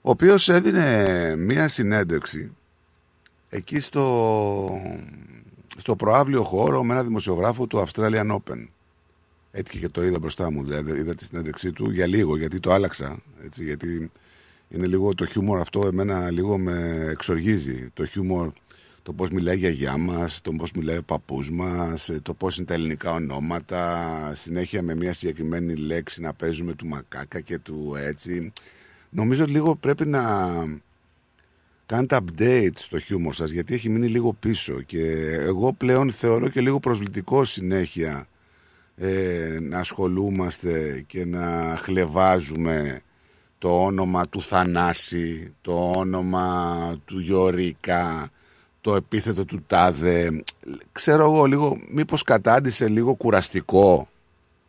ο 0.00 0.10
οποίος 0.10 0.48
έδινε 0.48 1.36
μία 1.36 1.68
συνέντευξη 1.68 2.50
εκεί 3.54 3.80
στο, 3.80 4.68
στο 5.76 5.96
προάβλιο 5.96 6.42
χώρο 6.42 6.84
με 6.84 6.92
ένα 6.92 7.02
δημοσιογράφο 7.02 7.66
του 7.66 7.84
Australian 7.84 8.30
Open. 8.30 8.66
Έτυχε 9.50 9.78
και 9.78 9.88
το 9.88 10.04
είδα 10.04 10.18
μπροστά 10.18 10.50
μου, 10.50 10.64
δηλαδή 10.64 10.98
είδα 10.98 11.14
τη 11.14 11.24
συνέντευξή 11.24 11.72
του 11.72 11.90
για 11.90 12.06
λίγο, 12.06 12.36
γιατί 12.36 12.60
το 12.60 12.72
άλλαξα. 12.72 13.18
Έτσι, 13.44 13.64
γιατί 13.64 14.10
είναι 14.68 14.86
λίγο 14.86 15.14
το 15.14 15.26
χιούμορ 15.26 15.60
αυτό, 15.60 15.86
εμένα 15.86 16.30
λίγο 16.30 16.58
με 16.58 17.06
εξοργίζει. 17.10 17.90
Το 17.94 18.06
χιούμορ, 18.06 18.52
το 19.02 19.12
πώς 19.12 19.30
μιλάει 19.30 19.56
για 19.56 19.70
γιά 19.70 19.96
μας, 19.96 20.40
το 20.40 20.52
πώς 20.52 20.72
μιλάει 20.72 20.96
ο 20.96 21.02
παππούς 21.02 21.50
μας, 21.50 22.08
ε, 22.08 22.20
το 22.22 22.34
πώς 22.34 22.56
είναι 22.56 22.66
τα 22.66 22.74
ελληνικά 22.74 23.12
ονόματα, 23.12 24.32
συνέχεια 24.34 24.82
με 24.82 24.94
μια 24.94 25.14
συγκεκριμένη 25.14 25.74
λέξη 25.74 26.20
να 26.20 26.32
παίζουμε 26.32 26.74
του 26.74 26.86
μακάκα 26.86 27.40
και 27.40 27.58
του 27.58 27.94
έτσι. 27.96 28.52
Νομίζω 29.10 29.42
ότι 29.42 29.52
λίγο 29.52 29.76
πρέπει 29.76 30.06
να, 30.06 30.22
κάντε 31.86 32.18
update 32.20 32.76
στο 32.76 32.98
χιούμορ 32.98 33.34
σας 33.34 33.50
γιατί 33.50 33.74
έχει 33.74 33.88
μείνει 33.88 34.08
λίγο 34.08 34.32
πίσω 34.32 34.82
και 34.82 35.34
εγώ 35.40 35.72
πλέον 35.72 36.10
θεωρώ 36.10 36.48
και 36.48 36.60
λίγο 36.60 36.80
προσβλητικό 36.80 37.44
συνέχεια 37.44 38.26
ε, 38.96 39.58
να 39.60 39.78
ασχολούμαστε 39.78 41.04
και 41.06 41.24
να 41.24 41.76
χλεβάζουμε 41.80 43.00
το 43.58 43.84
όνομα 43.84 44.28
του 44.28 44.42
Θανάση, 44.42 45.54
το 45.60 45.90
όνομα 45.96 46.96
του 47.04 47.20
Γιωρίκα, 47.20 48.28
το 48.80 48.94
επίθετο 48.94 49.44
του 49.44 49.64
Τάδε. 49.66 50.42
Ξέρω 50.92 51.24
εγώ 51.24 51.44
λίγο, 51.44 51.78
μήπως 51.88 52.22
κατάντησε 52.22 52.88
λίγο 52.88 53.14
κουραστικό, 53.14 54.08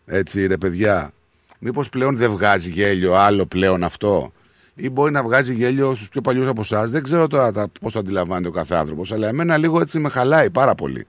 έτσι 0.06 0.46
ρε 0.46 0.58
παιδιά. 0.58 1.14
Μήπως 1.60 1.90
πλέον 1.90 2.16
δεν 2.16 2.32
βγάζει 2.32 2.70
γέλιο 2.70 3.14
άλλο 3.14 3.46
πλέον 3.46 3.84
αυτό 3.84 4.32
ή 4.76 4.90
μπορεί 4.90 5.12
να 5.12 5.24
βγάζει 5.24 5.54
γέλιο 5.54 5.96
στους 5.96 6.10
πιο 6.10 6.22
παλιούς 6.22 6.48
από 6.48 6.62
εσάς. 6.62 6.92
Δεν 6.92 7.04
ξέρω 7.04 7.28
τώρα 7.28 7.52
πώς 7.82 7.94
το 7.94 8.00
αντιλαμβάνεται 8.00 8.48
ο 8.48 8.52
κάθε 8.52 8.76
άνθρωπος, 8.76 9.12
αλλά 9.12 9.28
εμένα 9.28 9.58
λίγο 9.58 9.82
έτσι 9.82 10.00
με 10.00 10.10
χαλάει 10.10 10.50
πάρα 10.50 10.76
πολύ. 10.76 11.06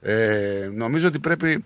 Ε, 0.00 0.70
νομίζω 0.74 1.06
ότι 1.06 1.18
πρέπει. 1.18 1.64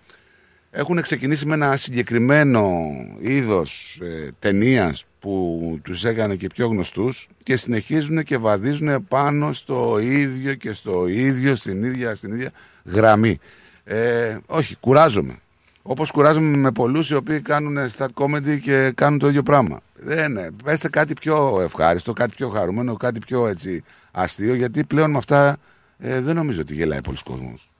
Έχουν 0.77 1.01
ξεκινήσει 1.01 1.45
με 1.45 1.53
ένα 1.53 1.77
συγκεκριμένο 1.77 2.71
είδος 3.19 3.99
ε, 4.01 4.29
ταινίας 4.39 5.05
που 5.19 5.79
τους 5.83 6.05
έκανε 6.05 6.35
και 6.35 6.47
πιο 6.47 6.67
γνωστούς 6.67 7.27
και 7.43 7.57
συνεχίζουν 7.57 8.23
και 8.23 8.37
βαδίζουν 8.37 9.07
πάνω 9.07 9.53
στο 9.53 9.99
ίδιο 10.01 10.53
και 10.53 10.73
στο 10.73 11.07
ίδιο, 11.07 11.55
στην 11.55 11.83
ίδια, 11.83 12.15
στην 12.15 12.33
ίδια 12.33 12.51
γραμμή. 12.85 13.39
Ε, 13.83 14.37
όχι, 14.45 14.75
κουράζομαι. 14.75 15.39
Όπως 15.87 16.11
κουράζομαι 16.11 16.57
με 16.57 16.71
πολλούς 16.71 17.09
οι 17.09 17.15
οποίοι 17.15 17.41
κάνουν 17.41 17.77
stat 17.97 18.07
comedy 18.13 18.59
και 18.61 18.91
κάνουν 18.95 19.19
το 19.19 19.27
ίδιο 19.27 19.43
πράγμα. 19.43 19.79
Δεν 19.95 20.31
είναι. 20.31 20.49
Πέστε 20.63 20.89
κάτι 20.89 21.13
πιο 21.13 21.61
ευχάριστο, 21.61 22.13
κάτι 22.13 22.35
πιο 22.35 22.49
χαρούμενο, 22.49 22.95
κάτι 22.95 23.19
πιο 23.19 23.47
έτσι 23.47 23.83
αστείο, 24.11 24.55
γιατί 24.55 24.83
πλέον 24.83 25.11
με 25.11 25.17
αυτά 25.17 25.57
ε, 25.99 26.21
δεν 26.21 26.35
νομίζω 26.35 26.61
ότι 26.61 26.73
γελάει 26.73 27.01
πολλοί 27.01 27.17
κόσμος. 27.25 27.71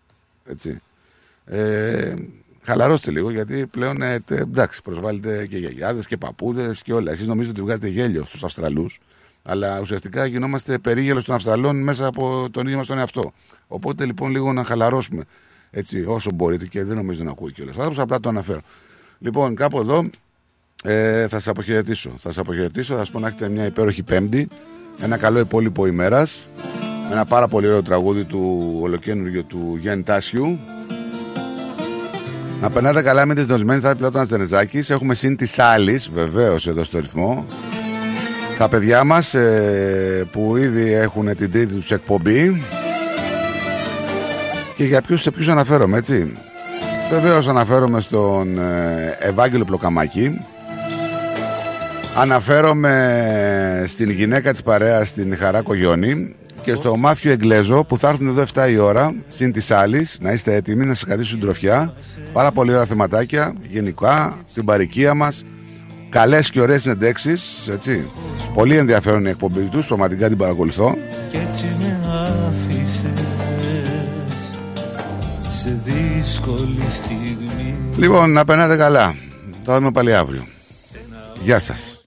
Έτσι. 0.50 0.82
Ε, 1.46 2.14
χαλαρώστε 2.62 3.12
λίγο, 3.12 3.30
γιατί 3.30 3.66
πλέον 3.66 4.02
ε, 4.02 4.20
τε, 4.20 4.36
εντάξει, 4.36 4.82
προσβάλλετε 4.82 5.46
και 5.46 5.58
γιαγιάδες 5.58 6.08
και 6.08 6.18
παππούδες 6.18 6.82
και 6.82 6.94
όλα. 6.94 7.12
Εσείς 7.12 7.28
νομίζετε 7.28 7.52
ότι 7.52 7.62
βγάζετε 7.62 7.88
γέλιο 7.88 8.26
στους 8.26 8.44
Αυστραλούς, 8.44 9.00
αλλά 9.44 9.80
ουσιαστικά 9.80 10.26
γινόμαστε 10.26 10.78
περίγελος 10.78 11.26
των 11.26 11.36
Αυστραλών 11.36 11.84
μέσα 11.84 12.06
από 12.06 12.48
τον 12.52 12.66
ίδιο 12.66 12.78
μας 12.78 12.88
τον 12.88 12.98
εαυτό. 12.98 13.34
Οπότε 13.68 14.06
λοιπόν 14.06 14.32
λίγο 14.32 14.54
να 14.54 14.64
χαλαρώσουμε 14.64 15.24
έτσι, 15.78 16.04
όσο 16.08 16.32
μπορείτε 16.34 16.66
και 16.66 16.84
δεν 16.84 16.96
νομίζω 16.96 17.24
να 17.24 17.32
ακούει 17.32 17.52
κιόλας. 17.52 17.76
άνθρωπος, 17.76 18.00
απλά 18.00 18.20
το 18.20 18.30
αναφέρω. 18.30 18.62
Λοιπόν, 19.20 19.56
κάπου 19.56 19.80
εδώ 19.80 20.10
ε, 20.84 21.22
θα 21.22 21.40
σας 21.40 21.48
αποχαιρετήσω. 21.48 22.10
Θα 22.10 22.28
σας 22.28 22.38
αποχαιρετήσω, 22.38 22.94
θα 22.94 23.00
σας 23.00 23.10
πω 23.12 23.20
να 23.20 23.28
έχετε 23.28 23.50
μια 23.50 23.66
υπέροχη 23.66 24.04
Πέμπτη, 24.04 24.48
ένα 25.02 25.18
καλό 25.18 25.40
υπόλοιπο 25.40 25.86
ημέρας, 25.86 26.50
ένα 27.12 27.26
πάρα 27.26 27.48
πολύ 27.48 27.68
ωραίο 27.68 27.84
τραγούδι 27.84 28.24
του 28.24 28.78
ολοκένουργιου 28.82 29.46
του 29.46 29.78
Γιάννη 29.80 30.04
Τάσιου. 30.04 30.60
Να 32.62 32.70
περνάτε 32.70 33.02
καλά 33.02 33.26
με 33.26 33.36
τι 33.36 33.42
δοσμένε, 33.42 33.80
θα 33.80 33.90
είναι 33.90 34.10
πλέον 34.10 34.26
Στερεζάκη. 34.26 34.84
Έχουμε 34.88 35.16
συν 35.16 35.36
της 35.36 35.60
άλλης, 35.60 36.10
βεβαίως 36.14 36.68
εδώ 36.68 36.84
στο 36.84 37.00
ρυθμό. 37.00 37.46
Τα 38.58 38.70
παιδιά 38.70 39.04
μας 39.04 39.34
ε, 39.34 40.28
που 40.32 40.58
ήδη 40.58 40.94
έχουν 40.94 41.36
την 41.36 41.52
τρίτη 41.52 41.74
τους 41.74 41.92
εκπομπή. 41.92 42.64
Και 44.76 44.84
για 44.84 45.02
ποιους, 45.02 45.22
σε 45.22 45.32
ποιους 45.32 45.48
αναφέρομαι, 45.48 45.98
έτσι. 45.98 46.38
Βεβαίως 47.10 47.48
αναφέρομαι 47.48 48.02
στον 48.02 48.60
ε, 48.60 49.18
Ευάγγελο 49.20 49.66
Πλοκαμάκη. 49.66 50.42
Αναφέρομαι 52.18 53.84
στην 53.88 54.10
γυναίκα 54.10 54.52
της 54.52 54.64
παρέας, 54.64 55.14
την 55.14 55.38
Χαρά 55.38 55.62
Κογιόνη 55.62 56.36
και 56.64 56.74
στο 56.74 56.98
Μάθιο 56.98 57.32
Εγγλέζο 57.32 57.84
που 57.84 57.98
θα 57.98 58.10
έρθουν 58.10 58.28
εδώ 58.28 58.44
7 58.54 58.70
η 58.70 58.78
ώρα, 58.78 59.14
συν 59.28 59.52
της 59.52 59.72
άλλης, 59.72 60.18
να 60.22 60.32
είστε 60.32 60.54
έτοιμοι 60.54 60.86
να 60.86 60.94
σας 60.94 61.04
κρατήσουν 61.04 61.40
τροφιά. 61.40 61.94
Πάρα 62.34 62.52
πολύ 62.52 62.72
ωραία 62.72 62.86
θεματάκια, 62.86 63.54
γενικά, 63.70 64.38
στην 64.52 64.66
παροικία 64.66 65.14
μας. 65.14 65.44
Καλές 66.10 66.50
και 66.50 66.62
ωραίες 66.62 66.82
συνεντέξεις, 66.82 67.68
έτσι. 67.72 68.10
Πολύ 68.54 68.76
ενδιαφέρον 68.78 69.26
η 69.26 69.30
εκπομπή 69.30 69.62
τους, 69.62 69.88
πραγματικά 69.88 70.28
την 70.28 70.38
παρακολουθώ. 70.38 70.96
Κι 71.32 71.38
έτσι 71.50 71.66
με 71.80 72.00
άφησες 72.08 72.85
σε 75.66 75.82
δύσκολη 75.84 76.86
στιγμή 76.90 77.76
Λοιπόν, 77.98 78.32
να 78.32 78.46
περνάτε 78.46 78.76
καλά. 78.76 79.16
Θα 79.64 79.78
δούμε 79.78 79.92
πάλι 79.92 80.16
αύριο. 80.16 80.46
Γεια 81.42 81.60
σας. 81.60 81.98